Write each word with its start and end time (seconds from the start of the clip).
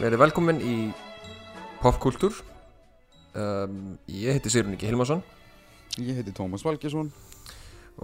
verið 0.00 0.20
velkomin 0.20 0.58
í 0.60 0.74
Popkultúr. 1.80 2.34
Um, 3.36 3.96
Ég 4.10 4.36
heiti 4.36 4.52
Sigrun 4.52 4.74
Ingi 4.74 4.88
Hilmarsson. 4.88 5.22
Ég 5.96 6.18
heiti 6.18 6.34
Tómas 6.36 6.64
Valgesson 6.66 7.08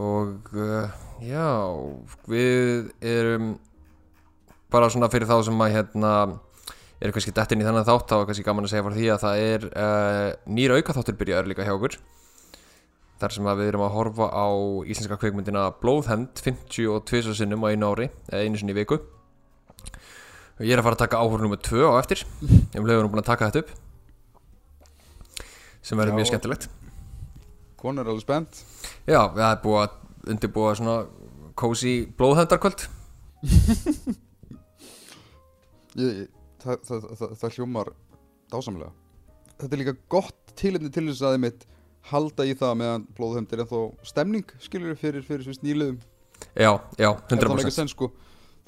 og 0.01 0.47
uh, 0.57 0.89
já, 1.21 1.53
við 2.25 2.87
erum 3.05 3.51
bara 4.73 4.89
svona 4.89 5.11
fyrir 5.13 5.29
þá 5.29 5.35
sem 5.45 5.61
að 5.61 5.75
hérna 5.75 6.13
eru 7.03 7.13
kannski 7.13 7.35
dettin 7.37 7.61
í 7.61 7.67
þennan 7.67 7.85
þátt 7.85 8.09
þá 8.09 8.17
er 8.17 8.25
kannski 8.31 8.47
gaman 8.47 8.65
að 8.65 8.73
segja 8.73 8.87
frá 8.87 8.97
því 8.97 9.11
að 9.13 9.23
það 9.27 9.43
er 9.51 9.67
uh, 9.69 10.29
nýra 10.49 10.79
aukaþáttur 10.81 11.19
byrjaður 11.21 11.53
líka 11.53 11.67
hjá 11.69 11.75
okkur. 11.75 11.99
Þar 13.21 13.37
sem 13.37 13.51
við 13.53 13.69
erum 13.69 13.85
að 13.85 13.97
horfa 13.99 14.31
á 14.33 14.49
íslenska 14.89 15.21
kveikmyndina 15.21 15.69
Blóðhend 15.83 16.41
52 16.41 17.37
sinnum 17.37 17.69
á 17.69 17.77
einu 17.77 17.93
ári 17.93 18.09
eða 18.33 18.47
einu 18.47 18.63
sinni 18.63 18.73
í 18.73 18.81
viku 18.81 19.03
og 20.63 20.69
ég 20.69 20.77
er 20.77 20.79
að 20.79 20.87
fara 20.87 20.95
að 20.95 21.03
taka 21.03 21.19
áhör 21.19 21.43
nummer 21.43 21.59
2 21.59 21.91
á 21.91 21.99
eftir. 21.99 22.23
Ég 22.47 22.79
um 22.79 22.87
leiður 22.87 23.09
nú 23.09 23.11
búin 23.11 23.23
að 23.25 23.31
taka 23.33 23.49
þetta 23.51 23.65
upp. 23.65 23.71
Sem 25.83 25.99
verður 25.99 26.15
mjög 26.21 26.29
skemmtilegt. 26.31 26.69
Kon 27.83 27.99
er 27.99 28.07
alveg 28.07 28.23
spennt. 28.23 28.63
Já, 29.11 29.27
það 29.35 29.49
er 29.49 29.59
búið 29.65 29.81
að 29.83 30.31
undirbúa 30.31 30.77
svona 30.79 30.97
cozy 31.59 31.95
blóðhendarkvöld 32.15 32.87
ég, 35.99 36.29
það, 36.63 36.79
það, 36.87 37.09
það, 37.19 37.35
það 37.43 37.57
hljómar 37.57 37.91
dásamlega. 38.55 38.93
Þetta 39.59 39.75
er 39.75 39.83
líka 39.83 39.97
gott 40.15 40.55
tilefni 40.59 40.93
til 40.95 41.09
þess 41.11 41.27
að 41.27 41.35
þið 41.35 41.45
mitt 41.49 41.67
halda 42.13 42.47
í 42.47 42.55
það 42.59 42.79
meðan 42.81 43.07
blóðhemd 43.19 43.53
er 43.55 43.65
ennþá 43.65 43.83
stemning 44.07 44.55
skilur 44.63 44.95
fyrir, 44.99 45.27
fyrir 45.27 45.45
svist 45.47 45.63
nýliðum 45.67 46.01
Já, 46.59 46.73
já, 46.99 47.11
Er 47.11 47.39
það 47.39 47.53
ekki 47.55 47.69
100% 47.71 47.77
senn 47.77 47.91
sko 47.91 48.09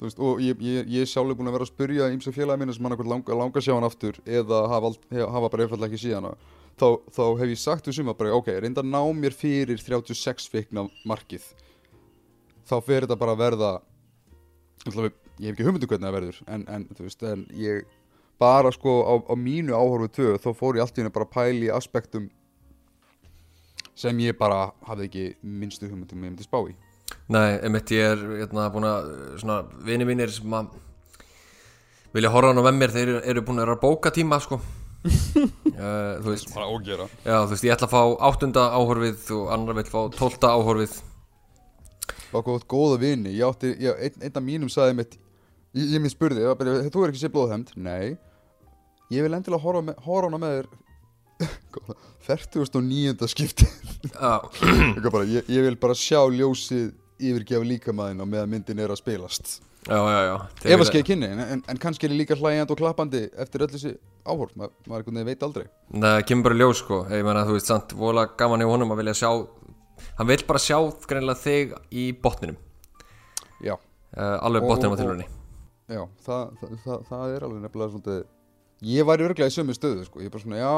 veist, 0.03 0.19
og 0.19 0.41
ég, 0.43 0.59
ég, 0.59 0.87
ég 0.91 1.01
er 1.05 1.07
sjálfur 1.07 1.37
búin 1.39 1.47
að 1.47 1.55
vera 1.55 1.65
að 1.67 1.71
spurja 1.71 2.09
ímsa 2.11 2.33
félagi 2.35 2.59
mínu 2.61 2.73
sem 2.75 2.83
hann 2.83 2.95
eitthvað 2.95 3.11
langa, 3.13 3.37
langa 3.39 3.59
að 3.61 3.65
sjá 3.67 3.73
hann 3.77 3.87
aftur 3.87 4.19
eða 4.27 4.61
hafa, 4.73 4.91
he- 5.15 5.29
hafa 5.37 5.49
bara 5.53 5.63
einfallega 5.65 5.87
ekki 5.93 6.01
síðan 6.03 6.27
þá, 6.75 6.87
þá 7.15 7.23
hef 7.39 7.51
ég 7.53 7.61
sagt 7.61 7.87
við 7.87 7.95
suma 8.01 8.13
bara 8.19 8.33
ok, 8.35 8.49
reynda 8.59 8.83
að 8.83 8.89
ná 8.91 8.99
mér 9.15 9.31
fyrir 9.35 9.79
36 9.79 10.49
vikna 10.51 10.87
markið. 11.07 11.45
Þá 12.67 12.75
fer 12.83 13.05
þetta 13.05 13.15
bara 13.21 13.35
að 13.37 13.43
verða 13.45 13.69
ætla, 14.85 15.11
ég 15.39 15.47
hef 15.47 15.53
ekki 15.55 15.67
hugmyndu 15.69 15.87
hvernig 15.87 16.09
það 16.09 16.17
verður 16.19 16.41
en, 16.51 16.65
en 16.75 16.87
veist, 16.99 17.23
en 17.23 17.45
ég 17.55 17.85
bara 18.41 18.71
sko 18.75 18.97
á, 19.07 19.13
á 19.31 19.33
mínu 19.39 19.71
áhorfu 19.77 20.09
töð 20.11 20.35
þá 20.43 20.49
fór 20.59 20.75
ég 20.75 20.83
allt 20.83 20.97
í 20.99 21.01
henni 21.05 21.13
bara 21.15 21.25
að 21.29 21.35
pæla 21.37 21.69
í 21.69 21.71
aspektum 21.71 22.27
sem 23.95 24.19
ég 24.19 24.35
bara 24.37 24.73
hafði 24.83 25.07
ekki 25.07 25.25
minnstu 25.41 25.87
hugmyndum 25.87 26.19
ég 26.19 26.33
myndi 26.33 26.43
spá 26.43 26.59
í 26.67 26.75
Nei, 27.33 27.55
einmitt 27.57 27.89
ég 27.89 28.11
er 28.13 28.19
hérna, 28.43 28.67
búin 28.69 28.85
að 28.85 29.07
svona 29.41 29.61
vini 29.85 30.05
mínir 30.05 30.29
sem 30.33 30.51
að 30.53 30.67
vilja 32.13 32.29
horfa 32.29 32.51
hann 32.51 32.61
á 32.61 32.65
með 32.67 32.75
mér 32.77 32.93
þeir 32.93 33.07
eru, 33.07 33.21
eru 33.31 33.43
búin 33.47 33.61
að 33.61 33.65
vera 33.65 33.77
að 33.77 33.81
bóka 33.81 34.11
tíma 34.13 34.37
sko. 34.43 34.59
Uh, 35.05 36.19
Þú 36.21 36.31
veist. 36.31 36.51
Bara 36.53 36.69
ógera 36.69 37.07
Já, 37.25 37.39
þú 37.45 37.51
veist, 37.51 37.65
ég 37.65 37.73
ætla 37.73 37.89
að 37.89 37.95
fá 37.95 38.27
áttunda 38.29 38.65
áhorfið 38.77 39.31
og 39.39 39.49
annar 39.55 39.77
vill 39.79 39.89
fá 39.89 39.99
tólta 40.13 40.51
áhorfið. 40.53 40.95
Og 42.35 42.45
gott 42.45 42.67
góða 42.69 42.99
vini. 43.01 43.33
Ég 43.33 43.49
átti, 43.49 43.71
ég, 43.81 43.97
einn, 44.05 44.21
einn 44.27 44.37
af 44.37 44.45
mínum 44.45 44.71
sagði 44.71 44.97
mitt 44.99 45.15
ég, 45.73 45.95
ég 45.95 46.03
minn 46.03 46.13
spurði, 46.13 46.43
ég 46.43 46.51
var 46.51 46.59
bara, 46.59 46.75
þú 46.93 47.05
er 47.05 47.13
ekki 47.13 47.23
sér 47.23 47.33
blóðhemd? 47.33 47.71
Nei, 47.77 48.15
ég 49.13 49.25
vil 49.25 49.33
endilega 49.33 49.63
horfa, 49.63 49.95
horfa 50.05 50.29
hana 50.29 50.41
með 50.43 50.59
þér. 50.59 50.69
49. 52.25 53.27
skipti 53.29 53.65
Já, 54.13 54.37
bara, 55.09 55.25
ég, 55.27 55.49
ég 55.51 55.65
vil 55.67 55.75
bara 55.81 55.97
sjá 55.97 56.21
ljósið 56.31 56.93
yfirgefa 57.19 57.67
líkamæðin 57.69 58.23
og 58.23 58.29
meðan 58.31 58.51
myndin 58.51 58.81
er 58.83 58.93
að 58.93 58.99
spilast. 59.01 59.59
Já, 59.85 59.99
já, 59.99 60.19
já. 60.25 60.35
Ef 60.73 60.81
að 60.81 60.89
skeið 60.89 61.05
kynni, 61.11 61.29
en, 61.29 61.43
en, 61.43 61.63
en 61.69 61.79
kannski 61.81 62.07
er 62.07 62.15
ég 62.15 62.23
líka 62.23 62.37
hlægjandi 62.39 62.73
og 62.73 62.79
klappandi 62.79 63.21
eftir 63.43 63.65
öll 63.65 63.71
þessi 63.75 63.93
áhorf. 64.25 64.55
Ma, 64.57 64.71
maður 64.89 65.21
veit 65.27 65.45
aldrei. 65.45 65.67
Nei, 65.93 66.09
það 66.17 66.25
kemur 66.31 66.49
bara 66.49 66.59
ljós 66.63 66.81
sko. 66.81 66.99
Ég 67.13 67.27
meina, 67.27 67.45
þú 67.45 67.59
veist, 67.59 67.69
samt, 67.69 67.93
vola 67.99 68.25
gaman 68.39 68.65
í 68.65 68.69
honum 68.69 68.95
að 68.95 69.03
vilja 69.03 69.19
sjá 69.21 69.31
Hann 70.17 70.27
vill 70.27 70.41
bara 70.43 70.59
sjá 70.59 70.75
greinilega 71.07 71.39
þig 71.39 71.71
í 71.95 72.09
botninum. 72.19 72.57
Já, 73.63 73.77
uh, 73.77 74.37
Alveg 74.43 74.67
botninum 74.67 74.97
á 74.97 74.99
tilhörni 74.99 75.27
já, 75.91 76.01
það, 76.25 76.55
það, 76.59 76.73
það, 76.83 77.03
það 77.09 77.33
er 77.35 77.45
alveg 77.45 77.63
nefnilega 77.63 77.93
svolítið 77.93 78.21
ég 78.83 79.05
væri 79.07 79.23
örglega 79.27 79.47
í 79.47 79.53
sömu 79.55 79.73
stöðu 79.77 80.03
sko. 80.05 80.19
ég 80.19 80.25
er 80.27 80.33
bara 80.33 80.43
svona, 80.43 80.57
já 80.59 80.73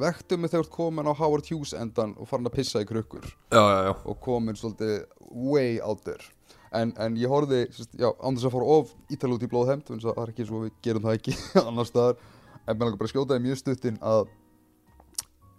vektu 0.00 0.38
mig 0.38 0.50
þegar 0.50 0.70
komin 0.72 1.06
á 1.10 1.12
Howard 1.18 1.44
Hughes 1.50 1.74
endan 1.76 2.14
og 2.16 2.28
farin 2.30 2.46
að 2.48 2.56
pissa 2.56 2.80
í 2.80 2.88
krukkur. 2.88 3.26
Já, 3.52 3.60
já, 3.60 3.80
já. 3.90 3.92
Og 4.06 4.20
komin 4.24 4.56
svolítið 4.56 5.04
way 5.30 5.78
out 5.80 6.02
there. 6.04 6.24
En, 6.72 6.92
en 6.98 7.16
ég 7.16 7.28
sérst, 7.72 7.92
já, 7.96 8.08
þess 8.36 8.48
að 8.48 8.52
fara 8.56 8.64
of 8.78 8.90
ítal 9.12 9.32
út 9.36 9.44
í 9.44 9.48
blóðhemd, 9.48 9.84
þannig 9.86 10.04
að 10.08 10.16
það 10.16 10.24
er 10.24 10.32
ekki 10.34 10.46
svo 10.48 10.64
við 10.64 10.72
gerum 10.82 11.02
það 11.06 11.14
ekki 11.20 11.36
annar 11.68 11.86
staðar. 11.88 12.18
En 12.66 12.74
mér 12.76 12.84
langar 12.88 12.98
bara 12.98 13.06
að 13.08 13.14
skjóta 13.14 13.36
því 13.36 13.44
mjög 13.46 13.60
stuttin 13.60 13.98
að 14.02 14.26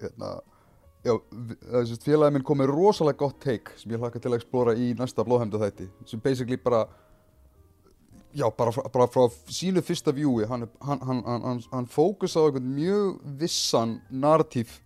hérna 0.01 0.31
já, 1.07 1.13
vi- 1.31 1.57
það 1.63 1.79
er 1.79 1.87
sérst, 1.89 2.03
félagi 2.05 2.33
minn 2.35 2.43
kom 2.45 2.59
með 2.61 2.71
rosalega 2.75 3.17
gott 3.23 3.39
take 3.41 3.77
sem 3.79 3.91
ég 3.95 4.01
hlakka 4.01 4.19
til 4.21 4.31
að 4.33 4.39
explora 4.41 4.75
í 4.75 4.91
næsta 4.99 5.23
blóðhemdu 5.25 5.61
þætti, 5.61 5.87
sem 6.09 6.19
basically 6.21 6.57
bara 6.61 6.83
já, 8.37 8.45
bara, 8.57 8.71
bara 8.93 9.07
frá 9.09 9.25
sínu 9.49 9.81
fyrsta 9.85 10.13
vjúi, 10.13 10.45
hann, 10.49 10.67
hann, 10.85 11.03
hann, 11.25 11.61
hann, 11.71 11.87
fókus 11.89 12.37
á 12.37 12.45
einhvern 12.45 12.69
mjög 12.75 13.19
vissan 13.39 13.97
narratív 14.11 14.77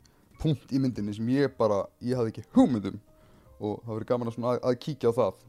punkt 0.42 0.72
í 0.74 0.80
myndinni 0.82 1.14
sem 1.16 1.28
ég 1.36 1.56
bara, 1.60 1.84
ég 2.02 2.18
hafði 2.18 2.36
ekki 2.36 2.48
hugmyndum 2.56 3.00
og 3.62 3.82
það 3.86 3.96
verið 3.98 4.12
gaman 4.14 4.32
að, 4.32 4.40
að, 4.42 4.62
að 4.72 4.78
kíkja 4.86 5.12
á 5.12 5.20
það 5.20 5.48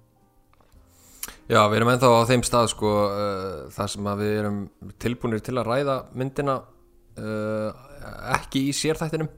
Já, 1.53 1.61
við 1.71 1.77
erum 1.79 1.91
ennþá 1.93 2.09
á 2.11 2.29
þeim 2.31 2.43
stað 2.47 2.69
sko 2.73 2.91
uh, 3.07 3.71
þar 3.73 3.91
sem 3.93 4.09
að 4.11 4.23
við 4.25 4.33
erum 4.41 4.59
tilbúinir 5.03 5.43
til 5.45 5.55
að 5.61 5.69
ræða 5.71 5.97
myndina 6.19 6.59
uh, 6.63 7.71
ekki 8.35 8.67
í 8.69 8.75
sérþættinum 8.77 9.31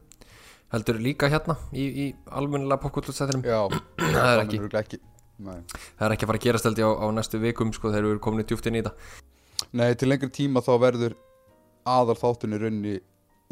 heldur 0.75 1.01
líka 1.03 1.29
hérna 1.31 1.59
í, 1.71 1.85
í 1.85 2.07
almennilega 2.33 2.83
popkultúrstættinum 2.83 3.45
Já, 3.47 3.61
Það 4.15 4.31
er 4.31 4.45
ekki. 4.47 4.63
ekki. 4.81 5.01
Nei. 5.43 5.61
Það 5.99 6.07
er 6.07 6.15
ekki 6.15 6.27
að 6.27 6.31
fara 6.31 6.41
að 6.41 6.45
gerast 6.47 6.69
held 6.69 6.81
ég 6.83 6.87
á, 6.87 6.93
á 6.95 7.07
næstu 7.15 7.41
vikum 7.43 7.73
sko 7.75 7.91
þegar 7.91 8.07
við 8.07 8.13
erum 8.15 8.25
komin 8.27 8.45
í 8.45 8.49
djúpt 8.49 8.69
inn 8.71 8.79
í 8.79 8.83
þetta. 8.85 8.95
Nei, 9.75 9.89
til 9.99 10.11
lengri 10.11 10.31
tíma 10.35 10.63
þá 10.63 10.73
verður 10.83 11.17
aðal 11.85 12.19
þáttunni 12.21 12.61
raunni 12.61 12.95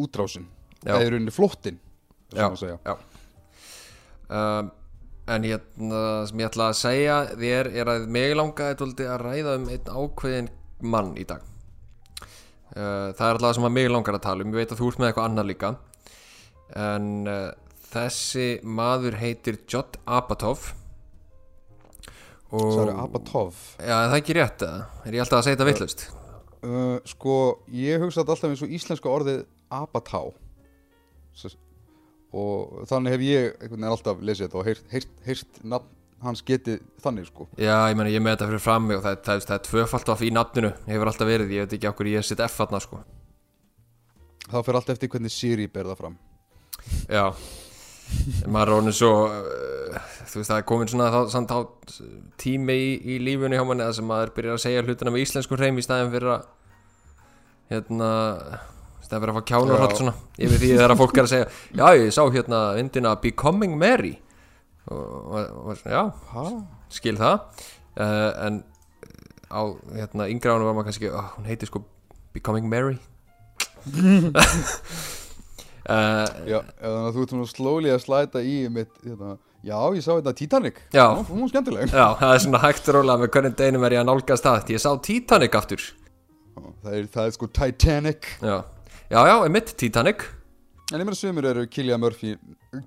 útrásin 0.01 0.47
eða 0.87 1.03
í 1.07 1.11
raunni 1.13 1.35
flottin 1.35 1.81
Já. 2.33 2.49
já. 2.57 2.97
um, 4.29 4.71
En 5.31 5.45
hérna 5.47 6.27
sem 6.27 6.41
ég 6.43 6.49
ætla 6.49 6.71
að 6.73 6.79
segja 6.81 7.17
þér 7.39 7.69
er 7.79 7.91
að 7.93 8.07
mig 8.11 8.33
tóldi 8.81 9.07
að 9.07 9.23
ræða 9.23 9.55
um 9.61 9.69
einn 9.71 9.91
ákveðin 9.93 10.49
mann 10.81 11.13
í 11.17 11.25
dag. 11.25 11.45
Uh, 12.75 13.13
Það 13.15 13.27
er 13.29 13.37
alltaf 13.37 13.55
sem 13.55 13.69
að 13.69 13.75
mig 13.77 13.91
langar 13.91 14.19
að 14.19 14.25
tala 14.25 14.43
um. 14.43 14.51
Ég 14.51 14.65
veit 14.65 14.73
að 14.73 14.81
þú 14.81 14.89
ert 14.91 14.99
með 14.99 15.11
eitthvað 15.11 15.29
annað 15.29 15.49
líka. 15.53 15.71
En 16.75 17.09
uh, 17.31 17.53
þessi 17.93 18.49
maður 18.65 19.19
heitir 19.21 19.61
Jod 19.71 20.01
Apatow 20.07 20.59
Og 22.53 22.73
Særi 22.77 22.93
Abatov. 23.01 23.57
Já, 23.81 23.95
er 23.97 24.11
það 24.13 24.19
ekki 24.19 24.37
rétt 24.37 24.65
eða? 24.67 24.83
Er 25.07 25.17
ég 25.17 25.25
alltaf 25.25 25.41
að 25.41 25.47
segja 25.47 25.57
þetta 25.57 25.69
vittlust? 25.71 26.05
uh, 26.67 26.99
Sko, 27.09 27.37
ég 27.73 28.03
hugsa 28.03 28.23
alltaf 28.23 28.45
eins 28.51 28.65
og 28.65 28.75
íslenska 28.77 29.11
orðið 29.13 29.45
Abatá 29.73 30.27
og 32.33 32.85
þannig 32.89 33.13
hef 33.13 33.25
ég 33.27 33.47
einhvern 33.59 33.75
veginn 33.77 33.91
alltaf 33.91 34.21
lesið 34.25 34.47
þetta 34.47 34.61
og 34.61 34.69
heyrt, 34.69 34.85
heyrt, 34.93 35.11
heyrt 35.27 35.59
nafn 35.69 35.91
hans 36.23 36.43
getið 36.47 36.79
þannig 37.03 37.27
sko. 37.29 37.49
Já, 37.59 37.75
ég 37.91 37.97
meina 37.99 38.13
ég 38.13 38.23
með 38.23 38.37
þetta 38.37 38.49
fyrir 38.53 38.63
fram 38.63 38.87
mig 38.89 39.01
og 39.01 39.03
það, 39.05 39.19
það, 39.27 39.43
það, 39.49 39.57
er 39.57 39.65
tvöfalt 39.67 40.13
af 40.13 40.23
í 40.23 40.31
nafninu 40.33 40.71
Hefur 40.87 41.11
alltaf 41.11 41.29
verið, 41.29 41.57
ég 41.57 41.67
veit 41.67 41.75
ekki 41.77 41.91
okkur 41.91 42.13
ég 42.13 42.25
sitt 42.27 42.45
F 42.45 42.61
þarna 42.61 42.81
sko. 42.85 43.01
Það 44.47 44.65
fer 44.69 44.79
allt 44.79 44.95
eftir 44.95 45.13
hvernig 45.13 45.35
Siri 45.35 45.67
ber 45.73 45.91
það 45.91 46.01
fram. 46.05 46.17
Já 47.11 47.25
maður 48.47 48.69
er 48.69 48.75
orðin 48.77 48.97
svo 48.97 49.13
uh, 49.29 50.11
þú 50.31 50.41
veist 50.41 50.51
það 50.51 50.59
er 50.59 50.67
komin 50.69 50.91
svona 50.91 51.11
þá, 51.13 51.21
samt 51.33 51.55
á 51.55 51.61
tími 52.41 52.77
í, 52.79 52.91
í 53.15 53.21
lífunni 53.23 53.59
hjá 53.59 53.65
manni 53.69 53.87
þar 53.87 53.97
sem 53.99 54.09
maður 54.09 54.35
byrjar 54.37 54.59
að 54.59 54.65
segja 54.65 54.85
hlutina 54.87 55.15
með 55.15 55.25
íslenskum 55.27 55.61
hreim 55.61 55.81
í 55.81 55.87
staðin 55.87 56.13
fyrir 56.15 56.35
að 56.37 56.49
hérna 57.73 58.11
staðin 59.03 59.25
fyrir 59.25 59.35
að 59.35 59.39
fá 59.39 59.49
kjánu 59.53 59.77
og 59.77 59.83
hratt 59.83 59.97
svona 60.01 60.17
yfir 60.39 60.63
því 60.63 60.75
þegar 60.75 60.97
fólk 61.01 61.17
er 61.19 61.27
að 61.27 61.33
segja 61.35 61.49
já 61.79 62.03
ég 62.03 62.13
sá 62.17 62.23
hérna 62.27 62.61
vindina 62.79 63.15
Becoming 63.23 63.79
Mary. 63.79 64.17
Og, 64.91 65.33
og, 65.37 65.75
svona, 65.79 65.93
já 65.95 66.03
Hæ? 66.33 66.45
skil 66.91 67.19
það. 67.21 67.65
Uh, 67.93 68.31
en 68.47 68.63
á 69.53 69.63
hérna 69.93 70.29
yngra 70.33 70.57
ánum 70.57 70.71
var 70.71 70.77
maður 70.77 70.89
kannski 70.89 71.11
oh, 71.13 71.29
hún 71.37 71.49
heitir 71.49 71.69
sko 71.69 71.85
Becoming 72.33 72.69
Mary 72.73 72.97
uh, 75.87 76.27
Já, 76.49 76.59
þannig 76.81 77.07
að 77.07 77.17
þú 77.17 77.25
ert 77.25 77.35
svona 77.35 77.49
slowly 77.51 77.95
að 77.95 78.03
slæta 78.05 78.43
í 78.45 78.57
mitt, 78.73 78.93
hérna, 79.05 79.37
já, 79.63 79.77
ég 79.97 80.05
sá 80.05 80.13
þetta 80.13 80.37
Titanic. 80.43 80.83
Já. 80.95 81.07
hún 81.17 81.43
var 81.45 81.55
skemmtileg. 81.55 81.91
Já, 81.95 82.07
það 82.21 82.37
er 82.37 82.45
svona 82.47 82.63
hægt 82.67 82.93
rólega 82.97 83.23
með 83.23 83.33
hvernig 83.37 83.57
deginum 83.63 83.89
er 83.89 83.97
ég 83.97 84.05
að 84.05 84.11
nálgast 84.11 84.49
það. 84.49 84.71
Ég 84.75 84.85
sá 84.85 84.91
Titanic 85.09 85.59
aftur. 85.59 85.89
Það 86.53 86.95
er, 86.99 87.11
það 87.17 87.27
er 87.27 87.35
sko 87.39 87.51
Titanic. 87.61 88.31
Já, 88.43 88.57
já, 89.09 89.21
já, 89.33 89.37
emitt 89.49 89.77
Titanic. 89.81 90.29
En 90.93 91.01
ég 91.01 91.07
meina 91.09 91.17
sumir 91.17 91.47
eru 91.49 91.63
Killian 91.73 92.01
Murphy 92.03 92.35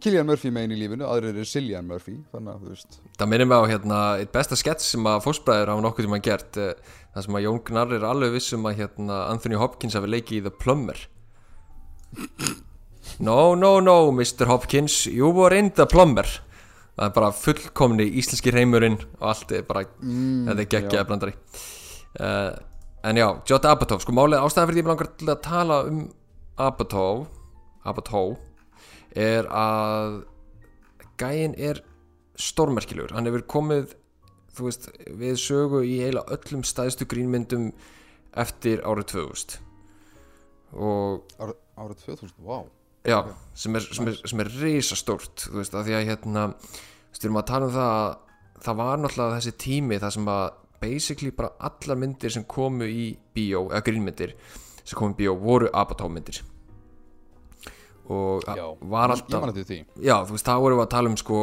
Killian 0.03 0.27
Murphy 0.27 0.51
megin 0.53 0.75
í 0.75 0.77
lífinu, 0.77 1.07
aðrir 1.09 1.31
eru 1.31 1.45
Cillian 1.49 1.87
Murphy 1.89 2.19
Þannig 2.33 2.51
að 2.51 2.59
þú 2.61 2.73
veist. 2.73 2.99
Það 3.17 3.31
minnir 3.31 3.49
mig 3.49 3.63
á 3.65 3.69
hérna 3.71 4.01
eitt 4.19 4.31
besta 4.35 4.57
skets 4.59 4.91
sem 4.93 5.09
að 5.09 5.23
fósbræður 5.25 5.71
hafa 5.73 5.85
nokkuð 5.87 6.11
að 6.11 6.21
gert 6.27 6.59
eh, 6.61 6.93
það 7.15 7.25
sem 7.25 7.39
að 7.39 7.45
Jón 7.47 7.59
Gnarr 7.69 7.97
er 7.97 8.05
alveg 8.05 8.35
vissum 8.35 8.69
að 8.69 8.77
hérna 8.83 9.19
Anthony 9.31 9.57
Hopkins 9.61 9.97
hafi 9.97 10.11
leikið 10.11 10.37
í 10.37 10.43
The 10.45 10.53
Plumber 10.61 11.01
No, 13.19 13.55
no, 13.55 13.79
no, 13.79 14.11
Mr. 14.11 14.45
Hopkins. 14.47 15.05
You 15.05 15.29
were 15.31 15.55
in 15.55 15.71
The 15.71 15.85
Plumber. 15.85 16.25
Það 16.95 17.09
er 17.09 17.15
bara 17.15 17.31
fullkomni 17.35 18.05
íslenski 18.19 18.51
reymurinn 18.55 18.95
og 19.19 19.25
allt 19.31 19.51
er 19.51 19.65
bara, 19.67 19.83
mm, 19.99 20.45
þetta 20.47 20.63
er 20.63 20.69
geggjaði 20.71 21.07
blandari 21.09 21.33
uh, 22.23 22.53
En 23.03 23.19
já, 23.19 23.25
Judd 23.49 23.67
Apatow, 23.67 23.99
sko 23.99 24.15
málið 24.15 24.39
ástæða 24.39 24.69
fyrir 24.69 24.77
því 24.77 24.81
ég 24.81 24.87
langar 24.87 25.09
til 25.19 25.27
að 25.33 25.41
tala 25.43 25.81
um 25.89 25.99
Apatow 26.55 27.25
Apatow 27.83 28.37
er 29.11 29.49
að 29.51 30.21
gæinn 31.19 31.53
er 31.59 31.83
stórmerkilegur. 32.39 33.11
Hann 33.15 33.27
hefur 33.27 33.43
komið 33.57 33.91
þú 34.55 34.69
veist, 34.69 34.87
við 35.19 35.37
sögu 35.43 35.83
í 35.83 35.99
heila 35.99 36.23
öllum 36.31 36.63
stæðstu 36.65 37.07
grínmyndum 37.11 37.69
eftir 38.39 38.81
árið 38.87 39.11
2000 39.17 39.59
og 40.75 41.35
Árið, 41.39 41.59
árið 41.79 42.01
2000, 42.07 42.33
wow 42.43 42.65
já, 43.05 43.19
sem 43.55 43.77
er, 43.77 43.87
sem 43.95 44.11
er, 44.11 44.19
sem 44.25 44.43
er 44.43 44.51
risa 44.59 44.97
stórt 44.99 45.47
þú 45.47 45.59
veist, 45.61 45.75
að 45.77 45.89
því 45.89 45.97
að 45.99 46.07
hérna 46.09 46.45
við 47.15 47.27
erum 47.27 47.41
að 47.41 47.49
tala 47.51 47.69
um 47.69 47.75
það 47.75 47.93
að 47.95 48.15
það 48.65 48.79
var 48.81 49.01
náttúrulega 49.01 49.39
þessi 49.39 49.55
tími 49.61 49.99
þar 50.01 50.15
sem 50.15 50.31
að 50.31 50.45
basically 50.81 51.31
bara 51.35 51.53
allar 51.69 51.99
myndir 52.01 52.33
sem 52.33 52.43
komu 52.49 52.87
í 52.89 53.07
bíó, 53.35 53.67
eða 53.71 53.85
grínmyndir 53.85 54.35
sem 54.83 54.97
komu 54.97 55.15
í 55.15 55.19
bíó 55.21 55.35
voru 55.39 55.71
Apatow 55.73 56.11
myndir 56.11 56.41
og 58.05 58.43
Já, 58.45 58.67
var 58.85 59.09
alltaf 59.15 59.55
já, 59.97 60.15
þú 60.27 60.35
veist, 60.35 60.45
þá 60.45 60.61
vorum 60.61 60.77
við 60.77 60.83
að 60.83 60.91
tala 60.93 61.09
um 61.09 61.15
sko, 61.17 61.39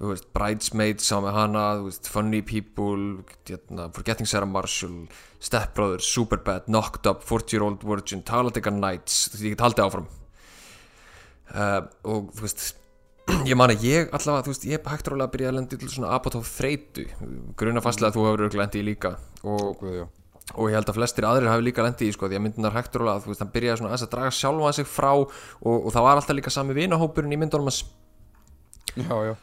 þú 0.00 0.08
veist, 0.10 0.24
Bridesmaids 0.34 1.06
sá 1.06 1.20
með 1.22 1.36
hana, 1.36 1.66
þú 1.78 1.84
veist, 1.90 2.08
Funny 2.10 2.40
People 2.42 3.04
hérna, 3.46 3.86
Forgetting 3.94 4.26
Sarah 4.26 4.50
Marshall 4.50 5.04
Step 5.38 5.76
Brothers, 5.76 6.08
Superbad, 6.10 6.66
Knocked 6.66 7.06
Up 7.06 7.22
40 7.22 7.54
Year 7.54 7.66
Old 7.68 7.86
Virgin, 7.86 8.24
Talladega 8.26 8.74
Nights 8.74 9.28
þú 9.28 9.36
veist, 9.36 9.46
ég 9.46 9.54
get 9.54 9.64
haldið 9.68 9.86
áfram 9.86 10.10
uh, 11.52 11.82
og 12.08 12.32
þú 12.36 12.46
veist 12.46 12.64
ég 13.50 13.58
man 13.58 13.72
að 13.72 13.86
ég 13.86 14.10
allavega, 14.10 14.46
þú 14.46 14.54
veist, 14.54 14.66
ég 14.68 14.80
er 14.80 14.90
hægt 14.92 15.12
rálega 15.12 15.28
að 15.28 15.36
byrja 15.36 15.52
að 15.52 15.58
lendi 15.60 15.78
til 15.78 15.92
svona 15.92 16.16
Apatow 16.16 16.42
þreytu. 16.46 17.06
Gruna 17.58 17.84
fastlega 17.84 18.10
að 18.10 18.18
þú 18.18 18.26
hefur 18.26 18.42
örugglega 18.42 18.64
lendið 18.64 18.82
í 18.82 18.88
líka. 18.88 19.14
Og 19.46 19.86
og 20.58 20.68
ég 20.68 20.76
held 20.76 20.90
að 20.90 20.98
flestir 20.98 21.26
aðrir 21.26 21.50
hafi 21.52 21.64
líka 21.64 21.84
lendið 21.84 22.10
í 22.10 22.14
sko, 22.16 22.28
því 22.28 22.38
að 22.38 22.44
myndunar 22.46 22.74
hægtur 22.74 23.04
og 23.06 23.12
að 23.12 23.24
þú 23.24 23.30
veist, 23.32 23.42
hann 23.44 23.52
byrjaði 23.54 23.80
svona 23.80 23.92
aðeins 23.92 24.04
að 24.06 24.12
draga 24.14 24.32
sjálfa 24.36 24.72
sig 24.76 24.88
frá 24.90 25.10
og, 25.14 25.28
og 25.70 25.88
það 25.94 26.06
var 26.06 26.20
alltaf 26.20 26.36
líka 26.36 26.52
sami 26.52 26.76
vinahópurinn 26.76 27.36
í 27.36 27.38
myndunum 27.40 27.70
hans 27.70 27.82
já, 28.96 29.14
já. 29.30 29.34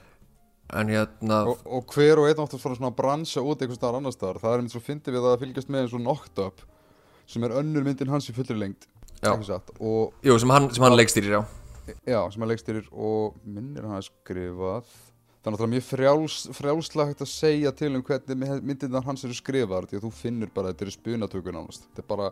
En 0.70 0.92
hérna, 0.94 1.40
og, 1.50 1.64
og 1.66 1.96
hver 1.96 2.22
og 2.22 2.28
einn 2.30 2.44
átt 2.44 2.52
að 2.54 2.62
fara 2.62 2.78
svona 2.78 2.92
að 2.92 3.00
bransa 3.00 3.42
út 3.42 3.64
einhvers 3.64 3.80
staðar 3.80 3.98
annar 3.98 4.14
staðar. 4.14 4.42
Það 4.44 4.52
er 4.52 4.62
mynd 4.62 4.74
svo 4.76 4.82
fyndið 4.86 5.16
við 5.16 5.30
að 5.32 5.40
fylgjast 5.46 5.72
með 5.74 5.86
eins 5.86 5.96
og 5.98 6.04
Knocked 6.04 6.44
Up 6.44 6.62
sem 7.30 7.46
er 7.48 7.56
önnur 7.64 7.88
myndin 7.88 8.12
hans 8.14 8.30
í 8.30 8.36
fullri 8.36 8.60
og 9.80 10.14
jú, 10.24 10.38
sem 10.40 10.54
hann, 10.54 10.70
sem 10.76 10.86
hann 10.86 10.96
leikstýrir 10.96 11.40
já 11.40 11.42
já, 12.08 12.20
sem 12.32 12.46
að 12.46 12.52
leikstyrir 12.54 12.90
og 12.92 13.40
minnir 13.44 13.88
hann 13.88 13.98
að 14.00 14.08
skrifað. 14.10 14.94
Það 15.40 15.50
er 15.50 15.56
náttúrulega 15.56 15.74
mjög 15.74 15.86
frjáls, 15.88 16.38
frjálslagt 16.58 17.22
að 17.24 17.32
segja 17.32 17.72
til 17.76 17.94
um 17.96 18.04
hvernig 18.06 18.56
myndirnar 18.68 19.06
hans 19.06 19.24
eru 19.24 19.38
skrifaðar 19.38 19.88
því 19.88 20.00
að 20.00 20.08
þú 20.08 20.12
finnur 20.18 20.52
bara 20.56 20.74
þetta 20.74 20.86
eru 20.86 20.96
spunatökur 20.96 21.56
nánast. 21.56 21.86
Þetta 21.88 22.04
er 22.04 22.10
bara 22.10 22.32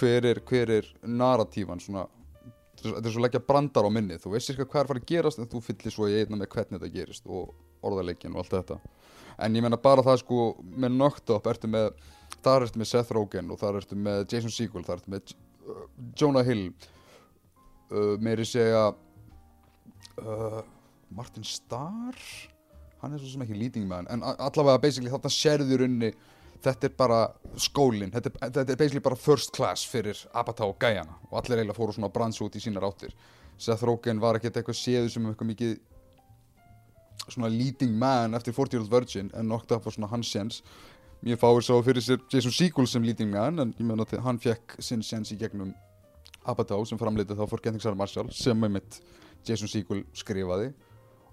hver 0.00 0.26
er, 0.32 0.40
hver 0.46 0.72
er 0.80 0.88
narratífan 1.06 1.82
svona 1.82 2.06
þetta 2.80 3.04
er 3.04 3.12
svo 3.12 3.22
leggja 3.22 3.42
brandar 3.44 3.86
á 3.86 3.90
minni 3.92 4.16
þú 4.20 4.32
veist 4.34 4.52
ekki 4.52 4.64
hvað 4.64 4.82
er 4.82 4.88
fara 4.88 5.02
að 5.02 5.10
gerast 5.10 5.40
en 5.40 5.48
þú 5.50 5.60
fyllir 5.64 5.94
svo 5.94 6.08
í 6.08 6.16
einna 6.16 6.38
með 6.40 6.50
hvernig 6.54 6.78
þetta 6.78 6.94
gerist 6.94 7.26
og 7.28 7.50
orðaleikin 7.84 8.34
og 8.34 8.42
allt 8.42 8.54
þetta. 8.56 8.78
En 9.40 9.56
ég 9.56 9.64
menna 9.64 9.80
bara 9.80 10.04
það 10.04 10.22
sko 10.24 10.46
með 10.60 11.02
Up 11.36 11.46
ertu 11.48 11.68
með 11.70 11.92
þar 12.44 12.66
ertu 12.66 12.80
með 12.80 12.90
Seth 12.92 13.12
Rogen 13.16 13.50
og 13.52 13.60
þar 13.60 13.80
ertu 13.80 13.96
með 13.96 14.24
Jason 14.32 14.52
Segel 14.52 14.84
þar 14.86 15.00
ertu 15.00 15.14
með 15.14 15.34
uh, 15.34 15.84
Jonah 16.16 16.46
Hill 16.46 16.70
uh, 17.90 18.16
meiri 18.22 18.46
segja 18.48 18.90
uh, 18.90 20.60
Martin 21.10 21.46
Starr 21.46 22.18
hann 23.00 23.14
er 23.14 23.22
svo 23.22 23.32
sem 23.32 23.46
ekki 23.46 23.58
leading 23.58 23.88
man 23.88 24.08
en 24.12 24.22
allavega 24.22 24.80
basically 24.82 25.12
þarna 25.12 25.32
sérður 25.34 25.86
unni 25.86 26.12
þetta 26.64 26.88
er 26.88 26.96
bara 26.96 27.20
skólinn 27.60 28.12
þetta, 28.12 28.32
þetta 28.40 28.64
er 28.64 28.78
basically 28.78 29.04
bara 29.04 29.18
first 29.18 29.52
class 29.56 29.84
fyrir 29.88 30.18
Apatow 30.36 30.74
og 30.74 30.80
gæjana 30.82 31.16
og 31.30 31.38
allir 31.40 31.60
eiginlega 31.60 31.78
fóru 31.78 31.94
svona 31.96 32.10
að 32.10 32.16
bransa 32.18 32.44
út 32.44 32.56
í 32.56 32.62
sínar 32.62 32.86
áttir. 32.88 33.14
Seth 33.60 33.84
Rogen 33.84 34.20
var 34.20 34.38
ekkert 34.38 34.60
eitthvað 34.60 34.78
séðu 34.78 35.12
sem 35.12 35.26
eitthvað 35.28 35.50
mikið 35.52 35.74
svona 37.26 37.50
leading 37.52 37.96
man 38.00 38.36
eftir 38.36 38.56
40 38.56 38.76
Year 38.76 38.84
Old 38.84 38.92
Virgin 38.92 39.30
en 39.36 39.52
Up 39.52 39.70
var 39.70 39.94
svona 39.94 40.10
hans 40.10 40.32
séns. 40.32 40.62
Mér 41.24 41.36
fáir 41.40 41.64
sá 41.64 41.74
fyrir 41.84 42.04
sér 42.04 42.20
Jason 42.32 42.52
Segel 42.52 42.88
sem 42.88 43.04
leading 43.04 43.32
man 43.32 43.60
en 43.60 43.74
ég 43.78 43.86
meina 43.86 44.04
að 44.04 44.20
hann 44.24 44.40
fekk 44.40 44.78
sinn 44.80 45.04
séns 45.04 45.32
í 45.32 45.38
gegnum 45.40 45.74
Apatow 46.48 46.84
sem 46.88 47.00
framleitið 47.00 47.40
þá 47.40 47.48
Forgetting 47.50 47.82
Sarah 47.82 47.98
Marshall 47.98 48.30
sem 48.32 48.64
einmitt 48.64 49.00
Jason 49.46 49.68
Segel 49.68 50.04
skrifaði. 50.16 50.70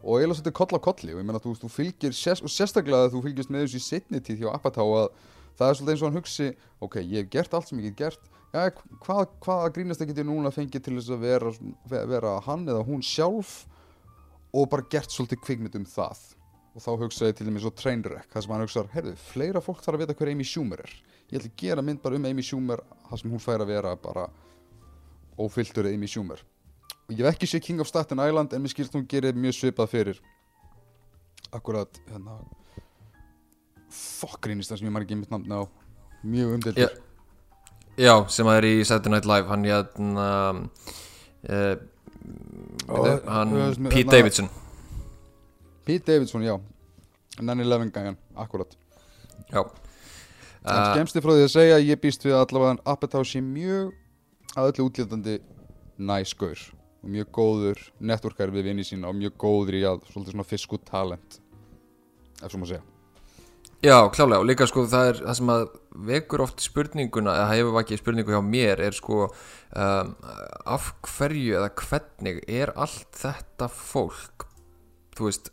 Og 0.04 0.20
eiginlega 0.20 0.38
svolítið 0.40 0.56
koll 0.60 0.78
á 0.78 0.80
kolli 0.84 1.14
og 1.16 1.22
ég 1.22 1.28
meina 1.28 1.42
þú, 1.42 1.56
þú 1.58 1.70
fylgir 1.74 2.16
sérst, 2.16 2.46
og 2.46 2.54
sérstaklega 2.54 3.08
að 3.08 3.16
þú 3.16 3.24
fylgist 3.26 3.52
með 3.52 3.66
þessu 3.66 3.80
í 3.80 3.86
setni 3.86 4.22
tíð 4.24 4.44
hjá 4.44 4.52
Apatow 4.54 4.94
að 5.00 5.08
það 5.58 5.70
er 5.70 5.80
svolítið 5.80 5.94
eins 5.94 6.04
og 6.04 6.08
hann 6.08 6.20
hugsi 6.20 6.50
ok, 6.86 7.00
ég 7.02 7.24
hef 7.24 7.32
gert 7.34 7.58
allt 7.58 7.72
sem 7.72 7.82
ég 7.82 7.90
get 7.90 8.04
gert. 8.04 8.30
Ja, 8.54 8.70
hvað, 9.04 9.26
hvað 9.44 9.66
grínast 9.76 10.02
það 10.02 10.12
getið 10.14 10.30
núna 10.30 10.54
fengið 10.56 10.86
til 10.86 10.96
þess 11.00 11.12
að 11.16 11.26
vera, 11.26 11.52
vera 12.14 12.38
hann 12.46 12.64
eða 12.70 12.86
hún 12.88 13.04
sjálf? 13.04 13.58
Og 14.56 14.70
bara 14.72 14.86
gert 14.92 15.12
svolítið 15.12 15.42
kvikmynd 15.44 15.76
um 15.82 15.88
það. 15.90 16.22
Og 16.78 16.84
þá 16.86 16.92
hugsaði 17.02 17.36
til 17.36 17.48
dæmis 17.50 17.66
svo 17.66 17.74
Trainwreck 17.74 18.30
það 18.32 18.46
sem 18.46 18.54
hann 18.54 18.64
hugsaði, 18.64 18.94
heyrðu, 18.94 19.14
fleira 19.32 19.64
fólk 19.66 19.82
þarf 19.84 19.98
að 19.98 20.04
vita 20.06 20.16
hver 20.20 20.32
Amy 20.32 20.46
Schumer 20.48 20.84
er. 20.86 20.94
Ég 21.28 21.42
ætla 21.42 21.50
að 21.50 21.58
gera 21.60 21.84
mynd 21.84 22.04
bara 22.04 22.20
um 22.20 22.28
Amy 22.30 22.46
Schumer 22.46 22.84
það 23.10 23.22
sem 23.24 23.34
hún 23.34 23.44
fær 23.44 23.66
að 23.66 23.72
vera 23.74 23.96
bara 24.00 24.28
ófylltur 25.38 25.88
Amy 25.90 26.08
Schumer. 26.10 26.42
Ég 27.10 27.24
hef 27.24 27.36
ekki 27.36 27.48
séð 27.48 27.64
King 27.64 27.82
of 27.84 27.88
Staten 27.88 28.20
Island 28.20 28.54
en 28.54 28.64
mér 28.64 28.74
skilst 28.74 28.96
hún 28.98 29.06
gerir 29.08 29.38
mjög 29.38 29.56
svipað 29.56 29.92
fyrir. 29.94 30.22
Akkurat 31.56 32.00
hérna 32.10 32.40
fokkrínist 33.90 34.74
sem 34.74 34.88
ég 34.88 35.02
ekki 35.02 35.16
mitt 35.16 35.32
namn 35.32 35.52
á. 35.54 35.62
Mjög 36.24 36.58
umdeldur 36.58 36.82
Já. 36.82 36.90
já, 37.98 38.16
sem 38.30 38.48
að 38.50 38.58
er 38.60 38.66
í 38.68 38.74
Saturday 38.84 39.14
Night 39.14 39.30
Live. 39.30 39.48
Hann 39.48 39.66
hérna 39.66 40.28
uh, 41.48 41.76
Ó, 42.88 43.04
hann 43.28 43.54
Pete 43.88 43.96
hérna- 43.96 44.12
Davidson. 44.12 44.50
Pete 45.86 46.12
Davidson, 46.12 46.44
já. 46.44 46.58
9-11 47.40 47.92
gangan, 47.94 48.18
akkurat. 48.36 48.78
Já. 49.52 49.62
En 50.68 50.76
uh, 50.76 50.92
skemmsti 50.92 51.22
frá 51.24 51.32
því 51.32 51.46
að 51.46 51.54
segja 51.54 51.78
að 51.78 51.88
ég 51.88 52.02
býst 52.02 52.26
við 52.26 52.36
að 52.36 52.44
allavega 52.44 52.76
að 52.76 52.92
Apatow 52.92 53.24
sé 53.28 53.40
mjög 53.46 53.94
að 54.58 54.72
öllu 54.72 54.90
útlítandi 54.90 55.38
næskur 55.98 56.62
og 57.04 57.10
mjög 57.14 57.32
góður 57.38 57.82
networkar 58.02 58.52
við 58.54 58.72
vinni 58.72 58.86
sína 58.86 59.12
og 59.12 59.18
mjög 59.18 59.38
góður 59.40 59.78
í 59.78 59.84
að 59.88 60.06
svolítið 60.10 60.36
svona 60.36 60.48
fisku 60.48 60.80
talent 60.86 61.42
ef 62.42 62.52
svo 62.52 62.62
má 62.62 62.70
segja. 62.70 62.84
Já, 63.86 64.10
klálega 64.10 64.42
og 64.42 64.48
líka 64.50 64.66
sko 64.66 64.88
það 64.90 65.08
er 65.12 65.20
það 65.22 65.36
sem 65.38 65.50
að 65.54 65.66
vekur 66.08 66.44
oft 66.48 66.64
spurninguna 66.66 67.36
eða 67.38 67.52
hefur 67.52 67.76
vakið 67.76 68.00
spurningu 68.02 68.34
hjá 68.34 68.42
mér 68.42 68.82
er 68.88 68.98
sko 68.98 69.28
um, 69.28 70.16
af 70.66 70.88
hverju 71.06 71.60
eða 71.60 71.70
hvernig 71.78 72.42
er 72.50 72.74
allt 72.74 73.12
þetta 73.22 73.70
fólk 73.70 74.48
þú 75.18 75.30
veist 75.30 75.52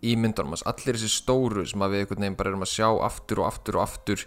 í 0.00 0.14
myndunum 0.16 0.56
allir 0.56 0.96
þessi 0.96 1.12
stóru 1.12 1.66
sem 1.68 1.84
að 1.84 1.92
við 1.92 2.04
einhvern 2.04 2.24
veginn 2.24 2.38
bara 2.40 2.54
erum 2.54 2.64
að 2.64 2.72
sjá 2.72 2.88
aftur 2.88 3.42
og 3.42 3.50
aftur 3.50 3.76
og 3.76 3.84
aftur 3.84 4.24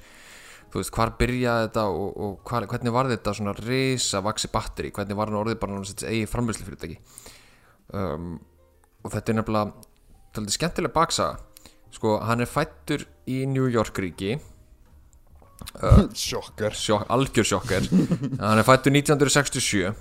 þú 0.73 0.81
veist, 0.81 0.93
hvar 0.95 1.13
byrjaði 1.19 1.67
þetta 1.67 1.83
og, 1.93 2.15
og 2.25 2.49
hvar, 2.49 2.65
hvernig 2.71 2.95
var 2.95 3.09
þetta 3.11 3.35
svona 3.37 3.53
risa 3.59 4.23
vaksi 4.25 4.49
batteri, 4.53 4.89
hvernig 4.95 5.19
var 5.19 5.29
hann 5.29 5.41
orðið 5.43 5.59
bara 5.61 5.77
náttúrulega 5.77 6.09
eigi 6.09 6.31
framlýslu 6.31 6.65
fyrirtæki 6.65 6.97
um, 7.93 8.31
og 9.03 9.13
þetta 9.13 9.33
er 9.33 9.37
nefnilega 9.37 9.91
tólið 10.33 10.55
skemmtileg 10.55 10.93
baksaga. 10.95 11.37
Sko, 11.93 12.15
hann 12.25 12.41
er 12.41 12.49
fættur 12.49 13.03
í 13.29 13.43
New 13.45 13.67
York 13.69 13.99
ríki. 14.01 14.39
Sjokkar. 16.17 16.73
sjokk, 16.73 17.05
algjör 17.13 17.45
sjokkar. 17.45 17.85
Hann 18.39 18.57
er 18.57 18.65
fættur 18.65 18.95
1967 18.95 19.93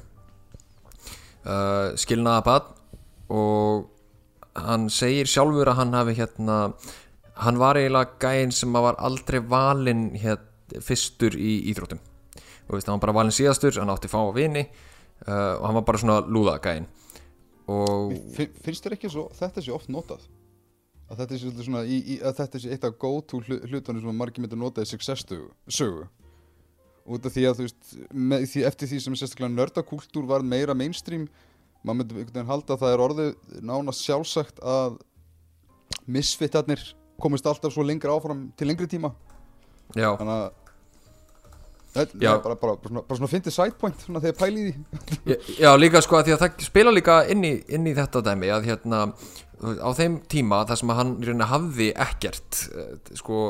uh, 1.45 1.93
skilnaðabann 2.01 2.73
og 3.33 3.91
hann 4.59 4.89
segir 4.93 5.29
sjálfur 5.31 5.71
að 5.73 5.79
hann 5.81 5.95
hafi 5.97 6.17
hérna 6.19 6.57
hann 7.43 7.61
var 7.61 7.79
eiginlega 7.81 8.19
gæinn 8.21 8.53
sem 8.53 8.73
var 8.75 8.99
aldrei 9.01 9.41
valinn 9.41 10.11
hér, 10.21 10.41
fyrstur 10.81 11.37
í 11.37 11.59
íþróttum. 11.73 12.01
Og 12.69 12.77
veist, 12.77 12.87
hann 12.89 12.97
var 12.97 13.07
bara 13.09 13.17
valinn 13.21 13.35
síðastur, 13.35 13.77
hann 13.81 13.91
átti 13.93 14.09
fá 14.11 14.21
að 14.23 14.37
vini 14.39 14.63
uh, 15.27 15.59
og 15.59 15.67
hann 15.67 15.79
var 15.81 15.87
bara 15.89 16.01
svona 16.01 16.21
lúða 16.25 16.57
gæinn 16.63 16.87
og 17.71 18.15
Finnst 18.35 18.87
þér 18.87 18.97
ekki 18.97 19.11
svo, 19.13 19.29
þetta 19.39 19.63
sé 19.63 19.75
oft 19.75 19.91
notað? 19.93 20.25
Að 21.13 21.21
þetta 21.23 21.39
sé 21.39 21.53
svona 21.67 21.85
í, 21.85 21.99
í, 22.15 22.17
að 22.25 22.39
þetta 22.41 22.61
sé 22.63 22.73
eitt 22.73 22.87
af 22.89 22.97
hlu- 22.99 23.61
hlutunum 23.69 24.03
sem 24.03 24.19
margir 24.19 24.43
myndir 24.43 24.59
nota 24.59 24.83
í 24.83 24.89
success 24.89 25.27
sögu, 25.29 25.51
sögu 25.69 26.09
út 27.03 27.27
af 27.27 27.35
því 27.35 27.45
að 27.49 27.57
þú 27.59 27.67
veist 27.67 27.95
með, 28.15 28.45
því, 28.47 28.65
eftir 28.69 28.89
því 28.91 29.01
sem 29.03 29.17
sérstaklega 29.19 29.55
nördakúltúr 29.57 30.27
var 30.31 30.45
meira 30.47 30.75
mainstream 30.75 31.27
maður 31.83 31.99
myndi 31.99 32.15
einhvern 32.15 32.37
veginn 32.37 32.51
halda 32.51 32.77
að 32.77 32.83
það 32.85 32.95
er 32.95 33.03
orðið 33.07 33.33
nánast 33.67 34.05
sjálfsagt 34.07 34.63
að 34.63 35.01
misfittarnir 36.07 36.83
komist 37.23 37.47
alltaf 37.47 37.75
svo 37.75 37.85
lengra 37.87 38.15
áfram 38.15 38.49
til 38.59 38.69
lengri 38.71 38.87
tíma. 38.91 39.13
Já, 39.99 40.15
þannig 40.17 40.35
að 40.35 40.62
Já. 41.93 42.39
bara, 42.41 42.57
bara, 42.57 42.77
bara, 42.81 42.89
svona, 42.89 43.03
svona 43.19 43.29
fyndið 43.29 43.55
side 43.57 43.77
point 43.81 44.01
svona 44.01 44.23
þegar 44.25 44.39
pæli 44.39 44.63
í 44.65 44.73
því. 44.73 45.37
Já, 45.65 45.71
líka 45.77 46.01
sko 46.05 46.17
að 46.19 46.31
því 46.31 46.37
að 46.37 46.43
það 46.45 46.65
spila 46.65 46.95
líka 46.95 47.19
inn 47.33 47.45
í, 47.45 47.53
inn 47.69 47.91
í 47.91 47.93
þetta 47.99 48.25
dæmi 48.31 48.49
að 48.55 48.71
hérna 48.71 49.05
á 49.63 49.91
þeim 49.95 50.17
tíma 50.31 50.63
þar 50.67 50.81
sem 50.81 50.93
hann 50.97 51.13
í 51.21 51.29
rauninni 51.29 51.49
hafði 51.51 51.93
ekkert 52.07 52.65
eh, 52.73 53.13
sko 53.21 53.45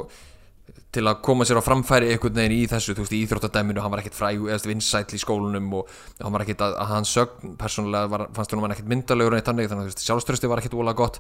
til 0.93 1.07
að 1.09 1.23
koma 1.25 1.47
sér 1.49 1.57
á 1.57 1.65
framfæri 1.65 2.11
einhvern 2.13 2.37
veginn 2.37 2.55
í 2.59 2.67
þessu, 2.69 2.93
þú 2.97 3.07
veist, 3.07 3.15
í 3.17 3.23
íþróttadæminu 3.25 3.81
hann 3.81 3.95
var 3.95 4.03
ekkert 4.03 4.19
fræg, 4.19 4.43
eða 4.45 4.69
vinsætl 4.69 5.17
í 5.17 5.23
skólanum 5.23 5.71
og 5.79 5.95
hann 6.19 6.35
var 6.35 6.45
ekkert 6.45 6.67
að, 6.67 6.77
að 6.83 6.91
hann 6.91 7.09
sögn 7.09 7.55
persónulega 7.61 8.11
var, 8.13 8.27
fannst 8.37 8.53
hann 8.53 8.75
ekkert 8.75 8.93
myndalegur 8.93 9.39
en 9.39 9.47
þannig 9.47 9.71
þannig 9.71 9.87
að 9.87 9.89
þú 9.89 9.95
veist, 9.95 10.05
sjálfströsti 10.05 10.53
var 10.53 10.61
ekkert 10.61 10.77
ólega 10.77 10.99
gott. 11.01 11.19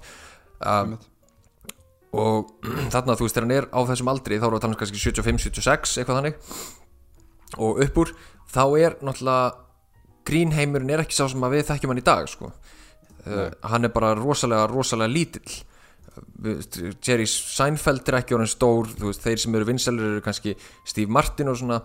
Um, 0.61 0.99
og 2.13 2.53
þarna, 2.93 3.17
þú 3.17 3.25
veist, 3.25 3.39
þegar 3.39 3.49
hann 3.49 3.57
er 3.57 3.71
á 3.73 3.81
þessum 3.89 4.13
aldri 4.13 4.41
þá 4.43 4.47
erum 4.51 4.59
við 4.59 4.61
að 4.61 4.67
tala 4.67 4.77
um 4.77 4.81
kannski 4.83 5.05
75-76 5.07 5.97
eitthvað 6.03 6.21
þannig 6.21 6.82
og 7.59 7.83
upp 7.85 8.01
úr 8.03 8.15
þá 8.53 8.65
er 8.81 8.97
náttúrulega 9.01 9.53
grínheimurinn 10.29 10.95
er 10.95 11.03
ekki 11.03 11.17
sá 11.17 11.27
sem 11.31 11.43
að 11.43 11.57
við 11.57 11.69
þekkjum 11.71 11.93
hann 11.93 12.03
í 12.03 12.07
dag 12.07 12.31
sko. 12.31 12.53
uh, 13.27 13.51
hann 13.71 13.87
er 13.87 13.93
bara 13.95 14.15
rosalega, 14.19 14.69
rosalega 14.71 15.13
lítill. 15.13 15.61
Jerry 17.01 17.25
Seinfeld 17.31 18.09
er 18.11 18.19
ekki 18.19 18.35
orðin 18.37 18.51
stór 18.51 18.89
veist, 19.01 19.23
þeir 19.25 19.41
sem 19.41 19.55
eru 19.57 19.69
vinsælir 19.69 20.09
eru 20.11 20.25
kannski 20.25 20.57
Steve 20.85 21.13
Martin 21.13 21.53
og 21.53 21.61
svona. 21.61 21.83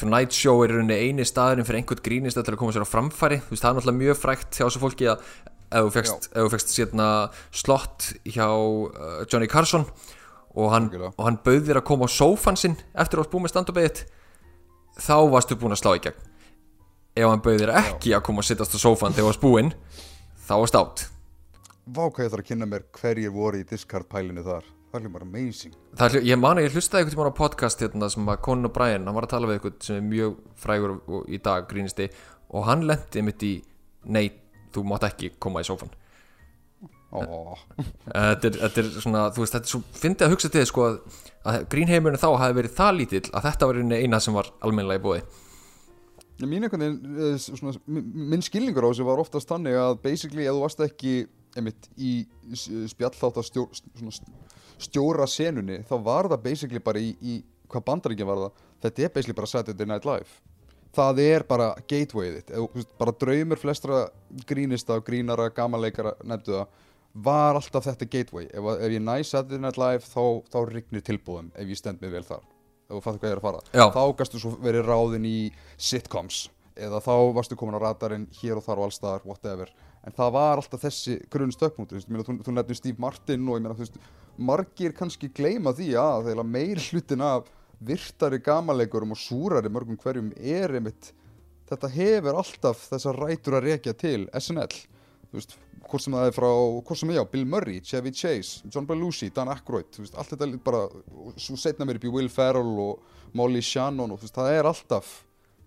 Tonight 0.00 0.32
Show 0.32 0.62
er 0.64 0.72
eini 0.80 1.24
staðurinn 1.28 1.66
fyrir 1.68 1.82
einhvern 1.82 2.00
grínist 2.04 2.38
að 2.40 2.54
koma 2.56 2.72
sér 2.72 2.86
á 2.86 2.88
framfæri. 2.88 3.42
Veist, 3.50 3.60
það 3.60 3.70
er 3.70 3.76
náttúrulega 3.78 4.00
mjög 4.00 4.20
frægt 4.20 4.56
hjá 4.56 4.64
þessu 4.64 4.80
fólki 4.80 5.08
að 5.12 5.24
ef 5.74 5.84
þú 5.84 5.92
fegst, 5.94 6.28
ef 6.30 6.46
þú 6.46 6.52
fegst 6.54 6.76
slott 7.52 8.10
hjá 8.24 8.46
uh, 8.46 9.24
Johnny 9.28 9.48
Carson 9.50 9.86
og 10.54 10.70
hann, 10.70 10.90
hann 11.18 11.40
bauð 11.44 11.64
þér 11.68 11.80
að 11.80 11.88
koma 11.88 12.06
á 12.06 12.14
sófan 12.14 12.58
sinn 12.58 12.76
eftir 12.94 13.18
að 13.18 13.24
þú 13.24 13.24
varst 13.24 13.32
búið 13.32 13.44
með 13.44 13.54
stand-up-eðitt 13.54 14.02
þá 15.00 15.16
varstu 15.32 15.58
búin 15.58 15.74
að 15.74 15.82
slá 15.82 15.94
í 15.96 16.04
gegn. 16.04 16.30
Ef 17.14 17.30
hann 17.30 17.42
bauð 17.42 17.60
þér 17.62 17.74
ekki 17.78 18.14
að 18.14 18.24
koma 18.26 18.42
að 18.42 18.50
sittast 18.50 18.74
á 18.74 18.78
sófan 18.82 19.14
þegar 19.14 19.22
þú 19.22 19.30
varst 19.30 19.44
búinn 19.44 19.74
þá 20.44 20.54
varst 20.58 20.78
átt 20.78 21.04
Vá 21.84 22.06
hvað 22.08 22.24
ég 22.24 22.30
þarf 22.32 22.40
að 22.40 22.48
kynna 22.48 22.66
mér 22.68 22.84
hverjir 22.96 23.32
voru 23.34 23.58
í 23.60 23.64
discard 23.68 24.06
pælinu 24.08 24.40
þar. 24.40 24.64
Það 24.88 25.04
er 25.04 25.10
bara 25.12 25.26
amazing. 25.26 25.74
Það 26.00 26.14
er, 26.16 26.24
ég 26.30 26.38
man 26.40 26.56
að 26.56 26.64
ég 26.64 26.76
hlustaði 26.78 27.02
einhvern 27.02 27.12
tímann 27.12 27.34
á 27.34 27.40
podcast 27.40 27.82
hérna, 27.84 28.08
sem 28.08 28.30
að 28.32 28.38
Conan 28.46 28.68
O'Brien, 28.70 29.04
hann 29.04 29.16
var 29.18 29.26
að 29.26 29.32
tala 29.34 29.50
við 29.50 29.58
einhvern 29.58 29.76
sem 29.84 29.98
er 29.98 30.06
mjög 30.06 30.38
frægur 30.62 30.94
í 31.28 31.40
dag 31.44 31.66
grínisti 31.68 32.06
og 32.56 32.64
hann 32.70 32.86
lendi 32.88 33.24
mitt 33.26 33.44
í 33.44 33.52
nei, 34.16 34.30
þú 34.72 34.86
mátt 34.88 35.04
ekki 35.10 35.34
koma 35.36 35.60
í 35.60 35.68
sófan 35.68 35.92
þetta 37.14 38.48
er, 38.50 38.58
þetta 38.64 38.82
er 38.82 38.90
svona, 39.04 39.22
þú 39.34 39.44
veist, 39.44 39.54
þetta 39.56 39.68
er 39.68 39.72
svo 39.74 39.80
fyndið 40.02 40.26
að 40.26 40.34
hugsa 40.34 40.50
til 40.54 40.64
sko 40.70 40.84
að, 40.88 40.98
að 41.52 41.64
grínheimurinn 41.74 42.20
þá 42.22 42.28
hafi 42.42 42.58
verið 42.58 42.76
það 42.78 42.92
lítill 43.00 43.24
að 43.32 43.46
þetta 43.48 43.68
var 43.70 43.80
eina 44.00 44.20
sem 44.24 44.36
var 44.36 44.50
almennlega 44.64 45.00
í 45.00 45.04
bóði 45.04 45.24
mín 46.50 46.66
eh, 46.66 47.36
svona, 47.38 47.76
mi- 47.86 48.02
minn 48.34 48.42
skilningur 48.42 48.84
á 48.84 48.90
þessu 48.90 49.06
var 49.06 49.22
oftast 49.22 49.48
þannig 49.52 49.76
að 49.78 50.00
basically 50.02 50.48
ef 50.48 50.56
þú 50.56 50.64
varst 50.64 50.82
ekki 50.82 51.12
einmitt 51.54 51.86
í 52.02 52.14
spjallþátt 52.90 53.38
að 53.38 53.46
stjó, 53.46 53.68
svona, 53.94 54.14
stjóra 54.82 55.28
senunni 55.30 55.76
þá 55.86 55.94
var 56.02 56.26
það 56.32 56.42
basically 56.48 56.82
bara 56.82 56.98
í, 56.98 57.12
í 57.22 57.36
hvað 57.70 57.84
bandaríkja 57.86 58.26
var 58.26 58.40
það, 58.42 58.64
þetta 58.82 59.04
er 59.06 59.12
basically 59.14 59.36
bara 59.38 59.50
Saturday 59.52 59.86
Night 59.88 60.04
Live. 60.08 60.34
Það 60.94 61.20
er 61.24 61.42
bara 61.48 61.68
gatewayið 61.90 62.34
þitt, 62.50 62.90
bara 63.00 63.14
draumur 63.18 63.58
flestra 63.58 64.02
grínista 64.46 64.98
og 64.98 65.06
grínara, 65.06 65.48
gamanleikara 65.54 66.12
nefndu 66.22 66.52
það, 66.58 66.82
var 67.14 67.54
alltaf 67.54 67.86
þetta 67.86 68.08
gateway, 68.10 68.48
ef, 68.50 68.66
ef 68.74 68.90
ég 68.90 69.02
næ 69.02 69.20
Saturday 69.22 69.62
Night 69.62 69.78
Live 69.78 70.02
þá, 70.08 70.42
þá 70.50 70.58
rignir 70.70 71.04
tilbúðum 71.06 71.52
ef 71.54 71.70
ég 71.70 71.78
stend 71.78 72.02
mig 72.02 72.12
vel 72.14 72.24
þar, 72.26 72.42
ef 72.88 72.96
þú 72.96 73.02
fattu 73.04 73.22
hvað 73.22 73.30
ég 73.30 73.36
er 73.36 73.42
að 73.42 73.46
fara. 73.46 73.62
Já. 73.70 73.84
þá 73.94 74.02
gastu 74.18 74.42
svo 74.42 74.54
verið 74.64 74.88
ráðin 74.90 75.28
í 75.30 75.38
sitcoms 75.78 76.44
eða 76.74 76.98
þá 77.04 77.14
varstu 77.36 77.58
komin 77.58 77.78
á 77.78 77.84
radarinn 77.84 78.26
hér 78.40 78.58
og 78.58 78.66
þar 78.66 78.80
og 78.80 78.88
allstaðar, 78.88 79.26
whatever. 79.28 79.70
En 80.04 80.12
það 80.12 80.32
var 80.34 80.58
alltaf 80.58 80.82
þessi 80.82 81.20
grunn 81.30 81.54
stökkmútur 81.54 82.02
þú, 82.02 82.24
þú, 82.26 82.38
þú 82.44 82.54
nefnir 82.56 82.78
Steve 82.80 83.00
Martin 83.00 83.46
og 83.46 83.60
ég 83.60 83.64
meina 83.64 83.76
veist 83.78 84.00
margir 84.36 84.94
kannski 84.96 85.30
gleyma 85.30 85.72
því 85.76 85.92
að 86.00 86.30
þegar 86.30 86.48
meir 86.50 86.82
hlutin 86.88 87.22
af 87.24 87.46
virtari 87.84 88.40
gamanleikurum 88.42 89.14
og 89.14 89.20
súrari 89.20 89.70
mörgum 89.72 89.98
hverjum 90.00 90.32
er 90.36 90.74
einmitt 90.74 91.12
þetta 91.70 91.90
hefur 91.94 92.40
alltaf 92.42 92.82
þessar 92.90 93.20
rætur 93.22 93.58
að 93.58 93.68
rekja 93.70 93.94
til 93.98 94.26
SNL 94.34 94.74
veist, 95.34 95.56
hvort 95.90 96.04
sem 96.04 96.16
það 96.16 96.28
er 96.28 96.36
frá, 96.36 96.48
hvort 96.86 97.00
sem 97.00 97.12
já, 97.14 97.22
Bill 97.30 97.44
Murray, 97.48 97.80
Chevy 97.84 98.12
Chase, 98.14 98.62
John 98.72 98.88
Belushi, 98.88 99.30
Dan 99.34 99.52
Aykroyd, 99.52 99.90
þú 99.94 100.04
veist, 100.04 100.16
allt 100.18 100.32
þetta 100.34 100.48
er 100.48 100.56
bara, 100.64 100.82
svo 101.40 101.58
setna 101.60 101.86
mér 101.88 102.00
upp 102.00 102.08
í 102.08 102.14
Will 102.14 102.30
Ferrell 102.32 102.74
og 102.84 103.34
Molly 103.36 103.62
Shannon 103.64 104.14
og 104.14 104.20
þú 104.20 104.28
veist, 104.28 104.38
það 104.38 104.58
er 104.58 104.70
alltaf 104.70 105.12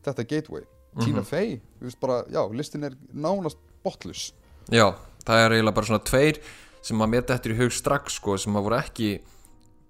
þetta 0.08 0.28
gateway. 0.28 0.68
Tina 0.98 1.22
Fey, 1.22 1.58
þú 1.78 1.90
veist, 1.90 2.00
bara, 2.02 2.22
já, 2.34 2.42
listin 2.58 2.88
er 2.88 2.96
nánast 3.14 3.60
botlus. 3.86 4.32
Já, 4.74 4.90
það 5.28 5.44
er 5.44 5.58
eiginlega 5.58 5.78
bara 5.78 5.90
svona 5.92 6.06
tveir 6.08 6.42
sem 6.88 7.04
að 7.04 7.12
mér 7.14 7.26
dettur 7.28 7.54
í 7.54 7.60
hug 7.60 7.74
strax 7.76 8.18
sko, 8.18 8.38
sem 8.42 8.56
að 8.58 8.70
voru 8.70 8.80
ekki 8.80 9.12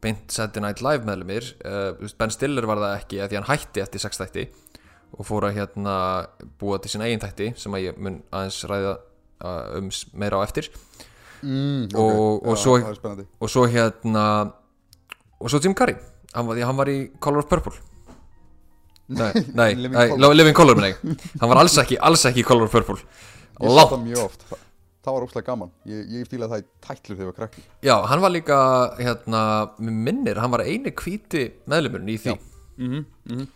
beint 0.03 0.31
Saturday 0.33 0.63
Night 0.63 0.83
Live 0.85 1.07
meðlumir 1.07 1.51
uh, 1.65 2.07
Ben 2.19 2.33
Stiller 2.33 2.67
var 2.69 2.81
það 2.81 2.95
ekki 2.99 3.21
því 3.23 3.39
hann 3.39 3.49
hætti 3.49 3.83
eftir 3.83 4.03
sex 4.03 4.19
þætti 4.21 4.45
og 5.17 5.25
fór 5.25 5.47
að 5.47 5.57
hérna 5.61 5.95
búa 6.59 6.77
til 6.81 6.91
sín 6.93 7.05
eigin 7.05 7.23
þætti 7.23 7.53
sem 7.57 7.73
að 7.73 7.87
ég 7.87 8.01
mun 8.01 8.19
aðeins 8.29 8.59
ræða 8.69 8.97
um 9.41 9.89
meira 10.13 10.37
á 10.37 10.43
eftir 10.47 10.69
Mm, 11.43 11.93
Og- 11.93 12.41
og 12.47 12.57
svo- 12.57 12.81
spennandi. 12.95 13.27
og 13.39 13.47
svo 13.49 13.67
hérna 13.69 14.51
og 15.39 15.49
svo 15.51 15.59
Jim 15.61 15.75
Carrey 15.75 15.95
hann 16.33 16.47
var, 16.47 16.57
hann 16.57 16.75
var 16.75 16.85
í 16.89 17.11
Color 17.21 17.37
of 17.43 17.47
Purple 17.47 17.73
Nei, 19.07 19.31
nei, 19.53 19.73
Living 19.75 19.93
nei 19.93 20.07
Colour. 20.09 20.33
Living 20.35 20.55
Color 20.55 20.75
ég 20.81 20.97
Hann 21.39 21.49
var 21.49 21.57
alls 21.61 21.77
ekki, 21.77 21.97
alls 22.01 22.25
ekki 22.25 22.41
í 22.41 22.47
Color 22.47 22.65
of 22.65 22.71
Purple 22.71 22.97
Ég 23.61 23.69
sá 23.69 23.85
það 23.89 24.01
mjög 24.03 24.23
oft. 24.23 24.41
Það, 24.49 24.57
það 25.05 25.13
var 25.15 25.23
úrslega 25.27 25.45
gaman. 25.47 25.69
Ég, 25.89 26.01
ég 26.17 26.27
fílaði 26.29 26.49
það 26.51 26.59
í 26.59 26.65
tætlur 26.87 27.15
þegar 27.15 27.23
ég 27.23 27.29
var 27.31 27.37
krakki. 27.37 27.61
Já, 27.87 27.95
hann 28.05 28.21
var 28.21 28.29
líka, 28.35 28.57
hérna, 28.99 29.41
minnir, 29.79 30.37
hann 30.37 30.51
var 30.53 30.61
eini 30.65 30.91
hvíti 30.91 31.45
meðlumurinn 31.65 32.11
í 32.13 32.17
því 32.21 32.35
Mm 32.77 33.05
-hmm. 33.25 33.47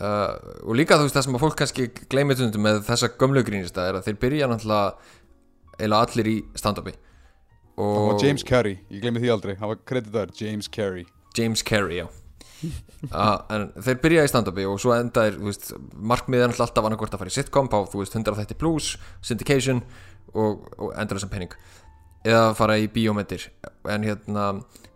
Uh, 0.00 0.34
Og 0.66 0.76
líka 0.78 0.98
þú 0.98 1.06
veist 1.06 1.18
það 1.18 1.26
sem 1.26 1.38
að 1.38 1.44
fólk 1.44 1.58
kannski 1.60 1.88
gleymið 2.12 2.42
tundum 2.42 2.66
með 2.66 2.82
þessa 2.88 3.12
gömlu 3.20 3.44
grínista 3.46 3.86
er 3.88 3.98
að 3.98 4.08
þeir 4.08 4.20
byrja 4.24 4.50
náttúrulega 4.50 4.94
eiginlega 5.76 6.02
allir 6.06 6.30
í 6.30 6.36
stand-upi. 6.56 6.94
Og 7.76 7.96
var 8.08 8.22
James 8.24 8.44
Carey, 8.48 8.78
ég 8.88 9.02
gleymi 9.02 9.20
því 9.20 9.32
aldrei. 9.34 9.56
Það 9.58 9.72
var 9.74 9.82
kreditaður 9.90 10.30
James 10.40 10.68
Carey. 10.72 11.04
James 11.36 11.64
Carey, 11.66 12.02
já. 12.02 12.08
Uh, 13.06 13.36
En 13.52 13.66
þeir 13.84 13.98
byrja 14.02 14.22
í 14.24 14.28
stand-upi 14.30 14.64
og 14.66 14.78
svo 14.82 14.94
endaðir, 14.96 15.36
þú 15.36 15.46
veist, 15.46 15.66
er 15.76 16.06
náttúrulega 16.08 16.64
alltaf 16.64 16.86
annarkvort 16.88 17.12
að 17.14 17.20
fara 17.20 17.30
í 17.30 17.34
sitcom 17.34 17.68
á, 17.70 17.78
þú 17.92 18.00
veist, 18.00 18.16
100 18.16 18.38
þætti 18.40 18.56
plus, 18.58 18.86
syndication 19.22 19.82
og, 20.32 20.64
og 20.80 20.94
endur 20.96 21.20
þessum 21.20 21.30
penning 21.30 21.52
eða 22.26 22.54
fara 22.58 22.78
í 22.80 22.88
bíómyndir. 22.90 23.44
En 23.92 24.06
hérna, 24.08 24.46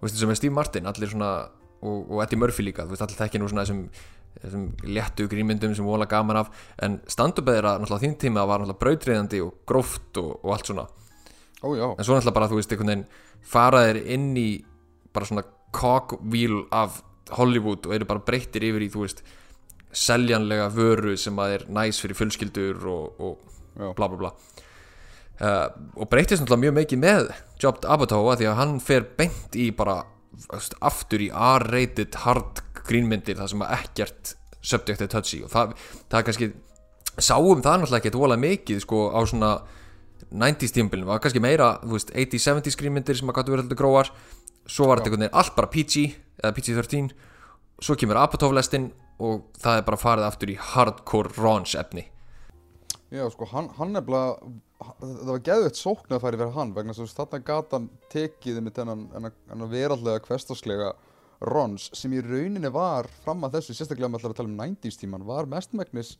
þú 0.01 0.07
veist, 0.07 0.19
sem 0.19 0.33
er 0.33 0.41
Steve 0.41 0.57
Martin 0.57 0.89
allir 0.91 1.13
svona, 1.13 1.31
og, 1.81 2.09
og 2.09 2.25
Eddie 2.25 2.41
Murphy 2.41 2.67
líka 2.67 2.89
þú 2.89 2.97
veist, 2.97 3.05
allir 3.07 3.21
þekki 3.21 3.43
nú 3.43 3.51
svona 3.53 3.67
þessum, 3.67 3.85
þessum 4.39 4.65
léttu 4.87 5.27
grínmyndum 5.31 5.75
sem 5.77 5.87
vola 5.87 6.09
gaman 6.11 6.43
af. 6.43 6.51
En 6.83 7.01
stand-upið 7.11 7.61
er 7.61 7.69
að 7.71 7.83
náttúrulega 7.83 8.07
þín 8.07 8.17
tíma 8.25 8.47
var 8.49 8.63
náttúrulega 8.63 8.85
brautriðandi 8.85 9.43
og 9.45 9.53
gróft 9.69 10.21
og, 10.23 10.33
og 10.45 10.55
allt 10.55 10.71
svona. 10.71 10.87
Já, 11.61 11.87
en 11.91 12.07
svo 12.07 12.17
náttúrulega 12.17 12.37
bara, 12.39 12.51
þú 12.51 12.61
veist, 12.61 12.73
einhvern 12.73 12.93
veginn 12.95 13.07
fara 13.51 13.85
þeir 13.89 14.01
inn 14.17 14.31
í 14.41 14.49
bara 15.15 15.29
svona 15.29 15.45
cogwheel 15.77 16.65
af 16.75 17.03
Hollywood 17.37 17.87
og 17.87 17.95
eru 17.95 18.09
bara 18.09 18.25
breyttir 18.27 18.65
yfir 18.67 18.87
í, 18.87 18.91
þú 18.93 19.05
veist 19.05 19.23
seljanlega 19.91 20.71
vöru 20.75 21.17
sem 21.19 21.39
að 21.43 21.57
er 21.57 21.67
næs 21.75 21.99
fyrir 22.03 22.19
fjölskyldur 22.19 22.87
og, 22.91 23.21
og 23.21 23.95
bla 23.99 24.09
bla 24.09 24.19
bla. 24.19 24.33
Uh, 25.41 25.69
og 25.97 26.09
breytist 26.13 26.43
náttúrulega 26.43 26.67
mjög 26.67 26.75
mikið 26.81 27.01
með 27.01 27.31
Job 27.63 27.79
Apatow 27.89 28.27
að 28.29 28.43
því 28.43 28.49
að 28.51 28.59
hann 28.59 28.75
fer 28.85 29.07
beint 29.17 29.57
í 29.57 29.71
bara 29.77 30.03
aftur 30.85 31.23
í 31.25 31.31
R-rated 31.33 32.19
hard 32.25 32.61
grínmyndir 32.91 33.39
það 33.39 33.53
sem 33.55 33.65
að 33.67 33.77
ekkert 33.79 34.35
subject 34.61 35.05
er 35.05 35.11
touchy 35.11 35.41
og 35.47 35.53
það, 35.53 35.77
það 36.11 36.19
er 36.19 36.27
kannski 36.29 36.51
sáum 37.21 37.63
það 37.65 37.85
náttúrulega 37.85 38.01
ekki 38.03 38.21
vola 38.21 38.39
mikið 38.41 38.83
sko 38.85 39.07
á 39.15 39.21
svona 39.29 39.53
90s 40.31 40.75
tímbilin 40.77 41.09
var 41.09 41.21
kannski 41.23 41.43
meira, 41.43 41.79
þú 41.83 41.97
veist, 41.97 42.13
80s-70s 42.15 42.79
grínmyndir 42.79 43.19
sem 43.19 43.31
að 43.31 43.41
gætu 43.41 43.55
verið 43.55 43.65
heldur 43.65 43.81
gróar. 43.81 44.11
Svo 44.69 44.87
var 44.87 45.01
þetta 45.01 45.11
einhvern 45.11 45.25
veginn 45.25 45.39
allt 45.41 45.57
bara 45.57 45.71
PG 45.73 46.05
eða 46.43 46.55
PG-13 46.57 47.11
svo 47.81 47.97
kemur 47.99 48.21
Apatow-lestin 48.21 48.91
og 49.21 49.49
það 49.61 49.81
er 49.81 49.87
bara 49.89 50.01
farið 50.01 50.27
aftur 50.29 50.53
í 50.53 50.57
hardcore 50.71 51.33
raunch 51.39 51.75
efni. 51.81 52.07
Já, 53.11 53.25
sko, 53.33 53.49
hann, 53.51 53.73
hann 53.75 53.95
nefnilega, 53.97 54.53
það 55.01 55.31
var 55.33 55.45
geðveitt 55.49 55.81
sóknarfæri 55.81 56.39
fyrir 56.39 56.55
hann 56.55 56.75
vegna 56.77 56.95
þess 56.95 57.17
að 57.17 57.23
þarna 57.25 57.47
gata 57.49 57.81
tekið 58.13 58.61
með 58.63 58.77
þennan 58.79 59.67
veraldlega 59.73 60.23
kvestaslega 60.29 60.93
rons 61.41 61.89
sem 61.97 62.13
í 62.13 62.21
rauninni 62.25 62.71
var 62.73 63.09
fram 63.25 63.47
að 63.47 63.59
þessu, 63.59 63.77
sérstaklega 63.79 64.11
með 64.11 64.21
allar 64.21 64.35
að 64.35 64.41
tala 64.41 64.51
um 64.53 64.61
90s 64.61 65.01
tíman, 65.01 65.27
var 65.29 65.49
mestmægnis 65.49 66.17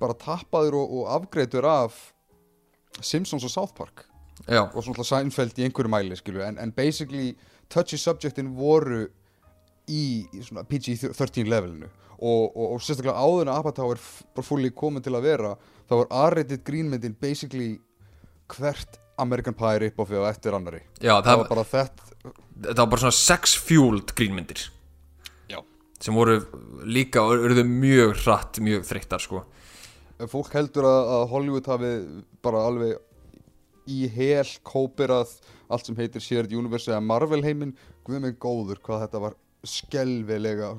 bara 0.00 0.16
tappaður 0.18 0.78
og, 0.80 0.96
og 0.98 1.08
afgreitur 1.16 1.66
af 1.66 1.98
Simpsons 3.00 3.46
og 3.46 3.52
South 3.52 3.74
Park. 3.74 4.06
Já, 4.46 4.64
og 4.64 4.82
svona 4.82 5.04
Seinfeld 5.06 5.58
í 5.60 5.66
einhverju 5.66 5.90
mæli 5.92 6.16
skilur 6.18 6.44
en, 6.46 6.58
en 6.58 6.72
basically 6.74 7.34
touchy 7.70 7.98
subjectin 8.00 8.50
voru 8.56 9.04
í, 9.90 10.24
svona 10.42 10.64
PG-13 10.68 11.50
levelinu. 11.50 11.90
Og, 12.22 12.56
og, 12.56 12.74
og 12.74 12.82
sérstaklega 12.82 13.18
áður 13.18 13.48
en 13.48 13.54
Apatow 13.56 13.94
er 13.94 14.02
bara 14.34 14.46
fulli 14.46 14.70
komin 14.70 15.02
til 15.02 15.16
að 15.18 15.26
vera 15.26 15.54
þá 15.90 15.96
var 15.96 16.12
R-rated 16.28 16.62
grínmyndin 16.66 17.16
basically 17.18 17.74
hvert 18.52 18.98
American 19.22 19.56
Pie 19.56 19.78
rip-offið 19.86 20.26
á 20.26 20.30
eftir 20.32 20.58
annari 20.58 20.82
já 20.98 21.14
það 21.14 21.28
það, 21.30 21.42
var 21.42 21.52
bara 21.54 21.68
þetta 21.72 22.12
þetta 22.62 22.84
var 22.84 22.90
bara 22.92 23.04
svona 23.04 23.18
sex-fueled 23.18 24.14
grínmyndir. 24.18 24.66
Já. 25.50 25.60
sem 26.00 26.16
voru 26.16 26.38
líka 26.84 27.22
og 27.22 27.46
eruðu 27.46 27.64
mjög 27.68 28.16
hratt, 28.24 28.60
mjög 28.62 28.86
þreyttar 28.88 29.22
sko. 29.22 29.44
Fólk 30.30 30.52
heldur 30.54 30.86
að, 30.86 31.00
að 31.16 31.24
Hollywood 31.32 31.70
hafi 31.70 31.92
bara 32.44 32.66
alveg 32.68 33.90
í 33.90 34.06
hel 34.14 34.46
kóperað 34.66 35.32
allt 35.72 35.88
sem 35.88 35.98
heitir 35.98 36.22
Shared 36.22 36.52
Universe 36.54 36.90
eða 36.90 37.02
Marvel 37.02 37.42
heiminn. 37.42 37.74
Guð 38.06 38.22
mig 38.22 38.38
góður 38.42 38.82
hvað 38.84 39.06
þetta 39.06 39.22
var 39.22 39.38
skelvilega 39.66 40.72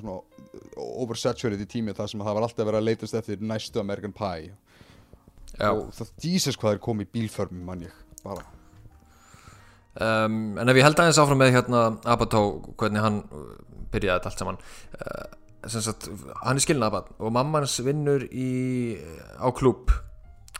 oversaturated 0.76 1.68
tími 1.72 1.94
þar 1.96 2.10
sem 2.12 2.20
það 2.20 2.36
var 2.36 2.46
alltaf 2.46 2.68
verið 2.68 2.80
að 2.80 2.88
leitast 2.90 3.16
eftir 3.16 3.44
næstu 3.44 3.80
American 3.80 4.14
Pie. 4.16 4.52
Já. 5.54 5.70
og 5.70 5.92
það 5.94 6.08
dísast 6.18 6.58
hvað 6.58 6.72
er 6.74 6.80
komið 6.82 7.06
í 7.06 7.12
bílförmum 7.14 7.68
mann 7.68 7.84
ég 7.84 8.03
bara. 8.24 8.44
Um, 9.94 10.58
en 10.58 10.70
ef 10.70 10.80
ég 10.80 10.86
held 10.86 10.98
aðeins 10.98 11.20
áfram 11.22 11.38
með 11.38 11.54
hérna 11.54 11.84
Abató, 12.10 12.44
hvernig 12.80 13.04
hann 13.04 13.20
uh, 13.30 13.50
byrjaði 13.94 14.16
þetta 14.16 14.30
allt 14.32 14.40
saman 14.42 14.56
uh, 14.98 15.26
sagt, 15.70 16.08
hann 16.42 16.58
er 16.58 16.64
skilin 16.64 16.82
Abat 16.82 17.12
og 17.20 17.30
mamma 17.34 17.60
hans 17.62 17.76
vinnur 17.86 18.24
í, 18.26 18.48
á 19.38 19.46
klúb 19.54 19.92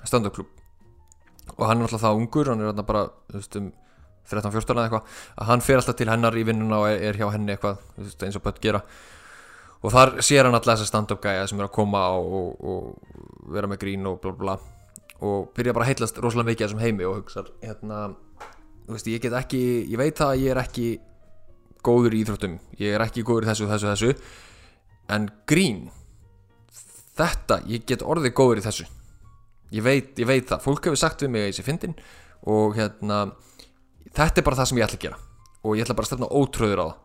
stand-up 0.07 0.37
klúb 0.37 0.53
og 1.59 1.67
hann 1.67 1.83
er 1.83 1.89
alltaf 1.89 2.05
það 2.05 2.21
ungur, 2.21 2.51
hann 2.53 2.63
er 2.63 2.71
þarna 2.71 2.87
bara 2.87 3.03
þú 3.33 3.41
veist, 3.41 3.59
um 3.59 3.73
13-14 4.31 4.73
eða 4.73 4.87
eitthvað 4.87 5.19
að 5.37 5.51
hann 5.51 5.65
fer 5.65 5.81
alltaf 5.81 5.99
til 5.99 6.09
hennar 6.09 6.39
í 6.39 6.45
vinnuna 6.49 6.81
og 6.81 6.87
er, 6.95 7.19
hjá 7.19 7.27
henni 7.35 7.55
eitthvað 7.55 7.83
eins 8.25 8.39
og 8.39 8.45
börn 8.47 8.63
gera. 8.63 8.81
Og 9.85 9.93
þar 9.93 10.15
sér 10.25 10.49
hann 10.49 10.57
alltaf 10.57 10.79
þessa 10.79 10.89
stand-up 10.89 11.21
gæja 11.25 11.45
sem 11.51 11.61
er 11.61 11.69
að 11.69 11.75
koma 11.77 12.07
og, 12.17 12.63
og, 12.65 13.19
vera 13.53 13.69
með 13.69 13.83
grín 13.83 14.09
og 14.09 14.23
bla 14.23 14.33
bla 14.39 14.57
og 15.25 15.51
byrja 15.57 15.75
bara 15.75 15.87
að 15.87 15.95
heitlast 15.95 16.21
rosalega 16.21 16.51
mikið 16.51 16.67
þessum 16.67 16.85
heimi 16.85 17.09
og 17.09 17.19
hugsa 17.21 17.45
hérna 17.63 18.01
þú 18.85 18.97
veist, 18.97 19.09
ég 19.09 19.23
get 19.25 19.37
ekki, 19.39 19.61
ég 19.89 20.01
veit 20.01 20.19
það 20.19 20.33
að 20.33 20.43
ég 20.43 20.55
er 20.55 20.61
ekki 20.61 20.89
góður 21.85 22.17
í 22.17 22.23
íþróttum. 22.25 22.59
Ég 22.81 22.97
er 22.97 23.05
ekki 23.05 23.25
góður 23.27 23.47
í 23.47 23.51
þessu, 23.51 23.69
þessu, 23.71 23.93
þessu. 23.93 24.11
En 25.15 25.29
grín 25.49 25.87
þetta, 27.19 27.61
ég 27.71 27.87
get 27.89 28.05
orðið 28.05 28.37
góður 28.37 28.61
í 28.61 28.67
þessu. 28.67 28.89
Ég 29.75 29.85
veit, 29.85 30.13
ég 30.21 30.29
veit 30.29 30.49
það, 30.49 30.63
fólk 30.65 30.89
hefur 30.89 31.01
sagt 31.01 31.25
við 31.25 31.33
mig 31.35 31.45
að 31.45 31.51
ég 31.51 31.57
sé 31.57 31.65
fyndin 31.67 31.97
og 32.51 32.77
hérna 32.77 33.25
þetta 34.15 34.41
er 34.41 34.47
bara 34.47 34.59
það 34.61 34.71
sem 34.71 34.81
ég 34.81 34.87
ætla 34.87 35.01
að 35.01 35.07
gera. 35.07 35.21
Og 35.65 35.79
ég 35.79 35.87
ætla 35.87 35.97
bara 35.97 36.07
að 36.07 36.13
stefna 36.13 36.31
ótröður 36.31 36.85
á 36.85 36.87
það. 36.87 37.01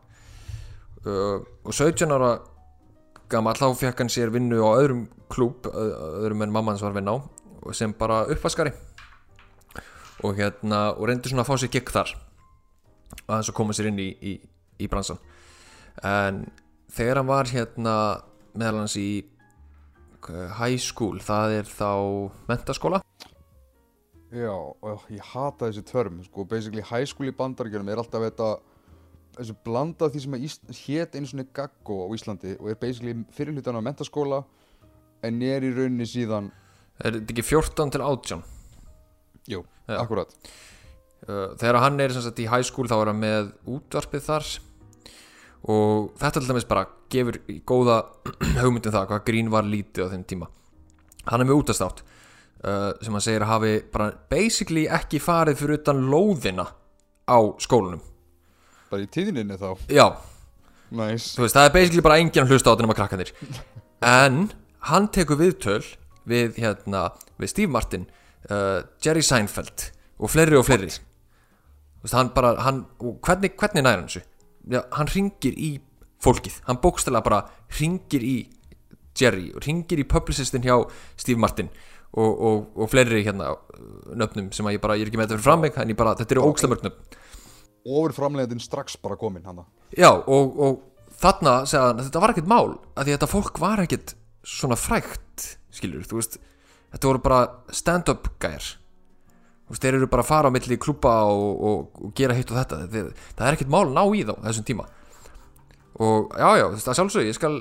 Uh, 1.00 1.36
og 1.64 1.72
17 1.72 2.12
ára 2.12 2.34
gammal 3.32 3.56
þá 3.56 3.70
fekk 3.78 4.02
hann 4.02 4.12
sér 4.12 4.32
vinnu 4.34 4.58
á 4.60 4.68
öðrum 4.76 5.06
klúb, 5.32 5.64
öðrum 5.70 6.44
en 6.44 6.52
mamma 6.52 6.74
hans 6.74 6.82
var 6.84 6.92
að 6.92 7.00
vinna 7.00 7.14
á 7.16 7.18
sem 7.76 7.92
bara 7.96 8.22
uppvaskari. 8.32 8.72
Og 10.24 10.36
hérna 10.36 10.90
og 10.96 11.06
reyndi 11.08 11.30
svona 11.30 11.44
að 11.46 11.50
fá 11.52 11.60
sér 11.62 11.72
gigg 11.72 11.92
þar 11.92 12.14
og 13.24 13.30
aðeins 13.34 13.50
að 13.50 13.56
koma 13.56 13.74
sér 13.76 13.88
inn 13.90 13.98
í, 14.00 14.08
í, 14.20 14.32
í 14.84 14.88
bransan. 14.90 15.18
En 16.06 16.44
þegar 16.92 17.20
hann 17.20 17.30
var 17.30 17.48
hérna 17.50 17.94
meðal 18.54 18.82
hans 18.82 18.96
í 19.00 19.22
eh, 20.28 20.48
high 20.58 20.78
school, 20.82 21.20
það 21.22 21.60
er 21.60 21.68
þá 21.70 21.90
mentaskóla 22.50 23.00
já, 24.30 24.54
ég 25.10 25.22
hata 25.32 25.68
þessi 25.68 25.82
törm 25.88 26.20
sko, 26.22 26.44
basically 26.46 26.82
high 26.86 27.06
school 27.08 27.30
í 27.30 27.34
bandaríkjunum 27.34 27.88
er 27.90 27.98
alltaf 28.02 28.22
þetta 28.28 28.50
þessu 29.38 29.56
blanda 29.66 30.06
af 30.06 30.14
því 30.14 30.22
sem 30.24 30.36
að 30.36 30.44
Ís- 30.46 30.82
hét 30.84 31.16
einu 31.18 31.30
svona 31.30 31.46
gaggo 31.54 31.96
á 32.06 32.14
Íslandi 32.14 32.56
og 32.60 32.70
er 32.70 32.78
basically 32.78 33.14
fyrirlutan 33.34 33.78
á 33.78 33.82
mentaskóla 33.82 34.42
en 35.26 35.42
er 35.42 35.66
í 35.66 35.72
rauninni 35.74 36.06
síðan 36.06 36.50
er 37.00 37.18
þetta 37.18 37.34
ekki 37.34 37.46
14 37.46 37.94
til 37.94 38.04
18 38.04 38.42
jú, 39.50 39.62
Já. 39.88 39.96
akkurat. 40.00 40.32
Uh, 41.26 41.52
þegar 41.60 41.80
hann 41.84 42.00
er 42.00 42.14
sagt 42.14 42.40
í 42.40 42.48
high 42.48 42.64
school 42.64 42.88
þá 42.88 42.96
er 43.00 43.12
hann 43.12 43.20
með 43.20 43.50
útvarpið 43.68 44.26
þar. 44.26 44.50
Og 45.70 46.12
þetta 46.20 46.40
til 46.40 46.48
dæmis 46.48 46.68
bara 46.68 46.86
gefur 47.12 47.40
í 47.50 47.58
góða 47.68 48.00
hugmyndum 48.62 48.94
það 48.94 49.10
hvað 49.10 49.26
grín 49.26 49.50
var 49.52 49.68
lítið 49.68 50.08
á 50.08 50.12
þeim 50.14 50.24
tíma. 50.28 50.48
Hann 51.28 51.42
er 51.42 51.48
með 51.50 51.60
útastátt 51.60 52.00
uh, 52.64 52.92
sem 53.00 53.12
hann 53.12 53.24
segir 53.24 53.44
að 53.44 53.52
hafi 53.54 53.74
bara 53.92 54.12
basically 54.32 54.86
ekki 54.88 55.20
farið 55.22 55.60
fyrir 55.60 55.80
utan 55.80 56.06
lóðina 56.10 56.66
á 57.28 57.38
skólanum. 57.60 58.00
Bara 58.90 59.04
í 59.04 59.10
tíðinni 59.12 59.54
þá, 59.60 59.76
já, 59.92 60.06
nice. 60.90 61.36
Veist, 61.38 61.54
það 61.54 61.68
er 61.68 61.74
basically 61.76 62.02
bara 62.02 62.18
enginn 62.18 62.42
að 62.42 62.56
hlusta 62.56 62.72
á 62.72 62.74
þetta 62.74 62.86
nema 62.88 62.96
krakkanir 62.98 63.30
en 64.24 64.40
hann 64.88 65.06
tekur 65.14 65.38
viðtöl 65.38 65.84
við 66.30 66.58
hérna, 66.62 67.08
við 67.40 67.52
Steve 67.52 67.74
Martin 67.74 68.06
uh, 68.48 68.80
Jerry 69.04 69.22
Seinfeld 69.26 69.90
og 70.20 70.32
fleiri 70.32 70.58
og 70.58 70.66
fleiri. 70.68 70.90
Þú 70.90 72.06
veist, 72.06 72.16
hann 72.16 72.32
bara, 72.36 72.54
hann, 72.64 72.84
og 73.02 73.18
hvernig, 73.24 73.54
hvernig 73.60 73.84
hann 73.86 74.06
þessu? 74.06 74.24
Já, 74.70 74.82
hann 74.96 75.10
ringir 75.10 75.56
í 75.56 75.70
fólkið, 76.20 76.60
hann 76.66 76.80
bókstælega 76.80 77.24
bara 77.24 77.44
ringir 77.78 78.24
í 78.24 78.36
Jerry 79.18 79.50
og 79.54 79.64
ringir 79.64 80.00
í 80.00 80.08
publicistin 80.08 80.64
hjá 80.64 80.76
Steve 81.18 81.40
Martin 81.40 81.70
og, 82.12 82.30
og, 82.30 82.68
og 82.76 82.90
fleiri 82.90 83.22
hérna 83.24 83.54
nöfnum 84.18 84.50
sem 84.54 84.68
ég 84.72 84.82
bara, 84.82 84.96
ég 84.98 85.06
er 85.06 85.10
ekki 85.10 85.20
með 85.20 85.28
þetta 85.28 85.38
fyrir 85.38 85.48
fram 85.48 85.64
mig 85.64 85.78
en 85.78 85.92
ég 85.92 85.98
bara, 85.98 86.14
þetta 86.18 86.36
eru 86.36 86.46
ókslega 86.48 86.74
mörg 86.74 86.86
nöfn. 86.86 87.18
Ofur 87.90 88.12
framleiðin 88.16 88.60
strax 88.60 88.98
bara 89.00 89.16
komin 89.16 89.46
hana 89.48 89.64
Já, 89.96 90.10
og, 90.12 90.58
og 90.60 91.14
þarna 91.20 91.54
hann 91.64 92.00
að 92.00 92.08
þetta 92.08 92.22
var 92.22 92.34
ekkert 92.34 92.50
mál 92.50 92.66
að 92.68 93.06
því 93.06 93.06
að 93.06 93.14
þetta 93.14 93.30
fólk 93.30 93.60
var 93.62 93.82
ekkert 93.84 94.14
svona 94.46 94.76
frægt 94.78 95.46
skilur, 95.74 96.06
þú 96.08 96.20
veist 96.20 96.38
þetta 96.90 97.10
voru 97.10 97.22
bara 97.24 97.40
stand-up 97.74 98.30
gæjar. 98.42 98.70
Þú 99.66 99.74
veist, 99.74 99.84
þeir 99.84 99.98
eru 100.00 100.08
bara 100.10 100.24
að 100.24 100.30
fara 100.30 100.50
á 100.50 100.54
milli 100.54 100.78
klúpa 100.82 101.12
og, 101.30 101.50
og, 101.70 102.00
og 102.06 102.14
gera 102.18 102.34
hitt 102.34 102.50
og 102.50 102.58
þetta. 102.58 102.80
Það, 102.90 103.12
það 103.38 103.46
er 103.46 103.58
ekkert 103.58 103.70
mál 103.74 103.84
að 103.84 103.94
ná 103.94 104.02
í 104.18 104.24
þá 104.26 104.32
þessum 104.48 104.66
tíma. 104.70 104.88
Og 106.00 106.34
já, 106.34 106.48
já, 106.58 106.64
þú 106.64 106.74
veist, 106.74 106.90
að 106.90 106.98
sjálfsög 106.98 107.28
ég 107.28 107.38
skal 107.38 107.54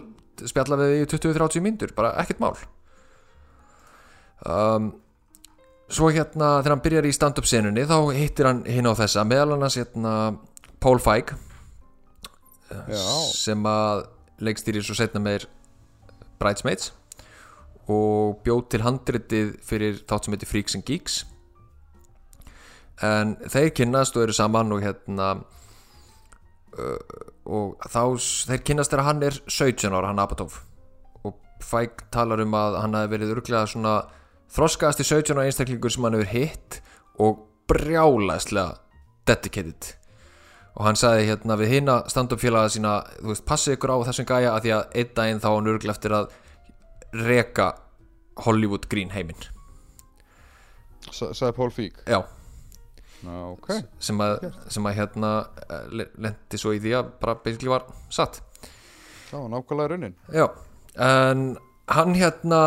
spjalla 0.49 0.79
við 0.79 0.95
í 0.95 1.05
20-30 1.11 1.63
mínútur 1.65 1.93
bara 1.97 2.15
ekkert 2.23 2.41
mál. 2.41 2.55
Um, 4.47 4.93
svo 5.91 6.09
hérna 6.13 6.59
þegar 6.61 6.75
hann 6.75 6.83
byrjar 6.85 7.07
í 7.09 7.15
stand-up 7.15 7.47
senunni 7.49 7.83
þá 7.89 7.97
hittir 8.15 8.47
hann 8.47 8.61
hinn 8.69 8.87
á 8.87 8.93
þessa 8.95 9.25
meðal 9.27 9.57
annars 9.57 9.75
hérna 9.79 10.13
Paul 10.79 10.99
Feig 11.03 11.33
já, 12.69 13.03
sem 13.33 13.65
að 13.67 14.05
leikstýrir 14.39 14.85
svo 14.85 14.95
setna 14.95 15.19
meir 15.23 15.47
Bridesmaids 16.39 16.93
og 17.89 18.39
bjóð 18.45 18.63
til 18.69 18.83
handritið 18.85 19.53
fyrir 19.65 20.01
þátt 20.05 20.27
sem 20.27 20.35
heitir 20.35 20.49
Freaks 20.49 20.77
and 20.77 20.85
Geeks. 20.85 21.19
En 23.05 23.35
þeir 23.49 23.71
kynnast 23.79 24.17
og 24.17 24.27
eru 24.27 24.35
saman 24.35 24.75
og 24.75 24.83
hérna 24.83 25.29
uh, 26.77 27.19
og 27.49 27.79
þá 27.89 28.01
þeir 28.51 28.65
kynnast 28.67 28.93
þegar 28.93 29.07
hann 29.07 29.23
er 29.25 29.39
17 29.47 29.95
ára 29.95 30.11
hann 30.11 30.21
Apatow 30.21 30.59
og 31.25 31.37
Feig 31.63 32.03
talar 32.13 32.43
um 32.43 32.57
að 32.57 32.81
hann 32.83 32.97
hafi 32.99 33.13
verið 33.15 33.33
örglega 33.37 33.69
svona 33.71 33.95
þroskaðasti 34.53 35.07
17 35.07 35.37
ára 35.37 35.47
einstaklingur 35.47 35.93
sem 35.93 36.05
hann 36.05 36.19
hefur 36.19 36.33
hitt 36.33 36.81
og 37.19 37.41
brjálæslega 37.69 38.77
dedicated. 39.27 39.95
Og 40.77 40.85
hann 40.85 40.99
sagði 40.99 41.27
hérna 41.31 41.57
við 41.59 41.73
hina 41.75 41.95
stand-up 42.09 42.41
félaga 42.41 42.69
sína 42.71 42.93
þú 43.17 43.33
veist, 43.33 43.45
passið 43.47 43.75
ykkur 43.75 43.93
á 43.93 43.97
þessum 44.09 44.29
gæja 44.29 44.53
að 44.53 44.61
því 44.65 44.75
að 44.75 44.95
einn 45.01 45.11
daginn 45.17 45.41
þá 45.43 45.49
hann 45.49 45.71
örglega 45.73 45.95
eftir 45.95 46.15
að 46.15 46.29
reka 47.13 47.71
Hollywood 48.45 48.87
Green 48.89 49.11
heiminn. 49.13 49.47
Sagði 51.11 51.53
Paul 51.57 51.71
Feig? 51.73 51.95
Já, 52.07 52.21
já, 53.23 53.37
ok, 53.49 53.69
sem 54.03 54.19
að, 54.23 54.45
sem 54.71 54.85
að 54.85 54.97
hérna 54.99 55.31
lendi 55.91 56.59
svo 56.59 56.75
í 56.75 56.81
því 56.83 56.93
að 56.99 57.11
bara 57.21 57.37
basically 57.43 57.71
var 57.71 57.87
satt. 58.13 58.41
Já, 59.29 59.37
nákvæmlega 59.45 59.91
raunin 59.91 60.15
já, 60.33 60.47
en 60.97 61.57
hann 61.93 62.15
hérna 62.17 62.61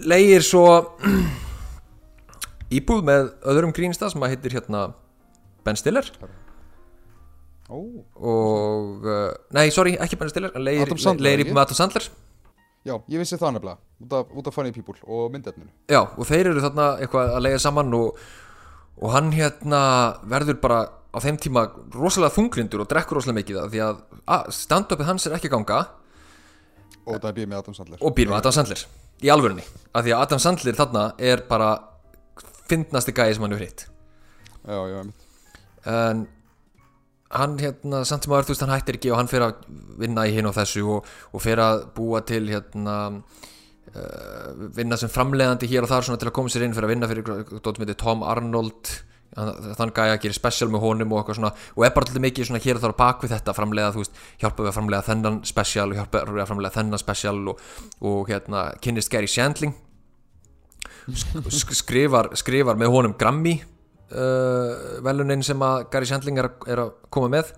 leigir 0.00 0.44
svo 0.44 0.96
íbúð 2.78 3.04
með 3.04 3.28
öðrum 3.52 3.74
grínstað 3.76 4.14
sem 4.14 4.24
að 4.24 4.34
heitir 4.34 4.56
hérna 4.58 4.86
Ben 5.64 5.76
Stiller. 5.80 6.08
Ó, 7.72 7.80
og, 7.80 9.06
uh, 9.08 9.30
nei, 9.56 9.70
sorry, 9.72 9.94
ekki 10.00 10.18
Ben 10.20 10.32
Stiller 10.32 10.52
ekki? 10.52 10.64
íbúð 10.84 11.56
með 11.56 11.66
Adam 11.66 11.78
Sandler 11.80 12.08
já, 12.84 12.94
ég 13.12 13.22
vissi 13.22 13.38
það 13.40 13.56
nefnilega 13.56 13.78
út 14.04 14.16
af, 14.18 14.32
út 14.34 14.50
af 14.50 14.56
Funny 14.56 14.72
People 14.74 14.96
og 15.04 15.32
myndefninu. 15.32 15.70
Já, 15.90 16.02
og 16.02 16.28
þeir 16.28 16.50
eru 16.52 16.64
þarna 16.64 16.88
eitthvað 17.00 17.32
að 17.36 17.44
lega 17.46 17.62
saman 17.62 17.96
og, 17.96 18.20
og 19.00 19.14
hann 19.14 19.32
hérna 19.34 19.80
verður 20.30 20.60
bara 20.62 20.80
á 21.14 21.18
þeim 21.22 21.38
tíma 21.40 21.64
rosalega 21.94 22.34
þunglindur 22.34 22.84
og 22.84 22.90
drekkur 22.90 23.20
rosalega 23.20 23.40
mikið 23.40 23.60
af 23.62 23.72
því 23.72 23.82
að, 23.86 24.04
að 24.36 24.52
stand-upið 24.58 25.08
hans 25.10 25.26
er 25.28 25.38
ekki 25.38 25.52
ganga. 25.52 25.80
Og 27.04 27.18
það 27.18 27.30
er 27.30 27.36
býð 27.38 27.50
með 27.50 27.62
Adam 27.62 27.76
Sandler. 27.78 28.00
Og 28.02 28.14
býr 28.16 28.30
með 28.30 28.40
Adam 28.40 28.56
Sandler 28.56 28.86
í 29.24 29.30
alvörunni, 29.32 29.64
af 29.94 30.04
því 30.04 30.14
að 30.14 30.22
Adam 30.26 30.40
Sandler 30.42 30.78
þarna 30.78 31.04
er 31.32 31.44
bara 31.48 31.70
fyndnasti 32.68 33.14
gæði 33.14 33.36
sem 33.36 33.44
hann 33.44 33.54
hefur 33.54 33.68
hitt. 33.68 33.86
Já, 34.64 34.78
já, 34.88 34.96
einmitt. 35.02 35.28
En 35.84 36.24
hann 37.34 37.56
hérna 37.60 38.04
samt 38.08 38.26
sem 38.26 38.34
aður 38.34 38.48
þú 38.48 38.54
veist 38.54 38.64
hann 38.64 38.74
hættir 38.74 38.98
ekki 38.98 39.12
og 39.12 39.18
hann 39.20 39.30
fyrir 39.30 39.48
að 39.48 39.64
vinna 40.00 40.26
í 40.28 40.34
hinn 40.36 40.50
og 40.50 40.54
þessu 40.56 40.84
og, 40.96 41.08
og 41.32 41.42
fyrir 41.42 41.64
að 41.64 41.86
búa 41.96 42.22
til 42.26 42.44
hérna 42.50 42.98
uh, 43.14 44.68
vinna 44.76 44.98
sem 45.00 45.12
framleiðandi 45.12 45.70
hér 45.70 45.86
og 45.86 45.92
þar 45.92 46.08
svona 46.08 46.22
til 46.22 46.30
að 46.30 46.36
koma 46.38 46.52
sér 46.52 46.66
inn 46.66 46.76
fyrir 46.76 46.88
að 46.88 46.94
vinna 46.94 47.10
fyrir 47.10 47.84
við 47.84 47.98
Tom 48.00 48.24
Arnold 48.26 48.94
þann 49.34 49.92
gæja 49.94 50.18
gerir 50.22 50.36
special 50.36 50.68
með 50.70 50.84
honum 50.84 51.12
og 51.12 51.20
eitthvað 51.20 51.38
svona 51.40 51.50
og 51.74 51.84
er 51.84 51.94
bara 51.94 52.06
alltaf 52.06 52.22
mikið 52.22 52.48
svona 52.48 52.62
hér 52.62 52.78
og 52.78 52.84
þar 52.84 52.96
bak 53.00 53.24
við 53.24 53.32
þetta 53.34 53.54
framleiða 53.56 53.94
þú 53.94 54.02
veist 54.04 54.20
hjálpa 54.42 54.62
við 54.62 54.70
að 54.70 54.76
framleiða 54.76 55.06
þennan 55.08 55.40
special 55.50 55.86
og 55.88 55.98
hjálpa 55.98 56.22
við 56.28 56.42
að 56.44 56.50
framleiða 56.52 56.76
þennan 56.76 57.02
special 57.02 57.40
og, 57.50 57.64
og 58.10 58.30
hérna 58.30 58.62
kynnist 58.84 59.10
Gary 59.10 59.30
Shandling 59.30 59.74
sk 61.10 61.42
sk 61.50 61.78
skrifar, 61.80 62.30
skrifar 62.38 62.78
með 62.78 62.94
honum 62.94 63.16
Grammy 63.18 63.58
uh, 64.12 65.00
velunin 65.04 65.44
sem 65.46 65.62
að 65.64 65.86
Gary 65.92 66.08
Shandling 66.10 66.40
er, 66.42 66.50
er 66.70 66.84
að 66.86 66.92
koma 67.14 67.30
með. 67.32 67.54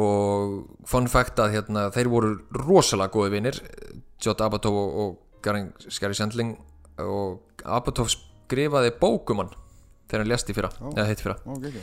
Og 0.00 0.60
fun 0.86 1.08
fact 1.10 1.40
að 1.42 1.56
hérna, 1.56 1.88
þeir 1.94 2.10
voru 2.12 2.34
rosalega 2.54 3.10
góði 3.10 3.32
vinir 3.34 3.56
Jot 4.22 4.42
Apatow 4.44 4.76
og, 4.76 5.00
og 5.02 5.42
Gary, 5.42 5.66
Shandling. 5.90 6.54
Og 7.02 7.64
Apatow 7.64 8.06
skrifaði 8.10 8.92
bókumann 9.00 9.50
þegar 10.10 10.24
hann 10.24 10.30
lést 10.30 10.50
í 10.50 10.56
fyrra, 10.56 10.70
Ó. 10.82 10.90
eða 10.94 11.08
hitt 11.10 11.22
fyrra. 11.24 11.38
Ok, 11.46 11.66
ok. 11.70 11.80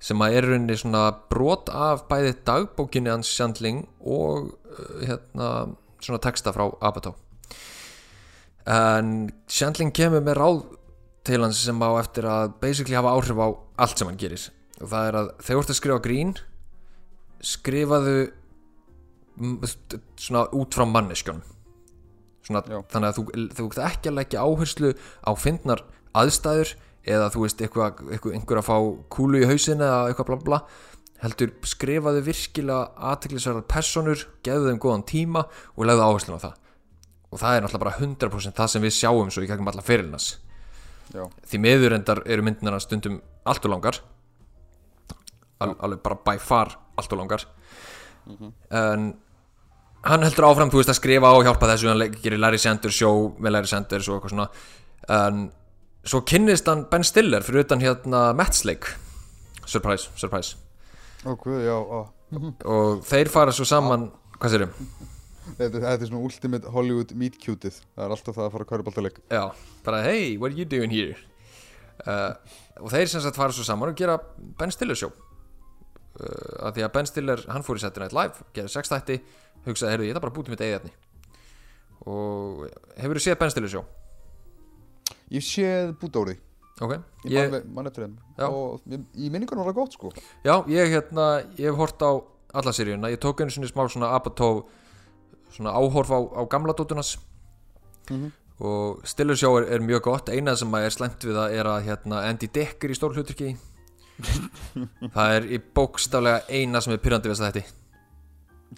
Sem 0.00 0.22
að 0.24 0.36
er 0.38 0.46
rauninni 0.48 0.76
svona 0.80 1.02
brot 1.32 1.68
af 1.76 2.06
bæði 2.08 2.34
dagbókinni 2.48 3.12
hans 3.12 3.28
Shandling 3.34 3.82
og 4.00 4.52
uh, 4.52 5.00
hérna 5.04 5.50
svona 6.00 6.20
texta 6.24 6.54
frá 6.56 6.68
Apatow. 6.80 7.16
En 8.70 9.30
Shandling 9.50 9.92
kemur 9.96 10.24
með 10.24 10.38
ráð 10.40 10.62
til 11.26 11.40
hans 11.42 11.60
sem 11.60 11.82
á 11.84 11.90
eftir 12.00 12.26
að 12.28 12.54
basically 12.62 12.96
hafa 12.96 13.14
áhrif 13.16 13.40
á 13.40 13.48
allt 13.84 14.00
sem 14.00 14.08
hann 14.08 14.20
gerir. 14.20 14.48
Og 14.80 14.88
það 14.88 15.08
er 15.08 15.18
að 15.20 15.32
þegar 15.40 15.56
þú 15.56 15.62
ert 15.62 15.72
að 15.72 15.80
skrifa 15.80 16.04
grín 16.04 16.34
skrifaðu 17.40 18.16
svona 20.20 20.44
út 20.56 20.76
frá 20.76 20.84
manneskjón 20.84 21.40
svona, 22.44 22.62
Já. 22.68 22.80
þannig 22.92 23.08
að 23.08 23.16
þú, 23.16 23.24
þú 23.56 23.66
ert 23.70 23.82
ekki 23.86 24.10
að 24.10 24.16
leggja 24.18 24.44
áherslu 24.44 24.92
á 25.24 25.30
fyndnar 25.38 25.84
aðstæður 26.16 26.74
eða 27.08 27.30
þú 27.32 27.44
veist 27.46 27.62
eitthvað, 27.64 28.02
eitthvað 28.10 28.36
einhver 28.36 28.60
að 28.60 28.68
fá 28.68 28.76
kúlu 29.12 29.40
í 29.40 29.48
hausin 29.48 29.80
eða 29.80 30.10
eitthvað 30.10 30.30
bla 30.30 30.40
bla 30.44 30.60
heldur 31.20 31.52
skrifaðu 31.68 32.22
virkilega 32.24 33.08
aðteklisverðar 33.10 33.66
personur, 33.68 34.26
gefðu 34.44 34.70
þeim 34.70 34.80
góðan 34.80 35.08
tíma 35.08 35.42
og 35.76 35.84
legðu 35.84 36.04
áherslu 36.06 36.36
á 36.40 36.44
það. 36.46 36.54
Og 37.30 37.42
það 37.42 37.56
er 37.56 37.64
náttúrulega 37.64 37.84
bara 37.84 37.98
100% 38.00 38.56
það 38.56 38.70
sem 38.72 38.86
við 38.86 38.94
sjáum 38.96 39.32
svo 39.32 39.44
í 39.44 39.50
gegnum 39.50 39.68
alla 39.70 39.84
fyrirlinas 39.84 40.30
Já, 41.10 41.24
því 41.50 41.60
meður 41.64 41.96
endar 41.96 42.22
eru 42.26 42.44
myndirna 42.46 42.80
stundum 42.82 43.18
allt 43.48 43.66
og 43.66 43.74
langar. 43.74 43.98
Al, 45.60 45.74
alveg 45.74 46.02
bara 46.04 46.20
by 46.28 46.38
far 46.40 46.76
allt 47.00 47.12
og 47.12 47.20
langar. 47.20 47.44
En 48.70 49.10
hann 50.06 50.24
heldur 50.24 50.46
áfram 50.48 50.70
þú 50.72 50.80
veist 50.80 50.92
að 50.92 51.00
skrifa 51.00 51.32
og 51.36 51.44
hjálpa 51.44 51.68
þessu 51.72 51.90
hann 51.90 52.18
gerir 52.22 52.40
Larry 52.40 52.60
Sanders 52.62 52.96
show 52.96 53.30
með 53.38 53.56
Larry 53.56 53.72
Sanders 53.72 54.08
og 54.08 54.18
eitthvað 54.20 54.34
svona. 54.36 54.48
En 55.10 55.44
svo 56.06 56.22
kynnist 56.24 56.68
hann 56.70 56.86
Ben 56.92 57.04
Stiller 57.04 57.44
fyrir 57.44 57.66
utan 57.66 57.82
hérna 57.82 58.30
Metslake 58.36 58.94
surprise, 59.70 60.08
surprise. 60.16 60.56
Ok, 61.24 61.46
já, 61.60 61.76
á 61.76 62.00
og 62.64 63.02
þeir 63.06 63.28
fara 63.30 63.52
svo 63.54 63.66
saman 63.66 64.10
hvað 64.38 64.52
sérum? 64.54 64.74
Þetta, 65.58 65.80
er 65.90 66.06
svona 66.06 66.22
ultimate 66.22 66.70
Hollywood 66.74 67.14
meet 67.18 67.38
cutið 67.42 67.80
Það 67.80 68.04
er 68.04 68.14
alltaf 68.14 68.36
það 68.36 68.46
að 68.46 68.54
fara 68.54 68.66
að 68.66 68.70
kærubaltaleg 68.70 69.20
Já, 69.32 69.42
bara 69.86 70.02
hey, 70.06 70.36
what 70.36 70.52
are 70.52 70.58
you 70.58 70.68
doing 70.68 70.92
here? 70.94 71.18
Uh, 72.08 72.32
og 72.80 72.92
þeir 72.92 73.10
sem 73.12 73.22
sagt 73.24 73.38
fara 73.38 73.52
svo 73.54 73.64
saman 73.66 73.92
og 73.92 73.98
gera 73.98 74.16
Ben 74.58 74.72
Stiller 74.72 74.96
show. 74.98 75.12
Uh, 76.16 76.66
að 76.66 76.78
því 76.78 76.84
að 76.86 76.92
Ben 76.96 77.08
Stiller, 77.08 77.42
hann 77.52 77.64
fór 77.66 77.80
í 77.80 77.82
Saturday 77.82 78.08
Night 78.08 78.16
Live 78.16 78.46
gerði 78.56 78.72
sex 78.72 78.92
þætti, 78.92 79.18
hugsaði, 79.66 79.92
heyrðu, 79.94 80.08
ég 80.08 80.14
ætla 80.14 80.24
bara 80.24 80.32
að 80.32 80.38
búti 80.38 80.54
mitt 80.54 80.64
eigið 80.64 80.78
efni. 80.78 80.92
Og 82.08 82.62
hefur 82.96 83.20
þú 83.20 83.24
séð 83.26 83.40
Ben 83.42 83.52
Stiller 83.52 83.74
show? 83.74 83.84
Ég 85.30 85.44
séð 85.44 85.92
búdóri. 86.00 86.38
Ok, 86.80 86.94
Ég 87.28 87.34
ég, 87.36 87.54
ég, 88.88 89.00
í 89.12 89.28
minningunum 89.28 89.66
var 89.66 89.74
það 89.74 89.80
gott 89.82 89.96
sko. 89.98 90.12
Já, 90.46 90.54
ég 90.72 90.94
hérna 90.94 91.26
ég 91.58 91.66
hef 91.68 91.76
hort 91.76 92.00
á 92.00 92.10
alla 92.56 92.72
seríuna, 92.72 93.10
ég 93.12 93.20
tók 93.20 93.42
einu 93.42 93.52
sinni 93.52 93.68
smá 93.68 93.84
svona 93.84 94.14
Apatow 94.16 94.62
svona 95.54 95.72
áhorf 95.76 96.10
á, 96.14 96.18
á 96.38 96.42
gamla 96.48 96.74
dótunas 96.76 97.16
Mhm. 98.10 98.30
og 98.60 99.00
Stiller 99.06 99.36
show 99.36 99.56
er, 99.58 99.68
er 99.72 99.78
mjög 99.80 100.02
gott. 100.02 100.28
Einað 100.28 100.56
sem 100.58 100.74
er 100.74 100.90
slæmt 100.90 101.22
við 101.22 101.36
það 101.38 101.52
er 101.60 101.64
að 101.70 101.84
hérna, 101.86 102.22
Andy 102.28 102.48
Dick 102.52 102.82
er 102.84 102.90
í 102.90 102.96
stór 102.98 103.14
hluturki 103.14 103.56
það 105.14 105.34
er 105.36 105.46
í 105.54 105.58
bókstaflega 105.74 106.42
eina 106.50 106.80
sem 106.84 106.92
er 106.96 107.00
pyrrandi 107.02 107.30
við 107.30 107.40
þetta 107.40 107.62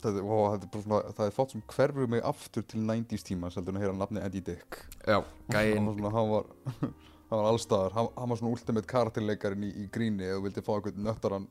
þetta, 0.03 0.23
ó, 0.25 0.37
þetta 0.55 0.69
er 0.79 0.85
svona, 0.85 1.01
það 1.17 1.25
er 1.27 1.35
fátt 1.37 1.55
sem 1.55 1.63
hverfur 1.73 2.07
mig 2.13 2.23
aftur 2.25 2.65
til 2.69 2.81
90s 2.89 3.27
tíma 3.27 3.51
seldur 3.53 3.77
að 3.77 3.83
heyra 3.87 3.97
nafni 3.99 4.23
Eddie 4.25 4.45
Dick 4.47 4.79
já, 5.07 5.19
gæinn. 5.53 5.89
Hann 5.89 6.31
var, 6.31 6.47
hann 6.83 7.41
var 7.41 7.49
allstaðar 7.53 7.97
hann, 7.97 8.09
hann 8.17 8.33
var 8.33 8.41
svona 8.41 8.53
ultimate 8.55 8.87
karakterleikarinn 8.93 9.67
í, 9.69 9.73
í 9.85 9.89
gríni 9.93 10.29
eða 10.29 10.45
vildi 10.47 10.65
fá 10.65 10.73
eitthvað 10.79 11.03
nöttaran 11.09 11.49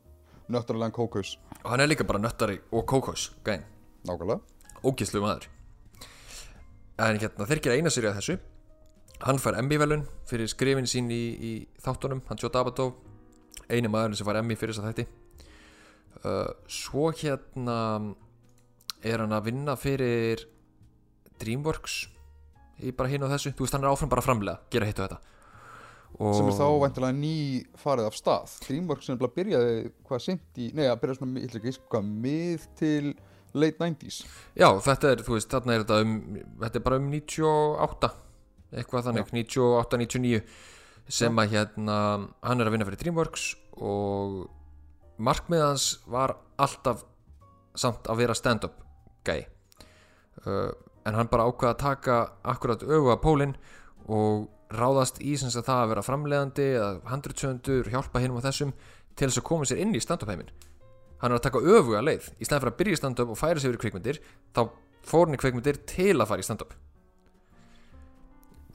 nöttaralega 0.51 0.95
kókus 0.95 1.35
og 1.61 1.69
hann 1.73 1.83
er 1.83 1.91
líka 1.91 2.07
bara 2.07 2.21
nöttari 2.23 2.57
og 2.71 2.85
kókós 2.89 3.29
gæinn, 3.45 3.65
nákvæmlega 4.07 4.39
ógislu 4.85 5.21
maður. 5.23 5.47
En 7.01 7.19
hérna 7.21 7.47
þeir 7.49 7.63
gera 7.65 7.77
eina 7.79 7.93
séri 7.93 8.09
að 8.09 8.19
þessu. 8.19 8.37
Hann 9.21 9.39
fær 9.41 9.57
Emmy-velun 9.59 10.07
fyrir 10.29 10.49
skrifin 10.49 10.89
sín 10.89 11.09
í, 11.13 11.23
í 11.37 11.51
þáttunum, 11.83 12.23
hann 12.27 12.39
Joe 12.41 12.49
Dabatow 12.53 12.95
eini 13.69 13.89
maðurinn 13.91 14.17
sem 14.17 14.27
fær 14.27 14.39
Emmy 14.41 14.57
fyrir 14.57 14.75
þess 14.75 14.83
að 14.83 14.91
þætti. 14.91 15.05
Uh, 16.21 16.49
svo 16.69 17.09
hérna 17.17 17.77
er 19.01 19.23
hann 19.23 19.33
að 19.33 19.47
vinna 19.49 19.77
fyrir 19.79 20.43
Dreamworks 21.41 22.03
í 22.81 22.93
bara 22.93 23.09
hinn 23.09 23.25
og 23.25 23.31
þessu, 23.33 23.53
þú 23.55 23.65
veist 23.65 23.77
hann 23.77 23.85
er 23.85 23.93
áfram 23.93 24.11
bara 24.11 24.21
að 24.21 24.27
framlega 24.29 24.73
gera 24.73 24.89
hitt 24.89 25.01
og 25.01 25.07
þetta. 25.07 25.19
Og 26.21 26.35
sem 26.35 26.49
er 26.51 26.57
þá 26.57 26.67
væntilega 26.83 27.15
ný 27.17 27.35
farið 27.79 28.09
af 28.09 28.17
stað. 28.17 28.55
Dreamworks 28.65 29.07
sem 29.07 29.19
bara 29.21 29.33
byrjaði 29.37 29.75
hvað 30.09 30.23
sent 30.25 30.59
í, 30.59 30.71
nei 30.77 30.85
að 30.89 30.99
byrja 31.01 31.17
svona, 31.17 31.39
ég 31.39 31.49
ætla 31.49 31.61
ekki 31.61 31.73
að 31.73 31.85
hvað 31.93 32.09
mið 32.25 32.65
til 32.81 33.13
late 33.53 33.79
90s 33.81 34.21
Já, 34.55 34.67
þetta 34.85 35.13
er, 35.13 35.23
þú 35.25 35.37
veist, 35.37 35.51
þarna 35.51 35.75
er 35.75 35.85
þetta 35.85 36.01
um 36.05 36.13
þetta 36.63 36.79
er 36.79 36.85
bara 36.85 36.99
um 37.01 37.09
98 37.11 38.11
eitthvað 38.71 39.07
þannig, 39.09 39.33
98, 39.35 40.01
99 40.05 40.43
sem 41.11 41.41
að 41.43 41.57
hérna 41.57 41.97
hann 42.39 42.61
er 42.61 42.69
að 42.69 42.75
vinna 42.75 42.87
fyrir 42.87 43.01
Dreamworks 43.01 43.49
og 43.81 44.37
markmið 45.21 45.65
hans 45.65 45.89
var 46.09 46.37
alltaf 46.61 47.03
samt 47.77 48.07
að 48.11 48.23
vera 48.23 48.37
stand-up 48.37 48.79
gæi 49.27 49.43
uh, 50.45 50.71
en 51.07 51.17
hann 51.17 51.29
bara 51.31 51.47
ákvaða 51.49 51.73
að 51.75 51.83
taka 51.83 52.17
akkurat 52.53 52.83
að 52.85 53.13
pólinn 53.23 53.55
og 54.11 54.47
ráðast 54.71 55.19
í 55.23 55.35
sem 55.39 55.51
sagt 55.51 55.67
það 55.67 55.83
að 55.83 55.91
vera 55.91 56.05
framleiðandi 56.05 56.67
eða 56.77 56.91
handrutsöndur, 57.11 57.89
hjálpa 57.91 58.21
hinum 58.23 58.39
á 58.39 58.45
þessum 58.47 58.71
til 59.15 59.27
þess 59.27 59.41
að 59.41 59.47
koma 59.49 59.67
sér 59.67 59.81
inn 59.83 59.95
í 59.95 60.03
stand-up 60.03 60.31
heiminn 60.31 60.51
hann 61.21 61.31
er 61.31 61.39
að 61.39 61.47
taka 61.47 61.63
öfuga 61.63 62.03
leið. 62.05 62.31
Í 62.37 62.47
stæðan 62.47 62.65
fyrir 62.65 62.73
að 62.73 62.79
byrja 62.83 62.97
í 62.97 63.01
stand-up 63.01 63.33
og 63.33 63.39
færa 63.39 63.61
sig 63.61 63.71
yfir 63.71 63.83
kvikmyndir 63.85 64.21
þá 64.55 64.63
fór 65.07 65.27
hann 65.27 65.37
í 65.37 65.41
kvikmyndir 65.41 65.83
til 65.89 66.15
að 66.17 66.29
fara 66.31 66.43
í 66.43 66.47
stand-up. 66.47 66.73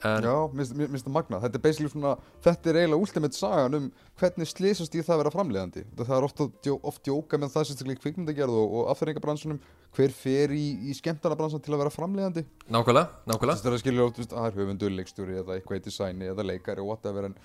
En 0.04 0.26
Já, 0.26 0.35
mér 0.52 0.90
finnst 0.90 1.06
það 1.06 1.14
magnað. 1.14 1.44
Þetta 1.46 1.56
er 1.56 1.62
basically 1.64 1.90
svona, 1.90 2.11
þetta 2.44 2.68
er 2.70 2.78
eiginlega 2.82 3.06
ultimate 3.06 3.37
sagan 3.37 3.76
um 3.78 3.87
hvernig 4.20 4.50
slýsast 4.50 4.94
í 4.94 5.00
það 5.00 5.14
að 5.14 5.20
vera 5.22 5.32
framleiðandi. 5.32 5.85
Það 6.02 6.12
er 6.18 6.26
oft, 6.26 6.42
oft 6.90 7.09
jóka 7.09 7.40
með 7.40 7.54
það 7.54 7.72
í 7.94 7.96
kvikmyndagerð 8.02 8.59
og, 8.61 8.76
og 8.76 8.90
afþreyingabransunum 8.92 9.62
hver 9.96 10.12
fer 10.12 10.52
í, 10.52 10.66
í 10.90 10.96
skemmtarnabransan 10.98 11.64
til 11.64 11.72
að 11.72 11.82
vera 11.87 11.94
framleiðandi? 11.94 12.44
Nákvæmlega, 12.68 13.22
nákvæmlega. 13.24 13.62
Þess 13.62 13.72
að 13.72 13.80
skilur 13.80 14.04
oft, 14.04 14.18
þú 14.18 14.24
veist, 14.24 14.35
að 14.37 14.42
það 14.42 14.50
er 14.50 14.61
höfundur, 14.61 14.94
leikstjóri 15.00 15.40
eða 15.40 15.56
eitthvað 15.56 15.80
í 15.80 15.85
designi 15.88 16.30
eða 16.35 16.46
leikari 16.50 16.85
og 16.85 16.92
whatever 16.92 17.30
en, 17.30 17.38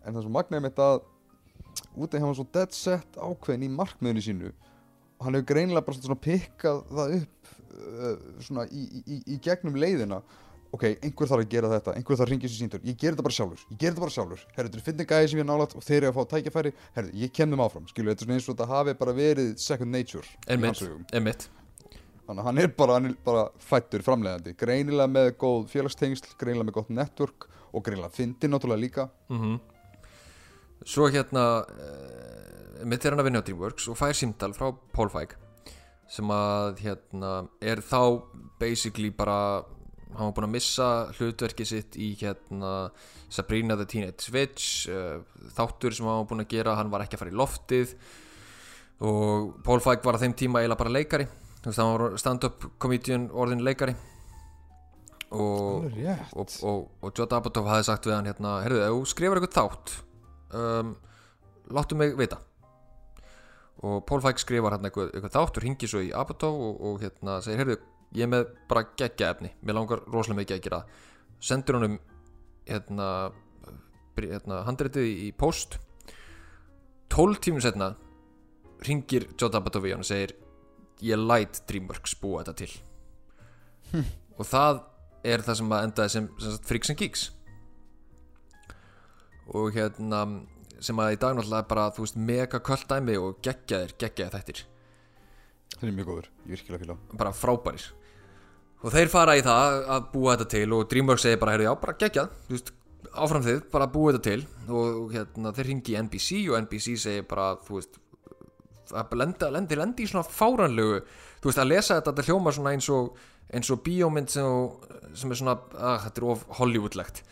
en 0.00 0.08
það 0.08 0.22
er 0.22 0.26
svo 0.26 0.34
magnaði 0.38 0.70
þetta 0.70 0.88
að 0.94 1.02
út 1.96 2.14
af 2.14 2.20
hann 2.20 2.30
var 2.30 2.38
svo 2.38 2.48
dead 2.54 2.74
set 2.76 3.16
ákveðin 3.18 3.66
í 3.66 3.70
markmiðinu 3.74 4.24
sínu. 4.24 4.52
Og 5.18 5.26
hann 5.26 5.38
hefur 5.38 5.48
greinilega 5.52 5.86
bara 5.86 5.98
svona 5.98 6.20
pikkað 6.22 6.84
það 6.90 7.16
upp 7.18 7.54
uh, 7.78 8.12
svona 8.44 8.68
í, 8.70 8.84
í, 8.84 9.02
í, 9.02 9.18
í 9.34 9.40
gegnum 9.42 9.78
leiðina. 9.78 10.20
Ok, 10.68 10.84
einhver 11.00 11.30
þarf 11.30 11.46
að 11.46 11.52
gera 11.54 11.68
þetta, 11.72 11.94
einhver 11.96 12.18
þarf 12.18 12.26
að 12.26 12.32
ringja 12.34 12.48
sér 12.50 12.60
síntur 12.60 12.82
ég 12.84 12.96
ger 13.00 13.14
þetta 13.14 13.24
bara 13.24 13.36
sjálfur, 13.38 13.60
ég 13.70 13.78
ger 13.80 13.94
þetta 13.94 14.02
bara 14.04 14.12
sjálfur. 14.12 14.42
Herru, 14.52 14.68
þetta 14.68 14.76
er 14.76 14.84
finnin 14.84 15.08
gæði 15.08 15.30
sem 15.32 15.38
ég 15.40 15.46
er 15.46 15.48
nálægt 15.48 15.76
og 15.78 15.86
þeir 15.86 15.96
eru 16.02 16.10
að 16.10 16.18
fá 16.18 16.32
tækifæri. 16.34 16.72
Herru, 16.98 17.12
ég 17.22 17.32
kem 17.38 17.54
þeim 17.54 17.62
áfram, 17.64 17.86
skilur, 17.88 18.10
þetta 18.12 18.20
er 18.20 18.28
svona 18.28 18.36
eins 18.36 18.48
og 18.48 18.58
þetta 18.58 18.66
hafi 18.74 18.94
bara 19.00 19.14
verið 19.16 19.54
second 19.64 19.96
nature 19.96 20.26
einmitt 21.16 21.48
Þannig 22.28 22.42
að 22.42 22.48
hann 22.50 22.60
er 22.60 22.68
bara, 22.76 22.98
hann 22.98 23.08
er 23.08 23.16
bara 23.24 23.46
fættur 23.64 24.04
framleiðandi. 24.04 24.52
Greinilega 24.60 25.08
með 25.08 25.30
góð 25.40 25.70
félagstengsl 25.72 26.34
Greinilega 26.36 26.68
með 26.68 26.76
gott 26.76 26.90
network 26.92 27.46
Og 27.72 27.84
greinilega 27.86 28.12
fyndi 28.12 28.50
náttúrulega 28.52 28.84
líka. 28.84 29.08
Mm 29.32 29.56
svo 30.88 31.08
hérna 31.12 31.44
uh, 31.62 32.84
mitt 32.88 33.04
er 33.04 33.14
hann 33.14 33.22
að 33.22 33.28
vinna 33.28 33.42
á 33.42 33.46
Dreamworks 33.46 33.88
og 33.92 33.98
fær 34.00 34.16
símtal 34.16 34.54
frá 34.56 34.70
Paul 34.94 35.10
Feig 35.12 35.34
sem 36.08 36.30
að 36.32 36.78
hérna 36.86 37.32
er 37.60 37.82
þá 37.84 38.24
basically 38.60 39.10
bara 39.12 39.64
hann 40.14 40.30
var 40.30 40.36
búinn 40.36 40.48
að 40.48 40.54
missa 40.54 40.88
hlutverki 41.18 41.66
sitt 41.68 41.98
í 42.00 42.14
hérna 42.16 42.88
Sabrina 43.28 43.76
the 43.76 43.84
Teenage 43.84 44.32
Witch 44.32 44.88
uh, 44.88 45.20
þáttur 45.56 45.92
sem 45.92 46.08
hann 46.08 46.22
var 46.22 46.30
búinn 46.30 46.46
að 46.46 46.54
gera 46.56 46.78
hann 46.78 46.92
var 46.92 47.04
ekki 47.04 47.18
að 47.18 47.24
fara 47.24 47.34
í 47.34 47.38
loftið 47.42 47.94
og 49.04 49.58
Paul 49.62 49.82
Feig 49.82 50.02
var 50.02 50.18
á 50.18 50.22
þeim 50.22 50.34
tíma 50.34 50.62
eiginlega 50.62 50.80
bara 50.80 50.94
leikari. 50.94 51.28
Þú 51.62 51.70
veist, 51.70 51.80
hann 51.82 51.92
var 51.92 52.18
stand-up 52.18 52.66
comedian 52.82 53.28
orðin 53.30 53.62
leikari. 53.66 53.94
Og 55.28 55.92
og, 56.32 56.52
og, 56.64 56.84
og 57.04 57.10
Judd 57.12 57.34
Apatow 57.36 57.68
hafði 57.68 57.86
sagt 57.90 58.08
við 58.08 58.16
hann 58.16 58.30
hérna, 58.30 58.54
þú 58.64 59.02
skrifar 59.10 59.38
eitthvað 59.38 59.58
þátt 59.58 59.96
um, 60.56 60.94
láttu 61.74 61.98
mig 61.98 62.16
vita. 62.18 62.40
Og 63.86 64.00
Paul 64.06 64.22
Feig 64.24 64.40
skrifar 64.42 64.74
hérna 64.74 64.90
eitthvað, 64.90 65.12
eitthvað 65.12 65.36
þátt 65.36 65.60
og 65.60 65.64
ringir 65.64 65.90
svo 65.90 66.00
í 66.02 66.10
Apatow 66.14 66.56
og, 66.68 66.80
og 66.88 67.02
hérna 67.04 67.38
segir, 67.44 67.60
heyrðu, 67.62 67.76
ég 68.16 68.26
er 68.26 68.32
með 68.32 68.48
bara 68.70 68.88
geggja 68.98 69.30
efni, 69.34 69.52
mér 69.62 69.78
langar 69.78 70.02
rosalega 70.08 70.42
mikið 70.42 70.58
að 70.58 70.64
gera 70.66 70.80
það." 70.82 71.04
sendir 71.40 71.78
honum 71.78 71.98
hérna, 72.66 73.30
hérna 74.18 74.62
handritið 74.66 75.06
í 75.06 75.30
post 75.38 75.78
12 77.14 77.40
tímur 77.44 77.64
setna 77.64 77.92
ringir 78.86 79.28
Judd 79.38 79.56
Apatow 79.58 79.86
í 79.86 79.94
hann 79.94 80.04
og 80.04 80.08
segir 80.08 80.34
ég 81.02 81.18
læt 81.18 81.62
Dreamworks 81.70 82.16
búa 82.18 82.42
þetta 82.42 82.58
til. 82.58 84.04
Og 84.38 84.46
það 84.46 84.82
er 85.26 85.42
það 85.46 85.60
sem 85.60 85.72
að 85.74 85.84
endaði 85.86 86.14
sem, 86.14 86.26
sem 86.38 86.54
sagt, 86.54 86.66
Freaks 86.68 86.92
and 86.92 87.00
Geeks 87.00 87.24
og 89.54 89.70
hérna 89.74 90.22
sem 90.84 90.98
að 91.00 91.14
í 91.16 91.20
dag 91.20 91.36
náttúrulega 91.36 91.64
er 91.64 91.70
bara 91.70 91.86
þú 91.94 92.04
veist 92.04 92.18
mega 92.30 92.60
köld 92.64 92.84
dæmi 92.90 93.16
og 93.18 93.38
geggjaðir 93.44 93.94
geggjaðir 93.98 94.34
þættir. 94.36 94.64
Það 95.78 95.86
er 95.88 95.94
mjög 95.96 96.10
góður, 96.10 96.28
ég 96.44 96.52
virkilega 96.54 96.82
fíla 96.84 96.98
bara 97.20 97.34
frábærir. 97.34 97.86
Og 98.78 98.94
þeir 98.94 99.10
fara 99.10 99.36
í 99.38 99.42
það 99.42 99.78
að 99.94 100.10
búa 100.12 100.34
þetta 100.36 100.50
til 100.54 100.66
og 100.76 100.84
Dreamworks 100.90 101.24
segir 101.26 101.40
bara, 101.42 101.54
heyrðu 101.56 101.66
já, 101.66 101.72
bara 101.82 101.96
geggjað 101.98 102.28
þú 102.46 102.54
veist, 102.54 102.74
áfram 103.24 103.46
þið, 103.46 103.62
bara 103.72 103.88
búa 103.90 104.12
þetta 104.12 104.26
til. 104.28 104.44
Og 104.68 105.16
hérna, 105.16 105.54
þeir 105.56 105.70
ringi 105.72 105.94
í 105.94 105.98
NBC 106.04 106.44
og 106.52 106.60
NBC 106.62 106.94
segir 107.02 107.26
bara, 107.30 107.48
þú 107.66 107.80
veist 107.80 107.98
að 108.94 109.18
lenda, 109.20 109.50
lendi, 109.52 109.76
lendi 109.76 110.06
í 110.06 110.08
svona 110.08 110.24
fáranlegu 110.24 111.02
þú 111.42 111.50
veist, 111.50 111.60
að 111.60 111.70
lesa 111.72 111.98
þetta, 111.98 112.14
þetta 112.14 112.30
hljóma 112.30 112.54
svona 112.56 112.76
eins 112.76 112.88
og 112.94 113.18
eins 113.48 113.70
og 113.72 113.82
bíómynd 113.84 114.32
sem, 114.32 114.46
sem 115.16 115.32
er 115.32 115.40
svona, 115.40 115.56
að, 115.72 115.98
þetta 116.04 116.20
er 116.20 116.26
of 116.28 116.44
Hollywoodlegt. 116.58 117.22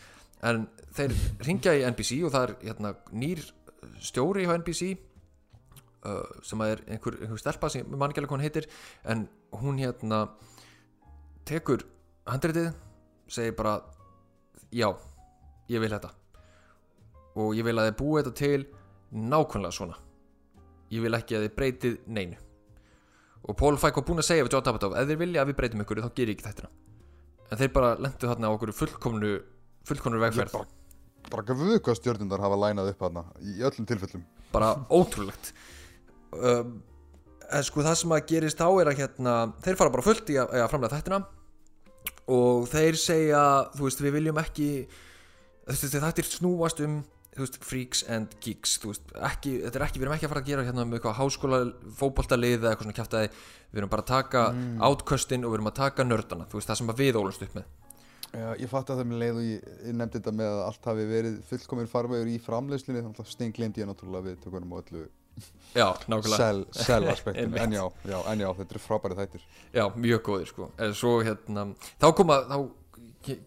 En 0.47 0.65
þeir 0.97 1.13
ringja 1.45 1.75
í 1.77 1.83
NBC 1.91 2.21
og 2.25 2.33
það 2.33 2.47
er 2.47 2.53
hérna, 2.69 2.93
nýr 3.11 3.43
stjóri 4.03 4.45
hjá 4.45 4.55
NBC 4.57 4.89
uh, 6.05 6.23
sem 6.45 6.63
er 6.65 6.81
einhver, 6.87 7.19
einhver 7.21 7.41
stelpa 7.41 7.69
sem 7.73 7.87
mann 7.93 8.11
ekki 8.11 8.23
alveg 8.23 8.31
hvað 8.31 8.39
hún 8.39 8.45
heitir 8.45 8.69
en 9.13 9.27
hún 9.61 9.81
hérna 9.81 10.23
tekur 11.47 11.85
handritið 12.27 12.71
segir 13.31 13.55
bara 13.57 13.77
já, 14.71 14.89
ég 15.71 15.83
vil 15.83 15.91
þetta. 15.91 16.11
Og 17.37 17.53
ég 17.55 17.67
vil 17.67 17.77
að 17.77 17.91
þið 17.91 17.97
búið 17.99 18.23
þetta 18.23 18.39
til 18.41 18.67
nákvæmlega 19.13 19.77
svona. 19.77 20.01
Ég 20.91 21.03
vil 21.03 21.15
ekki 21.15 21.37
að 21.37 21.47
þið 21.47 21.55
breytið 21.59 21.97
neinu. 22.07 22.41
Og 23.47 23.55
Feig 23.79 23.95
var 23.95 24.03
búinn 24.03 24.19
að 24.19 24.27
segja 24.27 24.43
við 24.43 24.57
John 24.57 24.67
Apatow 24.73 24.95
ef 24.97 25.07
þeir 25.07 25.19
vilja 25.21 25.43
að 25.43 25.51
við 25.51 25.57
breytum 25.61 25.83
ykkur 25.83 26.03
þá 26.03 26.09
ger 26.17 26.31
ég 26.31 26.35
ekki 26.35 26.47
þættina 26.49 26.73
en 27.47 27.59
þeir 27.61 27.73
bara 27.75 27.93
lendu 27.99 28.29
þarna 28.29 28.49
á 28.51 28.55
okkur 28.55 28.73
fullkomnu 28.75 29.31
fullkomnu 29.87 30.19
vegferð. 30.19 30.55
Bara, 30.57 30.76
bara 31.31 31.47
gafðu 31.47 31.79
hvað 31.83 31.99
stjórnundar 31.99 32.43
hafa 32.43 32.59
lænað 32.63 32.91
upp 32.93 33.07
hana 33.07 33.23
í 33.41 33.57
öllum 33.67 33.87
tilfellum. 33.89 34.23
Bara 34.53 34.73
ótrúlegt. 34.89 35.51
Um, 36.31 36.77
en 37.47 37.65
sko 37.65 37.83
það 37.85 37.99
sem 38.01 38.15
að 38.15 38.29
gerist 38.31 38.59
þá 38.59 38.67
er 38.69 38.91
að 38.91 39.01
hérna 39.01 39.35
þeir 39.63 39.79
fara 39.79 39.93
bara 39.93 40.05
fullt 40.05 40.31
í 40.33 40.39
að, 40.39 40.55
að 40.59 40.71
framlega 40.71 40.97
þættina 40.97 41.19
og 42.37 42.65
þeir 42.71 42.97
segja 42.99 43.43
þú 43.75 43.85
veist 43.87 44.01
við 44.03 44.17
viljum 44.17 44.41
ekki 44.41 44.71
þetta 45.67 46.11
er 46.11 46.27
snúast 46.27 46.81
um 46.83 46.99
veist, 47.37 47.59
freaks 47.63 48.03
and 48.11 48.33
geeks 48.43 48.77
veist, 48.83 49.11
ekki, 49.29 49.57
þetta 49.65 49.79
er 49.79 49.85
ekki, 49.87 50.01
við 50.01 50.07
erum 50.07 50.15
ekki 50.17 50.27
að 50.27 50.33
fara 50.33 50.43
að 50.43 50.51
gera 50.51 50.67
hérna 50.67 50.85
með 50.87 50.99
eitthvað 50.99 51.17
háskóla 51.21 51.59
fótboltalið 51.99 52.55
eða 52.57 52.71
eitthvað 52.71 52.87
svona 52.87 52.97
kjæftæði, 52.99 53.31
við 53.71 53.81
erum 53.81 53.93
bara 53.93 54.05
að 54.05 54.11
taka 54.11 54.45
mm. 54.53 54.71
outköstin 54.89 55.45
og 55.45 55.53
við 55.53 55.59
erum 55.59 55.71
að 55.71 55.77
taka 55.81 56.07
nördana 56.07 56.47
þú 56.49 56.59
veist, 56.59 56.71
það 56.71 56.81
sem 56.81 56.95
við 57.01 57.19
ólumst 57.21 57.45
upp 57.45 57.57
með 57.59 57.67
Já, 58.33 58.47
ég 58.59 58.69
fatt 58.71 58.89
að 58.91 58.99
það 58.99 59.07
með 59.09 59.21
leið 59.21 59.37
og 59.39 59.45
ég, 59.47 59.67
ég 59.87 59.95
nefndi 59.97 60.19
þetta 60.19 60.33
með 60.35 60.49
að 60.51 60.63
allt 60.65 60.89
hafi 60.89 61.05
verið 61.09 61.37
fullkomir 61.47 61.89
farvegur 61.91 62.31
í 62.31 62.35
framleiðslinni 62.43 63.03
þannig 63.03 63.21
að 63.23 63.31
steinglindi 63.33 63.83
ég 63.83 63.89
náttúrulega 63.89 64.27
við 64.27 64.39
tökunum 64.43 64.73
og 64.75 64.81
öllu 64.83 65.03
já, 65.77 65.87
nákvæmlega. 66.09 66.39
sell, 66.41 66.63
sell 66.75 67.11
aspektum 67.11 67.43
Einmitt. 67.57 67.63
en 67.63 68.15
en 68.17 68.43
já, 68.43 68.49
þetta 68.59 68.75
eru 68.75 68.83
frábæri 68.83 69.17
þættir. 69.19 69.45
Já, 69.75 69.83
mjög 69.95 70.23
góðir 70.27 70.51
sko. 70.51 70.69
Svo 70.97 71.13
hérna, 71.23 71.67
þá 72.01 72.07
koma 72.17 72.39
þá 72.49 72.57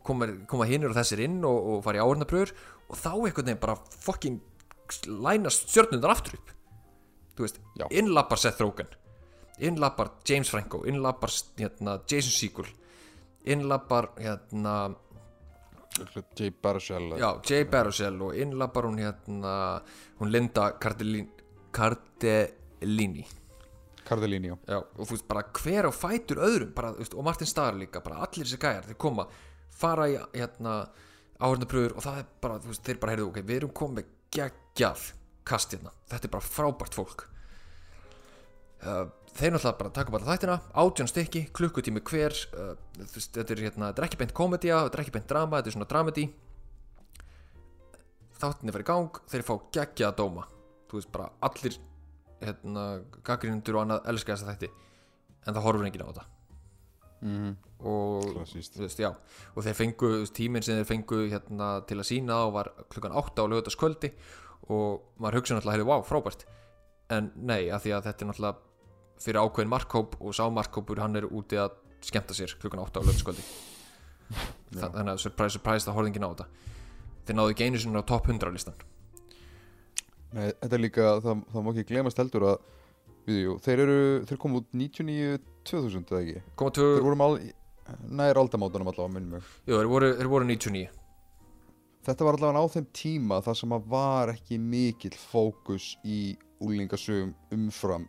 koma, 0.07 0.31
koma 0.51 0.69
hinnur 0.71 0.95
og 0.95 1.01
þessir 1.01 1.25
inn 1.27 1.41
og, 1.45 1.59
og 1.75 1.85
fara 1.85 2.01
í 2.01 2.05
áhörnapröfur 2.05 2.55
og 2.91 2.99
þá 3.01 3.11
einhvern 3.13 3.51
veginn 3.51 3.63
bara 3.63 3.77
fucking 4.07 4.41
lænast 5.11 5.69
stjörnundar 5.69 6.15
aftur 6.17 6.39
upp. 6.41 6.57
Þú 7.37 7.47
veist, 7.47 7.61
innlappar 7.91 8.41
Seth 8.41 8.63
Rogen 8.65 8.89
innlappar 9.61 10.11
James 10.25 10.51
Franco 10.51 10.85
innlappar 10.89 11.31
hérna, 11.59 12.01
Jason 12.09 12.33
Segel 12.33 12.69
innlappar 13.45 14.11
hérna 14.19 14.95
Jay 16.39 16.51
Baruchel 16.51 17.19
já, 17.19 17.41
Jay 17.45 17.65
Baruchel 17.65 18.21
og 18.23 18.37
innlappar 18.37 18.87
hún 18.87 18.99
hérna 19.01 19.83
hún 20.21 20.33
Linda 20.33 20.73
Cardellini 20.79 21.29
Cardellini. 21.73 23.27
Cardellini, 24.05 24.49
já. 24.49 24.57
Já, 24.67 24.79
og 24.81 25.07
þú 25.07 25.15
veist 25.15 25.29
bara 25.29 25.45
hver 25.55 25.87
á 25.87 25.93
fætur 25.95 26.41
öðrum 26.43 26.73
bara, 26.75 26.93
veist, 26.99 27.15
og 27.15 27.25
Martin 27.25 27.47
Starr 27.47 27.79
líka, 27.79 28.03
bara 28.03 28.25
allir 28.25 28.47
þessi 28.47 28.59
gæjar 28.59 28.89
þeir 28.89 28.99
koma, 28.99 29.27
fara 29.71 30.09
í 30.11 30.17
hérna 30.35 30.81
áhörnapröfur 31.39 31.95
og 31.97 32.05
það 32.05 32.19
er 32.23 32.31
bara 32.43 32.59
veist, 32.65 32.83
þeir 32.87 33.01
bara 33.03 33.15
heyrðu, 33.15 33.29
ok, 33.31 33.43
við 33.47 33.61
erum 33.61 33.75
komið 33.81 34.01
með 34.01 34.11
geggjað 34.35 35.05
kast 35.47 35.77
hérna, 35.77 35.95
þetta 36.11 36.27
er 36.29 36.35
bara 36.35 36.49
frábært 36.49 36.99
fólk. 36.99 37.27
Uh, 38.81 39.07
þeir 39.37 39.55
náttúrulega 39.55 39.79
bara 39.81 39.93
taka 39.95 40.15
bara 40.15 40.29
þættina 40.29 40.57
átján 40.83 41.11
stykki, 41.11 41.43
klukkutími 41.57 42.03
hver 42.11 42.37
uh, 42.55 42.73
þetta 42.99 43.47
er 43.47 43.65
hérna, 43.67 43.91
þetta 43.91 44.03
er 44.03 44.09
ekki 44.09 44.21
beint 44.23 44.37
komedía 44.37 44.83
þetta 44.87 44.99
er 44.99 45.05
ekki 45.05 45.15
beint 45.17 45.31
drama, 45.31 45.61
þetta 45.61 45.73
er 45.73 45.77
svona 45.77 45.91
dramedy. 45.93 46.27
Þáttinni 48.41 48.75
fyrir 48.77 48.89
gang 48.89 49.23
þeir 49.31 49.47
fá 49.47 49.55
geggjaða 49.77 50.19
dóma. 50.19 50.47
Þú 50.91 50.99
veist, 50.99 51.13
bara 51.15 51.31
allir 51.47 51.81
hérna, 52.41 52.85
gaggrinundur 53.27 53.79
og 53.79 53.85
annað 53.85 54.13
elska 54.15 54.35
þessa 54.35 54.55
þætti 54.55 54.71
en 55.47 55.57
það 55.57 55.67
horfur 55.67 55.89
enginn 55.91 56.07
á 56.07 56.11
þetta. 56.11 56.31
Mm 57.21 57.59
og, 57.85 58.47
veist, 58.53 59.01
já, 59.01 59.11
og 59.55 59.65
þeir 59.65 59.77
fengu 59.79 60.11
tíminn 60.37 60.65
sem 60.65 60.81
þeir 60.81 60.89
fengu 60.89 61.21
hérna, 61.31 61.71
til 61.89 61.99
að 62.01 62.09
sína 62.11 62.41
á 62.45 62.47
var 62.53 62.73
klukkan 62.93 63.17
8 63.17 63.47
á 63.47 63.51
lögutaskvöldi 63.51 64.13
og 64.71 65.15
maður 65.21 65.41
hugsa 65.41 65.57
náttúrulega 65.57 65.79
hefði, 65.79 65.89
wow, 65.89 66.05
frábært. 66.07 66.45
En 67.11 67.33
nei, 67.35 67.71
af 67.73 67.85
því 67.85 67.95
að 67.97 68.09
þetta 68.09 68.25
er 68.25 68.31
náttúrulega 68.31 68.70
fyrir 69.21 69.41
ákveðin 69.43 69.73
markhóp 69.73 70.17
og 70.21 70.37
sá 70.37 70.45
markhópur 70.53 71.03
hann 71.03 71.19
er 71.21 71.29
úti 71.29 71.59
að 71.61 71.77
skemmta 72.05 72.37
sér 72.37 72.55
klukkan 72.61 72.83
8 72.83 73.01
á 73.01 73.05
lögutaskvöldi 73.05 73.45
Þa, 74.71 74.87
þannig 74.95 75.13
að 75.13 75.23
surprise, 75.25 75.57
surprise, 75.57 75.83
það 75.83 75.97
horfði 75.97 76.21
á 76.23 76.31
þetta. 76.31 76.45
Þeir 77.27 77.37
náðu 77.37 77.55
ekki 77.55 77.67
einu 77.67 77.81
sinni 77.83 78.03
á 78.03 78.07
top 78.07 78.29
100 78.31 78.55
listan 78.55 78.77
Nei, 80.31 80.53
þetta 80.61 80.77
er 80.77 80.83
líka, 80.85 81.07
það, 81.25 81.41
það 81.51 81.65
má 81.67 81.71
ekki 81.73 81.87
glemast 81.89 82.21
heldur 82.23 82.47
að 82.53 82.61
við, 83.27 83.41
jú, 83.41 83.57
þeir 83.65 83.83
eru, 83.85 83.97
þeir 84.31 84.41
komu 84.45 84.61
út 84.61 84.69
99-2000 84.79 86.13
eða 86.13 86.21
ekki? 86.21 86.45
Koma 86.61 86.75
Þeir 86.77 86.87
til, 86.87 87.03
voru 87.09 87.19
mal, 87.19 87.35
nær 88.21 88.39
aldamótanum 88.39 88.93
allavega, 88.93 89.15
minnum 89.17 89.35
mig. 89.37 89.51
Jú, 89.67 89.75
þeir 89.75 89.91
voru, 89.91 90.13
þeir 90.21 90.31
voru 90.31 90.49
99 90.53 90.97
Þetta 92.07 92.25
var 92.25 92.39
allavega 92.39 92.63
á 92.63 92.73
þeim 92.73 92.87
tíma 92.97 93.41
þar 93.45 93.59
sem 93.59 93.75
að 93.77 93.91
var 93.91 94.33
ekki 94.33 94.61
mikill 94.63 95.17
fókus 95.19 95.91
í 96.07 96.21
úlingasögum 96.63 97.35
umfram 97.57 98.07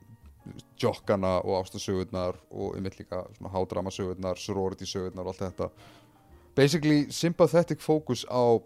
jokkana 0.81 1.39
og 1.43 1.61
ástasögurnar 1.61 2.37
og 2.51 2.77
um 2.77 2.83
líka 2.83 3.25
svona 3.37 3.51
hádramasögurnar, 3.53 4.37
sorority-sögurnar 4.37 5.25
og 5.25 5.33
allt 5.33 5.43
þetta 5.45 5.69
Basically, 6.55 7.07
sympathetic 7.11 7.79
fókus 7.79 8.25
á, 8.27 8.59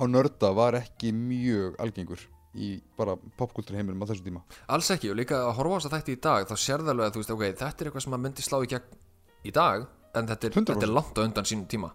á 0.00 0.04
nörda 0.08 0.54
var 0.56 0.78
ekki 0.78 1.12
mjög 1.12 1.76
algengur 1.78 2.22
í 2.56 2.80
bara 2.96 3.16
popkultúr 3.36 3.76
heiminum 3.76 4.00
á 4.00 4.08
þessu 4.08 4.24
tíma 4.24 4.42
Alls 4.72 4.88
ekki 4.94 5.10
og 5.12 5.18
líka 5.18 5.42
að 5.44 5.58
horfa 5.58 5.76
á 5.76 5.78
þess 5.80 5.90
að 5.90 5.96
þætti 5.96 6.14
í 6.16 6.22
dag 6.24 6.48
þá 6.48 6.56
sérðu 6.56 6.92
alveg 6.92 7.06
að 7.06 7.16
þú 7.16 7.22
veist, 7.22 7.34
ok, 7.34 7.44
þetta 7.60 7.84
er 7.84 7.90
eitthvað 7.90 8.06
sem 8.06 8.16
að 8.16 8.24
myndi 8.24 8.46
slá 8.46 8.58
í 8.62 8.70
gegn 8.72 8.96
í 9.44 9.52
dag 9.56 9.84
en 10.16 10.30
þetta 10.30 10.48
er, 10.48 10.56
100%. 10.56 10.72
þetta 10.72 10.88
er 10.88 10.94
langt 10.94 11.20
á 11.20 11.26
undan 11.26 11.48
sínum 11.50 11.68
tíma 11.68 11.92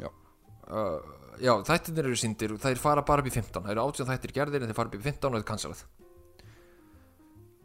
Já. 0.00 0.08
uh, 0.08 1.12
Já, 1.42 1.52
þættirnir 1.66 2.08
eru 2.08 2.18
síndir 2.18 2.56
þeir 2.62 2.80
fara 2.80 3.04
bara 3.06 3.24
upp 3.24 3.28
í 3.28 3.34
15 3.34 3.60
það 3.60 3.74
eru 3.74 3.84
18 3.84 4.10
þættir 4.12 4.34
gerðir 4.38 4.64
en 4.64 4.70
þeir 4.70 4.78
fara 4.78 4.92
upp 4.92 4.96
í 4.96 5.04
15 5.04 5.28
og 5.28 5.36
þetta 5.36 5.44
er 5.44 5.50
cancelað 5.50 5.84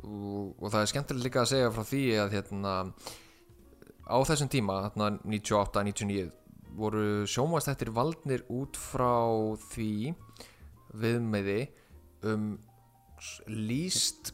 og, 0.03 0.55
og 0.59 0.67
það 0.69 0.81
er 0.81 0.91
skemmtilegt 0.93 1.27
líka 1.27 1.43
að 1.43 1.51
segja 1.53 1.71
frá 1.75 1.85
því 1.87 2.03
að 2.23 2.35
hérna 2.37 2.75
á 4.09 4.17
þessum 4.25 4.51
tíma, 4.51 4.79
hérna 4.87 5.11
98-99 5.21 6.29
voru 6.79 7.25
sjónvastættir 7.29 7.91
valdnir 7.93 8.45
út 8.53 8.77
frá 8.79 9.13
því 9.71 10.13
viðmiði 10.99 11.61
um 12.29 12.51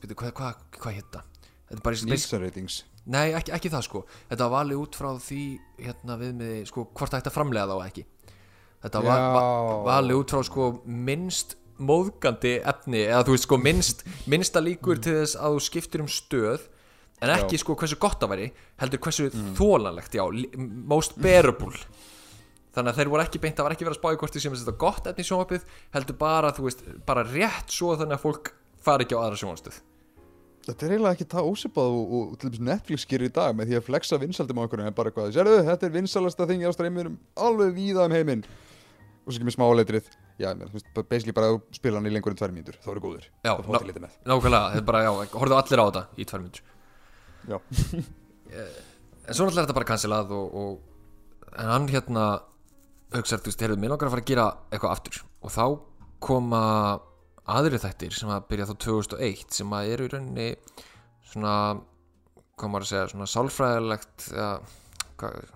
byrju, 0.01 0.17
hvað, 0.19 0.36
hvað, 0.38 0.60
hvað 0.78 0.99
hitta? 0.99 1.23
Ratings 2.43 2.84
nei, 3.10 3.34
ekki, 3.38 3.54
ekki 3.56 3.71
það 3.73 3.86
sko 3.88 4.01
þetta 4.30 4.45
var 4.45 4.54
valið 4.60 4.82
út 4.82 4.97
frá 4.97 5.10
því 5.21 5.43
hérna 5.82 6.17
viðmiði, 6.21 6.60
sko, 6.69 6.88
hvort 6.93 7.13
það 7.13 7.23
ætti 7.23 7.32
að 7.32 7.38
framlega 7.38 7.69
þá 7.69 7.89
ekki 7.89 8.06
þetta 8.86 9.01
var 9.06 9.21
Já. 9.21 9.28
va 9.36 9.78
valið 9.89 10.21
út 10.21 10.34
frá 10.36 10.43
sko 10.45 10.69
minnst 10.86 11.56
móðgandi 11.78 12.56
efni 12.64 13.04
eða 13.06 13.26
þú 13.28 13.36
veist 13.36 13.48
sko 13.48 13.60
minnst 13.60 14.04
minnsta 14.32 14.62
líkur 14.64 15.02
til 15.04 15.18
þess 15.22 15.38
að 15.40 15.56
þú 15.56 15.64
skiptir 15.66 16.04
um 16.04 16.12
stöð 16.12 16.68
en 17.24 17.32
ekki 17.36 17.58
Já. 17.58 17.64
sko 17.64 17.78
hversu 17.80 17.98
gott 18.00 18.20
það 18.22 18.34
væri 18.34 18.50
heldur 18.82 19.02
hversu 19.06 19.30
þólanlegt, 19.58 20.16
já 20.16 20.24
most 20.88 21.18
bearable. 21.20 21.80
Þannig 22.76 22.92
að 22.92 23.00
þeir 23.00 23.12
voru 23.14 23.24
ekki 23.24 23.40
beint, 23.40 23.56
það 23.56 23.68
var 23.68 23.76
ekki 23.76 23.86
verið 23.88 23.96
að 23.96 24.02
spá 24.02 24.10
í 24.12 24.20
hvort 24.20 24.36
því 24.36 24.44
sem 24.44 24.56
þetta 24.60 24.78
gott 24.84 25.06
efni 25.08 25.24
í 25.24 25.28
sjónvarpið 25.30 25.68
heldur 25.96 26.18
bara, 26.20 26.52
þú 26.56 26.66
veist, 26.68 26.82
bara 27.08 27.24
rétt 27.28 27.72
svo 27.72 27.96
þannig 27.96 28.18
að 28.18 28.26
fólk 28.26 28.52
fari 28.84 29.08
ekki 29.08 29.16
á 29.16 29.24
aðra 29.24 29.40
sjónvarstöð 29.40 29.84
Þetta 30.66 30.86
er 30.88 30.94
eiginlega 30.96 31.14
ekki 31.14 31.28
það 31.30 31.48
ósipað 31.52 31.96
og, 31.96 32.14
og 32.18 32.38
til 32.42 32.50
dæmis 32.50 32.62
Netflix 32.66 33.04
gerir 33.06 33.30
í 33.30 33.34
dag 33.34 33.54
með 33.54 33.70
því 33.70 33.76
að 33.78 33.84
flexa 33.86 34.18
vinsaldum 34.18 34.58
á 34.58 34.66
okkur 34.66 34.82
en 34.82 34.96
bara 34.98 35.12
eitthvað, 35.12 35.34
sérðu, 35.36 35.60
þetta 35.68 35.86
er 35.86 35.94
vinsalasta 35.94 36.48
þingi 36.50 36.66
á 36.66 36.74
streymiðurum 36.74 37.20
alveg 37.46 37.76
víða 37.76 38.08
um 38.10 38.16
heiminn. 38.16 38.42
Og 39.26 39.30
svo 39.30 39.44
kemur 39.44 39.54
smáleitrið 39.54 40.10
já, 40.41 40.50
basically 41.10 41.34
bara 41.36 41.54
spila 41.76 42.00
hann 42.00 42.10
í 42.10 42.13
lengur 42.13 42.34
en 42.34 42.39
tvær 42.39 42.54
mínútur, 42.56 42.78
þá 42.84 42.89
eru 42.93 43.04
góður 43.06 43.28
Já, 43.45 43.54
Það 43.56 43.78
til 43.80 43.89
lítið 43.91 44.04
með. 44.06 44.17
nákvæmlega, 44.32 44.71
þetta 44.74 44.82
er 44.82 44.88
bara, 44.89 45.04
já, 45.06 45.12
horfðu 45.36 45.58
allir 45.60 45.82
á 45.82 45.86
þetta 45.86 46.04
í 46.17 46.28
tvær 46.32 46.43
mínútur. 46.43 46.63
Já, 47.45 47.58
en 49.26 49.34
svo 49.34 49.45
náttúrulega 49.48 49.62
er 49.62 49.65
þetta 49.65 49.78
bara 49.80 49.89
cancelað 49.91 50.36
og, 50.36 50.60
og 50.62 51.56
en 51.56 51.71
hann 51.71 51.88
hérna 51.91 52.26
hugsaði, 53.15 53.41
þú 53.45 53.52
veist, 53.52 53.63
heyrðu, 53.63 53.80
mér 53.82 53.93
langar 53.93 54.10
að 54.10 54.15
fara 54.15 54.26
að 54.26 54.32
gera 54.32 54.48
eitthvað 54.74 54.95
aftur. 54.98 55.19
Og 55.45 55.54
þá 55.56 55.65
koma 56.26 56.62
aðri 57.56 57.78
þættir 57.80 58.15
sem 58.17 58.32
að 58.34 58.48
byrja 58.50 58.65
þá 58.71 58.76
2001 58.88 59.60
sem 59.60 59.76
að 59.78 59.91
eru 59.93 60.08
í 60.08 60.12
rauninni 60.15 60.48
svona 61.30 61.52
hvað 62.56 62.71
maður 62.71 62.86
að 62.86 62.89
segja, 62.89 63.12
svona 63.12 63.28
sálfræðilegt 63.30 64.26
hvað, 65.19 65.52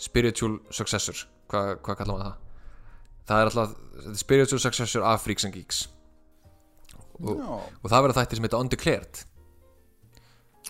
spiritual 0.00 0.52
successor 0.70 1.24
hvað, 1.50 1.72
hvað 1.82 1.98
kallar 1.98 2.14
maður 2.14 2.28
það 2.28 2.46
það 3.30 3.40
er 3.40 3.50
alltaf 3.50 4.18
spiritual 4.18 4.62
successor 4.62 5.06
af 5.06 5.22
Freaks 5.22 5.46
and 5.46 5.54
Geeks. 5.54 5.84
Og, 7.20 7.36
já, 7.36 7.50
og 7.82 7.92
það 7.92 8.06
verða 8.06 8.16
þættir 8.20 8.38
sem 8.38 8.46
heita 8.48 8.60
Undeclared. 8.64 9.20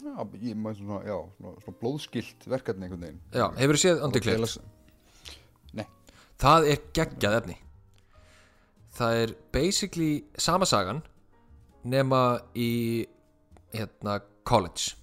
Já, 0.00 0.14
ég 0.40 0.56
maður 0.58 0.78
svona, 0.80 0.98
já, 1.06 1.16
svona, 1.36 1.54
svona 1.64 1.80
blóðskilt 1.82 2.46
verkefni 2.50 2.86
einhvern 2.86 3.06
veginn. 3.06 3.20
Já, 3.36 3.46
hefur 3.60 3.78
þú 3.78 3.82
séð 3.84 4.04
Undeclared? 4.06 4.54
Nei, 5.78 5.86
það 6.42 6.68
er 6.72 6.84
geggjað 6.98 7.38
efni. 7.40 7.56
Það 9.00 9.20
er 9.22 9.34
basically 9.54 10.10
sama 10.40 10.66
sagan 10.68 11.04
nema 11.86 12.40
í 12.58 13.06
hérna 13.72 14.18
college. 14.44 14.96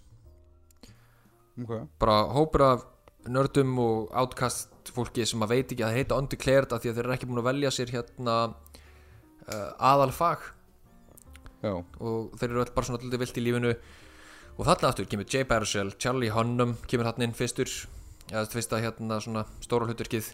Ok. 1.58 1.88
Bara 1.98 2.20
hópur 2.36 2.66
af 2.68 2.86
nördum 3.28 3.78
og 3.82 4.12
outcast 4.12 4.74
fólki 4.96 5.26
sem 5.28 5.44
að 5.44 5.54
veit 5.54 5.72
ekki 5.72 5.84
að 5.84 5.92
það 5.92 6.00
heita 6.02 6.20
undeclared 6.22 6.74
af 6.74 6.84
því 6.84 6.92
að 6.92 6.98
þeir 6.98 7.06
eru 7.06 7.16
ekki 7.16 7.30
búin 7.30 7.42
að 7.42 7.50
velja 7.50 7.74
sér 7.74 7.94
hérna 7.94 8.36
uh, 8.48 9.70
aðalfag. 9.92 10.48
Já, 11.64 11.74
og 11.74 12.36
þeir 12.38 12.50
eru 12.50 12.64
öll 12.64 12.74
bara 12.76 12.88
svona 12.88 13.02
alltaf 13.02 13.24
vilt 13.24 13.40
í 13.40 13.46
lífinu. 13.46 13.76
Og 14.58 14.66
þarna 14.66 14.92
aftur 14.92 15.08
kemur 15.10 15.30
Jay 15.30 15.46
Baruchel 15.48 15.94
Charlie 16.02 16.34
Hunnam 16.34 16.76
kemur 16.90 17.10
þarna 17.10 17.28
inn 17.28 17.38
fyrstur. 17.38 17.72
Eða 18.32 18.50
fyrsta 18.52 18.82
hérna 18.84 19.22
svona 19.24 19.46
stóra 19.64 19.88
hlutverkið 19.88 20.34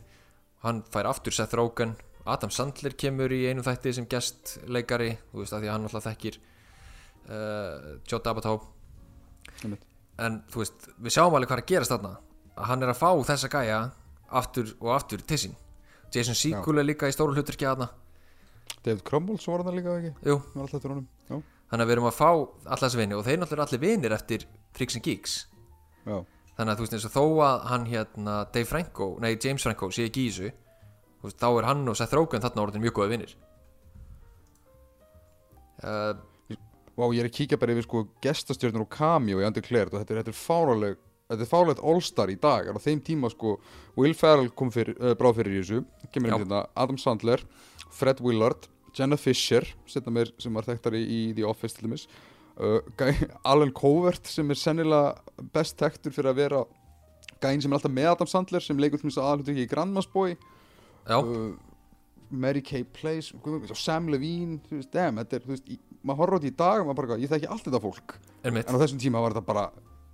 hann 0.63 0.81
fær 0.93 1.09
aftur 1.11 1.35
Seth 1.35 1.55
Rogen. 1.59 1.97
Adam 2.25 2.51
Sandler 2.55 2.95
kemur 2.95 3.33
í 3.35 3.43
einu 3.51 3.65
þætti 3.65 3.91
sem 3.97 4.07
gestleikari 4.09 5.17
þú 5.31 5.41
veist 5.41 5.55
að 5.55 5.65
því 5.65 5.69
að 5.69 5.73
hann 5.75 5.87
alltaf 5.89 6.05
þekkir 6.07 6.37
uh, 7.27 7.97
Joe 8.07 8.21
einmitt. 9.63 9.83
en 10.23 10.39
þú 10.51 10.61
veist 10.61 10.87
við 11.03 11.15
sjáum 11.17 11.35
alveg 11.35 11.51
hvað 11.51 11.59
er 11.59 11.63
að 11.63 11.71
gerast 11.73 11.93
þarna. 11.93 12.13
Að 12.53 12.69
hann 12.69 12.85
er 12.85 12.93
að 12.93 13.01
fá 13.01 13.09
þessa 13.27 13.49
gæja 13.51 13.81
aftur 14.39 14.73
og 14.79 14.93
aftur 14.95 15.23
til 15.27 15.39
sín. 15.39 15.55
Jason 16.13 16.37
Segel 16.37 16.79
er 16.81 16.87
líka 16.87 17.09
í 17.09 17.15
stóru 17.15 17.35
hlutverki 17.35 17.65
þarna. 17.65 17.89
David 18.83 19.03
Crumble 19.07 19.39
svo 19.41 19.55
var 19.55 19.65
hann 19.67 19.79
líka 19.79 19.97
ekki? 19.99 20.13
Jú. 20.27 20.37
Þannig 20.53 21.85
að 21.85 21.89
við 21.89 21.95
erum 21.95 22.09
að 22.09 22.17
fá 22.19 22.29
alla 22.29 22.81
þessi 22.83 22.99
vini 22.99 23.17
og 23.17 23.23
þeir 23.25 23.39
náttúrulega 23.41 23.65
allir 23.69 23.81
vinir 23.81 24.13
eftir 24.13 24.43
Freaks 24.77 24.97
and 24.99 25.05
Geeks. 25.07 25.37
Já, 26.03 26.17
þannig 26.57 26.73
að 26.73 26.75
þú 26.77 26.85
veist 26.85 26.97
eins 26.97 27.07
og 27.07 27.13
þó 27.15 27.23
að 27.47 27.63
hann 27.71 27.87
hérna 27.89 28.35
Dave 28.53 28.69
Franco, 28.69 29.07
nei 29.23 29.31
James 29.33 29.65
Franco 29.65 29.89
sé 29.89 30.05
ekki 30.09 30.27
í 30.27 30.33
þessu 30.33 30.51
veist, 31.23 31.39
þá 31.39 31.47
er 31.49 31.67
hann 31.69 31.87
og 31.87 31.97
Seth 31.97 32.13
Rogen 32.17 32.43
þarna 32.43 32.65
orðin 32.67 32.83
mjög 32.83 32.97
góða 32.99 33.13
vinir. 33.15 33.33
Uh, 35.83 36.13
Vá, 36.93 37.07
ég 37.09 37.23
er 37.23 37.27
að 37.31 37.33
kíkja 37.39 37.57
bara 37.57 37.73
yfir 37.73 37.87
sko 37.87 38.03
gestastjörnur 38.21 38.85
og 38.85 38.91
cameo 38.93 39.39
í 39.41 39.45
Undeclared 39.47 39.95
og 39.95 40.03
þetta 40.03 40.13
er, 40.13 40.19
þetta 40.21 40.33
er 40.33 40.37
fáraleg 40.37 40.99
þetta 41.33 41.45
er 41.45 41.51
fáralegt 41.51 41.83
all-star 41.83 42.31
í 42.31 42.37
dag. 42.39 42.69
Á 42.69 42.77
þeim 42.81 43.01
tíma 43.05 43.31
sko 43.33 43.57
Will 43.99 44.15
Ferrell 44.17 44.51
kom 44.55 44.71
fyrir, 44.73 44.95
uh, 44.99 45.15
bráð 45.19 45.41
fyrir 45.41 45.57
í 45.57 45.63
þessu. 45.63 45.81
Kemur 46.13 46.31
Já. 46.31 46.35
inn 46.35 46.45
hérna 46.45 46.61
Adam 46.79 46.99
Sandler 47.01 47.43
Fred 47.93 48.21
Willard, 48.23 48.69
Jenna 48.93 49.17
Fisher 49.17 49.65
mér 50.09 50.31
sem 50.41 50.53
var 50.53 50.65
þekktari 50.65 51.01
í 51.01 51.19
The 51.37 51.45
Office 51.49 51.77
til 51.77 51.89
dæmis. 51.89 52.07
Uh, 52.57 52.79
Alan 53.51 53.73
Covert 53.73 54.29
sem 54.29 54.49
er 54.53 54.59
sennilega 54.59 55.17
best 55.53 55.77
þekktur 55.81 56.13
fyrir 56.13 56.33
að 56.33 56.41
vera 56.41 56.63
gæinn 57.43 57.61
sem 57.61 57.71
er 57.71 57.79
alltaf 57.79 57.93
með 57.93 58.09
Adam 58.13 58.29
Sandler 58.29 58.63
sem 58.63 58.79
leikur 58.79 59.01
til 59.01 59.09
þess 59.09 59.21
aðalhutur 59.21 59.55
ekki 59.55 59.67
í 59.67 59.71
Grandma's 59.71 60.09
Boy. 60.09 60.35
Já, 61.09 61.17
uh, 61.19 61.53
Mary 62.33 62.61
Kay 62.65 62.83
Place 62.83 63.33
Sam 63.77 64.07
Levine 64.09 64.59
damn, 64.91 65.19
þetta 65.21 65.37
er, 65.37 65.43
þú 65.45 65.53
veist, 65.53 65.73
maður 66.01 66.23
horfður 66.23 66.37
á 66.37 66.39
þetta 66.41 66.49
í 66.49 66.59
dag 66.61 66.81
og 66.81 66.87
maður 66.87 67.01
bara, 67.01 67.17
ég 67.21 67.31
þekki 67.31 67.49
allt 67.53 67.67
þetta 67.67 67.81
fólk. 67.83 68.15
En 68.43 68.57
á 68.57 68.75
þessum 68.81 69.01
tíma 69.01 69.21
var 69.23 69.35
þetta 69.35 69.49
bara 69.49 69.65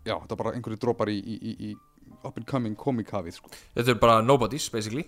já, 0.10 0.16
þetta 0.16 0.36
var 0.36 0.42
bara 0.44 0.58
einhverju 0.58 0.82
dropar 0.82 1.12
í, 1.14 1.18
í, 1.20 1.38
í, 1.38 1.54
í 1.70 2.20
up 2.26 2.36
and 2.36 2.48
coming 2.50 2.76
komikafið 2.80 3.40
sko. 3.40 3.54
þetta 3.78 3.96
er 3.96 4.02
bara 4.02 4.20
nobodies 4.26 4.68
basically 4.74 5.06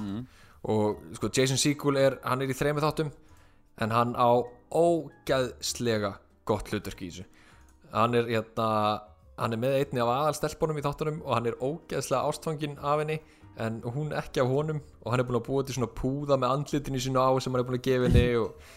mm. 0.00 0.22
og 0.68 1.02
sko 1.18 1.30
Jason 1.34 1.60
Segel 1.60 2.00
er, 2.00 2.18
hann 2.26 2.42
er 2.44 2.52
í 2.52 2.56
þremi 2.58 2.84
þáttum 2.84 3.12
en 3.78 3.94
hann 3.94 4.16
á 4.18 4.30
ógæðslega 4.74 6.16
gott 6.48 6.72
hlutverk 6.72 7.04
í 7.04 7.12
þessu 7.12 7.28
hann 7.94 8.16
er 8.18 8.28
hérna 8.28 8.68
hann 9.38 9.54
er 9.54 9.62
með 9.62 9.78
einni 9.78 10.02
af 10.02 10.12
aðalstelpunum 10.12 10.80
í 10.80 10.84
þáttunum 10.84 11.20
og 11.24 11.36
hann 11.36 11.48
er 11.48 11.60
ógæðslega 11.62 12.26
ástfangin 12.28 12.78
af 12.82 13.02
henni 13.02 13.20
en 13.58 13.80
hún 13.94 14.12
ekki 14.14 14.42
af 14.42 14.50
honum 14.50 14.82
og 15.02 15.12
hann 15.12 15.22
er 15.22 15.28
búin 15.28 15.38
að 15.40 15.46
búa 15.48 15.64
til 15.66 15.78
svona 15.78 15.90
púða 15.94 16.38
með 16.38 16.54
andlitinu 16.56 17.00
sínu 17.02 17.22
á 17.22 17.30
sem 17.42 17.54
hann 17.54 17.62
er 17.62 17.68
búin 17.68 17.78
að 17.78 17.86
gefa 17.86 18.10
henni 18.10 18.26
og 18.38 18.74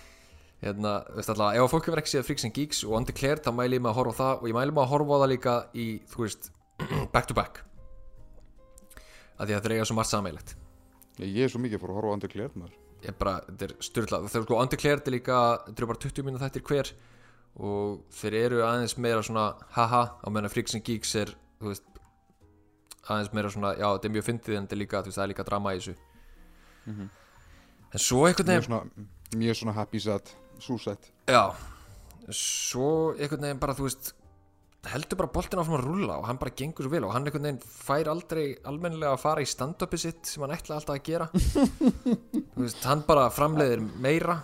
hérna, 0.62 0.96
veist 1.18 1.32
alltaf, 1.34 1.56
ef 1.58 1.74
fólk 1.74 1.90
hefur 1.90 2.02
ekki 2.02 2.14
séð 2.14 2.26
Freaks 2.28 2.46
and 2.48 2.56
Geeks 2.56 2.84
og 2.86 2.98
Undeclared 3.00 3.44
þá 3.46 3.52
mæli 3.58 3.80
ég 3.80 3.84
mig 3.84 3.92
að 3.92 4.00
horfa 4.02 4.14
á 4.14 4.20
það 4.22 4.34
og 4.42 4.50
ég 4.52 4.58
mæli 4.58 4.76
mig 4.76 4.84
að 4.84 4.92
horfa 4.94 5.18
á 5.18 5.22
það 5.24 5.32
líka 5.34 5.56
í, 5.74 5.88
þú 6.12 6.26
veist, 6.26 6.52
back 7.16 7.30
to 7.30 7.38
back. 7.38 7.64
Að 9.42 9.50
því 9.50 9.56
að 9.56 9.62
það 9.62 9.72
er 9.72 9.76
eiga 9.78 9.88
svo 9.90 9.98
margt 9.98 10.14
sammeilegt 10.14 10.56
ég, 11.22 11.30
ég 11.30 11.46
er 11.46 11.52
svo 11.52 11.62
mikið 11.62 11.82
fór 11.82 11.94
að 11.94 12.00
horfa 12.00 12.12
á 12.12 12.16
Undeclared 12.18 12.58
maður. 12.60 12.78
Ég 13.02 13.18
bara, 13.18 13.38
þetta 13.48 13.68
er 13.68 13.74
styrlað 13.82 14.28
þegar 14.30 14.46
sko 14.46 14.60
Undeclared 14.62 15.08
er 15.10 15.16
líka, 15.16 15.40
þetta 15.68 15.82
eru 15.82 15.90
bara 15.90 16.04
20 16.06 16.28
mínútur 16.28 16.46
þættir 16.46 16.66
hver 16.70 16.92
og 17.62 18.04
þeir 18.16 18.38
eru 18.46 18.62
aðeins 18.66 18.98
meira 19.02 19.24
svona 19.26 19.48
haha 19.76 20.04
á 20.22 20.28
meðan 20.30 20.54
Freaks 20.54 20.78
and 20.78 20.86
Geeks 20.88 21.16
er, 21.20 21.34
þú 21.60 21.72
veist 21.72 21.88
aðeins 23.10 23.34
meira 23.36 23.50
svona, 23.52 23.74
já 23.76 23.88
þetta 23.88 24.08
er 24.08 24.14
mjög 24.16 24.28
fyndið 24.30 24.58
en 24.60 24.68
þetta 24.68 24.78
er 24.78 24.82
líka, 24.84 25.02
þú 25.02 25.12
veist, 25.12 25.18
það 25.18 25.26
er 25.26 25.34
líka 25.34 25.48
drama 25.50 25.74
í 25.74 25.82
þessu. 25.82 25.96
En 27.92 28.06
svo 28.06 28.22
einhvern 28.28 28.48
mjög 28.48 28.62
veginn 28.62 28.70
svona, 28.70 29.10
mjög 29.42 29.60
svona 29.60 29.76
happy 29.76 30.00
sad 30.06 30.32
súsætt 30.64 31.12
já, 31.30 31.44
svo 32.30 33.14
einhvern 33.18 33.48
veginn 33.48 33.62
bara, 33.62 33.78
þú 33.78 33.88
veist 33.90 34.14
heldur 34.90 35.20
bara 35.20 35.30
boltin 35.30 35.62
áfram 35.62 35.78
að 35.78 35.86
rúlla 35.86 36.18
og 36.18 36.26
hann 36.26 36.40
bara 36.42 36.54
gengur 36.58 36.88
svo 36.88 36.92
vel 36.94 37.06
og 37.06 37.14
hann 37.14 37.28
einhvern 37.28 37.46
veginn 37.46 37.62
fær 37.62 38.10
aldrei 38.10 38.46
almennilega 38.66 39.14
að 39.14 39.22
fara 39.22 39.44
í 39.44 39.50
stand-upi 39.50 40.00
sitt 40.02 40.30
sem 40.30 40.42
hann 40.42 40.56
ætlaði 40.56 40.80
alltaf 40.80 40.96
að 40.96 41.04
gera. 41.06 41.28
Þú 42.56 42.64
veist, 42.64 42.82
hann 42.90 43.04
bara 43.06 43.28
framleiðir 43.34 43.84
meira. 44.02 44.40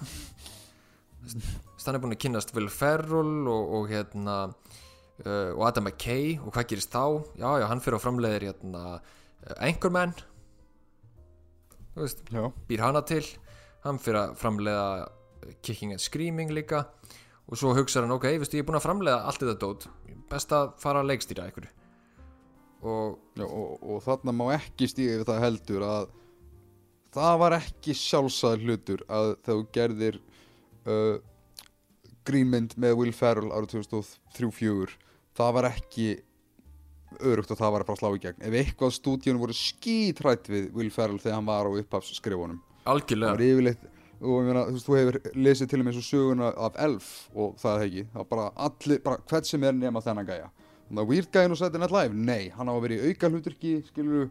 Hann 1.87 1.95
er 1.97 2.03
búin 2.03 2.13
að 2.13 2.21
kynnast 2.21 2.53
Will 2.53 2.69
Ferrell 2.69 3.49
og, 3.49 3.73
og 3.79 3.89
hérna 3.89 4.37
uh, 5.25 5.51
og 5.55 5.65
Adam 5.71 5.87
McKay 5.87 6.37
og 6.37 6.53
hvað 6.53 6.69
gerist 6.73 6.93
þá? 6.93 7.17
Já, 7.39 7.49
já, 7.63 7.67
hann 7.71 7.81
fyrir 7.81 7.97
að 7.97 8.05
framleiðir 8.05 8.47
hérna 8.51 8.85
uh, 8.99 9.57
Anchorman. 9.57 10.13
Þú 11.95 12.03
veist, 12.03 12.25
já, 12.29 12.43
býr 12.69 12.85
hana 12.85 13.01
til. 13.09 13.23
Hann 13.87 14.01
fyrir 14.03 14.21
að 14.21 14.37
framleiða 14.37 14.89
Kicking 15.61 15.95
and 15.95 16.03
Screaming 16.03 16.53
líka. 16.55 16.85
Og 17.47 17.59
svo 17.59 17.71
hugsaður 17.77 18.09
hann, 18.09 18.17
ok, 18.17 18.29
veistu, 18.41 18.59
ég 18.59 18.65
er 18.65 18.67
búin 18.67 18.79
að 18.79 18.87
framleiða 18.89 19.21
allt 19.29 19.39
þetta 19.39 19.59
dót, 19.61 19.89
best 20.27 20.51
að 20.51 20.73
fara 20.83 20.99
að 20.99 21.13
leikstýra 21.13 21.47
einhverju 21.47 21.71
og 22.85 23.17
og, 23.41 23.81
og 23.81 24.03
þarna 24.05 24.33
má 24.35 24.45
ekki 24.57 24.89
stíga 24.89 25.17
yfir 25.17 25.29
það 25.29 25.43
heldur 25.45 25.85
að 25.87 26.11
það 27.17 27.39
var 27.41 27.55
ekki 27.57 27.95
sjálfsæð 27.97 28.67
hlutur 28.67 29.03
að 29.09 29.33
þú 29.47 29.57
gerðir 29.73 30.19
uh, 30.85 31.17
grínmynd 32.27 32.75
með 32.77 32.97
Will 32.99 33.15
Ferrell 33.15 33.51
árið 33.53 33.77
2003-04 33.77 34.97
það 35.37 35.53
var 35.57 35.69
ekki 35.71 36.07
örugt 37.23 37.53
að 37.53 37.61
það 37.61 37.73
var 37.73 37.83
að 37.83 37.87
fara 37.87 37.95
að 37.95 38.01
slá 38.01 38.17
í 38.17 38.23
gegn. 38.25 38.41
Ef 38.43 38.55
eitthvað 38.59 38.95
stúdíunum 38.97 39.41
voru 39.41 39.55
skítrætt 39.55 40.49
við 40.51 40.65
Will 40.75 40.89
Ferrell 40.91 41.21
þegar 41.23 41.37
hann 41.37 41.47
var 41.47 41.69
á 41.69 41.71
upphafsskrifunum 41.79 42.59
það 42.83 42.91
algjörlega 42.93 43.37
var 43.37 43.45
yfirleitt 43.45 43.87
og 44.21 44.39
ég 44.41 44.47
meina, 44.47 44.63
þú 44.67 44.75
veist, 44.77 44.87
þú 44.87 44.97
hefur 44.97 45.17
lesið 45.35 45.69
til 45.69 45.79
og 45.81 45.85
með 45.87 45.97
svo 45.97 46.05
söguna 46.07 46.49
af 46.67 46.79
Elf 46.87 47.09
og 47.35 47.55
það 47.61 47.77
er 47.77 47.85
ekki, 47.87 48.03
það 48.13 48.21
var 48.23 48.29
bara 48.31 48.47
allir, 48.67 49.01
bara 49.05 49.21
hvert 49.29 49.45
sem 49.49 49.63
er 49.63 49.77
nema 49.77 50.01
þennan 50.01 50.27
gæja. 50.27 50.49
Þannig 50.87 51.03
að 51.03 51.09
Weird 51.11 51.31
Guy 51.33 51.45
og 51.51 51.57
Saturday 51.59 51.83
Night 51.83 51.95
Live, 51.95 52.13
nei, 52.15 52.49
hann 52.55 52.69
á 52.69 52.73
að 52.73 52.83
vera 52.85 52.97
í 52.97 53.09
auka 53.11 53.29
hluturki 53.29 53.73
skilur 53.89 54.29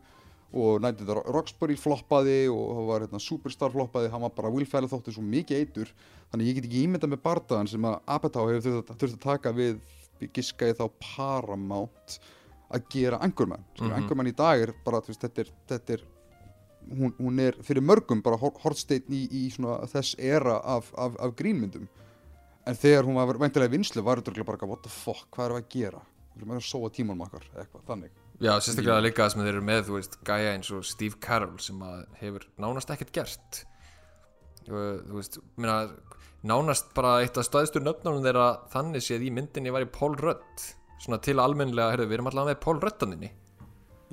og 0.57 0.85
at 0.87 0.97
the 1.05 1.17
Roxbury 1.35 1.77
floppaði 1.77 2.47
og 2.49 2.71
það 2.79 2.87
var 2.89 3.05
hérna, 3.05 3.21
Superstar 3.21 3.75
floppaði, 3.75 4.11
hann 4.13 4.23
var 4.25 4.33
bara 4.37 4.51
Ferrell 4.65 4.89
þótti 4.89 5.13
svo 5.13 5.23
mikið 5.23 5.59
eitur. 5.61 5.93
Þannig 6.33 6.49
ég 6.49 6.55
get 6.59 6.69
ekki 6.71 6.85
ímyndað 6.87 7.13
með 7.13 7.23
bardaðan 7.27 7.69
sem 7.69 7.85
að 7.85 7.99
Apatow 8.07 8.49
hefur 8.49 8.63
þurft 8.65 8.91
að, 8.91 8.99
þurft 9.03 9.17
að 9.19 9.27
taka 9.27 9.53
við 9.53 9.79
giskaði 10.33 10.79
þá 10.79 10.87
Paramount 11.03 12.19
að 12.73 12.89
gera 12.91 13.21
Anchorman. 13.23 13.65
Mm 13.79 13.87
Mhm. 13.87 13.97
Anchorman 13.97 14.27
í 14.33 14.37
dag 14.37 14.61
er 14.63 14.73
bara, 14.85 15.01
þú 15.01 15.13
veist, 15.13 15.21
þetta 15.21 15.41
er, 15.41 15.51
þetta 15.69 15.93
er 15.93 16.03
hún, 16.91 17.15
hún 17.19 17.41
er 17.43 17.57
fyrir 17.67 17.85
mörgum 17.85 18.23
bara 18.25 18.39
hor- 18.41 18.57
hornsteinn 18.63 19.11
í, 19.13 19.23
í 19.31 19.45
svona 19.55 19.81
þess 19.91 20.17
era 20.19 20.59
af, 20.63 20.93
af, 20.97 21.17
af 21.23 21.35
grínmyndum. 21.39 21.89
En 22.67 22.75
þegar 22.79 23.07
hún 23.07 23.19
var 23.19 23.39
veintilega 23.39 23.71
vinslu 23.73 24.03
var 24.03 24.19
þetta 24.23 24.45
bara 24.47 24.67
what 24.67 24.83
the 24.83 24.91
fuck, 24.91 25.27
hvað 25.35 25.47
erum 25.51 25.61
við 25.61 25.67
að 25.67 25.75
gera? 25.77 26.01
Við 26.37 26.43
erum 26.43 26.57
að 26.57 26.65
sóa 26.67 26.91
tímanum 26.93 27.23
okkar, 27.27 27.45
eitthvað, 27.57 27.85
þannig. 27.89 28.17
Já, 28.43 28.51
sérstaklega 28.61 29.05
líka 29.07 29.29
sem 29.33 29.41
þeir 29.41 29.53
eru 29.55 29.63
með, 29.65 29.85
þú 29.87 29.95
veist, 29.97 30.19
gæja 30.29 30.51
eins 30.53 30.71
og 30.77 30.83
Steve 30.85 31.17
Carell 31.25 31.55
sem 31.63 31.79
að 31.87 32.03
hefur 32.21 32.45
nánast 32.61 32.91
ekkert 32.93 33.15
gert. 33.17 33.63
Þú 34.67 35.15
veist, 35.15 35.39
minna, 35.57 35.79
nánast 36.45 36.91
bara 36.97 37.21
eitt 37.23 37.39
af 37.41 37.47
staðstur 37.47 37.85
nöfnunum 37.87 38.25
þeirra 38.27 38.49
þannig 38.75 39.07
séð 39.07 39.25
í 39.29 39.33
myndinni 39.33 39.73
var 39.73 39.87
í 39.87 39.91
Paul 39.95 40.13
Rudd. 40.21 40.67
Svona 41.01 41.21
til 41.25 41.39
almennilega, 41.41 41.95
heyrðu, 41.95 42.11
við 42.11 42.19
erum 42.19 42.29
allavega 42.33 42.57
með 42.57 42.63
Paul 42.67 42.79
Ruddaninni 42.83 43.31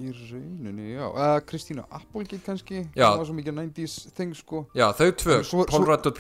í 0.02 0.10
rauninni, 0.10 0.88
já, 0.96 1.04
eða 1.06 1.42
Kristína 1.46 1.84
Applegate 1.94 2.42
kannski, 2.46 2.80
Já. 2.98 3.06
það 3.12 3.18
var 3.22 3.28
svo 3.30 3.36
mikið 3.38 3.58
90s 3.60 3.98
thing 4.18 4.34
sko, 4.38 4.64
Já, 4.74 4.88
þau 4.98 5.10
tvö, 5.22 5.36
svo- 5.46 5.66
Paul 5.70 5.86
Rudd 5.86 6.08
og 6.10 6.18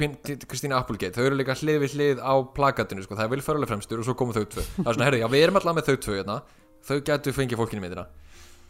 Kristína 0.51 0.77
Applegate 0.77 1.17
þau 1.17 1.25
eru 1.25 1.39
líka 1.39 1.55
hlið 1.57 1.79
við 1.81 1.95
hlið 1.97 2.21
á 2.21 2.33
plakatinu 2.53 3.03
sko. 3.03 3.15
það 3.15 3.25
er 3.25 3.33
vilfærulega 3.33 3.71
fremstur 3.73 3.99
og 3.99 4.05
svo 4.05 4.13
komu 4.13 4.33
þau 4.33 4.45
tvö. 4.45 4.61
Það 4.61 4.87
er 4.87 4.93
svona, 4.93 5.07
heyrðu, 5.09 5.23
já, 5.23 5.27
við 5.33 5.43
erum 5.47 5.55
allavega 5.61 5.79
með 5.81 5.89
þau 5.89 5.97
tvö 6.05 6.19
hérna. 6.19 6.41
þau 6.83 6.99
getur 7.01 7.33
fengið 7.33 7.57
fólkinu 7.57 7.81
í 7.81 7.85
myndina 7.87 8.07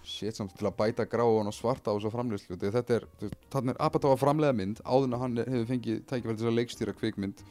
shit 0.03 0.35
samt 0.35 0.53
til 0.59 0.67
að 0.67 0.75
bæta 0.75 1.05
gráan 1.07 1.47
og 1.47 1.55
svarta 1.55 1.91
á 1.91 1.95
þessu 1.95 2.11
að 2.11 2.73
þetta 2.75 2.95
er, 2.97 3.05
þannig 3.53 3.73
er 3.73 3.79
Apatow 3.79 4.11
að 4.13 4.19
framleiða 4.19 4.55
mynd 4.59 4.81
áður 4.83 5.07
en 5.07 5.15
að 5.15 5.21
hann 5.23 5.37
hefur 5.37 5.69
fengið 5.71 6.01
tækifæri 6.09 6.37
til 6.41 6.49
að 6.49 6.57
leikstýra 6.59 6.95
kvikmynd. 6.97 7.43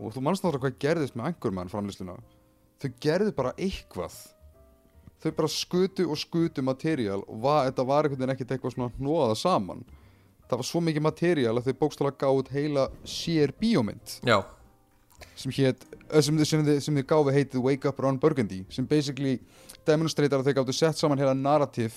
Og 0.00 0.14
þú 0.14 0.22
mannst 0.24 0.42
náttúrulega 0.42 0.64
hvað 0.72 0.78
gerðist 0.80 1.16
með 1.18 1.28
Anchorman 1.30 1.68
framleiðsluna. 1.72 2.16
Þau 2.82 2.90
gerðu 3.04 3.34
bara 3.36 3.52
eitthvað 3.60 4.16
þau 5.22 5.34
bara 5.38 5.50
skutu 5.50 6.06
og 6.10 6.18
skutu 6.18 6.64
materjál 6.64 7.22
og 7.22 7.36
va, 7.42 7.62
þetta 7.68 7.86
var 7.88 8.06
einhvern 8.06 8.22
veginn 8.22 8.34
ekkert 8.34 8.54
eitthvað 8.56 8.74
svona 8.76 8.90
hnóða 8.98 9.36
saman. 9.38 9.84
Það 10.50 10.60
var 10.60 10.68
svo 10.68 10.82
mikið 10.84 11.06
materjál 11.06 11.54
að 11.56 11.68
þau 11.68 11.78
bókstala 11.84 12.12
gáð 12.22 12.50
heila 12.56 12.88
sér 13.08 13.54
bíómynd. 13.60 14.16
Sem 15.38 15.54
hét, 15.54 15.86
sem, 16.18 16.42
sem, 16.44 16.64
sem 16.82 16.98
þið 16.98 17.08
gáfi 17.08 17.36
heitið 17.36 17.66
Wake 17.68 17.88
Up 17.88 18.02
Ron 18.02 18.18
Burgundy 18.20 18.64
sem 18.74 18.88
basically 18.90 19.38
demonstrator 19.86 20.42
að 20.42 20.50
þau 20.50 20.58
gáttu 20.60 20.76
sett 20.76 20.98
saman 20.98 21.22
heila 21.22 21.36
narrativ 21.38 21.96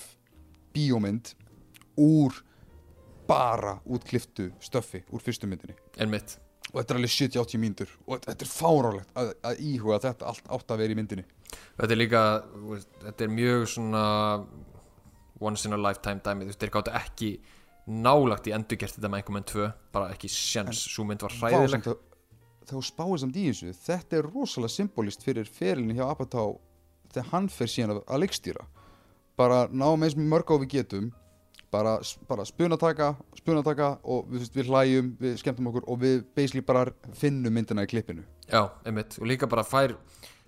bíómynd 0.76 1.34
úr 1.98 2.38
bara 3.26 3.80
útkliftu 3.90 4.52
stöffi 4.62 5.02
úr 5.10 5.24
fyrstu 5.26 5.50
myndinni. 5.50 5.78
En 5.98 6.14
mitt 6.14 6.38
og 6.76 6.82
þetta 6.82 6.94
er 6.94 7.00
alveg 7.00 7.14
70-80 7.14 7.62
mínútur 7.62 7.92
og 8.06 8.24
þetta 8.26 8.46
er 8.46 8.52
fárálegt 8.52 9.12
að, 9.16 9.32
að 9.48 9.60
íhuga 9.64 9.98
að 9.98 10.08
þetta 10.10 10.32
allt 10.32 10.50
átt 10.58 10.74
að 10.74 10.82
vera 10.82 10.96
í 10.96 10.98
myndinni 11.00 11.26
þetta 11.78 11.92
er 11.96 12.00
líka, 12.02 12.22
þetta 13.06 13.24
er 13.28 13.34
mjög 13.36 13.66
svona 13.74 14.04
once 15.42 15.66
in 15.68 15.74
a 15.76 15.78
lifetime 15.78 16.22
dæmi, 16.24 16.46
þú 16.46 16.52
veist, 16.54 16.62
þeir 16.64 16.74
gáttu 16.78 16.94
ekki 16.96 17.32
nálagt 17.88 18.48
í 18.50 18.54
endurgert 18.56 18.96
þetta 18.96 19.10
með 19.12 19.20
einhver 19.22 19.36
menn 19.36 19.48
tvö 19.52 19.66
bara 19.94 20.12
ekki 20.16 20.30
sjans, 20.32 20.80
svo 20.90 21.04
mynd 21.06 21.22
var 21.26 21.34
Vá, 21.36 21.50
hræðileg. 21.50 21.74
samt 21.76 21.90
að- 21.92 22.00
þegar 22.66 22.80
þú 22.80 22.86
spáir 22.88 23.20
samt 23.22 23.36
í 23.38 23.44
þessu. 23.50 23.74
Þetta 23.86 24.18
er 24.18 24.24
rosalega 24.32 24.74
symbolist 24.74 25.22
fyrir 25.24 25.46
ferilin 25.46 25.96
hjá 25.96 26.08
Apatow 26.10 26.56
þegar 27.14 27.30
hann 27.32 27.48
fer 27.50 27.68
síðan 27.68 28.00
að, 28.00 28.20
leikstýra. 28.24 28.66
Bara 29.38 29.68
náum 29.68 30.02
eins 30.02 30.16
með 30.16 30.30
mörg 30.32 30.50
á 30.50 30.56
við 30.64 30.70
getum 30.72 31.12
bara, 31.72 32.00
bara 32.28 32.46
spunataka 32.46 33.16
spunataka 33.38 34.00
og 34.04 34.30
við, 34.32 34.50
við 34.56 34.66
hlæjum 34.72 35.18
við 35.20 35.38
skemmtum 35.38 35.68
okkur 35.68 35.84
og 35.88 36.00
við 36.00 36.24
basically 36.34 36.62
bara 36.62 36.86
finnum 37.14 37.54
myndina 37.54 37.84
í 37.84 37.88
klippinu. 37.92 38.24
Já, 38.50 38.72
einmitt, 38.86 39.20
og 39.20 39.28
líka 39.28 39.48
bara 39.48 39.62
fær 39.64 39.96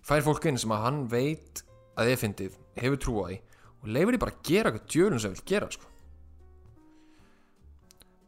fær 0.07 0.23
fólk 0.23 0.47
inn 0.47 0.59
sem 0.59 0.71
að 0.71 0.83
hann 0.85 1.03
veit 1.11 1.61
að 1.97 2.11
þið 2.11 2.19
fyndið, 2.23 2.57
hefur 2.79 2.99
trú 3.03 3.19
á 3.19 3.25
því 3.27 3.37
og 3.77 3.93
leifir 3.93 4.15
því 4.15 4.21
bara 4.23 4.35
að 4.35 4.49
gera 4.49 4.71
eitthvað 4.71 4.91
djölun 4.93 5.23
sem 5.23 5.33
vil 5.33 5.45
gera 5.51 5.69
sko. 5.73 5.93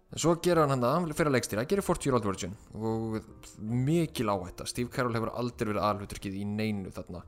en 0.09 0.21
svo 0.23 0.33
gera 0.41 0.65
hann 0.65 0.73
hann 0.73 1.07
að 1.07 1.13
fyrir 1.13 1.29
að 1.29 1.35
leikstýra, 1.37 1.67
gerir 1.69 1.85
40 1.85 2.07
year 2.09 2.17
old 2.17 2.25
virgin 2.25 2.55
og 2.73 3.19
mikil 3.61 4.31
áhætta. 4.33 4.65
Steve 4.65 4.89
Carell 4.89 5.13
hefur 5.13 5.29
aldrei 5.37 5.69
verið 5.69 5.83
aðalhuturkið 5.83 6.39
í 6.39 6.45
neinu 6.49 6.89
þarna. 6.95 7.21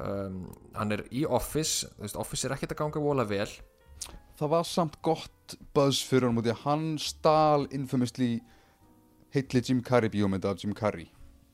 Um, 0.00 0.38
hann 0.74 0.96
er 0.96 1.04
í 1.12 1.26
Office 1.28 1.90
veist, 2.00 2.16
Office 2.16 2.48
er 2.48 2.56
ekkert 2.56 2.72
að 2.72 2.80
ganga 2.80 3.02
vola 3.04 3.26
vel. 3.28 3.50
Það 4.40 4.52
var 4.54 4.64
samt 4.68 4.96
gott 5.04 5.58
buzz 5.76 6.00
fyrir 6.08 6.30
hann 6.30 6.40
út 6.40 6.48
í 6.48 6.54
að 6.54 6.64
hann 6.64 6.88
stál 7.00 7.68
infamously 7.68 8.40
heitli 9.36 9.60
Jim 9.60 9.84
Carrey 9.84 10.12
bíómynda 10.12 10.50
af 10.50 10.64
Jim 10.64 10.74
Carrey 10.76 11.10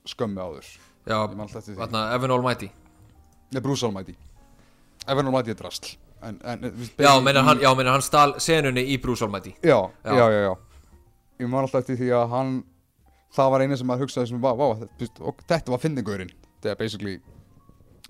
skömmi 0.07 0.43
áður 0.43 0.71
Já, 1.07 1.19
þarna 1.27 2.05
Evan 2.15 2.31
Almighty. 2.31 2.71
Nei, 3.53 3.61
Bruce 3.61 3.87
Almighty. 3.87 4.15
Evan 5.07 5.27
Almighty 5.27 5.51
er 5.51 5.59
drasl. 5.59 5.97
En, 6.23 6.37
en, 6.47 6.69
Já, 6.99 7.17
meinar 7.21 7.45
hann, 7.49 7.87
hann 7.91 8.05
stál 8.05 8.37
senunni 8.41 8.85
í 8.95 9.01
Bruce 9.03 9.25
Almighty. 9.25 9.57
Já, 9.63 9.91
Já. 10.05 10.15
já, 10.15 10.31
já, 10.31 10.43
já. 10.47 10.55
Ég 11.41 11.49
man 11.51 11.65
alltaf 11.67 11.83
eftir 11.83 11.99
því 11.99 12.13
að 12.15 12.29
hann 12.37 12.53
Það 13.33 13.53
var 13.53 13.63
eina 13.65 13.77
sem 13.81 13.89
maður 13.89 14.05
hugsaði 14.05 14.29
sem 14.29 14.41
var, 14.43 14.57
vá, 14.61 14.83
þetta, 15.01 15.73
var 15.73 15.81
fyndingurinn. 15.81 16.33
Þegar 16.61 16.79
basically 16.79 17.15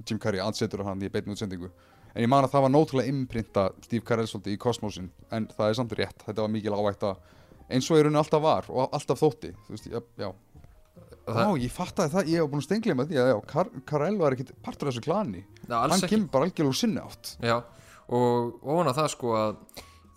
Jim 0.02 0.18
Carrey 0.18 0.42
ansetur 0.42 0.82
hann 0.82 1.02
í 1.02 1.10
beinni 1.12 1.36
útsendingu. 1.36 1.70
En 2.12 2.24
ég 2.24 2.30
man 2.30 2.42
að 2.44 2.56
það 2.56 2.64
var 2.64 2.72
nótrúlega 2.74 3.12
imprinta 3.12 3.68
Steve 3.86 4.04
Carell 4.04 4.26
svolítið 4.28 4.56
í 4.56 4.58
kosmosin 4.60 5.06
En 5.32 5.46
það 5.48 5.70
er 5.70 5.76
samt 5.78 5.94
rétt, 5.96 6.24
þetta 6.26 6.42
var 6.42 6.50
mikil 6.52 6.74
ávægt 6.76 7.06
eins 7.72 7.86
og 7.88 7.96
í 7.96 8.02
rauninni 8.02 8.20
alltaf 8.20 8.42
var 8.42 8.66
og 8.68 8.92
alltaf 8.92 9.22
þótti. 9.22 9.52
Þú 9.64 9.76
veist, 9.76 9.86
já, 9.88 10.00
já 10.20 10.28
Það- 11.26 11.60
ég 11.62 11.70
fattaði 11.70 12.10
það, 12.16 12.26
ég 12.32 12.40
hef 12.42 12.50
búin 12.50 12.62
að 12.62 12.66
stengla 12.66 12.94
með 12.98 13.08
því 13.12 13.18
að 13.22 13.46
Kar 13.46 13.68
Karel 13.86 14.16
var 14.18 14.32
ekkit 14.34 14.52
partur 14.62 14.88
af 14.88 14.94
þessu 14.94 15.04
klani. 15.06 15.44
Já, 15.68 15.76
Hann 15.88 16.00
kemur 16.10 16.30
bara 16.34 16.44
algjörlega 16.48 16.72
úr 16.72 16.78
sinni 16.80 17.00
átt. 17.00 17.36
Já, 17.40 17.62
og 18.08 18.58
ofan 18.64 18.90
á 18.90 18.94
það 18.98 19.08
sko 19.14 19.34
að 19.38 19.56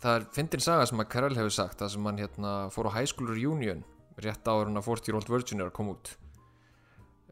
það 0.01 0.15
er 0.19 0.25
fyndin 0.33 0.61
saga 0.65 0.85
sem 0.89 0.99
að 0.99 1.09
Karel 1.09 1.35
hefur 1.37 1.53
sagt 1.53 1.77
það 1.79 1.89
sem 1.93 2.03
hann 2.09 2.17
hérna 2.17 2.53
fór 2.73 2.89
á 2.89 2.95
High 2.97 3.05
School 3.11 3.27
Reunion 3.33 3.83
rétt 4.17 4.43
áður 4.49 4.65
hann 4.71 4.77
að 4.81 4.87
40 4.89 5.07
Year 5.11 5.15
Old 5.21 5.29
Virgin 5.29 5.61
er 5.61 5.69
að 5.69 5.73
koma 5.77 5.93
út. 5.93 6.15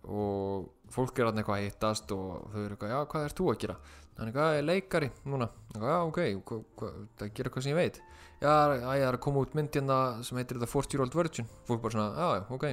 Og 0.04 0.70
fólk 0.94 1.20
er 1.20 1.30
hann 1.30 1.42
eitthvað 1.42 1.60
að 1.60 1.68
hittast 1.68 2.14
og 2.16 2.48
þau 2.54 2.62
eru 2.64 2.76
eitthvað, 2.76 2.94
já, 2.94 3.00
hvað 3.12 3.28
ert 3.28 3.40
þú 3.40 3.50
að 3.52 3.62
gera? 3.64 3.78
er 4.14 4.30
eitthvað, 4.30 4.50
ég 4.54 4.62
er 4.62 4.68
leikari 4.68 5.10
núna. 5.30 5.48
Já, 5.74 5.94
ok, 6.06 6.20
hva, 6.46 6.60
hva, 6.78 6.90
það 7.18 7.32
gerir 7.34 7.50
eitthvað 7.50 7.66
sem 7.66 7.74
ég 7.74 7.80
veit. 7.80 8.00
Já, 8.44 8.54
ég 8.78 9.06
er 9.08 9.18
að 9.18 9.22
koma 9.24 9.44
út 9.44 9.56
mynd 9.58 9.78
hérna 9.78 10.00
sem 10.26 10.40
heitir 10.40 10.60
The 10.62 10.70
40 10.70 10.96
Year 10.96 11.06
Old 11.06 11.18
Virgin. 11.18 11.50
Fólk 11.68 11.82
bara 11.84 11.96
svona, 11.96 12.10
já, 12.14 12.44
ok, 12.54 12.68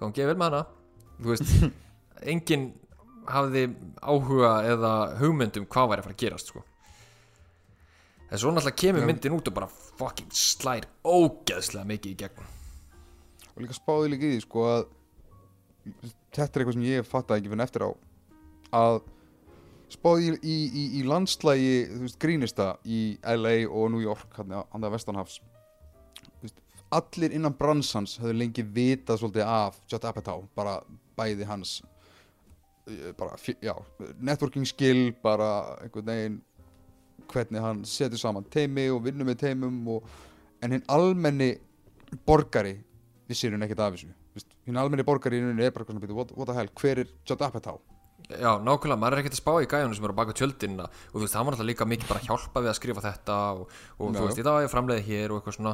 gangi 0.00 0.28
vel 0.30 0.36
með 0.40 0.48
hana. 0.48 0.62
Þú 1.20 1.32
veist, 1.34 1.52
enginn 2.32 2.70
hafði 3.30 3.66
áhuga 4.00 4.52
eða 4.70 4.92
hugmynd 5.20 5.60
um 5.60 5.68
hvað 5.70 5.92
væri 5.92 6.02
að 6.02 6.08
fara 6.08 6.16
að 6.16 6.22
gerast 6.24 6.52
sko. 6.52 6.64
en 8.30 8.38
svo 8.38 8.52
náttúrulega 8.54 8.78
kemur 8.78 9.06
myndin 9.08 9.34
út 9.34 9.48
og 9.50 9.54
bara 9.56 9.66
fucking 9.98 10.30
slær 10.32 10.86
ógeðslega 11.02 11.86
mikið 11.90 12.12
í 12.12 12.18
gegn. 12.22 12.50
Og 13.50 13.62
líka 13.64 13.74
spáði 13.74 14.12
líka 14.12 14.28
í 14.28 14.36
því 14.36 14.42
sko 14.44 14.66
að 14.70 14.84
þetta 15.84 16.44
er 16.44 16.62
eitthvað 16.62 16.76
sem 16.76 16.86
ég 16.88 17.08
fattaði 17.08 17.42
ekki 17.42 17.52
fyrir 17.52 17.64
eftir 17.66 17.86
á 17.86 17.90
að 18.80 19.00
spáði 19.90 20.34
í, 20.38 20.56
í, 20.66 20.84
í, 21.00 21.04
landslægi 21.08 21.76
veist, 22.04 22.18
grínista 22.22 22.74
í 22.86 23.18
LA 23.26 23.64
og 23.66 23.90
New 23.94 24.02
York 24.02 24.36
hann 24.38 24.54
að 24.54 24.92
Vestanhafs. 24.94 25.40
Veist, 26.42 26.60
allir 26.94 27.34
innan 27.34 27.56
bransans 27.58 28.18
höfðu 28.20 28.36
lengi 28.38 28.66
vitað 28.66 29.22
svolítið 29.22 29.48
af 29.48 29.80
Judd 29.90 30.06
Apatow 30.06 30.44
bara 30.54 30.78
bæði 31.18 31.48
hans. 31.48 31.80
Bara, 33.18 33.36
já, 33.62 33.74
networking 34.18 34.66
skill 34.66 35.10
bara 35.22 35.78
einhvern 35.82 36.08
veginn 36.08 36.38
hvernig 37.30 37.62
hann 37.62 37.84
setur 37.86 38.18
saman 38.18 38.46
teimi 38.50 38.88
og 38.90 39.04
vinnur 39.04 39.28
með 39.28 39.42
teimum 39.44 39.76
og, 39.94 40.06
en 40.60 40.74
hinn 40.74 40.88
almenni 40.90 41.52
borgari 42.26 42.74
vissir 43.30 43.54
hún 43.54 43.62
ekkert 43.62 43.84
af 43.84 43.94
þessu 43.94 44.10
hinn 44.66 44.80
almenni 44.80 45.06
borgari 45.06 45.40
í 45.40 45.44
rauninni 45.44 45.66
er 45.66 45.74
bara 45.74 45.86
svona, 45.88 46.02
"Bíddu, 46.02 46.16
what, 46.16 46.36
what 46.36 46.48
the 46.48 46.54
hell, 46.54 46.68
hver 46.80 46.98
er 46.98 47.08
Judd 47.26 47.42
Apatow? 47.42 47.80
Já, 48.30 48.60
nákvæmlega, 48.62 48.98
maður 49.00 49.16
er 49.16 49.22
ekkert 49.22 49.34
að 49.34 49.40
spá 49.40 49.52
í 49.58 49.66
gæjunum 49.70 49.94
sem 49.96 50.04
eru 50.06 50.14
baka 50.14 50.34
tjöldinna 50.36 50.84
og 50.86 51.14
þú 51.16 51.22
veist, 51.24 51.34
hann 51.34 51.46
var 51.46 51.56
alltaf 51.56 51.66
líka 51.66 51.86
mikið 51.88 52.10
bara 52.10 52.20
að 52.20 52.28
hjálpa 52.28 52.62
við 52.62 52.70
að 52.70 52.76
skrifa 52.78 53.04
þetta 53.06 53.38
og, 53.56 53.72
og 53.98 54.12
þú 54.14 54.26
veist, 54.26 54.36
já. 54.36 54.42
ég 54.42 54.46
það 54.46 54.64
ég 54.64 54.70
framleiði 54.74 55.06
hér 55.08 55.32
og 55.32 55.40
eitthvað 55.40 55.56
svona 55.56 55.72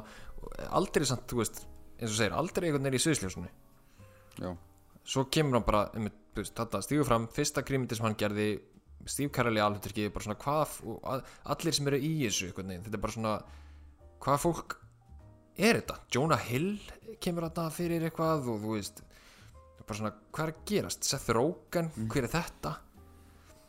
aldrei 0.79 1.09
samt, 1.11 1.27
þú 1.29 1.41
veist, 1.43 1.61
eins 1.99 2.13
og 2.13 2.17
segir, 2.17 2.37
aldrei 2.39 2.69
einhvern 2.69 2.87
veginn 2.87 2.97
í 2.97 3.03
sviðsljósunni 3.05 3.51
já, 4.41 4.55
svo 5.05 5.27
kemur 5.37 5.59
hann 5.59 5.67
bara, 5.69 5.83
þú 5.93 6.41
veist, 6.41 6.55
þetta 6.57 6.83
stígur 6.87 7.09
fram 7.11 7.29
fyrsta 7.37 7.67
grímyndi 7.67 7.99
sem 7.99 8.09
hann 8.09 8.19
gerði 8.23 8.49
Carell 9.07 9.55
í 9.55 9.63
alhuturki, 9.63 10.09
bara 10.11 10.25
svona 10.25 10.41
hvað 10.41 11.29
allir 11.53 11.77
sem 11.77 11.87
eru 11.87 12.01
í 12.01 12.15
þessu, 12.25 12.49
einhvern 12.49 12.73
veginn 12.73 12.87
þetta 12.87 12.99
er 12.99 13.05
bara 13.05 13.15
svona, 13.15 13.35
hvað 14.25 14.41
fólk 14.43 14.79
er 15.57 15.81
þetta? 15.81 15.99
Jonah 16.13 16.43
Hill 16.49 16.73
kemur 17.23 17.49
þetta 17.49 17.69
fyrir 17.75 18.05
eitthvað 18.07 18.51
og 18.53 18.65
þú 18.65 18.75
veist 18.77 19.03
bara 19.87 19.99
svona, 20.01 20.13
hvað 20.35 20.49
er 20.49 20.53
að 20.53 20.65
gerast? 20.67 21.07
Seth 21.07 21.31
Rogen, 21.37 21.93
hver 22.11 22.27
er 22.27 22.33
þetta? 22.33 22.75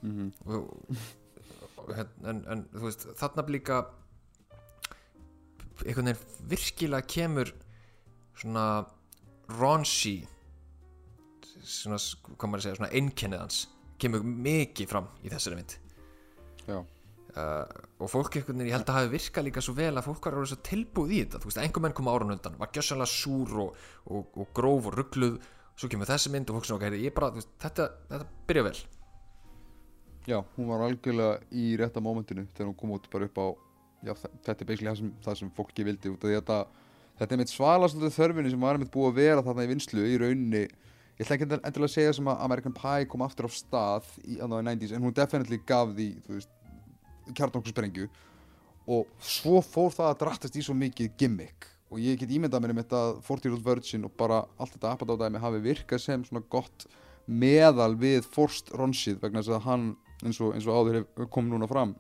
Mhm. 0.02 0.32
og, 0.46 0.98
og, 1.82 1.92
en, 2.26 2.44
en 2.46 2.66
þú 2.74 2.84
veist 2.86 3.08
þarna 3.18 3.46
líka 3.54 3.80
einhvern 5.86 6.10
veginn 6.10 6.50
virkilega 6.52 7.08
kemur 7.10 7.52
svona 8.38 8.66
raunchy 9.58 10.20
svona, 11.64 11.98
hvað 11.98 12.50
maður 12.50 12.60
að 12.62 12.66
segja, 12.66 12.80
svona 12.80 12.94
einkennið 12.98 13.44
hans 13.44 13.60
kemur 14.02 14.26
mikið 14.26 14.90
fram 14.92 15.10
í 15.26 15.32
þessari 15.34 15.60
mynd 15.60 15.78
Já. 16.68 16.80
Uh, 17.38 17.64
og 18.02 18.10
fólk 18.12 18.40
veginn, 18.40 18.66
ég 18.68 18.74
held 18.76 18.90
að 18.90 18.98
hafi 19.00 19.12
virkað 19.14 19.48
líka 19.48 19.64
svo 19.64 19.76
vel 19.78 19.94
að 19.94 20.08
fólk 20.10 20.26
var 20.28 20.38
orðið 20.40 20.52
svo 20.56 20.60
tilbúð 20.68 21.14
í 21.14 21.22
þetta. 21.24 21.42
Þú 21.44 21.52
veist, 21.52 21.62
einhver 21.64 21.86
menn 21.86 21.96
koma 21.98 22.16
áran 22.18 22.34
undan, 22.36 22.58
var 22.60 22.74
gjössalega 22.76 23.10
súr 23.14 23.56
og, 23.64 23.80
og, 24.10 24.28
og 24.42 24.52
gróf 24.58 24.90
og 24.92 24.98
ruggluð 25.00 25.38
svo 25.78 25.90
kemur 25.94 26.10
þessi 26.10 26.32
mynd 26.34 26.50
og 26.50 26.58
fólk 26.58 26.68
svona, 26.70 26.80
ok, 26.82 26.88
heyrðu, 26.90 27.04
ég 27.06 27.14
bara 27.18 27.30
veist, 27.36 27.52
þetta, 27.62 27.90
þetta 28.10 28.30
byrja 28.50 28.66
vel. 28.72 28.78
Já, 30.28 30.42
hún 30.58 30.68
var 30.68 30.82
algjörlega 30.84 31.38
í 31.56 31.70
rétta 31.80 32.02
mómentinu 32.04 32.44
þegar 32.52 32.68
hún 32.72 32.78
kom 32.82 32.92
út 32.98 33.06
bara 33.14 33.30
upp 33.30 33.38
á 33.40 33.46
já, 34.04 34.12
þe- 34.18 34.34
þetta 34.44 34.58
er 34.66 34.68
basically 34.68 34.90
það 34.92 34.98
sem, 35.00 35.14
það 35.24 35.38
sem 35.40 35.52
fólki 35.56 35.86
vildi 35.88 36.12
út 36.12 36.26
af 36.26 36.28
því 36.28 36.36
að 36.36 36.42
þetta, 36.42 36.58
þetta 37.22 37.36
er 37.38 37.42
mitt 37.42 37.54
svalastundu 37.54 38.10
þörfinni 38.18 38.52
sem 38.52 38.66
var 38.66 38.76
einmitt 38.76 38.92
búið 38.92 39.08
að 39.14 39.22
vera 39.22 39.46
þarna 39.46 39.64
í 39.64 39.72
vinslu 39.72 40.04
í 40.04 40.18
rauninni. 40.20 40.66
Ég 41.18 41.24
ætla 41.26 41.38
ekki 41.38 41.48
endilega 41.48 41.88
að 41.88 41.94
segja 41.96 42.18
sem 42.18 42.28
að 42.30 42.42
American 42.46 42.76
Pie 42.78 43.08
kom 43.10 43.24
aftur 43.26 43.48
á 43.48 43.52
stað 43.56 44.10
í, 44.26 44.36
í 44.36 44.50
90s 44.52 44.92
en 44.98 45.08
hún 45.08 45.16
definitely 45.18 45.62
gaf 45.66 45.96
því 45.96 46.10
veist, 46.28 46.52
kjartanokkursprengju 47.34 48.08
og 48.88 49.10
svo 49.20 49.60
fór 49.66 49.92
það 49.96 50.12
að 50.12 50.22
drattast 50.22 50.56
í 50.56 50.64
svo 50.64 50.76
mikið 50.78 51.18
gimmick. 51.20 51.68
Og 51.92 52.00
ég 52.04 52.20
get 52.20 52.32
ímyndað 52.32 52.64
mér 52.64 52.74
um 52.74 52.80
þetta 52.82 53.02
40 53.24 53.48
Year 53.48 53.56
Old 53.56 53.66
Virgin 53.66 54.08
og 54.08 54.16
bara 54.20 54.42
allt 54.60 54.76
þetta 54.76 54.94
appadátæmi 54.94 55.42
hafi 55.44 55.62
virkað 55.64 56.04
sem 56.04 56.24
svona 56.28 56.44
gott 56.52 56.88
meðal 57.28 57.94
við 58.00 58.28
Forst 58.32 58.72
Ronshið 58.76 59.20
vegna 59.24 59.44
þess 59.44 59.56
að 59.58 59.68
hann 59.68 59.86
eins 60.24 60.40
og, 60.42 60.56
eins 60.56 60.68
og 60.68 60.80
áður 60.80 61.04
kom 61.32 61.52
núna 61.52 61.68
fram 61.70 61.94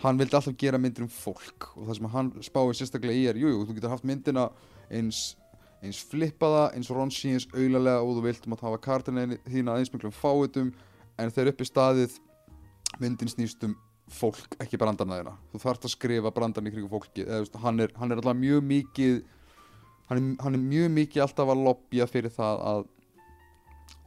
hann 0.00 0.18
vildi 0.18 0.36
alltaf 0.36 0.56
gera 0.58 0.78
myndir 0.80 1.04
um 1.04 1.12
fólk. 1.12 1.70
Og 1.76 1.88
það 1.88 1.98
sem 1.98 2.10
hann 2.14 2.32
spáði 2.46 2.78
sérstaklega 2.78 3.18
í 3.18 3.26
er 3.30 3.40
jú, 3.40 3.52
jú, 3.52 3.64
þú 3.68 3.76
getur 3.76 3.94
haft 3.94 4.06
myndina 4.08 4.48
eins 4.88 5.34
eins 5.80 6.00
flippaða, 6.10 6.70
eins 6.76 6.90
Ronshi 6.92 7.34
eins 7.34 7.46
auðlega 7.54 8.00
og 8.04 8.18
þú 8.18 8.24
vilt 8.26 8.46
um 8.46 8.56
að 8.56 8.64
hafa 8.66 8.80
kartina 8.84 9.22
þína 9.48 9.78
eins 9.80 9.92
miklum 9.92 10.12
fáitum 10.12 10.74
en 11.16 11.32
þegar 11.32 11.54
upp 11.54 11.62
í 11.64 11.68
staðið 11.68 12.16
myndin 13.00 13.32
snýst 13.32 13.64
um 13.64 13.76
fólk, 14.14 14.56
ekki 14.62 14.80
brandarna 14.80 15.20
þeirra. 15.20 15.34
Þú 15.52 15.62
þarft 15.64 15.86
að 15.86 15.94
skrifa 15.94 16.32
brandarna 16.34 16.70
í 16.70 16.74
kringum 16.74 16.92
fólki 16.92 17.24
eða, 17.26 17.42
veist, 17.44 17.58
hann, 17.62 17.82
er, 17.84 17.94
hann 18.00 18.10
er 18.10 18.20
alltaf 18.20 18.38
mjög 18.38 18.64
mikið 18.70 19.20
hann 20.10 20.20
er, 20.20 20.28
hann 20.44 20.58
er 20.58 20.64
mjög 20.64 20.92
mikið 20.96 21.24
alltaf 21.26 21.52
að 21.54 21.64
lobbya 21.68 22.08
fyrir 22.10 22.34
það 22.34 22.64
að 22.72 22.84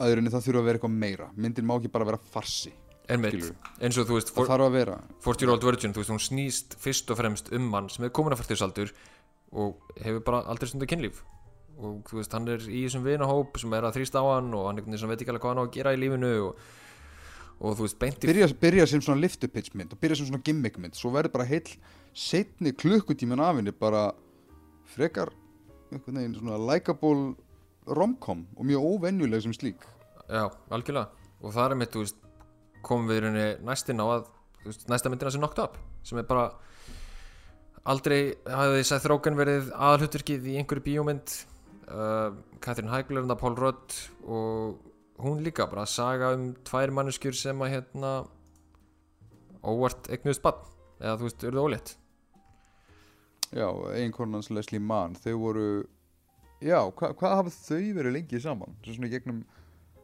aðurinni 0.03 0.33
það 0.33 0.47
þurfa 0.47 0.63
að 0.63 0.69
vera 0.69 0.79
eitthvað 0.79 0.97
meira. 1.05 1.29
Myndin 1.35 1.67
má 1.69 1.77
ekki 1.77 1.93
bara 1.93 2.09
vera 2.11 2.23
farsi 2.33 2.73
eins 3.09 3.97
og 3.99 4.07
þú 4.07 4.15
veist 4.15 4.31
for, 4.31 4.47
40 4.47 5.43
year 5.43 5.51
old 5.51 5.65
virgin, 5.67 5.93
þú 5.93 6.01
veist, 6.01 6.13
hún 6.13 6.23
snýst 6.23 6.77
fyrst 6.79 7.11
og 7.11 7.19
fremst 7.19 7.51
um 7.55 7.65
mann 7.71 7.89
sem 7.91 8.05
er 8.05 8.13
komin 8.15 8.35
að 8.35 8.43
færtusaldur 8.43 8.93
og 9.51 9.81
hefur 10.01 10.23
bara 10.23 10.43
aldrei 10.47 10.69
stundu 10.69 10.87
kynlíf. 10.89 11.23
Og 11.77 12.03
þú 12.07 12.21
veist, 12.21 12.33
hann 12.33 12.47
er 12.47 12.63
í 12.63 12.85
þessum 12.85 13.03
vinahóp 13.03 13.59
sem 13.59 13.73
er 13.75 13.87
að 13.87 13.97
þrýsta 13.97 14.23
á 14.23 14.25
hann 14.35 14.53
og 14.55 14.69
hann 14.69 14.79
veit 14.79 15.19
ekki 15.19 15.33
alveg 15.33 15.43
hvað 15.43 15.53
hann 15.53 15.61
á 15.61 15.65
að 15.65 15.75
gera 15.75 15.93
í 15.93 15.99
lífinu 15.99 16.31
og, 16.47 16.63
og 17.63 17.77
þú 17.77 17.85
veist, 17.85 17.99
beint 18.01 18.25
í 18.25 18.27
byrja, 18.27 18.49
byrja 18.59 18.87
sem 18.91 19.03
svona 19.03 19.23
lift 19.23 19.45
up 19.45 19.53
pitch 19.55 19.71
mynd 19.77 19.93
og 19.95 20.01
byrja 20.01 20.19
sem 20.19 20.27
svona 20.27 20.43
gimmick 20.43 20.75
mynd. 20.81 20.97
Svo 20.99 21.13
verður 21.15 21.37
bara 21.37 21.47
heill 21.47 21.77
setni 22.13 22.73
klukkutíman 22.75 23.41
af 23.41 23.55
henni 23.55 23.71
bara 23.71 24.09
frekar 24.93 25.31
einhvern 25.93 26.19
veginn 26.19 26.35
svona 26.35 26.59
likeable 26.59 27.33
romcom 27.87 28.43
og 28.57 28.67
mjög 28.67 28.89
óvenjuleg 28.91 29.45
sem 29.45 29.55
slík. 29.55 29.87
Já, 30.27 30.49
algjörlega. 30.73 31.07
Og 31.43 31.55
það 31.55 31.71
er 31.71 31.79
mitt, 31.79 31.95
þú 31.95 32.03
veist, 32.03 32.19
komum 32.83 33.07
við 33.07 33.21
í 33.21 33.23
rauninni 33.23 33.47
næstinn 33.67 34.03
á 34.03 34.07
að, 34.07 34.29
þú 34.61 34.71
veist, 34.71 34.85
næsta 34.91 35.11
myndina 35.11 35.33
sem 35.33 35.43
Knocked 35.43 35.63
Up 35.63 35.79
sem 36.03 36.19
er 36.19 36.27
bara 36.27 36.49
aldrei 37.87 38.35
hafði 38.47 38.85
Seth 38.87 39.07
Rogen 39.11 39.39
verið 39.39 39.71
aðalhutverkið 39.75 40.51
í 40.51 40.57
einhverju 40.59 40.85
bíómynd. 40.87 41.35
Uh, 41.83 42.35
Catherine 42.63 42.91
Heigl 42.91 43.19
og 43.23 43.39
Paul 43.39 43.55
Rudd 43.59 43.95
og 44.23 44.92
hún 45.21 45.43
líka 45.45 45.67
bara 45.69 45.85
saga 45.89 46.33
um 46.35 46.51
tvær 46.65 46.93
manneskjur 46.95 47.35
sem 47.37 47.59
að 47.61 47.75
hérna 47.77 48.13
óvart 49.63 50.09
eignust 50.11 50.43
bann 50.43 50.61
eða 50.99 51.17
þú 51.19 51.27
veist, 51.27 51.43
urðu 51.49 51.65
ólétt. 51.67 51.95
Já, 53.53 53.67
einkornans 53.99 54.49
Leslie 54.49 54.81
Mann 54.81 55.17
þau 55.19 55.33
voru 55.41 55.67
já, 56.63 56.79
hva, 56.89 57.11
hvað 57.13 57.35
hafa 57.37 57.53
þau 57.53 57.91
verið 57.99 58.15
lengi 58.15 58.39
saman? 58.41 58.73
Svo 58.81 58.95
svona 58.95 59.11
gegnum 59.11 59.43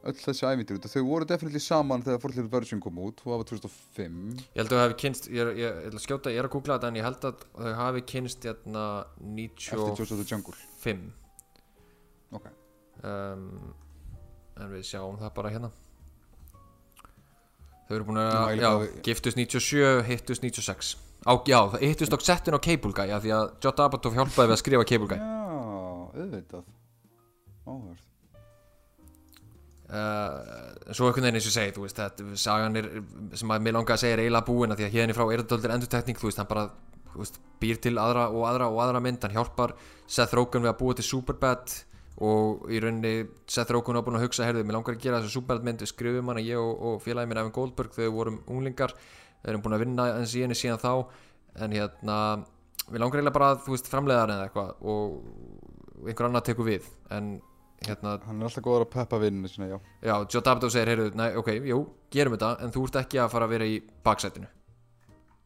öll 0.07 0.15
þessi 0.15 0.45
ævindir 0.47 0.79
þau 0.85 1.01
voru 1.07 1.27
definitíli 1.27 1.61
saman 1.63 2.03
þegar 2.05 2.21
Fortlir 2.23 2.51
Virgin 2.51 2.83
kom 2.83 3.01
út 3.03 3.23
það 3.23 3.41
var 3.41 3.49
2005 3.49 4.43
Ég 4.43 4.61
held 4.61 4.69
að 4.69 4.75
þau 4.75 4.83
hafi 4.83 4.99
kynst, 5.01 5.27
ég 5.33 5.51
ég, 5.59 5.81
ég 5.87 5.97
skjóta, 6.03 6.31
ég 6.31 6.39
er 6.39 6.47
að 6.47 6.53
googla 6.55 6.77
þetta 6.77 6.91
en 6.91 6.99
ég 6.99 7.07
held 7.07 7.27
að 7.31 7.43
þau 7.57 7.73
hafi 7.81 8.05
kynst 8.13 8.47
eftir 8.53 8.77
95 8.77 9.99
Joseph 9.99 10.21
the 10.21 10.29
Jungle 10.29 10.55
ok. 12.29 12.45
Um, 13.01 13.73
en 14.59 14.73
við 14.73 14.87
sjáum 14.89 15.19
það 15.19 15.35
bara 15.37 15.53
hérna. 15.53 15.69
Þau 17.87 17.95
eru 17.97 18.09
búin 18.09 18.21
að, 18.21 18.49
Já, 18.59 18.71
giftust 19.05 19.39
97 19.39 20.03
hittust 20.09 20.43
96 20.45 20.91
á, 21.25 21.33
já, 21.49 21.59
það 21.73 21.87
hittust 21.87 22.13
á 22.13 22.17
settin 22.21 22.57
á 22.57 22.61
Cable 22.61 22.93
Guy 22.93 23.15
því 23.15 23.33
að 23.33 23.47
Jota 23.65 23.87
Apatow 23.89 24.13
hjálpaði 24.13 24.51
við 24.51 24.55
að 24.55 24.61
skrifa 24.61 24.89
Cable 24.91 25.09
Guy. 25.09 25.17
Já, 25.17 25.49
auðvitað. 26.19 26.69
Áhverð 27.65 28.05
uh, 29.89 30.93
svo 30.93 31.09
einhvern 31.09 31.25
veginn 31.25 31.39
eins 31.39 31.49
og 31.49 31.55
segi 31.55 31.73
þú 31.75 31.85
veist, 31.85 31.99
þetta, 31.99 32.37
sagan 32.39 32.79
er, 32.79 32.89
sem 33.37 33.53
að 33.53 33.65
mér 33.65 33.77
langar 33.77 33.97
að 33.97 34.03
segja 34.03 34.17
er 34.17 34.23
eiginlega 34.23 34.49
búin 34.49 34.73
af 34.73 34.79
því 34.79 34.87
að 34.87 34.95
hérna 34.95 35.17
frá 35.17 35.25
er 35.25 35.41
þetta 35.41 35.55
dóldir 35.55 35.75
endurtekning, 35.75 36.19
þú 36.19 36.29
veist, 36.29 36.41
hann 36.41 36.49
bara 36.49 36.65
veist, 37.15 37.39
býr 37.61 37.81
til 37.81 37.95
aðra 38.01 38.27
og 38.29 38.45
aðra 38.49 38.69
og 38.69 38.81
aðra 38.85 39.03
mynd 39.03 39.25
hann 39.25 39.35
hjálpar 39.35 39.75
Seth 40.09 40.35
Rogen 40.37 40.65
við 40.65 40.73
að 40.73 40.79
búa 40.81 40.97
til 40.97 41.07
Superbad 41.07 41.77
og 42.19 42.67
í 42.71 42.79
rauninni 42.83 43.13
Seth 43.47 43.71
Rogen 43.71 43.95
var 43.95 44.05
búin 44.07 44.19
að 44.19 44.25
hugsa, 44.27 44.43
herðu, 44.47 44.65
mér 44.67 44.75
langar 44.79 44.97
að 44.97 45.03
gera 45.05 45.21
þessu 45.21 45.37
Superbad 45.37 45.65
mynd, 45.67 45.83
við 45.83 45.91
skrifum 45.93 46.31
hana, 46.33 46.43
ég 46.43 46.59
og, 46.59 46.71
og 46.89 47.03
félagi 47.03 47.31
minn 47.31 47.39
Evan 47.39 47.55
Goldberg, 47.55 47.93
þegar 47.95 48.09
við 48.09 48.15
vorum 48.17 48.39
unglingar 48.51 48.95
við 49.39 49.51
erum 49.53 49.63
búin 49.63 49.77
að 49.77 49.83
vinna 49.85 50.07
eins 50.17 50.35
í 50.35 50.43
henni 50.43 50.57
síðan 50.57 50.81
þá 50.81 50.91
en 51.63 51.75
hérna, 51.75 52.17
við 52.89 53.03
langar 53.03 53.21
eiginlega 53.21 53.37
bara 53.37 53.51
að, 53.53 53.61
þú 53.65 53.75
veist, 53.75 53.91
framleiðar 53.91 54.33
eða 54.35 54.49
eitthvað 54.49 54.83
og 54.91 56.09
einhver 56.09 56.27
annar 56.27 56.45
tekur 56.47 56.67
við 56.67 56.91
en 57.15 57.31
hérna, 57.85 58.17
hann 58.25 58.41
er 58.41 58.49
alltaf 58.49 58.65
góður 58.65 58.85
að 58.87 58.93
peppa 58.97 59.19
vinninu 59.21 59.51
sinna, 59.51 59.69
já. 59.71 59.77
Já, 60.03 60.15
Joe 60.27 60.43
Dabdo 60.43 60.69
segir, 60.71 60.91
heyrðu, 60.91 61.09
nei, 61.19 61.29
ok, 61.39 61.51
jú, 61.69 61.79
gerum 62.11 62.35
þetta 62.35 62.51
en 62.65 62.75
þú 62.75 62.85
ert 62.89 62.99
ekki 63.05 63.21
að 63.23 63.31
fara 63.35 63.47
að 63.47 63.55
vera 63.55 63.69
í 63.69 63.77
baksætinu. 64.03 64.49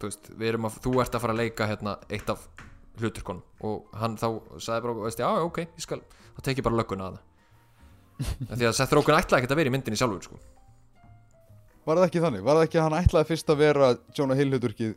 Þú 0.01 0.09
veist, 0.09 0.29
við 0.33 0.49
erum 0.49 0.67
að, 0.67 0.79
þú 0.83 0.93
ert 1.03 1.13
að 1.17 1.23
fara 1.23 1.35
að 1.35 1.41
leika 1.43 1.69
hérna 1.69 1.95
eitt 2.09 2.33
af 2.33 2.47
hluturkonum 3.01 3.65
og 3.69 3.93
hann 3.97 4.17
þá 4.21 4.27
sagði 4.61 4.85
bara, 4.87 4.97
veist, 5.05 5.21
já, 5.21 5.29
ok, 5.45 5.61
ég 5.65 5.85
skal 5.85 6.01
þá 6.33 6.43
tek 6.47 6.59
ég 6.61 6.67
bara 6.67 6.79
lögguna 6.81 7.07
að 7.11 7.15
það. 7.15 7.29
Því 8.57 8.67
að 8.69 8.75
Seth 8.79 8.93
Rogen 8.97 9.17
ætlaði 9.17 9.43
ekki 9.43 9.53
að 9.53 9.61
vera 9.61 9.71
í 9.71 9.75
myndinni 9.77 9.99
sjálfur, 9.99 10.27
sko. 10.27 10.37
Var 11.83 11.99
það 11.99 12.05
ekki 12.07 12.21
þannig? 12.23 12.43
Var 12.45 12.59
það 12.59 12.67
ekki 12.67 12.79
að 12.79 12.85
hann 12.87 12.99
ætlaði 13.01 13.29
fyrst 13.33 13.49
að 13.51 13.63
vera 13.63 13.89
Jonah 14.15 14.39
Hill 14.39 14.51
hluturkið 14.53 14.93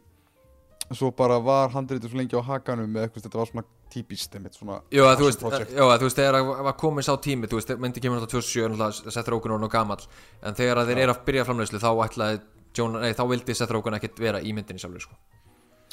Svo 0.95 1.11
bara 1.11 1.41
var 1.43 1.72
handritur 1.74 2.11
svo 2.12 2.18
lengi 2.20 2.39
á 2.39 2.43
hakanum 2.47 2.87
með 2.87 3.07
eitthvað, 3.09 3.24
þetta 3.24 3.39
var 3.41 3.49
svona 3.51 3.64
típist 3.91 4.34
einmitt 4.39 4.55
svona 4.55 4.76
Jó, 4.95 5.03
að 5.03 5.16
þú 5.18 5.24
passion 5.24 5.26
veist, 5.26 5.41
project. 5.43 5.72
já, 5.74 5.82
að 5.82 5.97
þú 5.99 6.07
veist, 6.07 6.20
þegar 6.20 6.37
að 6.39 6.51
var 6.68 6.76
komin 6.78 7.07
sá 7.07 7.11
tími, 7.24 7.49
þú 7.51 7.59
veist, 7.59 7.72
myndi 7.82 8.03
kemur 8.05 8.20
náttúrulega 8.20 8.47
27, 8.47 8.68
náttúrulega 8.70 9.14
Seth 9.16 9.32
Rogen 9.34 9.55
og 9.57 9.62
nú 9.64 9.70
gamall 9.72 10.05
en 10.47 10.59
þegar 10.61 10.78
að 10.82 10.93
þeir 10.93 11.01
eru 11.03 11.14
að 11.16 11.24
byrja 11.26 11.47
framleiðslu 11.49 11.80
þá 11.82 11.89
ætlaði 12.07 12.39
Jonah, 12.78 13.03
nei, 13.03 13.16
þá 13.18 13.24
vildi 13.32 13.57
Seth 13.59 13.74
Rogen 13.74 13.99
ekkert 13.99 14.22
vera 14.22 14.43
í 14.47 14.55
myndinni 14.55 14.82
sjálfur, 14.84 15.09
sko. 15.09 15.18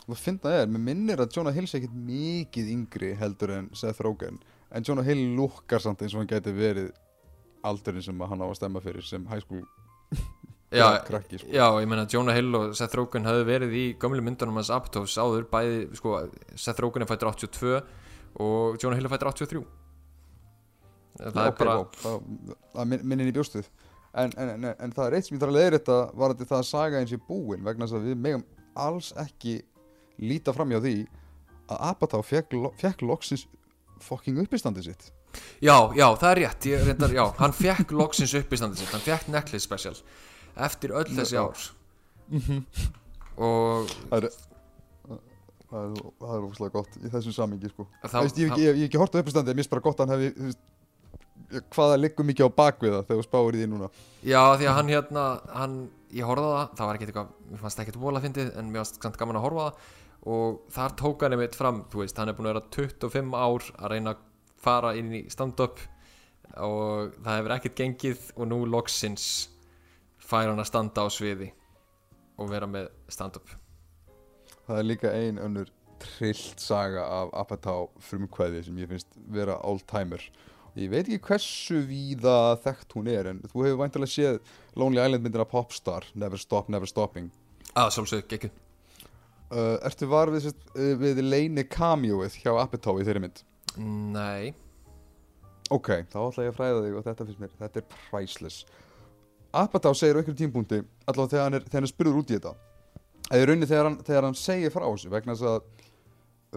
Það 0.03 0.21
finna 0.27 0.45
það 0.45 0.59
er, 0.59 0.71
mér 0.75 0.85
minnir 0.91 1.25
að 1.25 1.37
Jonah 1.39 1.57
Hill 1.57 1.65
sé 1.71 1.79
ekkert 1.79 1.97
mikið 2.13 2.71
yngri 2.75 3.13
heldur 3.17 3.55
en 3.57 3.71
Seth 3.73 4.03
Rogen 4.05 4.37
En 4.73 4.83
Jonah 4.85 5.05
Hill 5.05 5.23
lukkar 5.37 5.81
samt 5.83 6.01
eins 6.01 6.13
og 6.15 6.23
hann 6.23 6.29
gæti 6.31 6.53
verið 6.57 6.91
aldurinn 7.63 8.03
sem 8.03 8.19
hann 8.25 8.41
á 8.41 8.47
að 8.49 8.55
stemma 8.57 8.81
fyrir 8.83 9.05
sem 9.05 9.25
high 9.29 9.43
school 9.43 9.63
Já, 10.73 10.87
krakki 11.05 11.37
sko. 11.37 11.51
Já, 11.53 11.67
ég 11.83 11.85
meina 11.85 12.07
Jonah 12.09 12.33
Hill 12.33 12.55
og 12.57 12.71
Seth 12.77 12.95
Rogen 12.97 13.27
hafði 13.29 13.43
verið 13.45 13.75
í 13.77 13.83
gömlu 14.01 14.23
myndunum 14.25 14.55
hans 14.57 14.71
Apatows 14.73 15.13
áður 15.21 15.45
bæði, 15.51 15.83
sko, 15.99 16.15
Seth 16.57 16.81
Rogen 16.81 17.05
er 17.05 17.09
fættur 17.11 17.29
82 17.29 17.75
og 18.41 18.79
Jonah 18.81 18.97
Hill 18.97 19.05
er 19.05 19.13
fættur 19.13 19.29
83 19.29 19.61
Það 21.13 21.37
Já, 21.37 21.43
er 21.43 21.51
ok, 21.51 21.59
bara 21.61 21.75
það, 22.01 22.15
það 22.73 22.87
minn- 22.89 23.03
minnir 23.11 23.29
í 23.29 23.35
bjóstuð 23.35 23.67
en, 24.17 24.31
en, 24.33 24.49
en, 24.55 24.65
en 24.73 24.95
það 24.97 25.05
er 25.11 25.15
eitt 25.19 25.27
sem 25.29 25.35
ég 25.37 25.43
þarf 25.43 25.53
að 25.53 25.59
leiða 25.59 25.75
þetta 25.77 25.97
var 26.23 26.33
þetta 26.33 26.47
það 26.49 26.63
að 26.63 26.69
saga 26.71 27.01
eins 27.03 27.13
í 27.13 27.19
búin 27.29 27.61
vegna 27.65 27.85
þess 27.85 27.99
að 27.99 28.07
við 28.09 28.17
megum 28.25 28.43
alls 28.87 29.11
ekki 29.21 29.59
líta 30.25 30.53
fram 30.57 30.73
hjá 30.73 30.79
því 30.81 30.95
að 31.69 31.83
Apatow 31.91 32.25
fekk, 32.25 32.57
lo- 32.57 32.73
fekk 32.81 33.05
loksins 33.05 33.45
fucking 34.01 34.39
uppistandið 34.43 34.83
sitt. 34.89 35.11
Já, 35.63 35.75
já, 35.97 36.07
það 36.19 36.29
er 36.31 36.39
rétt, 36.43 36.65
ég 36.69 36.83
reyndar, 36.87 37.13
já, 37.15 37.23
hann 37.39 37.53
fekk 37.57 37.91
loksins 37.97 38.33
upp 38.37 38.51
í 38.53 38.57
standi 38.59 38.77
sitt, 38.77 38.91
hann 38.93 39.01
fekk 39.01 39.29
Necklace 39.33 39.63
Special 39.65 39.95
eftir 40.67 40.93
öll 40.93 41.07
þessi 41.09 41.39
ár. 41.41 41.57
Og 43.41 43.89
það 44.11 44.17
er 44.19 44.27
það 45.73 45.87
er, 45.87 45.95
það 46.21 46.35
er 46.37 46.43
óslega 46.45 46.73
gott 46.75 46.97
í 47.01 47.09
þessum 47.09 47.33
samingi 47.33 47.71
sko. 47.71 47.87
Þá, 48.05 48.19
Veist, 48.21 48.37
ég, 48.43 48.51
hef 48.53 48.83
ekki- 48.85 49.01
hort 49.01 49.15
á 49.17 49.21
uppistandið, 49.23 49.55
mér 49.57 49.63
finnst 49.63 49.73
bara 49.73 49.85
gott 49.87 50.03
að 50.03 50.13
hann 50.13 50.21
hefði 50.21 50.53
hvaða 51.73 51.97
liggur 52.01 52.25
mikið 52.29 52.45
á 52.49 52.57
bakvið 52.57 52.93
það 52.93 53.07
þegar 53.09 53.19
þú 53.21 53.25
spáir 53.27 53.57
í 53.57 53.63
því 53.63 53.67
núna. 53.71 53.89
Já, 54.25 54.41
því 54.57 54.69
að 54.69 54.77
hann 54.77 54.91
hérna, 54.93 55.23
hann, 55.53 55.75
ég 56.13 56.29
horfði 56.29 56.45
á 56.45 56.53
það, 56.53 56.69
það 56.77 56.87
var 56.89 56.99
ekkert 56.99 57.11
eitthvað, 57.13 57.33
mér 57.49 57.61
fannst 57.65 57.83
ekkert 57.83 57.99
vola 58.05 58.21
fyndið 58.23 58.53
en 58.57 58.71
mér 58.73 58.83
fannst 58.83 59.01
samt 59.01 59.17
gaman 59.21 59.37
að 59.41 59.45
horfa 59.47 59.65
það 59.65 59.91
og 60.23 60.61
þar 60.71 60.95
tók 60.99 61.25
hann 61.25 61.35
einmitt 61.35 61.57
fram, 61.57 61.83
veist, 61.93 62.17
hann 62.19 62.31
er 62.31 62.37
búin 62.37 62.47
að 62.47 62.55
vera 62.55 62.69
25 62.77 63.33
ár 63.35 63.65
að 63.75 63.91
reyna 63.91 64.13
að 64.15 64.23
fara 64.63 64.93
inn 64.95 65.11
í 65.17 65.25
stand-up 65.31 65.81
og 66.63 67.17
það 67.23 67.37
hefur 67.37 67.55
ekkert 67.57 67.79
gengið 67.79 68.29
og 68.37 68.47
nú 68.51 68.61
loksins 68.69 69.27
fær 70.23 70.47
hann 70.51 70.61
að 70.61 70.69
standa 70.69 71.03
á 71.03 71.07
sviði 71.11 71.49
og 72.39 72.49
vera 72.51 72.69
með 72.69 72.89
stand-up. 73.11 73.51
Það 74.63 74.79
er 74.79 74.87
líka 74.87 75.11
ein 75.11 75.41
önnur 75.43 75.71
trillt 76.03 76.59
saga 76.63 77.03
af 77.03 77.33
Apatow 77.43 77.89
frumkvæði 78.03 78.63
sem 78.65 78.79
ég 78.81 78.91
finnst 78.91 79.19
vera 79.31 79.59
all-timer 79.63 80.23
ég 80.79 80.89
veit 80.91 81.05
ekki 81.05 81.21
hversu 81.27 81.83
víða 81.87 82.57
þekkt 82.63 82.95
hún 82.97 83.09
er 83.11 83.29
en 83.31 83.43
þú 83.45 83.67
hefur 83.67 83.79
væntalega 83.83 84.11
séð 84.15 84.39
Lonely 84.79 85.03
Island 85.03 85.27
myndina 85.27 85.47
Popstar 85.47 86.07
Never 86.15 86.41
Stop, 86.41 86.71
Never 86.73 86.89
Stopping 86.89 87.29
Að 87.73 87.93
sjálfsög, 87.95 88.35
ekki. 88.35 88.51
Uh, 89.53 89.77
Ertu 89.87 90.09
var 90.11 90.33
við, 90.33 90.49
uh, 90.73 90.91
við 90.99 91.23
leini 91.23 91.63
cameoið 91.69 92.41
hjá 92.41 92.51
Apatow 92.57 92.99
í 92.99 93.07
þeirri 93.07 93.23
mynd? 93.23 93.45
Nei, 93.77 94.53
Ok, 95.73 95.89
þá 96.11 96.17
ætla 96.27 96.43
ég 96.45 96.51
að 96.51 96.57
fræða 96.57 96.81
þig 96.83 96.97
og 96.97 97.05
þetta 97.07 97.25
finnst 97.27 97.41
mér, 97.41 97.53
þetta 97.61 97.79
er 97.81 97.85
priceless. 98.09 98.57
Apatow 99.55 99.95
segir 99.97 100.17
á 100.17 100.19
einhverjum 100.19 100.39
tímpúndi 100.41 100.81
allavega 101.07 101.31
þegar 101.31 101.47
hann 101.47 101.57
er, 101.57 101.65
þegar 101.65 101.79
hann 101.79 101.87
er 101.87 101.91
spurður 101.93 102.19
út 102.19 102.33
í 102.33 102.37
þetta 102.37 102.53
eða 103.29 103.39
í 103.39 103.47
rauninni 103.47 103.69
þegar 103.69 103.87
hann, 103.87 103.97
þegar 104.07 104.27
hann 104.27 104.37
segir 104.37 104.73
frá 104.73 104.85
þessu 104.85 105.11
vegna 105.13 105.35
þess 105.37 105.49
að 105.49 105.59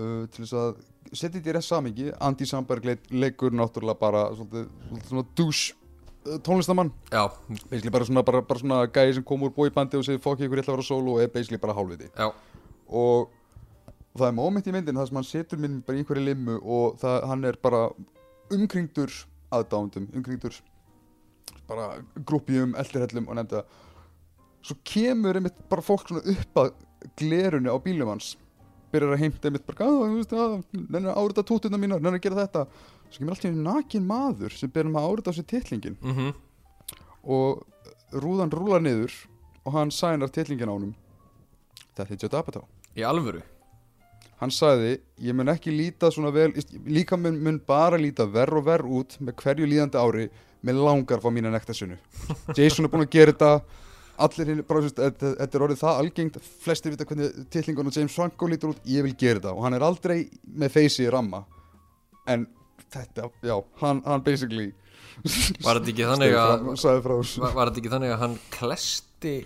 uh, 0.01 0.23
til 0.33 0.43
þess 0.43 0.57
að 0.61 0.71
setja 1.13 1.35
þetta 1.37 1.51
í 1.53 1.57
rétt 1.57 1.67
samingi 1.69 2.07
Andy 2.29 2.49
Samberg 2.49 2.89
leik, 2.89 3.05
leikur 3.13 3.55
náttúrulega 3.55 4.01
bara 4.01 4.25
svolítið, 4.35 4.71
svolítið 4.89 5.13
svona 5.13 5.27
douche 5.39 6.41
tónlistamann 6.43 6.91
já, 7.13 7.23
basically 7.71 7.93
bara 7.95 8.09
svona, 8.09 8.25
bara, 8.27 8.43
bara 8.43 8.59
svona 8.65 8.81
gæði 8.91 9.19
sem 9.21 9.27
kom 9.29 9.45
úr 9.47 9.55
bóibandi 9.55 10.01
og 10.01 10.09
segir 10.09 10.25
fokk 10.25 10.43
ykkur 10.43 10.59
ég 10.59 10.65
ætla 10.67 10.75
að 10.75 10.81
vera 10.81 10.89
solo 10.89 11.15
og 11.15 11.23
er 11.23 11.31
basically 11.31 11.61
bara 11.63 11.77
hálfviti. 11.77 12.11
Já, 12.17 12.33
og 12.89 13.33
það 14.17 14.29
er 14.29 14.37
moment 14.37 14.69
í 14.69 14.75
myndin 14.75 14.99
þar 14.99 15.11
sem 15.11 15.19
hann 15.21 15.29
setur 15.29 15.61
minn 15.61 15.81
bara 15.85 15.99
í 15.99 16.03
einhverju 16.03 16.25
limmu 16.25 16.57
og 16.63 16.97
það, 17.03 17.19
hann 17.31 17.45
er 17.49 17.59
bara 17.63 17.83
umkringdur 18.55 19.13
aðdándum, 19.55 20.09
umkringdur 20.17 20.57
bara 21.67 21.89
grúpjum, 22.27 22.75
eldirhellum 22.79 23.29
og 23.29 23.39
nefnda 23.39 23.63
svo 24.67 24.77
kemur 24.87 25.39
einmitt 25.39 25.59
bara 25.71 25.85
fólk 25.85 26.09
svona 26.09 26.25
upp 26.33 26.61
að 26.63 26.73
glerunni 27.19 27.71
á 27.71 27.79
bílum 27.83 28.11
hans 28.11 28.35
byrjar 28.93 29.15
að 29.17 29.23
heimta 29.25 29.51
einmitt 29.51 29.67
bara, 29.67 29.89
þú 29.91 30.11
veist, 30.15 30.35
að, 30.35 31.09
árita 31.13 31.45
tótuna 31.47 31.81
mínar, 31.81 32.03
nenni 32.03 32.21
að 32.21 32.27
gera 32.29 32.45
þetta. 32.45 32.65
Svo 33.11 33.21
kemur 33.21 33.35
alltaf 33.35 33.57
nakin 33.67 34.07
maður 34.09 34.55
sem 34.57 34.73
byrjar 34.73 34.93
með 34.93 35.01
að 35.03 35.11
árita 35.11 35.35
á 35.35 35.37
sér 35.37 35.49
titlingin 35.53 35.99
mhm, 36.01 36.31
og 37.37 37.67
rúðan 38.23 38.55
rúlar 38.55 38.83
niður 38.83 39.15
og 39.67 39.75
hann 39.75 39.93
sænar 39.95 40.33
titlingin 40.33 40.71
á 40.71 40.75
honum. 40.75 40.95
Þetta 41.97 42.15
er 42.15 42.23
Judd 42.23 42.39
Apatow 42.39 42.67
í 42.97 43.05
alvöru. 43.07 43.43
Hann 44.41 44.53
sagði, 44.53 44.99
ég 45.25 45.37
mun 45.37 45.49
ekki 45.49 45.73
líta 45.73 46.11
svona 46.13 46.33
vel, 46.35 46.51
líka 46.93 47.17
mun, 47.17 47.39
mun 47.41 47.61
bara 47.65 47.97
líta 48.01 48.27
verr 48.29 48.59
og 48.59 48.67
verr 48.67 48.85
út 48.99 49.17
með 49.25 49.39
hverju 49.41 49.69
líðandi 49.71 50.01
ári 50.01 50.27
með 50.67 50.83
langar 50.85 51.23
fá 51.23 51.31
mína 51.33 51.53
nektarsunu. 51.55 51.97
Jason 52.59 52.85
er 52.85 52.93
búinn 52.93 53.07
að 53.07 53.15
gera 53.17 53.33
þetta, 53.33 53.81
allir 54.27 54.53
hinn, 54.53 54.65
bara, 54.69 54.83
þú 54.85 54.91
veist, 54.91 55.23
þetta 55.25 55.47
er 55.47 55.65
orðið 55.69 55.83
það 55.85 56.01
algengt, 56.03 56.39
flestir 56.65 56.93
vita 56.93 57.09
hvernig 57.09 57.47
titlingun 57.53 57.89
og 57.89 57.97
James 57.97 58.17
Franco 58.17 58.49
lítur 58.51 58.75
út, 58.75 58.83
ég 58.89 59.07
vil 59.07 59.17
gera 59.17 59.41
þetta 59.41 59.55
og 59.57 59.65
hann 59.65 59.79
er 59.79 59.87
aldrei 59.89 60.19
með 60.45 60.75
feysi 60.77 61.07
í 61.07 61.13
ramma. 61.13 61.45
En 62.29 62.45
þetta, 62.93 63.31
já, 63.47 63.57
hann, 63.81 64.03
hann 64.05 64.25
basically 64.27 64.73
Var 65.65 65.79
þetta 65.79 65.93
ekki 65.93 66.09
þannig 66.11 66.35
að, 66.37 66.65
var, 66.77 67.71
þetta 67.71 67.81
ekki 67.81 67.93
þannig 67.93 68.13
að 68.13 68.19
hann 68.21 68.35
klesti 68.53 69.37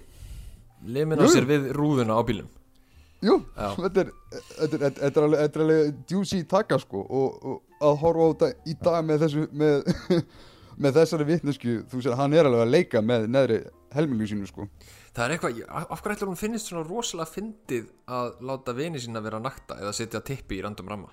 limin 0.90 1.20
á 1.22 1.24
Jú. 1.26 1.34
sér 1.34 1.46
við 1.46 1.68
rúðuna 1.76 2.16
á 2.18 2.22
bílum? 2.26 2.48
Jú, 3.20 3.34
þetta 3.54 4.04
er, 4.04 4.12
þetta 4.32 4.78
er, 4.78 4.94
þetta 4.96 5.10
er 5.10 5.26
alveg, 5.26 5.40
þetta 5.42 5.58
er 5.58 5.64
alveg 5.66 5.98
juicy 6.08 6.38
taka 6.48 6.78
sko 6.80 7.02
og, 7.04 7.42
og 7.44 7.84
að 7.84 7.98
horfa 8.00 8.24
á 8.24 8.28
þetta 8.30 8.70
í 8.70 8.76
dag 8.80 9.04
með 9.04 9.24
þessu 9.26 9.44
með, 9.60 9.90
með 10.86 10.96
þessari 11.00 11.28
vitnesku 11.28 11.76
þú 11.90 12.00
sér 12.00 12.16
hann 12.20 12.36
er 12.36 12.48
alveg 12.48 12.64
að 12.64 12.72
leika 12.72 13.04
með 13.04 13.28
neðri 13.34 13.60
helmingu 13.92 14.30
sínu 14.30 14.48
sko 14.48 14.68
Það 15.10 15.24
er 15.24 15.32
eitthvað, 15.34 15.56
af 15.66 16.02
hverju 16.04 16.16
ætlur 16.16 16.30
hún 16.30 16.38
finnist 16.38 16.68
svona 16.70 16.84
rosalega 16.86 17.32
fyndið 17.32 17.88
að 18.14 18.28
láta 18.46 18.74
vini 18.78 19.00
sína 19.02 19.22
vera 19.24 19.40
nakta 19.42 19.80
eða 19.82 19.94
setja 19.98 20.20
tippi 20.22 20.60
í 20.60 20.62
random 20.62 20.92
ramma? 20.92 21.10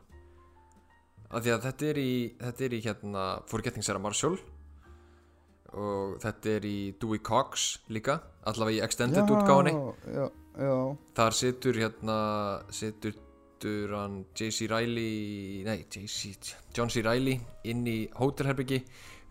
Af 1.27 1.41
því 1.43 1.53
að 1.55 1.65
þetta 1.65 1.87
er 1.89 1.99
í, 1.99 2.11
þetta 2.43 2.65
er 2.67 2.75
í 2.77 2.81
hérna 2.85 3.23
Forgetting 3.49 3.83
Sarah 3.83 4.03
Marshall 4.03 4.37
og 5.73 6.13
þetta 6.21 6.53
er 6.53 6.67
í 6.69 6.77
Dewey 7.01 7.19
Cox 7.25 7.65
líka, 7.91 8.21
allavega 8.47 8.77
í 8.77 8.85
extended 8.85 9.33
útgáfinni. 9.33 9.73
já, 9.73 10.21
já, 10.21 10.29
Þar 10.57 11.35
situr 11.37 11.77
hérna, 11.77 12.17
situr 12.73 13.13
hann 13.93 14.19
J.C. 14.37 14.67
Riley, 14.69 15.63
nei, 15.65 15.79
J.C. 15.89 16.33
John 16.77 16.89
C. 16.93 17.01
Riley 17.05 17.39
inn 17.69 17.85
í 17.89 17.97
hótelherbyggi, 18.17 18.79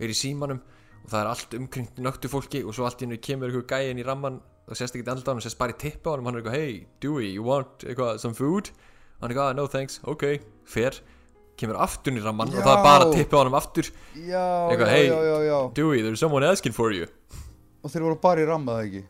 er 0.02 0.12
í 0.12 0.16
símanum 0.16 0.58
og 1.04 1.10
það 1.12 1.20
er 1.20 1.30
allt 1.30 1.56
umkringt 1.58 2.00
nöktu 2.02 2.30
fólki 2.30 2.64
og 2.66 2.74
svo 2.74 2.86
allt 2.88 3.02
í 3.02 3.06
hennu 3.06 3.18
kemur 3.22 3.50
einhver 3.50 3.66
gæi 3.70 3.92
inn 3.92 4.02
í 4.02 4.06
ramman 4.06 4.40
og 4.66 4.74
sést 4.78 4.96
ekki 4.98 5.06
alltaf 5.06 5.30
hann, 5.36 5.42
sést 5.44 5.58
bara 5.60 5.74
í 5.74 5.78
tippa 5.78 6.10
á 6.10 6.12
hann 6.16 6.24
og 6.24 6.26
hann 6.26 6.40
er 6.40 6.42
eitthvað, 6.42 6.58
hey, 6.58 6.80
Dewey, 7.02 7.28
you 7.36 7.44
want 7.46 7.86
eitthvað, 7.86 8.18
some 8.22 8.34
food? 8.34 8.72
Hann 9.20 9.30
er 9.30 9.36
eitthvað, 9.36 9.50
"Ah, 9.50 9.54
no 9.54 9.66
thanks, 9.70 10.00
ok, 10.04 10.24
fair 10.64 10.98
kemur 11.56 11.78
aftur 11.80 12.12
í 12.12 12.20
ramman 12.22 12.48
og 12.52 12.58
Já. 12.60 12.64
það 12.66 12.76
er 12.76 12.82
bara 12.84 13.12
tippa 13.14 13.36
á 13.38 13.42
hann 13.44 13.54
aftur 13.54 13.86
já, 14.14 14.46
Eitthvað, 14.70 14.86
já, 14.86 14.92
hey. 14.92 15.06
já, 15.08 15.18
já, 15.24 15.38
já 15.46 15.74
Dewey, 15.74 16.02
there's 16.02 16.20
someone 16.20 16.44
asking 16.44 16.72
for 16.72 16.92
you 16.92 17.06
og 17.82 17.90
þeir 17.90 18.02
voru 18.02 18.20
bara 18.20 18.42
í 18.42 18.46
ramma 18.48 18.72
það 18.76 18.86
ekki 18.86 19.02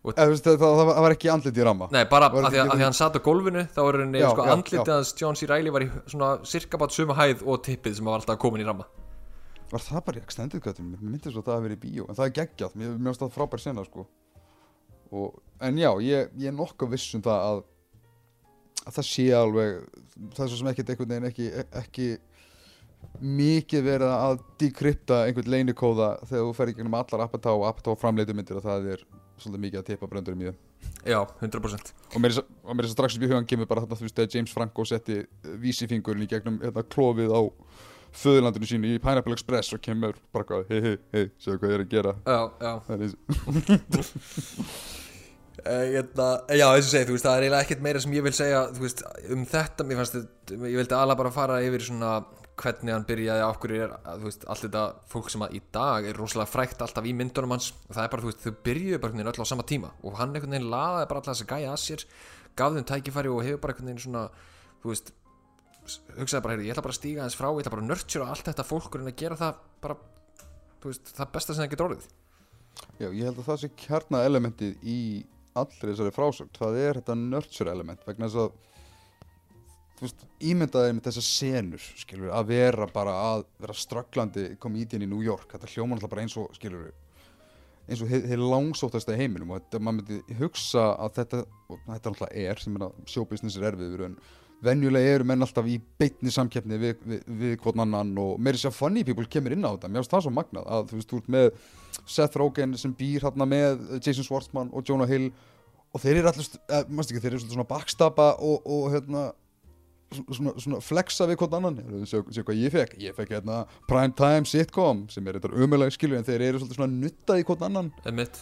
Jú. 0.00 0.14
Eða, 0.14 0.30
veist, 0.30 0.46
það, 0.46 0.62
það, 0.62 0.78
það 0.88 1.04
var 1.04 1.14
ekki 1.14 1.28
andlit 1.28 1.58
í 1.60 1.64
ramma 1.66 1.86
Nei, 1.92 2.04
bara 2.08 2.30
að, 2.32 2.46
því 2.54 2.60
að 2.62 2.82
hann 2.86 2.96
satt 2.96 3.18
á 3.18 3.20
gólfinu 3.20 3.66
þá 3.68 3.80
var 3.84 3.98
henni, 4.00 4.22
sko, 4.24 4.46
já, 4.46 4.52
andlitið 4.54 4.92
hans 4.94 5.10
John 5.18 5.36
C. 5.36 5.48
Reilly 5.50 5.74
var 5.74 5.84
í 5.84 5.88
svona 6.08 6.30
cirka 6.48 6.80
bát 6.80 6.94
sömu 6.96 7.16
hæð 7.18 7.44
og 7.44 7.60
tippið 7.66 7.98
sem 7.98 8.08
var 8.08 8.16
alltaf 8.16 8.40
komin 8.40 8.64
í 8.64 8.68
ramma 8.68 8.86
var 9.70 9.84
það 9.84 10.06
bara 10.06 10.22
í 10.22 10.24
extended 10.24 10.64
cutinu, 10.64 10.94
mér 10.94 11.04
myndi 11.04 11.32
svo 11.32 11.42
að 11.42 11.50
það 11.50 11.58
að 11.58 11.66
vera 11.66 11.76
í 11.76 11.82
bíó 11.84 12.06
en 12.06 12.18
það 12.18 12.24
er 12.26 12.34
geggjað, 12.38 12.78
mér 12.80 12.96
finnst 12.96 13.22
það 13.22 13.36
frábær 13.36 13.62
sena 13.62 13.84
sko. 13.86 14.06
og, 15.12 15.36
en 15.68 15.78
já, 15.78 15.90
ég, 16.06 16.32
ég 16.40 16.50
er 16.50 16.56
nokkuð 16.56 16.92
viss 16.94 17.14
um 17.18 17.24
það 17.28 17.44
að, 17.50 17.62
að 18.86 18.96
það 18.96 19.08
sé 19.10 19.28
alveg 19.36 19.78
það 20.32 20.44
er 20.46 20.50
svo 20.50 20.60
sem 20.62 20.72
ekkert 20.72 20.92
einhvern 20.94 21.14
veginn 21.14 21.30
ekki, 21.30 21.50
ekki 21.82 22.10
mikið 23.20 23.86
verið 23.86 24.12
að 24.16 24.42
dekrypta 24.60 25.24
einhvern 25.26 25.54
leinikóða 25.54 26.12
þegar 26.24 26.46
þú 26.48 26.52
fer 26.56 26.72
í 26.72 26.76
gegnum 26.76 26.96
allar 26.98 27.26
Apatow 27.26 27.62
og 27.62 27.68
Apatow 27.70 27.98
framleitu 28.00 28.36
myndir 28.36 28.60
og 28.60 28.66
það 28.66 28.94
er 28.96 29.04
svolítið 29.42 29.64
mikið 29.66 29.80
að 29.80 29.88
tippa 29.90 30.10
bröndurum 30.10 30.44
í 30.44 30.50
það 30.50 30.58
Já, 31.10 31.20
100% 31.40 31.92
og 32.14 32.20
mér 32.20 32.34
er 32.34 32.42
er 32.44 32.88
svo 32.88 32.94
strax 32.94 33.16
upp 33.16 33.24
í 33.24 33.30
hugan 33.30 33.48
kemur 33.48 33.68
bara 33.70 33.84
þarna 33.84 33.98
þú 34.00 34.06
veist 34.06 34.18
þegar 34.18 34.36
James 34.36 34.54
Franco 34.56 34.86
setti 34.88 35.20
eh, 35.22 35.54
vísifingurinn 35.62 36.26
í 36.26 36.30
gegnum 36.30 36.60
hérna, 36.62 36.84
klófið 36.84 37.32
á 37.32 37.42
föðurlandinu 38.16 38.68
sínu 38.68 38.94
í 38.94 39.02
Pineapple 39.02 39.36
Express 39.36 39.74
og 39.76 39.82
kemur 39.84 40.16
bara 40.34 40.46
hvað, 40.48 40.64
hei 40.70 40.80
hei 40.84 40.96
hei, 41.14 41.28
séu 41.40 41.58
hvað 41.60 41.70
ég 41.70 41.76
er 41.76 41.84
að 41.84 41.92
gera. 41.94 42.14
Já, 42.26 42.40
já. 42.64 42.72
Uh, 45.60 45.84
hérna, 45.94 46.28
já, 46.56 46.66
eins 46.66 46.88
og 46.88 46.90
segi, 46.90 47.06
þú 47.08 47.14
veist, 47.16 47.26
það 47.26 47.36
er 47.36 47.46
eiginlega 47.46 47.66
ekkert 47.66 47.84
meira 47.86 48.02
sem 48.02 48.16
ég 48.16 48.26
vil 48.26 48.34
segja, 48.36 48.64
þú 48.74 48.86
veist, 48.86 49.04
um 49.36 49.46
þetta, 49.50 49.86
mér 49.86 50.00
fannst 50.00 50.18
ég 50.56 50.78
vildi 50.80 50.98
alveg 50.98 51.22
bara 51.22 51.34
fara 51.34 51.60
yfir 51.66 51.86
svona 51.86 52.14
hvernig 52.60 52.92
hann 52.92 53.06
byrjaði, 53.08 53.44
á 53.44 53.50
hverju 53.56 53.84
er, 53.86 53.94
að, 54.04 54.24
veist, 54.26 54.44
allt 54.50 54.64
þetta 54.66 54.82
fólk 55.10 55.30
sem 55.32 55.44
að 55.44 55.54
í 55.56 55.60
dag 55.74 56.08
er 56.10 56.18
rosalega 56.20 56.50
frækt 56.50 56.82
alltaf 56.84 57.06
í 57.08 57.14
myndunum 57.16 57.54
hans. 57.54 57.70
Og 57.88 57.96
það 57.96 58.04
er 58.04 58.12
bara, 58.12 58.24
þú 58.24 58.30
veist, 58.30 58.44
þau 58.44 58.58
byrjuðu 58.68 58.98
bara 59.00 59.12
einhvern 59.12 59.22
veginn 59.22 59.32
öll 59.32 59.48
á 59.48 59.52
sama 59.52 59.66
tíma. 59.70 59.92
Og 60.04 60.18
hann 60.20 60.34
einhvern 60.34 60.56
veginn 60.56 60.68
laðaði 60.72 61.08
bara 61.10 61.22
alltaf 61.22 61.38
þessa 61.38 61.48
gæja 61.54 61.72
að 61.72 61.80
sér, 61.84 62.04
gaf 62.60 62.76
þeim 62.76 62.86
tækifæri 62.90 63.32
og 63.32 63.42
hefur 63.46 63.62
bara 63.64 63.74
einhvern 63.74 63.90
veginn 63.90 64.04
svona, 64.04 64.24
þú 64.84 64.92
veist, 64.92 65.12
hugsaði 66.18 66.44
bara, 66.44 66.54
heyrðu, 66.54 66.68
ég 66.68 66.74
ætla 66.74 66.86
bara 66.86 66.96
að 66.96 67.00
stíga 67.00 67.24
hans 67.24 67.38
frá, 67.38 67.48
ég 67.50 67.62
ætla 67.64 67.74
bara 67.74 67.84
að 67.86 67.90
nurture 67.90 68.30
allt 68.30 68.48
þetta 68.50 68.66
fólk 68.68 68.90
og 68.90 69.00
reyna 69.00 69.14
að 69.14 69.20
gera 69.22 69.38
það 69.40 69.60
bara, 69.82 69.96
veist, 70.84 71.12
það 71.16 71.32
besta 71.36 71.54
sem 71.54 71.64
það 71.64 71.72
getur 71.74 71.88
orðið. 71.88 72.08
já, 73.00 73.08
ég 73.08 73.24
held 73.26 73.40
að 73.40 73.48
það 73.48 73.60
sé 73.62 73.70
kjarna 73.80 74.24
elementið 74.28 74.84
í 74.84 74.98
allri 75.58 75.90
þessari 75.90 76.14
frásögn. 76.14 76.52
Það 76.56 76.78
er 76.80 77.00
þetta 77.00 77.16
nurture 77.18 77.72
element 77.74 78.04
vegna 78.06 78.28
þess 78.28 78.44
að 78.44 78.69
veist, 80.04 80.24
ímyndaði 80.40 80.96
með 80.96 81.06
þessar 81.08 81.26
senur 81.26 81.86
skilur, 82.00 82.32
að 82.34 82.50
vera 82.54 82.88
bara 82.92 83.14
að 83.34 83.44
vera 83.60 83.76
strögglandi 83.76 84.46
komedian 84.62 85.04
í 85.04 85.08
New 85.10 85.22
York 85.24 85.52
þetta 85.54 85.70
hljóma 85.74 85.96
náttúrulega 85.96 86.14
bara 86.14 86.26
eins 86.26 86.36
og 86.40 86.50
skilur 86.56 86.90
eins 87.90 88.02
og 88.04 88.12
þeir 88.12 88.42
langsóttasta 88.42 89.16
í 89.16 89.20
heiminum 89.20 89.54
og 89.54 89.62
þetta, 89.62 89.80
maður 89.82 90.02
myndi 90.02 90.38
hugsa 90.38 90.92
að 90.94 91.16
þetta 91.20 91.40
og 91.42 91.80
þetta 91.86 92.12
náttúrulega 92.12 92.44
er, 92.50 92.62
sem 92.62 92.76
er 92.78 92.86
að 92.86 93.00
sjóbusiness 93.10 93.58
er 93.58 93.68
erfiður 93.72 94.06
en 94.08 94.20
venjulega 94.64 95.14
eru 95.16 95.26
menn 95.28 95.44
alltaf 95.44 95.68
í 95.68 95.78
beitni 96.00 96.32
samkeppni 96.32 96.78
við, 96.80 97.04
við, 97.08 97.22
við 97.40 97.54
hvort 97.62 97.80
annan 97.80 98.12
og 98.20 98.40
meiri 98.42 98.60
sér 98.60 98.74
funny 98.76 99.04
people 99.06 99.24
kemur 99.30 99.54
inn 99.56 99.64
á 99.64 99.72
þetta. 99.72 99.88
Mér 99.88 100.02
finnst 100.02 100.14
það 100.14 100.24
svo 100.26 100.32
magnað 100.36 100.66
að 100.76 100.90
þú 100.90 100.98
veist, 100.98 101.10
þú 101.10 101.20
ert 101.20 101.30
með 101.34 101.48
Seth 102.04 102.40
Rogen 102.40 102.76
sem 102.80 102.92
býr 102.96 103.24
hérna 103.24 103.48
með 103.48 103.80
Jason 103.98 104.26
Schwartzman 104.26 104.72
og 104.76 104.84
Jonah 104.86 105.08
Hill 105.10 105.30
og 105.90 106.02
þeir 106.02 106.20
eru 106.20 106.30
allir, 106.30 106.50
eh, 106.68 106.90
mást 106.92 107.10
ekki, 107.10 107.22
þeir 107.24 107.38
eru 107.38 107.46
svona 107.46 107.68
backstapa 107.70 108.28
og, 108.36 108.68
og 108.68 108.90
hérna 108.92 109.30
svona, 110.18 110.54
svona 110.58 110.80
flexa 110.84 111.26
við 111.30 111.38
hvort 111.40 111.54
annan 111.58 111.76
séu 112.08 112.24
sé 112.34 112.44
hvað 112.46 112.62
ég 112.62 112.74
fekk, 112.74 112.96
ég 113.02 113.16
fekk 113.16 113.34
hérna 113.36 113.60
primetime 113.90 114.48
sitcom 114.48 115.04
sem 115.12 115.26
er 115.28 115.38
eitthvað 115.38 115.60
umulega 115.62 115.94
skilju 115.94 116.18
en 116.18 116.26
þeir 116.26 116.46
eru 116.48 116.62
svona 116.64 116.90
nuttað 116.90 117.42
í 117.42 117.46
hvort 117.48 117.62
annan. 117.66 117.92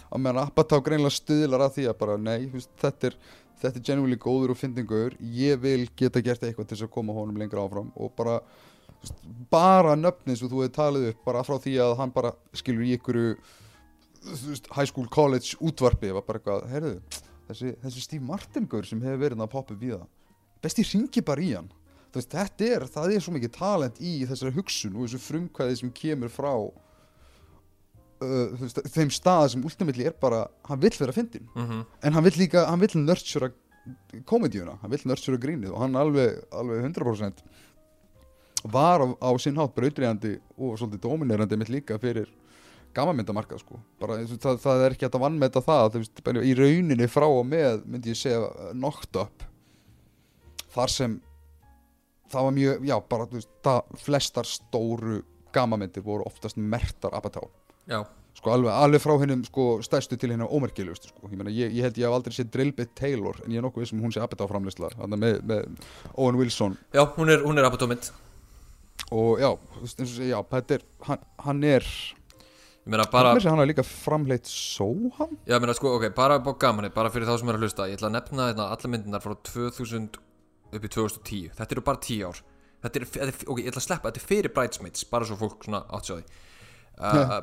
Á 0.08 0.16
meðan 0.16 0.42
Apatow 0.46 0.82
greinlega 0.84 1.16
stuðlar 1.18 1.66
að 1.68 1.76
því 1.78 1.90
að 1.90 2.00
bara 2.00 2.16
nei, 2.20 2.48
veist, 2.52 2.72
þetta 2.80 3.12
er 3.12 3.20
þetta 3.58 3.80
er 3.80 3.86
genuinely 3.88 4.18
góður 4.22 4.54
og 4.54 4.60
fyndingur. 4.60 5.14
Ég 5.18 5.58
vil 5.62 5.88
geta 5.98 6.22
gert 6.22 6.44
eitthvað 6.46 6.68
til 6.70 6.76
þess 6.76 6.86
að 6.86 6.94
koma 6.94 7.16
honum 7.16 7.38
lengra 7.40 7.64
áfram 7.64 7.90
og 7.98 8.12
bara 8.18 8.40
bara 9.50 9.94
nöfnin 9.98 10.36
sem 10.38 10.50
þú 10.50 10.64
hefur 10.64 10.74
talið 10.74 11.08
upp 11.12 11.24
bara 11.26 11.44
frá 11.46 11.58
því 11.62 11.74
að 11.84 11.96
hann 12.00 12.12
bara 12.14 12.32
skilur 12.56 12.86
í 12.86 12.96
ykkur 12.96 13.18
veist, 14.48 14.66
high 14.74 14.88
school 14.88 15.06
college 15.06 15.58
útvarpi 15.62 16.10
var 16.14 16.26
bara 16.26 16.40
eitthvað, 16.40 16.66
heyrðu 16.72 16.94
þessi, 17.48 17.74
þessi 17.84 18.04
Steve 18.04 18.26
Martin 18.26 18.66
gaur 18.70 18.86
sem 18.88 19.02
hefur 19.04 19.22
verið 19.22 19.44
að 19.44 19.52
poppa 19.54 19.76
upp 19.76 19.84
í 19.84 19.92
það 20.58 20.66
besti 20.66 20.84
ringi 20.90 21.24
bara 21.24 21.44
í 21.44 21.52
hann. 21.54 21.70
Veist, 22.14 22.32
þetta 22.32 22.66
er, 22.66 22.84
það 22.90 23.14
er 23.14 23.22
svo 23.22 23.34
mikið 23.34 23.54
talent 23.54 23.98
í 24.00 24.24
þessari 24.26 24.54
hugsun 24.56 24.96
og 24.96 25.06
þessu 25.06 25.20
frumkvæði 25.22 25.76
sem 25.82 25.90
kemur 25.94 26.32
frá 26.32 26.50
uh, 26.56 26.70
veist, 28.58 28.80
þeim 28.94 29.12
stað 29.12 29.50
sem 29.52 29.64
ultimately 29.68 30.08
er 30.08 30.16
bara, 30.20 30.46
hann 30.70 30.80
vill 30.82 30.94
vera 30.96 31.14
fyndin 31.14 31.46
Mm 31.54 31.84
en 32.02 32.16
hann 32.16 32.24
vill 32.24 32.38
líka, 32.40 32.64
hann 32.66 32.80
vill 32.80 32.96
nurtura 32.96 33.50
komedíuna, 34.24 34.78
hann 34.82 34.90
vill 34.90 35.04
nurtura 35.04 35.38
grínið 35.40 35.72
og 35.72 35.84
hann 35.84 35.96
alveg, 35.96 36.40
alveg 36.52 36.82
100% 36.88 37.44
var 38.64 39.04
á, 39.04 39.06
á 39.20 39.30
sinn 39.38 39.60
hátt 39.60 39.76
brautriðandi 39.76 40.38
og 40.56 40.78
svolítið 40.78 41.04
dominerandi 41.04 41.56
mitt 41.56 41.68
líka 41.68 41.98
fyrir 41.98 42.32
gammamyndamarkað 42.96 43.60
sko. 43.62 43.78
Bara, 44.00 44.16
það, 44.24 44.58
það 44.64 44.84
er 44.84 44.96
ekki 44.96 45.06
hægt 45.06 45.14
að 45.14 45.24
vannmeta 45.26 45.62
það 45.62 45.92
þú 45.92 46.02
veist, 46.02 46.24
í 46.42 46.54
rauninni 46.58 47.08
frá 47.12 47.28
og 47.28 47.44
með 47.46 47.84
myndi 47.84 48.14
ég 48.14 48.18
segja 48.18 48.48
uh, 48.48 48.72
knocked 48.72 49.20
up 49.20 49.44
þar 50.74 50.92
sem 50.94 51.16
það 52.28 52.46
var 52.48 52.56
mjög, 52.58 52.86
já 52.88 52.96
bara 53.08 53.26
þú 53.28 53.40
veist, 53.40 53.50
það 53.64 53.98
flestar 54.04 54.48
stóru 54.48 55.22
gammamyndir 55.54 56.04
voru 56.04 56.26
oftast 56.28 56.58
mertar 56.60 57.14
Apatow 57.16 57.48
Já, 57.88 58.02
sko 58.36 58.52
alveg, 58.52 58.68
alveg 58.74 59.00
frá 59.00 59.14
hennum 59.22 59.44
sko 59.46 59.68
stærstu 59.84 60.18
til 60.20 60.34
hennar 60.34 60.50
ómerkilegustu 60.52 61.08
sko. 61.08 61.30
Ég, 61.30 61.38
meina, 61.40 61.52
ég, 61.54 61.72
ég 61.72 61.86
held 61.86 61.96
ég 61.96 62.04
hef 62.04 62.16
aldrei 62.18 62.36
séð 62.36 62.50
Drillbit 62.52 62.92
Taylor 62.98 63.40
en 63.44 63.54
ég 63.54 63.62
er 63.62 63.64
nokkuð 63.64 63.86
vissum 63.86 64.02
hún 64.04 64.12
sé 64.12 64.20
Apatow 64.20 64.50
framleysla 64.50 64.92
með, 65.08 65.40
með 65.48 65.88
Owen 66.16 66.36
Wilson. 66.40 66.76
Já 66.92 67.06
hún 67.16 67.32
er, 67.32 67.40
er 67.40 67.70
apatómynd 67.70 68.12
og 69.14 69.40
já, 69.40 69.48
þú 69.72 69.82
veist, 69.86 70.00
eins 70.02 70.12
og 70.12 70.14
segja, 70.18 70.30
já, 70.36 70.38
þetta 70.52 70.76
er 70.76 70.86
hann, 71.08 71.26
hann 71.46 71.64
er, 71.64 71.90
Ég 72.88 72.92
meina 72.92 73.04
bara, 73.12 73.34
bara, 73.36 73.50
hann 73.52 73.60
er 73.60 73.68
líka 73.68 73.84
framleitt 73.84 74.48
Sohan? 74.48 75.34
já 75.48 75.56
ég 75.56 75.64
meina 75.64 75.74
sko, 75.76 75.96
ok, 75.96 76.10
bara 76.16 76.38
á 76.40 76.44
gamanið 76.44 76.94
Bara 76.94 77.10
fyrir 77.12 77.28
þá 77.28 77.34
sem 77.40 77.50
er 77.50 77.58
að 77.58 77.66
hlusta 77.66 77.88
Ég 77.88 77.98
ætla 77.98 78.08
að 78.08 78.14
nefna 78.16 78.46
hérna, 78.48 78.68
alla 78.72 78.92
myndinar 78.92 79.24
frá 79.24 79.34
2000 79.48 80.16
upp 80.72 80.88
í 80.88 80.92
2010 80.94 81.52
Þetta 81.58 81.76
eru 81.76 81.84
bara 81.86 82.02
10 82.04 82.24
ár. 82.28 82.40
Þetta 82.84 83.00
er, 83.00 83.06
þetta 83.14 83.28
er, 83.32 83.44
ok, 83.50 83.62
ég 83.62 83.70
ætla 83.72 83.82
að 83.82 83.86
sleppa, 83.88 84.10
þetta 84.10 84.22
er 84.22 84.28
fyrir 84.32 84.54
Bridesmaids 84.54 85.06
Bara 85.10 85.28
svo 85.28 85.38
fólk 85.40 85.66
svona 85.66 85.82
átsjáði 85.98 86.26
uh, 87.02 87.38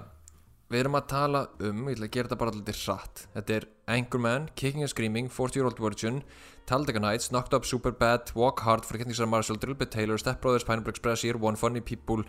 Við 0.71 0.81
erum 0.81 0.97
að 0.97 1.07
tala 1.11 1.41
um, 1.61 1.83
ég 1.89 1.97
ætla 1.97 2.07
að 2.07 2.13
gera 2.15 2.29
þetta 2.29 2.37
bara 2.41 2.51
alltaf 2.55 2.79
hratt. 2.87 3.19
Þetta 3.35 3.53
er 3.53 3.65
Anchorman, 3.95 4.47
Kicking 4.57 4.81
and 4.81 4.89
Screaming, 4.89 5.27
40 5.29 5.59
Year 5.59 5.67
Old 5.69 5.81
Virgin 5.83 6.23
Talladega 6.65 6.99
Nights, 6.99 7.29
Knocked 7.29 7.53
Up, 7.53 7.65
Superbad, 7.65 8.33
Walk 8.35 8.59
Hard 8.61 8.85
Forgetting 8.85 9.13
Sarah 9.13 9.29
Marshall, 9.29 9.57
Drillbit 9.57 9.91
Taylor, 9.91 10.17
Step 10.17 10.41
Brothers, 10.41 10.63
Pineapple 10.63 10.89
Express, 10.89 11.23
Year 11.23 11.37
One, 11.37 11.55
Funny 11.55 11.81
People 11.81 12.23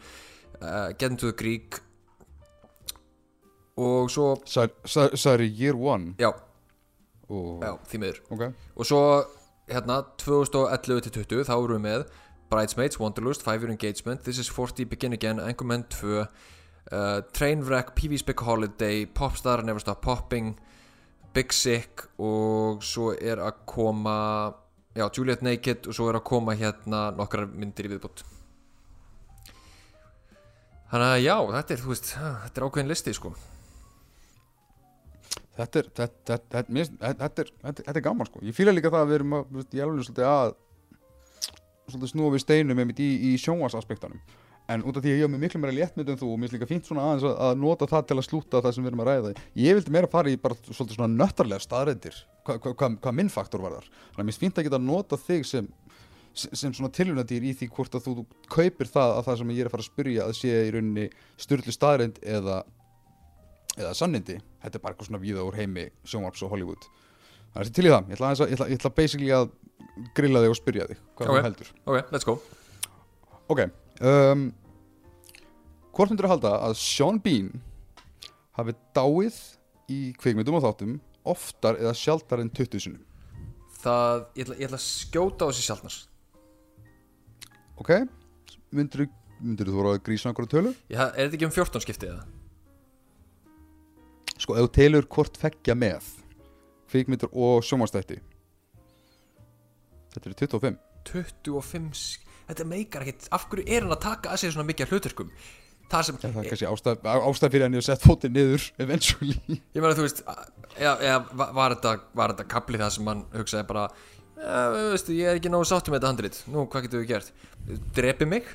uh, 0.61 0.93
Get 0.93 1.11
Into 1.11 1.27
the 1.27 1.33
Greek. 1.33 1.81
Og 3.77 4.11
svo, 4.11 4.37
Sorry, 4.45 5.47
Year 5.47 5.77
One? 5.77 6.15
Já, 6.19 6.31
og, 7.29 7.65
já, 7.65 7.73
því 7.89 7.99
miður. 8.01 8.21
Ok. 8.33 8.45
Og 8.77 8.89
svo, 8.89 9.01
hérna, 9.71 10.03
2011 10.23 11.01
til 11.07 11.25
20 11.25 11.47
Þá 11.49 11.55
erum 11.57 11.77
við 11.77 11.85
með 11.87 12.07
Bridesmaids, 12.51 13.01
Wanderlust, 13.01 13.43
Five 13.43 13.65
Year 13.65 13.73
Engagement 13.73 14.23
This 14.23 14.39
is 14.39 14.51
40, 14.51 14.87
Begin 14.91 15.13
Again, 15.17 15.41
Anchorman 15.43 15.87
2 15.91 16.21
uh, 16.21 16.27
Trainwreck, 17.33 17.95
Pee-wee's 17.95 18.23
Big 18.23 18.41
Holiday 18.41 19.07
Popstar, 19.07 19.65
Never 19.65 19.81
Stop 19.81 20.03
Popping 20.03 20.55
Big 21.35 21.53
Sick 21.53 22.07
og 22.23 22.85
svo 22.87 23.11
er 23.13 23.43
að 23.45 23.59
koma 23.69 24.17
já, 24.97 25.05
Juliet 25.11 25.43
Naked 25.45 25.91
og 25.91 25.99
svo 25.99 26.09
er 26.09 26.21
að 26.21 26.25
koma 26.31 26.55
hérna 26.57 27.11
nokkrar 27.17 27.51
myndir 27.51 27.91
í 27.91 27.93
viðbútt 27.93 28.25
Þannig 30.87 31.11
að 31.11 31.21
já, 31.25 31.37
þetta 31.51 31.75
er, 31.75 31.85
veist, 31.91 32.11
þetta 32.15 32.61
er 32.61 32.67
ákveðin 32.69 32.91
listi 32.95 33.15
sko 33.17 33.35
Þetta 35.57 35.81
er, 35.81 35.91
þetta, 35.97 36.23
þetta, 36.29 36.47
þetta, 36.53 36.77
mér 36.77 36.89
þetta, 37.01 37.45
er, 37.45 37.53
þetta, 37.65 37.93
er 37.95 38.05
gaman 38.05 38.29
sko. 38.29 38.43
Ég 38.45 38.57
fýla 38.57 38.75
líka 38.75 38.93
það 38.93 39.05
að 39.05 39.13
við 39.13 39.19
erum 39.21 39.37
að, 39.39 39.55
ég 39.73 39.85
alveg 39.87 40.09
svolítið 40.09 40.31
að 40.31 40.51
svolítið 41.87 42.13
snúa 42.13 42.35
við 42.35 42.43
steinum 42.43 42.83
einmitt 42.83 43.01
í, 43.01 43.09
í 43.31 43.37
sjónvarsaspektanum 43.41 44.21
en 44.67 44.83
út 44.83 44.97
af 44.99 45.05
því 45.05 45.13
að 45.13 45.21
ég 45.21 45.23
hef 45.23 45.31
með 45.31 45.43
miklu 45.45 45.61
meira 45.63 45.75
léttmynd 45.77 46.09
en 46.11 46.19
þú 46.19 46.29
og 46.33 46.39
mér 46.41 46.51
finnst 46.51 46.57
líka 46.57 46.69
fínt 46.71 46.89
svona 46.89 47.05
aðeins 47.07 47.27
að, 47.29 47.37
að 47.47 47.61
nota 47.63 47.87
það 47.91 48.07
til 48.09 48.17
að 48.17 48.27
slúta 48.27 48.63
það 48.65 48.73
sem 48.75 48.83
við 48.87 48.91
erum 48.91 49.03
að 49.05 49.11
ræða 49.11 49.33
ég 49.63 49.77
vildi 49.79 49.95
meira 49.95 50.11
fara 50.11 50.33
í 50.33 50.39
bara 50.43 50.57
svolítið 50.59 50.97
svona 50.97 51.21
nöttarlega 51.23 51.63
staðrændir 51.63 52.19
hvað 52.47 52.59
hva, 52.65 52.73
hva, 52.73 52.89
hva 53.05 53.13
minn 53.15 53.31
faktor 53.31 53.63
var 53.63 53.77
þar 53.77 53.87
þannig 53.93 54.25
að 54.25 54.29
mér 54.31 54.39
finnst 54.41 54.59
að 54.59 54.67
geta 54.67 54.83
nota 54.83 55.21
þig 55.23 55.47
sem 55.47 55.71
sem 56.37 56.75
svona 56.75 56.93
tilhjörnadýr 56.93 57.47
í 57.49 57.53
því 57.57 57.69
hvort 57.73 57.95
að 57.97 58.09
þú, 58.09 58.17
þú 58.19 58.49
kaupir 58.53 58.91
það 58.91 59.13
að 59.15 59.29
það 59.29 59.39
sem 59.41 59.53
ég 59.55 59.63
er 59.63 59.71
að 59.71 59.75
fara 59.77 59.85
að 59.85 59.93
spyrja 59.93 60.27
að 60.27 60.35
sé 60.37 60.59
í 60.67 60.73
rauninni 60.75 61.07
styrlu 61.41 61.73
staðrænd 61.73 62.19
eða 62.21 62.59
eða 63.77 63.95
sannindi, 63.97 64.39
þetta 64.63 64.79
er 64.79 64.83
bara 64.85 64.95
eitthvað 64.95 65.11
svona 65.11 65.23
víða 65.23 65.45
úr 65.47 65.57
heimi 65.59 65.87
sjónvarps 66.09 66.43
og 66.47 66.53
Hollywood. 66.55 66.87
Þannig 67.55 67.71
að 67.71 67.75
til 67.77 67.87
í 67.87 67.93
það, 67.93 68.07
ég 68.11 68.17
ætla, 68.19 68.31
að, 68.33 68.41
ég 68.51 68.57
ætla, 68.57 68.69
ég 68.73 68.81
ætla 68.81 68.93
basically 68.97 69.33
að 69.37 69.51
grilla 70.17 70.43
þig 70.45 70.53
og 70.53 70.59
spyrja 70.59 70.87
þig 70.91 70.99
hvað 71.17 71.27
Ok. 71.27 71.37
þú 71.37 71.45
heldur. 71.47 71.71
Ok, 71.87 72.13
let's 72.13 72.27
go. 72.29 72.35
Ok 73.49 73.61
um, 74.03 74.47
hvort 75.97 76.11
myndur 76.13 76.27
að 76.29 76.33
halda 76.35 76.51
að 76.67 76.75
Sean 76.81 77.21
Bean 77.25 77.53
hafi 78.59 78.75
dáið 78.97 79.37
í 79.93 80.01
kvikmyndum 80.21 80.59
og 80.59 80.65
þáttum 80.67 80.97
oftar 81.27 81.79
eða 81.81 81.95
sjaldar 81.97 82.43
en 82.43 82.51
20 82.51 82.83
sinum 82.83 83.05
Það, 83.81 84.25
ég 84.37 84.45
ætla, 84.49 84.57
ég 84.59 84.67
ætla 84.69 84.81
að 84.81 84.85
skjóta 84.89 85.47
á 85.47 85.49
þessi 85.53 85.65
sjálfnars 85.69 85.99
ok, 87.81 87.93
myndur 88.77 89.07
þú 89.71 89.77
voru 89.77 89.95
að 89.95 90.03
grísa 90.07 90.31
einhverju 90.31 90.53
tölu 90.53 90.73
Já, 90.91 91.07
er 91.13 91.27
þetta 91.29 91.39
ekki 91.39 91.49
um 91.49 91.55
14 91.57 91.85
skiptið 91.87 92.13
eða? 92.15 92.27
Sko, 94.39 94.57
ef 94.57 94.67
þú 94.67 94.73
telur 94.77 95.07
hvort 95.17 95.37
fekkja 95.41 95.75
með 95.79 96.09
kvikmyndur 96.93 97.33
og 97.35 97.65
sjónvarstætti 97.67 98.19
þetta 100.15 100.31
er 100.31 100.39
25 100.47 100.81
25 101.07 101.91
sk- 101.95 102.23
Þetta 102.47 102.63
meikar 102.71 103.03
ekkert. 103.03 103.25
Af 103.35 103.49
hverju 103.51 103.65
er 103.67 103.83
hann 103.83 103.91
að 103.97 104.03
taka 104.05 104.31
að 104.31 104.39
segja 104.39 104.53
svona 104.55 104.69
mikið 104.69 104.93
hluturkum 104.93 105.31
Það 105.91 106.03
sem 106.07 106.17
Já, 106.17 106.21
það 106.23 106.37
er 106.43 106.49
kannski 106.51 106.67
ástæð, 106.71 107.01
ástæð 107.31 107.51
fyrir 107.55 107.65
hann 107.67 107.75
að 107.79 107.85
setja 107.87 108.07
fótið 108.07 108.33
niður 108.37 108.67
eventually. 108.85 109.37
Ég 109.75 109.83
meina 109.83 109.97
þú 109.99 110.05
veist 110.07 110.23
Já, 110.79 110.93
já 111.03 111.15
var, 111.35 111.75
þetta 111.75 111.93
þetta 112.21 112.47
kapli 112.55 112.79
það 112.83 112.93
sem 112.97 113.11
hann 113.11 113.25
hugsaði 113.35 113.67
bara 113.71 113.85
Já, 114.37 114.63
veistu, 114.93 115.15
ég 115.17 115.31
er 115.33 115.39
ekki 115.41 115.51
nógu 115.51 115.67
sáttum 115.67 115.95
með 115.95 116.01
þetta 116.03 116.11
handrit. 116.13 116.39
Nú, 116.53 116.65
hvað 116.71 116.87
getum 116.87 117.03
við 117.03 117.11
gert? 117.15 117.31
Drepi 117.97 118.27
mig? 118.29 118.51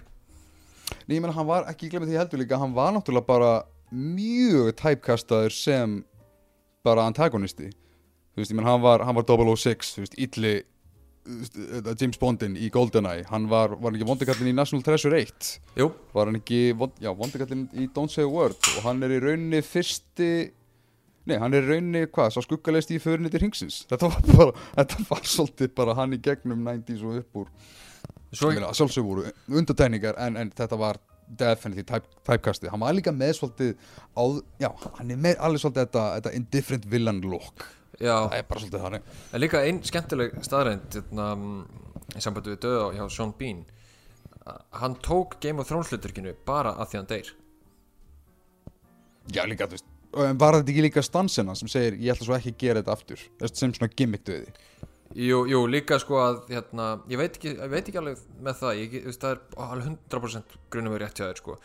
Nei, 1.08 1.16
ég 1.18 1.24
menn 1.24 1.34
hann 1.36 1.48
var 1.52 1.68
ekki 1.72 1.90
glemmt 1.92 2.08
því 2.12 2.20
heldur 2.20 2.40
líka 2.44 2.60
hann 2.62 2.76
var 2.76 2.92
náttúrulega 2.96 3.28
bara 3.32 3.52
mjög 3.92 4.74
tæpkastaður 4.80 5.56
sem 5.56 6.02
bara 6.86 7.06
antagonisti. 7.10 7.70
Þú 8.32 8.42
veist, 8.42 8.52
ég 8.54 8.58
menn 8.58 8.70
hann 8.70 8.84
var, 8.84 9.04
hann 9.06 9.18
var 9.18 9.28
006 9.28 9.96
þú 9.96 10.06
veist, 10.06 10.20
illi 10.24 10.54
þetta 11.22 11.94
James 12.00 12.18
Bondin 12.18 12.56
í 12.58 12.70
GoldenEye. 12.74 13.26
Hann 13.30 13.46
var, 13.52 13.76
var 13.76 13.92
hann 13.92 14.00
ekki 14.00 14.08
vondikallin 14.10 14.50
í 14.50 14.56
National 14.58 14.86
Treasure 14.86 15.20
1 15.20 15.52
Jú, 15.78 15.92
var 16.16 16.30
hann 16.30 16.40
ekki, 16.40 16.72
vond, 16.78 16.96
já, 17.02 17.12
vondikallin 17.18 17.68
í 17.78 17.86
Don't 17.94 18.14
Say 18.14 18.26
a 18.26 18.32
Word? 18.32 18.58
Og 18.78 18.88
hann 18.88 19.04
er 19.06 19.14
í 19.18 19.22
rauninni 19.22 19.62
fyrsti 19.66 20.32
Nei, 21.30 21.36
hann 21.38 21.54
er 21.54 21.68
í 21.68 21.76
rauninni, 21.76 22.08
hvað, 22.10 22.32
sá 22.34 22.42
skuggalegst 22.42 22.96
í 22.96 22.98
förinni 23.04 23.30
til 23.30 23.44
hingsins 23.44 23.84
Þetta 23.92 24.10
var 24.10 24.26
bara, 24.32 24.66
þetta 24.80 25.06
var 25.12 25.30
svolítið 25.36 25.76
bara 25.78 25.98
hann 26.00 26.18
í 26.18 26.22
gegnum 26.26 26.66
90s 26.66 27.06
og 27.06 27.22
upp 27.22 27.42
úr. 27.44 27.54
Svo 28.32 28.50
Ég 28.50 28.58
meina, 28.58 28.74
sjálfsög 28.74 29.06
voru 29.06 29.28
undatækningar 29.62 30.18
en, 30.26 30.40
en 30.42 30.54
þetta 30.58 30.80
var 30.80 30.98
definitely 31.40 31.86
type, 31.88 32.08
typecastið. 32.28 32.72
Hann 32.74 32.84
var 32.84 32.96
líka 32.98 33.14
með 33.16 33.36
svolítið 33.40 33.76
á, 34.18 34.24
já, 34.62 34.70
hann 34.98 35.14
er 35.14 35.22
með 35.28 35.44
alveg 35.48 35.64
svolítið 35.64 35.86
þetta, 35.86 36.08
þetta 36.18 36.34
indifferent 36.40 36.90
villain 36.92 37.22
look. 37.26 37.68
Já, 38.00 38.16
það 38.16 38.38
er 38.40 38.50
bara 38.50 38.64
svolítið 38.64 38.86
þannig. 38.88 39.14
En 39.32 39.44
líka 39.44 39.64
ein 39.68 39.84
skemmtileg 39.88 40.36
staðrænd 40.48 40.98
hérna, 41.00 41.30
Í 42.12 42.20
sambandi 42.20 42.52
við 42.52 42.64
döða 42.66 42.88
hjá 42.98 43.06
Sean 43.14 43.30
Bean. 43.40 43.62
Hann 44.76 44.98
tók 45.06 45.38
Game 45.40 45.62
of 45.62 45.70
Thrones 45.70 45.94
hluturkinu 45.94 46.34
Bara 46.44 46.74
að 46.82 46.90
því 46.92 46.98
hann 47.00 47.10
deyr. 47.12 47.30
Já, 49.32 49.46
líka, 49.48 49.70
þú 49.70 49.78
veist 49.78 49.88
var 50.12 50.58
þetta 50.58 50.74
ekki 50.74 50.84
líka 50.84 51.04
stansina 51.06 51.54
sem 51.56 51.70
segir 51.72 51.96
ég 52.02 52.12
ætla 52.14 52.28
svo 52.28 52.36
ekki 52.36 52.52
að 52.52 52.64
gera 52.64 52.82
þetta 52.82 52.96
aftur 52.98 53.22
sem 53.54 53.72
svona 53.72 53.94
gimmick 53.96 54.26
döði 54.28 54.52
Jú, 55.12 55.42
jú, 55.50 55.66
líka 55.68 55.98
sko 56.00 56.22
að 56.22 56.38
hérna, 56.54 56.86
ég, 57.12 57.20
veit 57.20 57.36
ekki, 57.36 57.52
ég 57.58 57.72
veit 57.74 57.84
ekki 57.84 58.00
alveg 58.00 58.22
með 58.40 58.62
það 58.62 58.78
ég, 58.80 58.96
ég, 58.96 59.20
það 59.20 59.34
er 59.34 59.42
alveg 59.66 59.90
100% 59.90 60.56
grunum 60.72 60.96
við 60.96 61.04
rétt 61.04 61.20
hjá 61.20 61.26
þér 61.26 61.42
sko. 61.42 61.58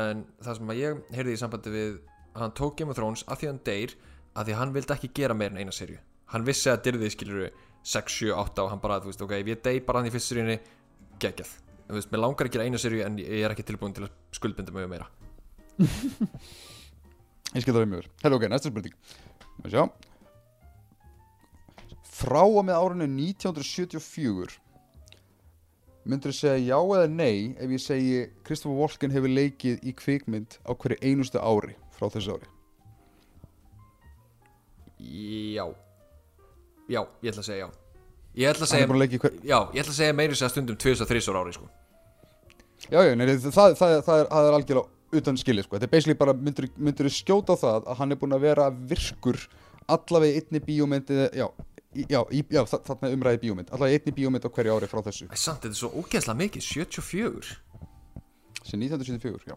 en 0.00 0.24
það 0.40 0.58
sem 0.58 0.72
að 0.72 0.80
ég 0.80 1.04
heyrði 1.18 1.36
í 1.36 1.42
sambandi 1.42 1.74
við 1.74 1.92
að 2.34 2.40
hann 2.46 2.56
tók 2.56 2.78
Game 2.78 2.94
of 2.94 2.96
Thrones 2.96 3.26
að 3.28 3.42
því 3.42 3.50
hann 3.50 3.62
deyr 3.68 3.94
að 4.34 4.48
því 4.48 4.54
að 4.56 4.60
hann 4.62 4.74
vildi 4.78 4.96
ekki 4.96 5.12
gera 5.20 5.36
meir 5.36 5.52
en 5.52 5.60
eina 5.60 5.74
serju 5.74 6.00
hann 6.32 6.46
vissi 6.48 6.72
að 6.72 6.82
dyrði 6.88 7.12
skilur 7.12 7.50
6, 7.84 8.12
7, 8.12 8.32
8 8.32 8.64
og 8.64 8.70
hann 8.72 8.80
bara, 8.80 8.96
þú 9.04 9.10
veist, 9.10 9.22
ok, 9.22 9.34
ef 9.36 9.50
ég 9.52 9.60
dey 9.64 9.80
bara 9.84 10.00
hann 10.00 10.08
í 10.08 10.12
fyrst 10.14 10.32
seríunni 10.32 10.56
geggjað. 11.20 11.50
Þú 11.84 11.98
veist, 11.98 12.10
mér 12.14 12.22
langar 12.24 12.48
að 12.48 12.54
gera 12.56 12.64
eina 12.64 12.80
seríu 12.80 13.04
en 13.04 13.18
ég 13.20 13.44
er 13.44 13.52
ekki 13.52 13.66
tilbúin 13.68 13.92
til 13.96 14.06
að 14.06 14.14
skuldbinda 14.38 14.72
mig 14.72 14.86
um 14.88 14.94
meira. 14.94 15.10
Ég 17.54 17.62
skil 17.62 17.74
það 17.74 17.84
um 17.84 17.92
mjög 17.92 18.06
Hello, 18.24 18.38
ok, 18.38 18.44
Frá 22.14 22.42
og 22.46 22.60
með 22.68 22.78
árinu 22.78 23.08
1974 23.10 24.58
Myndur 26.04 26.34
þú 26.34 26.36
segja 26.36 26.74
já 26.74 26.78
eða 26.78 27.06
nei 27.10 27.54
ef 27.56 27.70
ég 27.72 27.80
segi 27.82 28.18
Kristoffer 28.44 28.76
Walken 28.82 29.14
hefur 29.14 29.32
leikið 29.32 29.80
í 29.88 29.94
kvikmynd 29.96 30.58
á 30.68 30.70
hverju 30.76 31.00
einustu 31.00 31.40
ári 31.40 31.74
frá 31.96 32.10
þessu 32.12 32.36
ári 32.36 32.50
Já 35.00 35.66
Já, 36.84 37.00
ég 37.24 37.32
ætla 37.32 37.40
að 37.40 37.48
segja 37.48 37.64
já 37.64 37.70
Ég 38.34 38.50
ætla 38.50 38.66
að 38.66 38.70
segja 38.72 38.86
er 38.88 38.94
að 38.98 39.14
í 39.14 39.18
hver... 39.22 39.34
Já, 39.46 39.58
ég 39.70 39.80
ætla 39.84 39.92
að 39.92 39.98
segja 40.00 40.14
meiri 40.18 40.36
sér 40.38 40.50
stundum 40.50 40.78
2-3 40.82 41.20
ári 41.38 41.52
sko. 41.54 41.68
Já, 42.90 42.98
já, 43.06 43.12
nei, 43.14 43.28
það, 43.30 43.52
það, 43.54 43.74
það, 43.78 43.92
er, 43.94 44.26
það 44.32 44.48
er 44.48 44.56
algjörlega 44.58 45.20
utan 45.20 45.38
skilið 45.38 45.66
sko. 45.68 45.76
Þetta 45.76 45.86
er 45.86 45.92
basically 45.92 46.16
bara, 46.18 46.34
myndur, 46.34 46.66
þú 46.82 47.12
skjóta 47.14 47.54
á 47.54 47.62
það 47.62 47.86
að 47.92 48.00
hann 48.00 48.14
er 48.16 48.18
búin 48.18 48.34
að 48.34 48.42
vera 48.48 48.66
virkur 48.90 49.38
allavega 49.94 50.34
í 50.34 50.42
einni 50.42 50.62
bíómynd 50.66 51.12
eða- 51.14 51.30
Já, 51.38 51.46
í- 51.46 51.73
já, 52.10 52.20
í, 52.34 52.42
já 52.50 52.62
þa- 52.70 52.82
þarna 52.88 53.10
umræði 53.16 53.40
bíómynd. 53.44 53.70
Í 53.74 53.88
einni 53.94 54.14
bíómynd 54.16 54.46
á 54.46 54.50
hverju 54.50 54.74
ári 54.76 54.88
frá 54.90 55.00
þessu. 55.06 55.28
Samt, 55.34 55.62
þetta 55.64 55.72
er 55.72 55.80
svo 55.80 55.90
ógeðslega 56.02 56.38
mikið, 56.42 56.66
74 56.68 57.54
Sem 58.64 58.80
1974, 58.80 59.44
já. 59.52 59.56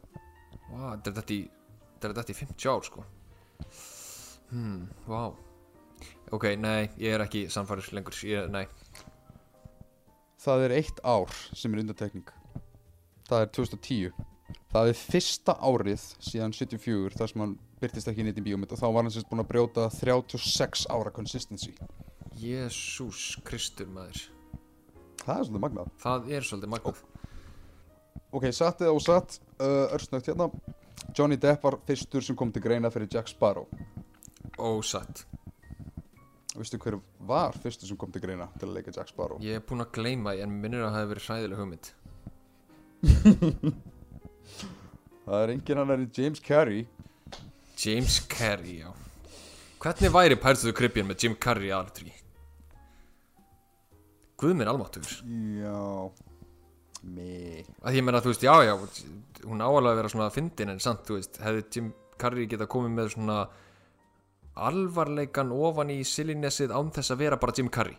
Vá, 0.68 0.98
þetta 0.98 1.10
er 1.14 1.18
þetta 1.22 1.34
í 1.38 1.42
Þetta 1.98 2.08
er 2.12 2.18
þetta 2.20 2.34
í 2.34 2.38
50 2.38 2.70
ár 2.70 2.84
sko. 2.86 3.04
Hmm, 4.52 4.82
vá. 5.10 5.22
Ok, 6.32 6.44
nei, 6.62 6.90
ég 7.02 7.16
er 7.16 7.24
ekki 7.24 7.46
sannfæður 7.50 7.88
lengur 7.98 8.14
ég, 8.28 8.50
Nei, 8.54 8.66
Það 10.38 10.64
er 10.68 10.74
eitt 10.78 11.00
ár 11.04 11.32
sem 11.58 11.74
er 11.74 11.82
undantekning. 11.82 12.28
Það 13.28 13.42
er 13.42 13.50
2010 13.58 14.12
Það 14.72 14.90
er 14.92 15.00
fyrsta 15.00 15.56
árið 15.64 16.04
síðan 16.24 16.54
74 16.54 17.18
þar 17.18 17.32
sem 17.32 17.42
hann 17.42 17.56
byrtist 17.82 18.08
ekki 18.12 18.22
í 18.24 18.28
einni 18.28 18.44
bíómynd 18.46 18.72
og 18.76 18.80
þá 18.80 18.86
var 18.94 19.04
hann 19.08 19.12
sérst 19.16 19.30
búin 19.32 19.42
að 19.44 19.50
brjóta 19.50 19.88
36 19.96 20.86
ára 20.92 21.12
consistency 21.16 21.74
Jésús 22.38 23.38
Kristur 23.48 23.90
maður. 23.92 24.24
Það 25.24 25.38
er 25.38 25.48
svolítið 25.48 25.64
magnað. 25.64 25.94
Það 26.02 26.30
er 26.32 26.48
svolítið 26.48 26.72
magnað. 26.74 27.02
Ok, 28.38 28.46
satt 28.56 28.84
eða 28.84 28.96
ósatt, 28.98 29.40
uh, 29.60 29.88
örsnögt 29.96 30.30
hérna. 30.30 30.50
Johnny 31.18 31.38
Depp 31.40 31.64
var 31.64 31.80
fyrstur 31.88 32.24
sem 32.24 32.36
kom 32.38 32.52
til 32.52 32.64
greina 32.64 32.92
fyrir 32.94 33.10
Jack 33.12 33.32
Sparrow. 33.32 33.68
Ósatt. 34.58 35.26
Vistu 36.58 36.78
hver 36.82 37.00
var 37.30 37.58
fyrstur 37.62 37.88
sem 37.90 37.98
kom 37.98 38.12
til 38.12 38.22
greina 38.24 38.48
til 38.58 38.70
að 38.70 38.80
leika 38.80 38.94
Jack 38.96 39.12
Sparrow? 39.12 39.38
Ég 39.46 39.60
er 39.60 39.66
búinn 39.66 39.86
að 39.86 39.94
gleyma 39.98 40.34
því 40.34 40.46
en 40.46 40.56
minnir 40.62 40.86
að 40.86 40.94
það 40.94 41.02
hefur 41.02 41.14
verið 41.14 41.28
hræðileg 41.30 41.58
hugmynd. 41.62 41.92
Það 45.28 45.42
er 45.44 45.52
engin 45.52 45.80
annar 45.82 46.00
en 46.00 46.12
James 46.16 46.40
Carrey 46.40 46.86
James 47.78 48.20
Carrey, 48.32 48.80
já. 48.80 48.94
Hvernig 49.80 50.14
væri 50.14 50.36
Pirates 50.36 50.64
of 50.64 50.72
the 50.72 50.74
Caribbean 50.74 51.06
með 51.06 51.24
Jim 51.24 51.36
Carrey 51.38 51.70
aðalutri? 51.70 52.10
Guð 54.38 54.58
minn 54.58 54.70
almáttur 54.70 55.06
Já 55.62 55.78
Me. 57.08 57.64
Að 57.86 58.00
ég 58.00 58.04
meina 58.04 58.20
þú 58.24 58.32
veist, 58.34 58.44
já 58.44 58.54
já 58.66 58.74
hún 59.46 59.62
áalega 59.62 59.94
að 59.94 60.00
vera 60.02 60.12
svona 60.12 60.34
fyndin 60.34 60.74
en 60.74 60.82
samt 60.82 61.06
þú 61.08 61.20
veist, 61.20 61.38
hefði 61.44 61.64
Jim 61.76 61.92
Carrey 62.20 62.50
geta 62.50 62.68
komið 62.70 62.96
með 62.98 63.12
svona 63.14 63.38
alvarleikan 64.68 65.54
ofan 65.54 65.94
í 65.94 66.00
sillinesið 66.08 66.74
án 66.74 66.90
þess 66.96 67.14
að 67.14 67.22
vera 67.22 67.40
bara 67.40 67.56
Jim 67.58 67.70
Carrey? 67.70 67.96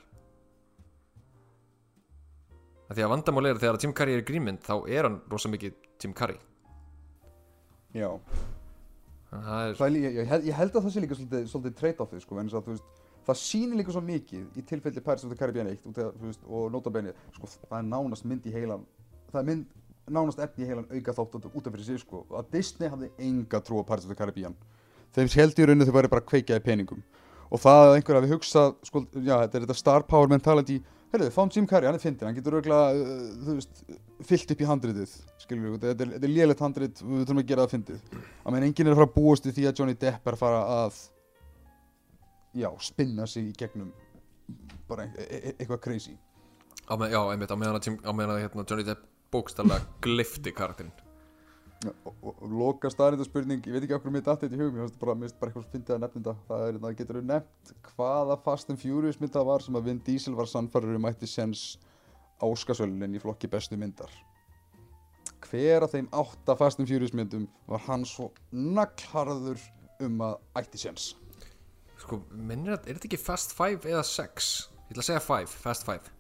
Að 2.89 2.99
því 2.99 3.07
að 3.07 3.13
vandamál 3.15 3.47
er 3.47 3.57
að 3.57 3.65
þegar 3.65 3.81
Jim 3.85 3.97
Carrey 3.97 4.19
er 4.19 4.27
grímynd 4.27 4.63
þá 4.67 4.75
er 4.91 5.09
hann 5.09 5.19
rosa 5.31 5.51
mikið 5.53 5.75
Jim 6.03 6.15
Carrey. 6.19 6.39
Já. 7.95 8.11
Að 9.29 9.43
það 9.45 9.63
er, 9.63 9.75
Það 9.79 9.87
er, 9.89 9.99
ég, 10.03 10.19
ég, 10.19 10.55
held, 10.57 10.75
að 10.75 10.83
það 10.83 10.95
sé 10.95 11.03
líka 11.05 11.19
svolítið, 11.19 11.49
svolítið 11.53 11.81
trade-offið 11.83 12.25
sko, 12.25 12.39
en 12.41 12.49
þess 12.49 12.59
að 12.59 12.67
þú 12.67 12.77
veist 12.77 13.08
það 13.29 13.41
sýnir 13.43 13.81
líka 13.81 13.95
svo 13.95 14.03
mikið 14.05 14.59
í 14.59 14.65
tilfelli 14.69 15.05
Pirates 15.05 15.27
of 15.27 15.33
the 15.33 15.39
Caribbean 15.39 15.71
1 15.71 15.91
út 15.91 16.01
af, 16.03 16.17
þú 16.17 16.31
veist, 16.31 16.49
og 16.49 16.73
notabene 16.75 17.15
sko, 17.37 17.51
það 17.69 17.79
er 17.81 17.87
nánast 17.91 18.27
mynd 18.29 18.49
í 18.49 18.55
heilan 18.55 18.85
það 19.33 19.41
er 19.43 19.49
mynd, 19.51 19.79
nánast 20.09 20.43
efni 20.45 20.65
í 20.65 20.71
heilan 20.71 20.89
auka 20.91 21.17
þátt 21.21 21.39
út 21.39 21.49
af 21.69 21.73
fyrir 21.73 21.87
sig 21.87 22.03
sko, 22.03 22.25
að 22.33 22.51
Disney 22.57 22.93
hafði 22.93 23.13
enga 23.29 23.63
trú 23.65 23.81
á 23.81 23.89
Pirates 23.89 24.09
of 24.09 24.15
the 24.15 24.19
Caribbean 24.19 24.57
þeim 25.17 25.33
held 25.35 25.59
í 25.59 25.69
rauninu 25.69 25.89
þau 25.89 25.97
væri 25.97 26.13
bara 26.13 26.25
að 26.25 26.31
kveikja 26.31 26.61
í 26.61 26.65
peningum. 26.65 27.01
Og 27.49 27.61
það 27.63 27.83
að 27.87 27.95
einhver 27.97 28.19
hafi 28.19 28.31
hugsað 28.35 28.75
sko, 28.85 29.03
já, 29.17 29.35
þetta 29.41 29.57
er 29.57 29.65
þetta 29.65 29.77
star 29.79 30.05
power 30.09 30.29
mentality 30.29 30.83
Herðu, 31.09 31.31
fáum 31.33 31.49
Jim 31.49 31.65
Carrey, 31.65 31.89
hann 31.89 31.97
er 31.97 32.03
fyndin, 32.03 32.29
hann 32.29 32.37
getur 32.37 32.59
örgulega, 32.59 32.89
uh, 32.93 33.29
þú 33.47 33.55
veist, 33.57 33.79
fyllt 34.29 34.51
upp 34.53 34.61
í 34.61 34.67
handritið, 34.69 35.15
skilur 35.41 35.71
við, 35.73 35.87
þetta 35.87 36.05
er, 36.05 36.11
er 36.19 36.29
lélegt 36.29 36.61
handrit, 36.61 37.01
við 37.01 37.23
þurfum 37.23 37.41
að 37.41 37.47
gera 37.49 37.65
það 37.65 37.73
fyndið. 37.73 38.19
Að 38.43 38.53
menn 38.53 38.67
enginn 38.67 38.91
er 38.91 38.93
að 38.93 39.01
fara 39.01 39.09
að 39.09 39.15
búast 39.15 39.49
við 39.49 39.55
því 39.57 39.65
að 39.71 39.81
Johnny 39.81 39.97
Depp 40.03 40.29
er 40.29 40.37
að 40.37 40.43
fara 40.43 40.59
að, 40.75 40.99
já, 42.59 42.71
spinna 42.83 43.27
sig 43.27 43.51
í 43.51 43.57
gegnum 43.59 43.93
bara 44.89 45.09
e 45.17 45.27
e 45.29 45.53
eitthvað 45.59 45.83
crazy. 45.85 46.17
á 46.89 46.95
með, 46.97 47.13
já, 47.13 47.21
einmitt, 47.33 47.53
á 47.53 47.57
meðan 47.57 47.81
að, 47.81 47.91
að 48.05 48.41
hérna, 48.43 48.65
Johnny 48.65 48.87
Depp 48.89 49.05
bókstallega 49.33 49.85
glifti 50.05 50.55
karakterinn 50.57 50.95
og, 51.87 52.15
og, 52.23 52.31
og 52.43 52.55
loka 52.59 52.91
staðrinda 52.91 53.27
spurning, 53.27 53.63
ég 53.63 53.77
veit 53.77 53.85
ekki 53.87 53.97
okkur 53.99 54.15
mér 54.15 54.25
datt 54.27 54.43
þetta 54.43 54.57
í 54.57 54.61
hugum, 54.61 54.81
ég 54.81 54.89
finnst 54.89 54.99
bara, 55.03 55.15
bara 55.15 55.53
eitthvað 55.53 55.93
að 55.95 56.01
nefna 56.03 56.23
þetta, 56.23 56.35
það 56.49 56.65
er, 56.65 56.79
það 56.85 56.97
getur 57.01 57.19
þú 57.19 57.23
nefnt 57.29 57.75
hvaða 57.93 58.39
Fast 58.47 58.73
and 58.73 58.83
Furious 58.83 59.21
mynd 59.21 59.35
það 59.37 59.47
var 59.53 59.65
sem 59.65 59.79
að 59.79 59.91
Vin 59.91 60.01
Diesel 60.09 60.35
var 60.39 60.51
sannfærður 60.51 60.99
um 60.99 61.09
ætti 61.11 61.31
sens 61.31 61.69
Óskarsvölunin 62.43 63.17
í 63.19 63.23
flokki 63.23 63.51
bestu 63.51 63.79
myndar. 63.79 64.11
Hver 65.49 65.87
af 65.87 65.95
þeim 65.95 66.11
átta 66.15 66.55
Fast 66.59 66.83
and 66.83 66.91
Furious 66.91 67.15
myndum 67.15 67.47
var 67.71 67.83
hann 67.87 68.07
svo 68.07 68.33
naglharður 68.51 69.63
um 70.03 70.23
að 70.27 70.37
ætti 70.59 70.83
sens? 70.83 71.13
Sko, 72.03 72.23
minnir 72.33 72.77
að, 72.77 72.87
er 72.87 72.99
þetta 72.99 73.11
ekki 73.11 73.23
Fast 73.23 73.57
5 73.59 73.89
eða 73.91 74.05
6? 74.07 74.53
ég 74.89 74.95
ætla 74.95 75.05
að 75.05 75.11
segja 75.11 75.25
5, 75.27 75.59
Fast 75.65 75.89
5 75.89 76.15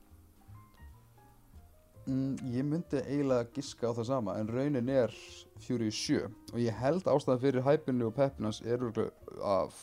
Mm, 2.08 2.38
ég 2.54 2.64
myndi 2.64 3.00
eiginlega 3.04 3.50
giska 3.52 3.90
á 3.90 3.92
það 3.92 4.06
sama 4.08 4.34
en 4.40 4.48
raunin 4.48 4.86
er 4.88 5.12
Furious 5.60 5.98
7 6.06 6.22
og 6.54 6.60
ég 6.62 6.76
held 6.80 7.04
ástæðan 7.04 7.42
fyrir 7.42 7.66
hæpinu 7.66 8.06
og 8.08 8.14
peppinans 8.16 8.62
er 8.64 8.78
örugglega 8.78 9.10
af 9.44 9.76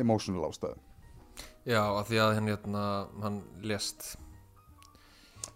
emotional 0.00 0.48
ástæðu. 0.48 0.78
Já, 1.68 1.82
af 1.82 2.08
því 2.08 2.20
að 2.24 2.34
hann, 2.38 2.48
hérna, 2.48 2.84
hann 3.20 3.38
lést. 3.60 4.16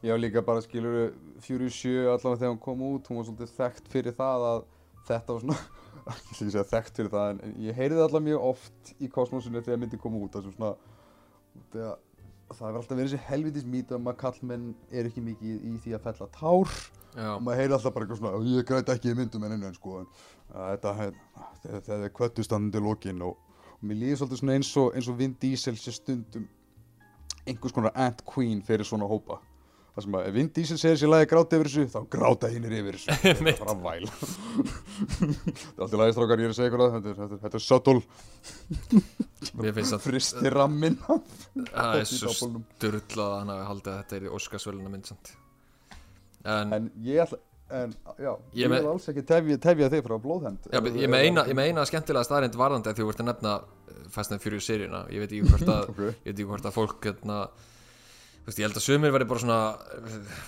Já 0.04 0.12
líka 0.18 0.44
bara 0.44 0.60
skilur 0.60 1.14
Furious 1.40 1.80
7 1.80 2.12
allavega 2.12 2.42
þegar 2.42 2.52
hún 2.52 2.62
kom 2.66 2.84
út 2.90 3.08
hún 3.08 3.22
var 3.22 3.30
svolítið 3.30 3.56
þekkt 3.56 3.90
fyrir 3.94 4.18
það 4.20 4.46
að 4.50 4.62
þetta 5.08 5.32
var 5.32 5.46
svona 5.46 5.58
ekki 6.11 6.34
að 6.34 6.38
segja 6.40 6.64
þekkt 6.72 6.98
fyrir 6.98 7.12
það 7.12 7.28
en 7.32 7.53
ég 7.62 7.76
heyrði 7.78 8.00
allavega 8.00 8.26
mjög 8.28 8.46
oft 8.53 8.94
í 8.98 9.11
kosmosinu 9.12 9.62
þegar 9.62 9.82
myndi 9.82 10.00
kom 10.00 10.16
út 10.18 10.34
þessum 10.36 10.57
svona 10.57 10.72
þegar 11.74 12.00
það 12.53 12.66
hefur 12.66 12.80
alltaf 12.80 12.98
verið 12.98 13.12
þessi 13.12 13.28
helvitis 13.28 13.94
um 13.96 14.11
að 14.11 14.18
kallmenn 14.22 14.66
er 14.90 15.09
ekki 15.09 15.24
mikið 15.24 15.68
í 15.68 15.76
því 15.84 15.94
að 15.96 16.05
fella 16.09 16.28
tár 16.34 16.72
já, 17.16 17.28
og 17.36 17.44
maður 17.44 17.61
heyri 17.61 17.76
alltaf 17.76 17.94
bara 17.94 18.07
eitthvað 18.07 18.20
svona 18.20 18.50
ég 18.50 18.66
græti 18.68 18.94
ekki 18.96 19.12
í 19.12 19.18
myndum 19.20 19.46
en 19.46 19.74
sko 19.76 20.00
en 20.00 20.11
að 20.53 21.14
þetta 21.62 21.98
er 21.98 22.12
kvöttustandandi 22.16 22.82
lokin 22.82 23.22
og, 23.22 23.38
og 23.78 23.86
mér 23.86 24.03
líður 24.03 24.22
svolítið 24.22 24.42
svona 24.42 24.59
eins 24.59 24.74
og, 24.76 24.90
eins 24.96 25.09
og 25.09 25.18
Vin 25.20 25.36
Diesel 25.40 25.78
sé 25.80 25.94
stundum 25.94 26.48
einhvers 27.46 27.74
konar 27.74 27.94
ant 27.98 28.22
queen 28.26 28.62
fyrir 28.62 28.86
svona 28.86 29.09
hópa 29.11 29.40
það 29.93 30.05
sem 30.07 30.16
að 30.16 30.26
ef 30.28 30.34
Vin 30.36 30.51
Diesel 30.57 30.78
segir 30.80 31.01
sér 31.03 31.11
lagi 31.12 31.28
gráta 31.30 31.59
yfir 31.59 31.68
þessu 31.70 31.84
þá 31.93 32.01
gráta 32.14 32.51
hinnir 32.53 32.74
yfir 32.78 32.99
þessu. 32.99 33.16
Þetta 33.22 33.53
er 33.53 33.61
bara 33.61 33.76
væl 33.84 34.07
þetta 35.12 35.76
er 35.76 35.84
alltaf 35.84 35.99
lagistrákar 36.01 36.43
ég 36.43 36.49
er 36.49 36.55
að 36.55 36.59
segja 36.59 36.70
ykkur 36.72 36.82
það 36.82 36.97
þetta 36.97 37.12
er, 37.12 37.36
þetta 37.45 37.61
er, 37.61 37.64
subtle. 37.68 38.01
Finnst 39.78 39.97
að 39.99 40.51
rammin 40.57 40.99
það 41.05 42.01
er 42.01 42.11
svo 42.11 42.34
styrlað 42.38 43.24
að 43.28 43.38
hann 43.38 43.55
hafi 43.55 43.70
haldið 43.70 43.93
að 43.95 44.03
þetta 44.03 44.18
er 44.18 44.28
í 44.28 44.34
Óskarsvöluna 44.38 44.93
mynd 44.93 45.11
samt. 45.12 45.34
En, 46.43 46.72
en 46.74 46.93
ég 47.07 47.22
ætla 47.22 47.38
en 47.72 47.93
já, 48.18 48.32
Ég 48.53 48.66
ég 48.66 48.72
vil 48.72 48.88
alls 48.90 49.09
ekki 49.09 49.22
tefja, 49.26 49.59
tefja 49.62 49.88
þig 49.93 50.03
frá 50.05 50.16
blóðhend. 50.20 50.66
Já, 50.68 50.78
ég 50.82 51.07
er 51.07 51.12
með 51.12 51.26
eina, 51.26 51.45
ég 51.49 51.55
er 51.55 51.59
með 51.59 51.70
eina 51.70 51.84
skemmtilega 51.88 52.28
staðrind 52.28 52.57
varðandi 52.61 52.90
að 52.93 53.01
þú 53.01 53.07
ert 53.12 53.22
að 53.22 53.28
nefna 53.30 53.53
uh, 53.62 54.03
Fast 54.12 54.34
and 54.34 54.43
Furious 54.45 54.68
seríuna. 54.68 55.05
Ég 55.12 55.24
veit 55.24 55.32
ekki 55.32 55.49
hvort 55.49 55.70
að, 55.72 55.86
Ok. 55.93 56.03
ég 56.03 56.26
veit 56.26 56.34
ekki 56.34 56.49
hvort 56.51 56.68
að 56.68 56.76
fólk 56.76 57.09
hérna, 57.09 57.38
þú 58.43 58.51
veist, 58.51 58.59
ég 58.59 58.66
held 58.66 58.78
að 58.78 58.86
sumir 58.86 59.14
verði 59.14 59.28
bara 59.30 59.43
svona 59.43 59.61
uh, 60.03 60.40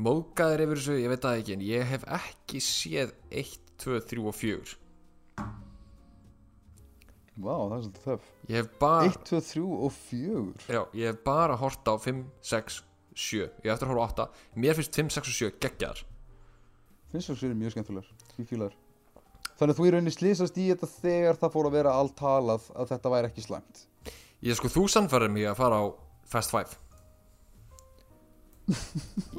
móðgæðir 0.00 0.64
yfir 0.66 0.80
þessu, 0.80 0.98
ég 1.00 1.12
veit 1.12 1.24
það 1.24 1.40
ekki 1.40 1.56
en 1.56 1.64
ég 1.66 1.88
hef 1.94 2.04
ekki 2.18 2.62
séð 2.64 3.14
1, 3.42 3.56
2, 3.84 4.02
3 4.12 4.28
og 4.30 4.36
4 4.40 4.76
Vá, 7.40 7.54
það 7.56 7.74
er 7.76 7.82
svolítið 7.86 8.28
hef 8.52 8.70
bara 8.82 9.08
1, 9.08 9.18
2, 9.30 9.40
3 9.48 9.64
og 9.86 9.96
4 9.96 10.44
Já, 10.76 10.82
ég 11.00 11.08
hef 11.08 11.24
bara 11.24 11.56
hort 11.60 11.88
á 11.88 11.94
5, 11.96 12.20
6, 12.52 12.82
7 13.16 13.40
Ég 13.64 13.72
eftir 13.72 13.88
að 13.88 13.94
horfa 13.94 14.26
á 14.26 14.28
8 14.28 14.60
Mér 14.60 14.76
finnst 14.76 15.00
5, 15.00 15.16
6 15.16 15.32
og 15.32 15.40
7 15.40 15.56
geggjar 15.64 16.04
finnst 17.10 17.32
það 17.32 17.40
sér 17.40 17.58
mjög 17.58 17.74
skemmtilegar 17.74 18.12
Ég 18.36 18.50
fíla 18.50 18.68
þær 18.68 18.78
Þannig 19.60 19.74
að 19.74 19.76
þú 19.76 19.84
í 19.84 19.90
rauninni 19.92 20.12
slýsast 20.14 20.56
í 20.56 20.66
þetta 20.70 20.86
þegar 20.88 21.36
það 21.36 21.50
fór 21.52 21.66
að 21.68 21.74
vera 21.74 21.90
allt 21.92 22.14
talað 22.16 22.68
að 22.72 22.92
þetta 22.94 23.10
væri 23.12 23.28
ekki 23.28 23.42
slæmt. 23.44 23.82
Ég 24.40 24.56
sko, 24.56 24.70
þú 24.72 24.84
sannfærir 24.88 25.32
mig 25.34 25.44
að 25.50 25.58
fara 25.58 25.80
á 25.84 25.86
Fast 26.30 26.54
5 26.54 26.76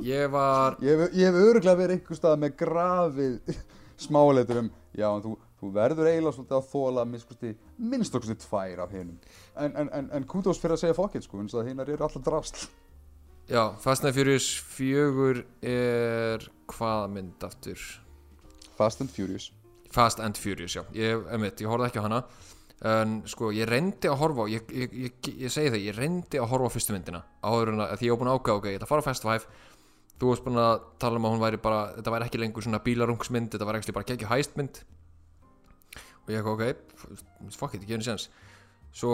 Ég 0.04 0.28
var 0.32 0.76
Ég 0.84 0.98
hef, 0.98 1.14
ég 1.16 1.30
hef 1.30 1.40
öruglega 1.40 1.80
verið 1.80 2.00
einhver 2.00 2.20
stað 2.20 2.42
með 2.44 2.58
grafið 2.60 3.56
smáleitur 4.02 4.64
um 4.66 4.70
Já, 4.92 5.08
en 5.08 5.24
þú, 5.24 5.38
þú 5.62 5.72
verður 5.72 6.10
eiginlega 6.10 6.36
svolítið 6.36 6.58
að 6.58 6.70
þóla 6.74 7.06
minnst 7.08 8.16
okkur 8.18 8.36
tvær 8.44 8.82
af 8.84 8.92
hinum. 8.92 9.18
En, 9.56 9.72
en, 9.72 9.92
en, 9.96 10.10
en 10.18 10.26
kútos 10.28 10.60
fyrir 10.60 10.76
að 10.76 10.82
segja 10.82 10.98
fokkið 10.98 11.24
sko 11.24 11.40
eins 11.40 11.56
og 11.56 11.62
að 11.62 11.70
hinnar 11.72 11.92
eru 11.94 12.04
alltaf 12.08 12.26
drasl 12.26 12.66
Já, 13.52 13.64
Fast 13.80 14.06
and 14.06 14.16
Furious 14.16 14.50
4 14.76 15.42
er 15.68 16.44
hvaða 16.72 17.08
mynd 17.12 17.44
aftur? 17.44 17.80
Fast 18.78 19.02
and 19.04 19.12
Furious. 19.12 19.50
Fast 19.92 20.22
and 20.24 20.38
Furious, 20.40 20.76
já. 20.76 20.84
Ég, 20.96 21.26
emitt, 21.36 21.60
ég 21.60 21.72
horfði 21.72 21.90
ekki 21.90 22.04
á 22.04 22.08
hana 22.08 22.22
En 22.82 23.20
sko, 23.30 23.52
ég 23.54 23.68
reyndi 23.70 24.10
að 24.10 24.18
horfa 24.24 24.48
Ég, 24.50 24.72
ég, 24.74 24.94
ég, 25.06 25.28
ég 25.44 25.52
segi 25.54 25.70
það, 25.70 25.84
ég 25.86 25.98
reyndi 26.00 26.40
að 26.42 26.48
horfa 26.50 26.72
fyrstu 26.74 26.96
myndina 26.96 27.20
Áður 27.46 27.76
en 27.76 27.84
að 27.86 27.92
því 28.00 28.08
ég 28.08 28.16
var 28.16 28.22
búin 28.22 28.32
að 28.32 28.40
ákveða 28.40 28.56
Ok, 28.58 28.70
ég 28.72 28.80
ætla 28.80 28.88
að 28.88 28.94
fara 28.94 29.04
á 29.06 29.08
Fast 29.10 29.28
Five. 29.28 29.60
Þú 30.18 30.32
varst 30.32 30.46
búin 30.48 30.58
að 30.62 30.74
tala 31.04 31.22
um 31.22 31.28
að 31.30 31.36
hún 31.36 31.44
væri 31.44 31.60
bara 31.62 31.84
Þetta 32.00 32.16
væri 32.16 32.28
ekki 32.30 32.42
lengur 32.42 32.66
svona 32.66 32.82
bílarungsmynd 32.88 33.54
Þetta 33.54 33.68
væri 33.70 33.82
ekki 33.84 33.96
bara 34.00 34.10
geggju 34.10 34.32
hæstmynd 34.32 34.82
Og 36.22 36.34
ég 36.34 36.50
ok, 36.50 36.66
fuck 37.54 37.78
it, 37.78 37.86
ég 37.86 37.94
gefði 37.94 38.08
séns 38.10 38.28
Svo 38.98 39.14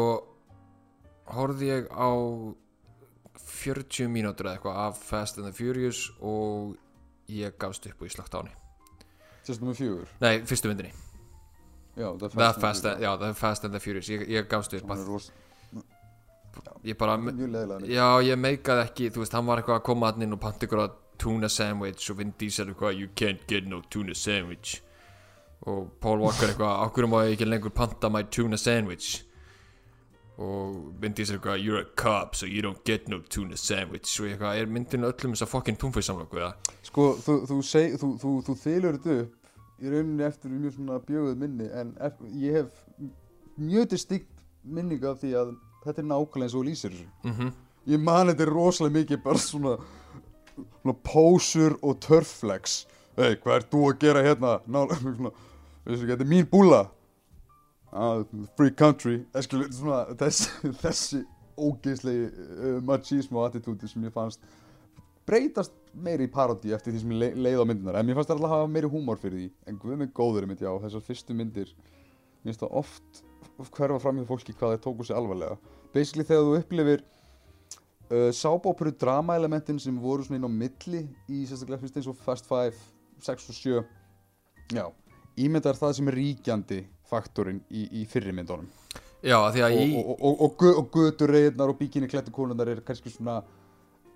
horfði 1.36 1.72
ég 1.74 1.91
á 1.91 2.07
40 3.38 4.11
mínútur 4.11 4.47
eða 4.47 4.57
eitthvað 4.57 4.80
af 4.88 5.01
Fast 5.03 5.39
and 5.39 5.47
the 5.47 5.55
Furious 5.55 6.07
og 6.20 6.76
ég 7.32 7.57
gafst 7.59 7.88
upp 7.89 8.01
og 8.01 8.07
ég 8.07 8.15
slögt 8.15 8.34
á 8.34 8.39
henni. 8.41 8.55
Nummer 9.61 9.78
fjögur? 9.78 10.09
Nei, 10.20 10.41
fyrstu 10.43 10.72
myndinni 10.72 10.91
Já, 11.97 12.11
The 12.21 12.29
Fast, 12.29 12.59
Furious. 12.61 12.83
and, 12.85 13.01
já, 13.03 13.11
the 13.19 13.33
Fast 13.33 13.63
and 13.65 13.73
the 13.73 13.79
Furious 13.81 14.09
Ég, 14.13 14.27
ég 14.29 14.47
gafst 14.51 14.73
upp 14.77 14.83
Hún 14.85 14.91
er 14.97 15.03
að, 15.03 15.07
ros- 15.07 15.31
Ég 16.85 16.97
bara. 16.97 17.17
Já, 17.89 18.07
ég 18.25 18.37
meikaði 18.37 18.83
ekki 18.85 19.09
Þú 19.13 19.23
veist, 19.23 19.33
hann 19.33 19.45
var 19.49 19.61
eitthvað 19.61 19.79
að 19.79 19.85
koma 19.89 20.11
hann 20.11 20.21
inn 20.25 20.33
og 20.37 20.39
panta 20.41 20.65
ykkur 20.67 20.83
að 20.85 20.95
tuna 21.17 21.49
sandwich 21.49 22.09
og 22.13 22.19
Vin 22.19 22.33
Diesel 22.37 22.67
eitthvað 22.69 22.99
You 22.99 23.07
can't 23.17 23.47
get 23.49 23.65
no 23.67 23.81
tuna 23.89 24.13
sandwich 24.13 24.81
og 25.67 25.87
Paul 25.99 26.19
Walker 26.21 26.51
eitthvað 26.51 26.83
Akkur 26.85 27.07
má 27.09 27.23
ég 27.25 27.33
ekki 27.35 27.47
lengur 27.49 27.73
panta 27.73 28.09
my 28.13 28.21
tuna 28.29 28.57
sandwich 28.61 29.23
og 30.37 30.93
Vin 31.01 31.15
Diesel 31.17 31.39
eitthvað 31.39 31.63
You're 31.65 31.81
a 31.81 31.87
cop 31.97 32.35
so 32.37 32.45
you 32.45 32.61
don't 32.61 32.83
get 32.85 33.07
no 33.09 33.19
tuna 33.25 33.57
sandwich 33.57 34.19
og 34.21 34.27
ég 34.29 34.35
eitthvað 34.37 34.61
Er 34.61 34.69
myndinu 34.69 35.09
öllum 35.09 35.33
þess 35.33 35.47
að 35.47 35.51
fucking 35.55 35.79
túnfæðsamlöku 35.81 36.37
eða? 36.43 36.53
Sko, 36.85 37.07
þú, 37.25 37.39
þú, 37.49 37.57
þú, 38.21 38.35
þú 38.45 38.57
þylur 38.61 38.99
þetta 38.99 39.17
upp 39.23 39.33
í 39.82 39.91
rauninni 39.91 40.25
eftir 40.25 40.53
mjög 40.53 40.75
svona 40.78 40.99
bjöguð 41.05 41.38
minni 41.38 41.69
en 41.69 41.93
ef, 42.01 42.17
ég 42.34 42.59
hef 42.61 42.84
mjög 43.57 43.89
distinkt 43.93 44.43
minning 44.63 45.03
af 45.05 45.21
því 45.21 45.34
að 45.38 45.53
þetta 45.86 46.03
er 46.03 46.09
nákvæmlega 46.09 46.47
eins 46.47 46.57
og 46.57 46.67
lýsir 46.67 46.93
þessu. 46.93 47.07
Mhm. 47.23 47.53
Ég 47.88 48.03
man 48.03 48.28
þetta 48.28 48.49
rosalega 48.49 48.97
mikið 48.97 49.23
bara 49.23 49.39
svona, 49.39 49.78
svona 50.82 50.97
pósur 51.07 51.78
og 51.82 51.99
törflex. 52.03 52.86
Hei, 53.15 53.36
hvað 53.36 53.55
ert 53.55 53.71
þú 53.71 53.86
að 53.88 53.99
gera 54.01 54.23
hérna? 54.25 54.57
Ná, 54.67 54.82
svona, 54.99 55.32
veistu 55.86 56.03
ekki, 56.03 56.11
þetta 56.13 56.25
er 56.28 56.32
mín 56.34 56.49
búla 56.51 56.84
ah, 57.93 58.23
free 58.57 58.73
country. 58.75 59.21
Eskilu, 59.38 59.69
svona, 59.71 60.03
þessi, 60.19 60.73
þessi 60.84 61.23
ógeislegi 61.57 62.28
uh, 62.28 62.80
machismo 62.86 63.41
attitúti 63.45 63.89
sem 63.89 64.03
ég 64.05 64.13
fannst 64.13 64.43
breytast 65.28 65.73
meiri 66.03 66.27
í 66.27 66.31
parodi 66.31 66.73
eftir 66.75 66.93
því 66.93 67.01
sem 67.03 67.13
ég 67.13 67.19
le 67.21 67.29
leið 67.47 67.61
á 67.61 67.65
myndinar 67.69 67.99
en 67.99 68.07
mér 68.07 68.17
fannst 68.17 68.31
það 68.31 68.37
alltaf 68.37 68.51
að 68.51 68.55
hafa 68.55 68.71
meiri 68.73 68.91
húmor 68.91 69.21
fyrir 69.21 69.39
því. 69.41 69.49
En 69.69 69.79
guð 69.81 69.99
mig 70.01 70.13
góður 70.15 70.47
mitt 70.49 70.63
já, 70.63 70.69
þessar 70.83 71.05
fyrstu 71.07 71.37
myndir 71.37 71.73
mér 71.73 72.51
finnst 72.51 72.63
það 72.63 72.77
oft 72.81 73.23
hverfa 73.75 73.99
fram 74.01 74.21
í 74.21 74.25
fólki 74.27 74.55
hvað 74.55 74.75
þeir 74.75 74.83
tóku 74.85 75.07
sig 75.07 75.17
alvarlega. 75.17 75.57
Basically 75.93 76.27
þegar 76.27 76.45
þú 76.45 76.57
upplifir 76.61 77.03
uh, 78.11 78.29
sábóperu 78.35 78.93
drama-elementin 79.01 79.81
sem 79.81 79.97
voru 80.01 80.25
svona 80.27 80.41
inn 80.41 80.47
á 80.47 80.51
milli 80.51 81.03
í 81.27 81.43
sérstaklega 81.49 81.83
fyrst 81.83 81.99
eins 81.99 82.11
og 82.11 82.21
Fast 82.21 82.49
Five, 82.49 82.77
6 83.25 83.49
og 83.51 83.57
7 83.57 84.77
já, 84.77 84.85
ímyndar 85.39 85.79
það 85.79 85.97
sem 85.97 86.11
er 86.11 86.19
ríkjandi 86.21 86.81
faktorinn 87.07 87.63
í, 87.71 87.87
í 88.01 88.07
fyrri 88.09 88.35
myndunum. 88.35 88.67
Já, 89.25 89.39
því 89.49 89.63
að 89.65 89.75
í 89.75 89.85
og, 89.97 90.11
og, 90.21 90.41
og, 90.45 90.65
og 90.77 90.89
göturreiðnar 90.93 91.71
og 91.71 91.79
bíkinni 91.79 92.09
klættu 92.11 92.33
konundar 92.35 92.69
er 92.69 92.83
kannski 92.85 93.09
svona 93.09 93.39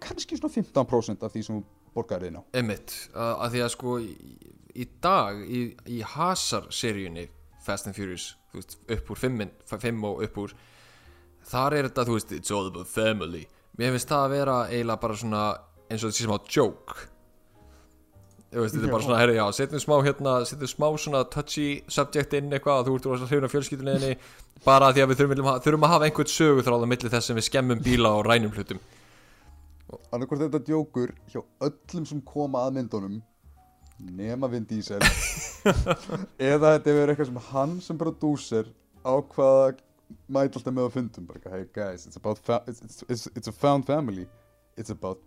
kannski 0.01 0.39
svona 0.39 0.53
15% 0.55 1.25
af 1.25 1.33
því 1.33 1.43
sem 1.45 1.61
borgar 1.95 2.25
inn 2.27 2.39
á. 2.39 2.43
Emmitt, 2.57 2.95
að, 3.13 3.31
að 3.45 3.53
því 3.53 3.63
að 3.65 3.71
sko 3.75 3.95
í, 4.01 4.09
í 4.73 4.87
dag 5.03 5.39
í, 5.45 5.61
í 5.91 6.01
Hazard-seríunni 6.15 7.27
Fast 7.61 7.87
and 7.89 7.97
Furious, 7.97 8.31
þú 8.51 8.61
veist, 8.61 8.77
upp 8.95 9.13
úr 9.13 9.21
5 9.21 10.05
og 10.09 10.23
upp 10.25 10.41
úr 10.41 10.55
þar 11.51 11.77
er 11.77 11.89
þetta, 11.89 12.07
þú 12.07 12.17
veist, 12.17 12.35
it's 12.37 12.53
all 12.53 12.69
about 12.69 12.89
family. 12.89 13.45
Mér 13.79 13.95
finnst 13.95 14.11
það 14.11 14.25
að 14.25 14.35
vera 14.35 14.57
eiginlega 14.69 15.01
bara 15.05 15.17
svona 15.21 15.45
eins 15.91 16.05
og 16.05 16.13
sé 16.15 16.25
smá 16.25 16.37
joke. 16.49 17.07
Þú 18.51 18.65
veist, 18.65 18.75
þetta 18.75 18.87
er 18.87 18.95
bara 18.95 19.05
svona, 19.05 19.19
herri, 19.21 19.35
já, 19.37 19.45
setjum 19.55 19.83
smá 19.83 19.93
hérna, 20.05 20.33
setjum 20.47 20.71
smá 20.73 20.87
svona 20.99 21.21
touchy 21.31 21.67
subject 21.91 22.33
inn 22.39 22.51
eitthvað, 22.51 22.89
þú 22.89 22.97
ert 22.97 23.11
rosa 23.11 23.29
hrifin 23.29 23.47
af 23.47 23.53
fjölskylduninni 23.53 24.15
bara 24.65 24.89
því 24.91 25.05
að 25.05 25.13
við 25.13 25.21
þurfum, 25.21 25.51
þurfum 25.63 25.85
að 25.87 25.93
hafa 25.93 26.09
einhvern 26.09 26.33
söguþráð 26.33 26.83
á 26.83 26.91
milli 26.91 27.13
þess 27.13 27.31
sem 27.31 27.39
við 27.39 27.47
skemmum 27.47 27.85
bíla 27.85 28.11
og 28.17 28.27
rænum 28.27 28.51
hlutum 28.57 28.81
annarkvort 30.11 30.45
þetta 30.45 30.63
djókur 30.67 31.13
hjá 31.31 31.41
öllum 31.67 32.07
sem 32.07 32.21
koma 32.25 32.65
að 32.67 32.79
myndunum 32.79 33.21
nema 34.01 34.49
Vin 34.49 34.65
Diesel. 34.65 35.03
Eða 36.51 36.75
þetta 36.77 36.93
er 36.93 37.13
eitthvað 37.13 37.29
sem 37.29 37.41
hann 37.51 37.77
sem 37.85 37.99
prodúser 37.99 38.69
ákvaða 39.05 39.75
mæta 40.27 40.59
alltaf 40.59 40.73
með 40.73 40.89
á 40.89 40.91
fundum 40.95 41.27
bara 41.29 41.53
hey 41.53 41.67
guys, 41.73 42.05
it's 42.07 42.17
about 42.19 42.41
it's, 42.67 43.03
it's, 43.07 43.27
it's, 43.35 43.47
a 43.47 43.51
found 43.51 43.85
family. 43.85 44.27
It's 44.77 44.89
about, 44.89 45.19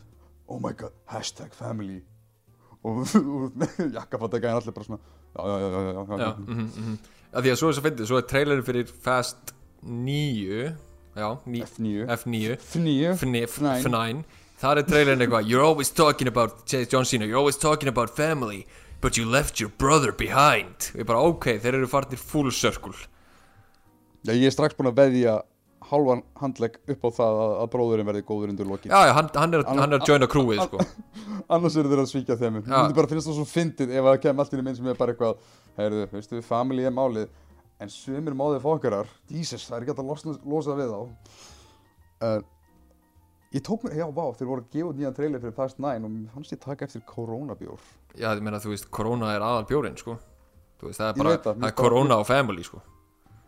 oh 0.48 0.58
my 0.58 0.72
god, 0.72 0.92
hashtag 1.06 1.54
family. 1.54 2.02
Og, 2.84 3.04
og 3.16 3.66
jakkafatta 3.96 4.40
gæðin 4.42 4.60
allir 4.60 4.76
bara 4.76 4.88
svona 4.88 5.00
já, 5.34 5.44
já, 5.48 5.56
já, 5.58 5.80
já, 5.80 6.18
já, 6.18 6.32
mhm, 6.38 6.70
mhm. 6.76 6.98
Að 7.34 7.42
Því 7.42 7.50
að 7.50 7.56
svo 7.58 7.68
er 7.68 7.72
þess 7.72 7.80
að 7.80 7.86
fyndið, 7.88 8.08
svo 8.10 8.18
er 8.18 8.26
trailerin 8.30 8.66
fyrir 8.66 8.90
Fast 9.04 9.54
9 9.82 10.66
Já, 11.14 11.28
ní, 11.46 11.62
F9 11.64 12.04
F9 12.14 12.52
F9 12.58 13.14
F9 13.14 13.40
F9. 13.48 13.72
F9 13.80 14.43
Það 14.62 14.80
er 14.80 14.88
trailerin 14.88 15.24
eitthvað 15.24 15.48
You're 15.50 15.66
always 15.66 15.90
talking 15.90 16.30
about 16.30 16.66
John 16.70 17.04
Cena, 17.04 17.26
you're 17.26 17.40
always 17.40 17.56
talking 17.60 17.88
about 17.90 18.14
family 18.16 18.64
But 19.04 19.18
you 19.18 19.26
left 19.28 19.60
your 19.60 19.68
brother 19.68 20.12
behind. 20.16 20.86
Ég 20.96 21.04
bara, 21.04 21.20
ok, 21.28 21.58
þeir 21.60 21.76
eru 21.76 21.88
farnir 21.92 22.16
full 22.16 22.48
circle. 22.56 22.94
Já, 24.24 24.32
ég 24.32 24.46
er 24.48 24.54
strax 24.54 24.78
búinn 24.78 24.88
að 24.88 25.02
veðja 25.02 25.34
hálfan 25.84 26.22
handlegg 26.40 26.78
upp 26.88 27.04
á 27.04 27.10
það 27.18 27.40
að, 27.42 27.52
að 27.60 27.68
bróðurinn 27.74 28.08
verði 28.08 28.22
góður 28.24 28.54
undir 28.54 28.70
lokin. 28.70 28.94
Já, 28.94 29.10
já, 29.10 29.12
hann, 29.18 29.28
hann, 29.36 29.58
er, 29.58 29.66
hann 29.68 29.92
er 29.92 29.98
að 29.98 30.08
joina 30.08 30.28
crewið, 30.32 30.62
sko. 30.64 30.80
Annars 31.52 31.76
eru 31.76 31.92
þeir 31.92 32.00
að 32.06 32.08
svíkja 32.14 32.38
þeim. 32.40 32.56
Mér 32.56 32.64
Já. 32.64 32.78
myndi 32.78 32.96
bara 32.96 33.12
finnst 33.12 33.28
það 33.28 33.36
svo 33.42 33.46
fyndið 33.50 33.92
ef 33.92 34.08
það 34.08 34.18
kem 34.24 34.40
allt 34.40 34.56
í 34.56 34.62
mynd 34.62 34.80
sem 34.80 34.88
er 34.88 34.96
bara 35.02 35.12
eitthvað 35.12 35.44
Heyrðu, 35.76 36.06
veistu, 36.14 36.40
family 36.46 36.88
er 36.88 36.96
málið 36.96 37.28
En 37.84 37.90
sumir 37.92 38.36
máðið 38.38 38.64
fokkarar. 38.64 39.08
Jesus, 39.28 39.66
það 39.68 39.76
er 39.76 39.84
ekki 39.84 39.92
hægt 39.92 40.02
að 40.06 40.10
losna, 40.14 40.34
losa 40.48 40.76
við 40.78 40.92
þá. 40.94 41.00
Uh, 42.24 42.36
Ég 43.54 43.62
tók 43.62 43.84
mér, 43.86 43.92
já, 43.94 44.06
vá, 44.10 44.24
þeir 44.34 44.48
voru 44.50 44.62
að 44.64 44.72
gefa 44.72 44.88
út 44.90 44.96
nýjan 44.98 45.12
trailer 45.14 45.38
fyrir 45.38 45.52
Fast 45.54 45.76
9 45.78 46.02
og 46.02 46.10
mér 46.10 46.30
fannst 46.34 46.52
ég 46.56 46.58
taka 46.58 46.88
eftir 46.88 47.04
koronabjór. 47.06 47.82
Já, 48.18 48.32
ég 48.32 48.40
meina, 48.42 48.58
þú 48.58 48.72
veist, 48.72 48.88
Corona 48.90 49.28
er 49.30 49.44
aðal 49.46 49.68
bjórin, 49.68 49.98
sko. 50.00 50.16
Þú 50.80 50.88
veist, 50.88 50.98
það 50.98 51.10
er 51.12 51.20
bara, 51.20 51.34
það, 51.44 51.66
er 51.68 51.76
Corona 51.78 52.16
og 52.18 52.26
family, 52.26 52.64
sko. 52.66 52.82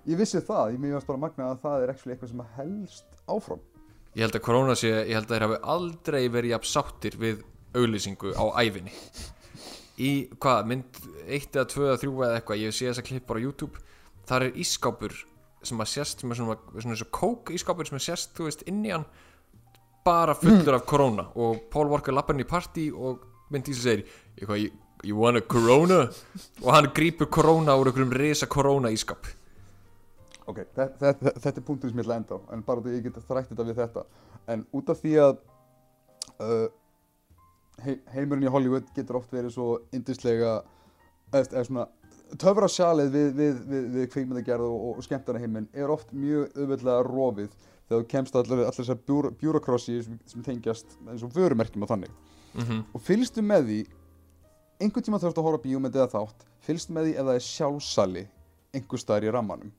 Ég 0.07 0.20
vissi 0.20 0.38
það, 0.46 0.76
ég 0.76 0.84
mér 0.84 0.94
varst 0.94 1.11
bara 1.11 1.22
magnað 1.24 1.50
að 1.57 1.64
það 1.64 1.82
er 1.82 1.92
actually 1.96 2.14
eitthvað 2.14 2.30
sem 2.30 2.44
helst 2.61 3.18
áfram. 3.34 3.66
Ég 4.14 4.22
held 4.22 4.38
að 4.38 4.46
Corona 4.46 4.78
sé, 4.78 4.94
ég 4.94 5.18
held 5.18 5.26
að 5.26 5.34
þeir 5.34 5.46
hafi 5.48 5.61
aldrei 5.74 6.22
verið 6.36 6.54
jafn 6.54 6.70
sáttir 6.70 7.18
við 7.26 7.42
auglýsingu 7.76 8.30
á 8.38 8.44
æfinni 8.62 8.94
Í, 9.96 10.11
hvað, 10.38 10.70
mynd 10.70 10.98
1 11.26 11.50
eða 11.50 11.66
2 11.72 11.86
eða 11.88 12.00
3 12.07 12.14
eða 12.14 12.38
eitthvað, 12.38 12.62
ég 12.62 12.78
sé 12.78 12.86
þessa 12.92 13.04
klipp 13.11 13.26
bara 13.26 13.42
á 13.42 13.46
YouTube. 13.48 13.82
Þar 14.28 14.46
er 14.46 14.59
ískápur 14.62 15.14
sem 15.66 15.82
að 15.82 15.90
sést, 15.90 16.22
sem 16.22 16.30
er 16.30 16.38
svona, 16.38 16.57
svona 16.76 16.94
eins 16.94 17.02
og 17.02 17.14
kók 17.16 17.50
ískápur 17.57 17.88
sem 17.88 17.98
að 17.98 18.04
sést, 18.07 18.36
þú 18.36 18.46
veist, 18.46 18.62
inn 18.70 18.84
í 18.86 18.92
hann 18.92 19.07
bara 20.07 20.36
fullur 20.38 20.78
af 20.78 20.84
Corona 20.86 21.26
og 21.34 21.66
Paul 21.72 21.90
Walker 21.90 22.14
lappar 22.14 22.36
inn 22.36 22.44
í 22.44 22.48
partí 22.48 22.88
og 22.94 23.24
mynd 23.50 23.66
Dísel 23.66 23.82
segir, 23.82 24.04
eitthvað, 24.36 24.62
you, 24.62 24.70
you 25.04 25.18
want 25.18 25.40
a 25.40 25.42
Corona? 25.42 26.04
og 26.62 26.70
hann 26.74 26.92
grípur 26.94 27.30
Corona 27.30 27.74
úr 27.76 27.90
einhverjum 27.90 28.14
risa 28.14 28.46
Corona 28.50 28.94
ískáp 28.94 29.26
Ok, 30.46 30.61
þetta, 30.76 30.86
þetta, 31.00 31.32
þetta 31.42 31.61
er 31.61 31.66
punktur 31.66 31.90
sem 31.90 31.98
ég 31.98 32.07
ætla 32.07 32.14
að 32.16 32.20
enda 32.22 32.38
á 32.38 32.40
en 32.54 32.61
bara 32.66 32.82
því 32.82 32.92
ég 32.94 33.07
get 33.09 33.16
þrætt 33.26 33.48
þetta 33.50 33.64
við 33.66 33.78
þetta. 33.80 34.02
En 34.54 34.62
út 34.78 34.90
af 34.92 35.00
því 35.00 35.14
að 35.18 35.32
uh, 36.46 36.66
hei, 37.82 37.96
heimurinn 38.14 38.46
í 38.46 38.52
Hollywood 38.54 38.92
getur 38.94 39.18
oft 39.18 39.34
verið 39.34 39.57
svo 39.57 39.68
indislega 39.96 40.61
eða, 41.34 41.64
svona 41.66 41.88
töfra 42.38 42.68
sjalið 42.70 43.11
við, 43.14 43.32
við, 43.40 43.59
við, 43.72 43.88
við 43.96 44.09
kvikmyndagerð 44.14 44.68
og, 44.68 44.86
og 44.92 45.07
skemmtana 45.07 45.42
heiminn 45.42 45.66
er 45.74 45.90
oft 45.90 46.14
mjög 46.14 46.54
auðveldlega 46.54 47.02
rofið 47.07 47.59
þegar 47.87 48.03
þú 48.03 48.09
kemst 48.11 48.37
allir, 48.39 48.64
allir 48.64 48.78
þessar 48.80 48.99
bjúra, 49.07 49.30
bjúrakrossi 49.41 50.01
sem, 50.03 50.43
tengjast 50.43 50.99
eins 51.07 51.24
og 51.26 51.34
vörumerkjum 51.37 51.87
og 51.87 51.93
þannig. 51.95 52.18
Mm 52.57 52.82
og 52.95 53.01
fylgstu 53.05 53.43
með 53.45 53.66
því 53.68 53.80
einhvern 54.80 55.05
tíma 55.05 55.18
ert 55.20 55.39
að 55.39 55.47
horfa 55.47 55.61
á 55.61 55.64
bíómynd 55.66 55.97
eða 55.97 56.12
þátt 56.12 56.47
fylgstu 56.66 56.95
með 56.97 57.09
því 57.09 57.14
ef 57.14 57.28
það 57.28 57.39
er 57.39 57.47
sjálfsali 57.47 58.24
einhver 58.76 59.01
staðar 59.01 59.26
í 59.26 59.32
rammanum. 59.34 59.72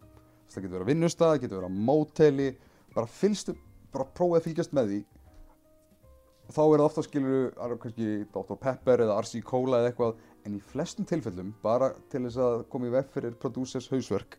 Það 0.47 0.63
getur 0.63 0.75
verið 0.77 0.85
að 0.85 0.91
vinnustað, 0.91 1.33
það 1.33 1.41
getur 1.43 1.59
verið 1.59 1.69
að 1.69 1.85
móteli 1.89 2.47
bara 2.95 3.11
fylgstu, 3.11 3.55
bara 3.93 4.07
prófið 4.17 4.39
að 4.39 4.47
fylgjast 4.47 4.75
með 4.77 4.91
því. 4.91 4.99
Þá 6.47 6.61
er 6.63 6.79
það 6.79 6.85
ofta 6.85 7.03
skilur 7.03 7.49
að 7.59 7.73
kannski 7.83 8.11
Dr. 8.31 8.59
Pepper 8.61 9.03
eða 9.03 9.17
RC 9.19 9.41
Cola 9.43 9.81
eða 9.81 9.91
eitthvað 9.91 10.21
en 10.47 10.55
í 10.55 10.61
flestum 10.63 11.07
tilfellum 11.07 11.51
bara 11.63 11.91
til 12.11 12.23
þess 12.23 12.39
að 12.39 12.63
koma 12.71 12.87
í 12.87 12.93
veg 12.93 13.09
fyrir 13.11 13.35
producers 13.41 13.89
hausverk 13.91 14.37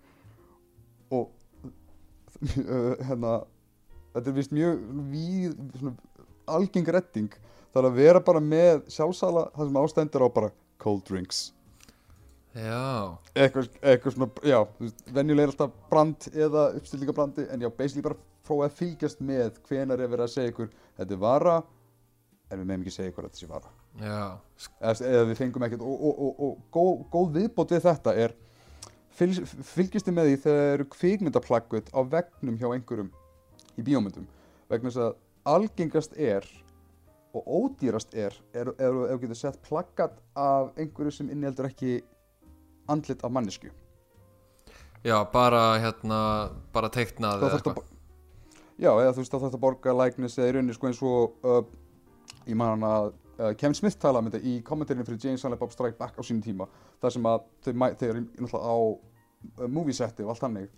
og 1.13 1.29
hérna 3.09 3.35
þetta 4.19 4.33
er 4.33 4.39
vist 4.39 4.57
mjög 4.57 4.81
víð, 5.13 5.55
svona, 5.81 5.95
algeng 6.59 6.91
redding. 6.97 7.39
Það 7.69 7.83
er 7.83 7.89
að 7.91 8.01
vera 8.01 8.25
bara 8.25 8.43
með 8.43 8.83
sjálfsala 8.93 9.47
það 9.55 9.71
sem 9.71 9.81
ástendur 9.83 10.27
á 10.27 10.29
bara 10.35 10.53
cold 10.83 11.05
drinks. 11.09 11.41
Já, 12.59 13.15
eitthvað, 13.37 13.69
eitthvað 13.85 14.15
svona, 14.17 14.29
já, 14.43 14.59
venjulega 15.15 15.47
er 15.47 15.53
alltaf 15.53 15.75
brand 15.91 16.29
eða 16.33 16.71
uppstillingabrandi 16.79 17.45
en 17.53 17.63
já, 17.63 17.69
basically 17.71 18.07
bara 18.07 18.19
prófa 18.49 18.69
að 18.69 18.79
fylgjast 18.81 19.21
með 19.23 19.61
hvenar 19.69 20.01
er 20.01 20.11
verið 20.11 20.25
að 20.25 20.33
segja 20.33 20.53
ykkur 20.55 20.71
þetta 20.97 21.15
er 21.15 21.21
vara 21.23 21.59
en 22.49 22.63
við 22.63 22.65
meðum 22.65 22.85
ekki 22.87 22.95
segja 22.97 23.13
ykkur 23.13 23.29
þetta 23.29 23.43
sé 23.43 23.51
vara. 23.51 23.73
Eða, 23.99 24.95
eða 25.13 25.25
við 25.29 25.41
fengum 25.43 25.67
ekkert 25.67 25.85
og, 25.85 26.05
og, 26.09 26.21
og, 26.25 26.43
og 26.47 26.61
góð, 26.75 26.93
góð 27.13 27.33
viðbót 27.37 27.75
við 27.77 27.85
þetta 27.85 28.15
er 28.25 28.35
fylg, 29.19 29.41
fylgjast 29.75 30.09
þið 30.09 30.17
með 30.19 30.31
því 30.31 30.39
þegar 30.45 30.61
það 30.63 30.75
eru 30.77 30.89
kvikmyndaplaggut 30.95 31.93
á 31.93 32.01
vegnum 32.17 32.59
hjá 32.61 32.69
einhverjum 32.73 33.13
í 33.79 33.85
bíómyndum 33.87 34.27
vegna 34.69 34.91
þess 34.91 35.05
að 35.07 35.17
algengast 35.49 36.17
er 36.19 36.47
og 37.37 37.45
ódýrast 37.47 38.15
er 38.17 38.35
er 38.57 38.71
ef 38.75 38.95
þú 38.95 39.19
getur 39.23 39.39
sett 39.39 39.61
plaggat 39.67 40.17
af 40.37 40.73
einhverju 40.79 41.13
sem 41.15 41.31
inniheldur 41.31 41.69
ekki 41.69 42.01
andlit 42.89 43.25
af 43.25 43.33
mannesku 43.33 43.71
já, 45.05 45.19
bara 45.33 45.79
hérna, 45.79 46.21
bara 46.73 46.91
teiknað 46.91 47.43
þá 47.43 47.47
eða 47.47 47.61
eitthvað. 47.61 47.85
já, 48.79 48.91
eða 48.91 49.13
þú 49.13 49.23
veist 49.23 49.33
þá 49.33 49.37
þarf 49.37 49.47
þetta 49.47 49.61
að 49.61 49.67
borga 49.67 49.97
læknis 50.01 50.39
eða 50.39 50.49
í 50.49 50.57
rauninni 50.57 50.77
sko 50.77 50.91
eins 50.91 51.03
og 51.05 51.47
uh, 51.47 51.63
ég 52.49 52.59
man 52.59 52.87
að 52.89 53.13
uh, 53.13 53.53
Kevin 53.61 53.79
Smith 53.79 54.01
tala 54.01 54.23
um 54.23 54.31
þetta 54.31 54.43
í 54.43 54.59
kommentarinu 54.65 55.07
fyrir 55.07 55.29
James 55.29 55.45
Silent 55.45 55.61
Bob 55.61 55.73
Strike 55.75 55.99
Back 56.01 56.19
á 56.19 56.23
sínum 56.25 56.43
tíma 56.45 56.69
þar 57.03 57.15
sem 57.15 57.31
að 57.31 57.47
þau, 57.65 57.73
þau 57.73 58.09
eru 58.09 58.25
náttúrulega 58.27 58.65
á 58.65 58.77
uh, 58.81 59.69
movie 59.69 59.97
seti 59.97 60.27
og 60.27 60.35
allt 60.35 60.47
þannig 60.47 60.71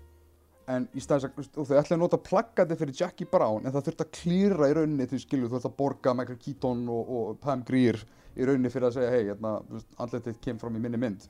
en 0.70 0.86
í 0.94 1.02
staðis 1.02 1.28
að 1.28 1.58
og 1.60 1.68
þau 1.68 1.76
ætlaði 1.80 1.96
að 1.96 2.02
nota 2.02 2.18
plaggati 2.22 2.76
fyrir 2.78 2.96
Jackie 3.02 3.28
Brown 3.30 3.64
en 3.64 3.74
það 3.74 3.86
þurfti 3.88 4.06
að 4.06 4.14
klýra 4.16 4.70
í 4.70 4.74
rauninni 4.76 5.06
því 5.10 5.20
skilu 5.24 5.48
þú 5.48 5.54
þurfti 5.56 5.70
að 5.70 5.78
borga 5.78 6.14
Michael 6.16 6.40
Keaton 6.44 6.82
og, 6.94 7.12
og 7.16 7.38
Pam 7.42 7.64
Grier 7.66 7.98
í 8.36 8.46
rauninni 8.46 8.72
fyrir 8.72 8.88
að 8.88 8.96
segja 8.98 9.12
hei, 9.14 9.22
hérna, 9.28 9.56
andletið 10.00 10.38
kem 10.44 10.60
fram 10.60 10.76
í 10.78 10.82
minni 10.82 11.00
mynd. 11.00 11.26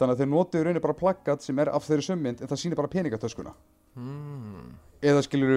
Þannig 0.00 0.14
að 0.14 0.22
þau 0.22 0.30
notu 0.32 0.58
í 0.58 0.64
rauninni 0.64 0.84
bara 0.84 0.98
plaggat 0.98 1.44
sem 1.44 1.60
er 1.62 1.70
af 1.72 1.86
þeirri 1.86 2.06
sömmynd 2.08 2.42
en 2.42 2.50
það 2.50 2.62
sýnir 2.62 2.80
bara 2.80 2.92
peningatöskuna. 2.92 3.52
Mm, 3.98 4.72
eða 5.12 5.24
skilur 5.26 5.52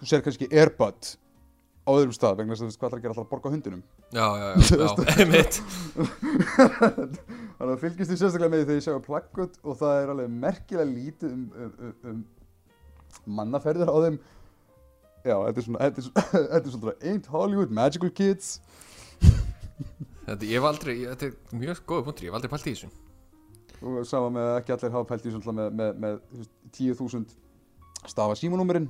þú 0.00 0.10
sér 0.10 0.24
kannski 0.24 0.50
Airbud 0.50 1.14
á 1.84 1.90
öðrum 1.92 2.16
stað 2.16 2.38
vegna 2.40 2.56
þess 2.56 2.62
að 2.62 2.66
þú 2.66 2.70
veist 2.72 2.80
hvað 2.82 2.90
það 2.90 2.98
að 2.98 3.04
gera 3.04 3.12
alltaf 3.14 3.26
að 3.26 3.32
borga 3.34 3.54
hundinum. 3.54 3.82
Já, 4.14 4.26
já, 4.40 4.46
já, 4.50 4.58
já, 4.80 4.88
einmitt 5.20 5.54
þannig 7.58 7.74
að 7.74 7.82
fylgist 7.82 8.10
þið 8.12 8.20
sérstaklega 8.20 8.52
með 8.52 8.62
því 8.62 8.66
þegar 8.68 8.80
ég 8.80 8.86
sjá 8.86 9.04
plaggut 9.04 9.58
og 9.62 9.78
það 9.80 9.98
er 10.00 10.12
alveg 10.14 10.32
merkilega 10.44 10.88
lítið 10.90 11.34
um, 11.34 11.44
um, 11.64 11.74
um, 11.88 11.94
um 12.10 13.36
mannaferðir 13.38 13.92
á 13.92 13.96
þeim. 14.06 14.18
Já, 15.24 15.36
þetta 15.46 15.60
er 15.60 15.66
svona 15.68 15.86
þetta 15.86 16.58
er 16.58 16.72
svona, 16.74 16.96
Ain't 17.00 17.30
Hollywood 17.32 17.72
Magical 17.74 18.10
Kids. 18.12 18.58
Þetta, 20.24 20.42
ég 20.48 20.56
hef 20.56 20.66
aldrei, 20.68 20.94
þetta 21.04 21.30
er 21.30 21.56
mjög 21.60 21.80
góða 21.84 22.06
punktur, 22.08 22.26
ég 22.26 22.32
hef 22.32 22.38
aldrei 22.38 22.52
pælt 22.52 22.68
í 22.68 22.74
þessu. 22.74 22.92
Og 23.84 24.04
sama 24.08 24.30
með 24.32 24.50
að 24.50 24.58
ekki 24.58 24.74
allir 24.76 24.94
hafa 24.94 25.08
pælt 25.10 25.26
í 25.28 25.32
svona 25.34 25.56
með, 25.58 25.74
með, 25.80 25.96
með 26.00 26.20
þú 26.30 26.42
veist, 26.42 26.54
10.000 26.78 27.40
stafa 28.08 28.36
símanúmerinn 28.38 28.88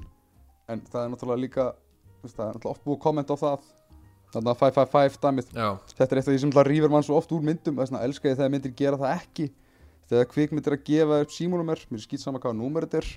en 0.71 0.83
það 0.91 1.01
er 1.03 1.11
náttúrulega 1.12 1.43
líka 1.43 1.65
það 2.25 2.47
er 2.47 2.57
náttúrulega 2.57 2.73
oft 2.73 2.85
búið 2.87 2.97
að 2.97 3.03
kommenta 3.05 3.37
á 3.37 3.43
það 3.43 3.67
þannig 4.35 4.53
að 4.53 4.62
555 4.62 5.20
dæmið 5.24 5.53
þetta 5.55 6.09
er 6.09 6.20
eitt 6.20 6.28
af 6.28 6.32
því 6.32 6.41
sem 6.45 6.57
rýfur 6.68 6.93
mann 6.93 7.07
svo 7.07 7.18
oft 7.20 7.35
úr 7.35 7.45
myndum 7.45 7.78
þess 7.78 7.93
vegna 7.93 8.03
elska 8.09 8.30
ég 8.30 8.41
þegar 8.41 8.53
myndir 8.55 8.74
gera 8.78 9.01
það 9.01 9.14
ekki. 9.18 9.47
Þegar 10.11 10.28
kvikmyndir 10.35 10.76
að 10.76 10.85
gefa 10.89 11.20
upp 11.24 11.32
símúnumер 11.32 11.87
mér 11.89 12.01
er 12.01 12.05
skýt 12.05 12.24
sama 12.24 12.43
hvaða 12.43 12.59
númer 12.59 12.85
þetta 12.85 13.01
er 13.01 13.09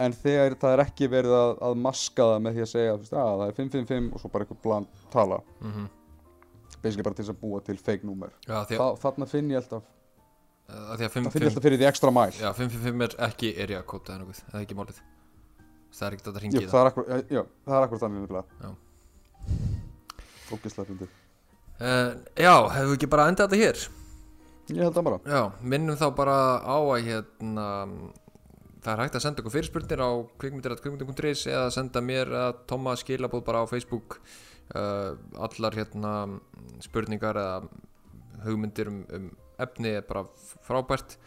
en 0.00 0.16
þegar 0.16 0.56
það 0.60 0.74
er 0.74 0.82
ekki 0.86 1.08
verið 1.12 1.36
að, 1.36 1.54
að 1.68 1.78
maska 1.84 2.26
það 2.32 2.44
með 2.46 2.56
því 2.56 2.64
að 2.64 2.70
segja 2.72 2.96
að 2.96 3.06
það 3.12 3.46
er 3.46 3.56
555 3.60 4.10
og 4.10 4.22
svo 4.22 4.32
bara 4.32 4.46
eitthvað 4.46 4.62
bland 4.66 5.00
tala. 5.12 5.40
Mhm. 5.60 5.88
Basically 6.80 7.04
bara 7.04 7.18
til 7.18 7.26
þess 7.26 7.34
að 7.34 7.40
búa 7.42 7.62
til 7.64 7.76
fake 7.76 8.08
númer. 8.08 8.32
Já, 8.46 8.62
því 8.64 8.80
Þa, 8.80 8.90
að, 9.10 9.26
finn 9.28 9.50
ég 9.52 9.60
alltaf 9.60 9.88
að 10.70 11.00
því 11.00 11.04
að 11.04 11.10
það 11.10 11.14
finn 11.14 11.26
ég 11.26 11.32
555 11.34 11.48
alltaf 11.50 11.66
fyrir 11.66 11.80
því 11.80 11.88
ekstra 11.90 12.12
mæl. 12.14 12.30
Já, 12.38 12.50
555 12.56 13.06
er 13.06 13.16
ekki 13.28 13.50
area 13.64 13.82
code 13.82 14.12
eða 14.12 14.22
nokkuð, 14.22 14.42
það 14.46 14.60
er 14.60 14.66
ekki 14.66 14.78
málið. 14.78 15.02
Það 15.90 16.06
er 16.06 16.16
ekkert 16.16 16.30
að 16.30 16.36
það 16.36 16.44
ringi 16.44 16.60
í 16.60 16.70
það. 16.70 16.88
er 17.10 17.24
já, 17.34 17.42
það 17.66 17.76
er 17.76 17.86
akkur 17.86 18.02
þannig 18.04 18.20
Já. 18.60 18.70
Ógislega 20.50 20.88
fyndið. 20.90 21.16
Uh, 21.80 22.12
Já, 22.36 22.54
hefur 22.74 22.90
við 22.90 22.98
ekki 22.98 23.10
bara 23.14 23.30
endað 23.30 23.50
þetta 23.50 23.64
hér? 23.64 23.88
ég 24.70 24.84
held 24.84 24.94
það 24.94 25.06
bara. 25.08 25.20
Já, 25.26 25.42
minnum 25.72 25.98
þá 25.98 26.08
bara 26.14 26.36
á 26.62 26.76
að 26.78 27.06
hérna 27.08 27.66
það 28.80 28.92
er 28.92 29.02
hægt 29.02 29.18
að 29.18 29.24
senda 29.24 29.42
okkur 29.42 29.54
fyrirspurnir 29.56 30.02
á 30.02 30.10
kvikmyndir.kvikmyndir.is 30.40 31.44
eða 31.50 31.72
senda 31.74 32.02
mér 32.04 32.30
að 32.46 32.62
Tóma 32.70 32.94
skilabóð 32.98 33.44
bara 33.48 33.64
á 33.64 33.70
Facebook 33.70 34.20
uh, 34.74 35.16
allar 35.36 35.76
hérna 35.76 36.14
spurningar 36.84 37.40
eða 37.40 37.58
hugmyndir 38.46 38.92
um, 38.92 39.02
um 39.16 39.30
efni 39.60 39.96
er 39.98 40.06
bara 40.08 40.24
frábært. 40.64 41.18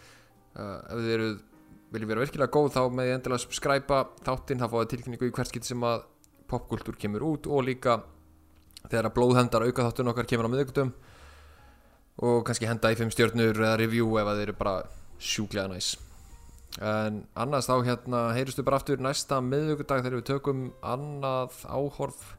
Uh, 0.53 0.79
ef 0.93 1.03
þið 1.03 1.13
eru 1.17 1.29
viljið 1.93 2.09
vera 2.09 2.23
virkilega 2.23 2.53
góð 2.53 2.71
þá 2.73 2.81
með 2.89 3.07
því 3.09 3.15
endilega 3.17 3.57
skræpa 3.59 3.99
þáttinn 4.25 4.63
þá 4.63 4.67
fáið 4.71 4.89
tilkynningu 4.95 5.29
í 5.29 5.35
hvert 5.35 5.51
skipti 5.51 5.73
sem 5.73 5.85
að 5.85 6.07
popkultúr 6.49 6.97
kemur 6.99 7.25
út 7.27 7.49
og 7.49 7.67
líka 7.67 7.99
þegar 8.89 9.09
að 9.09 9.15
blóðhendar 9.17 9.65
auka 9.67 9.87
þáttun 9.87 10.11
okkar 10.11 10.29
kemur 10.29 10.49
á 10.49 10.53
miðugutum 10.53 10.93
og 12.23 12.43
kannski 12.47 12.69
henda 12.69 12.91
í 12.93 12.99
5 12.99 13.13
stjörnur 13.15 13.57
eða 13.57 13.79
review 13.81 14.17
ef 14.21 14.29
þeir 14.29 14.43
eru 14.45 14.57
bara 14.59 14.75
sjúklega 15.23 15.71
næs. 15.71 15.93
En 16.81 17.23
annars 17.37 17.69
þá 17.69 17.75
hérna 17.85 18.21
heyristu 18.37 18.65
bara 18.65 18.79
aftur 18.81 19.01
næsta 19.01 19.41
miðugudag 19.45 20.05
þegar 20.05 20.19
við 20.19 20.29
tökum 20.29 20.63
annað 20.81 21.59
áhorf 21.69 22.33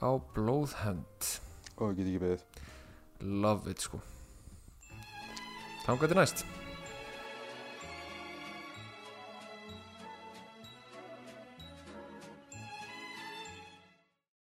á 0.00 0.10
blóðhend. 0.36 1.30
Og 1.78 1.94
ég 1.94 2.00
get 2.00 2.10
ekki 2.10 2.24
beðið. 2.26 2.44
Love 3.44 3.72
it 3.72 3.84
sko. 3.84 4.02
Þetta 5.84 6.12
er 6.12 6.20
næst 6.22 6.46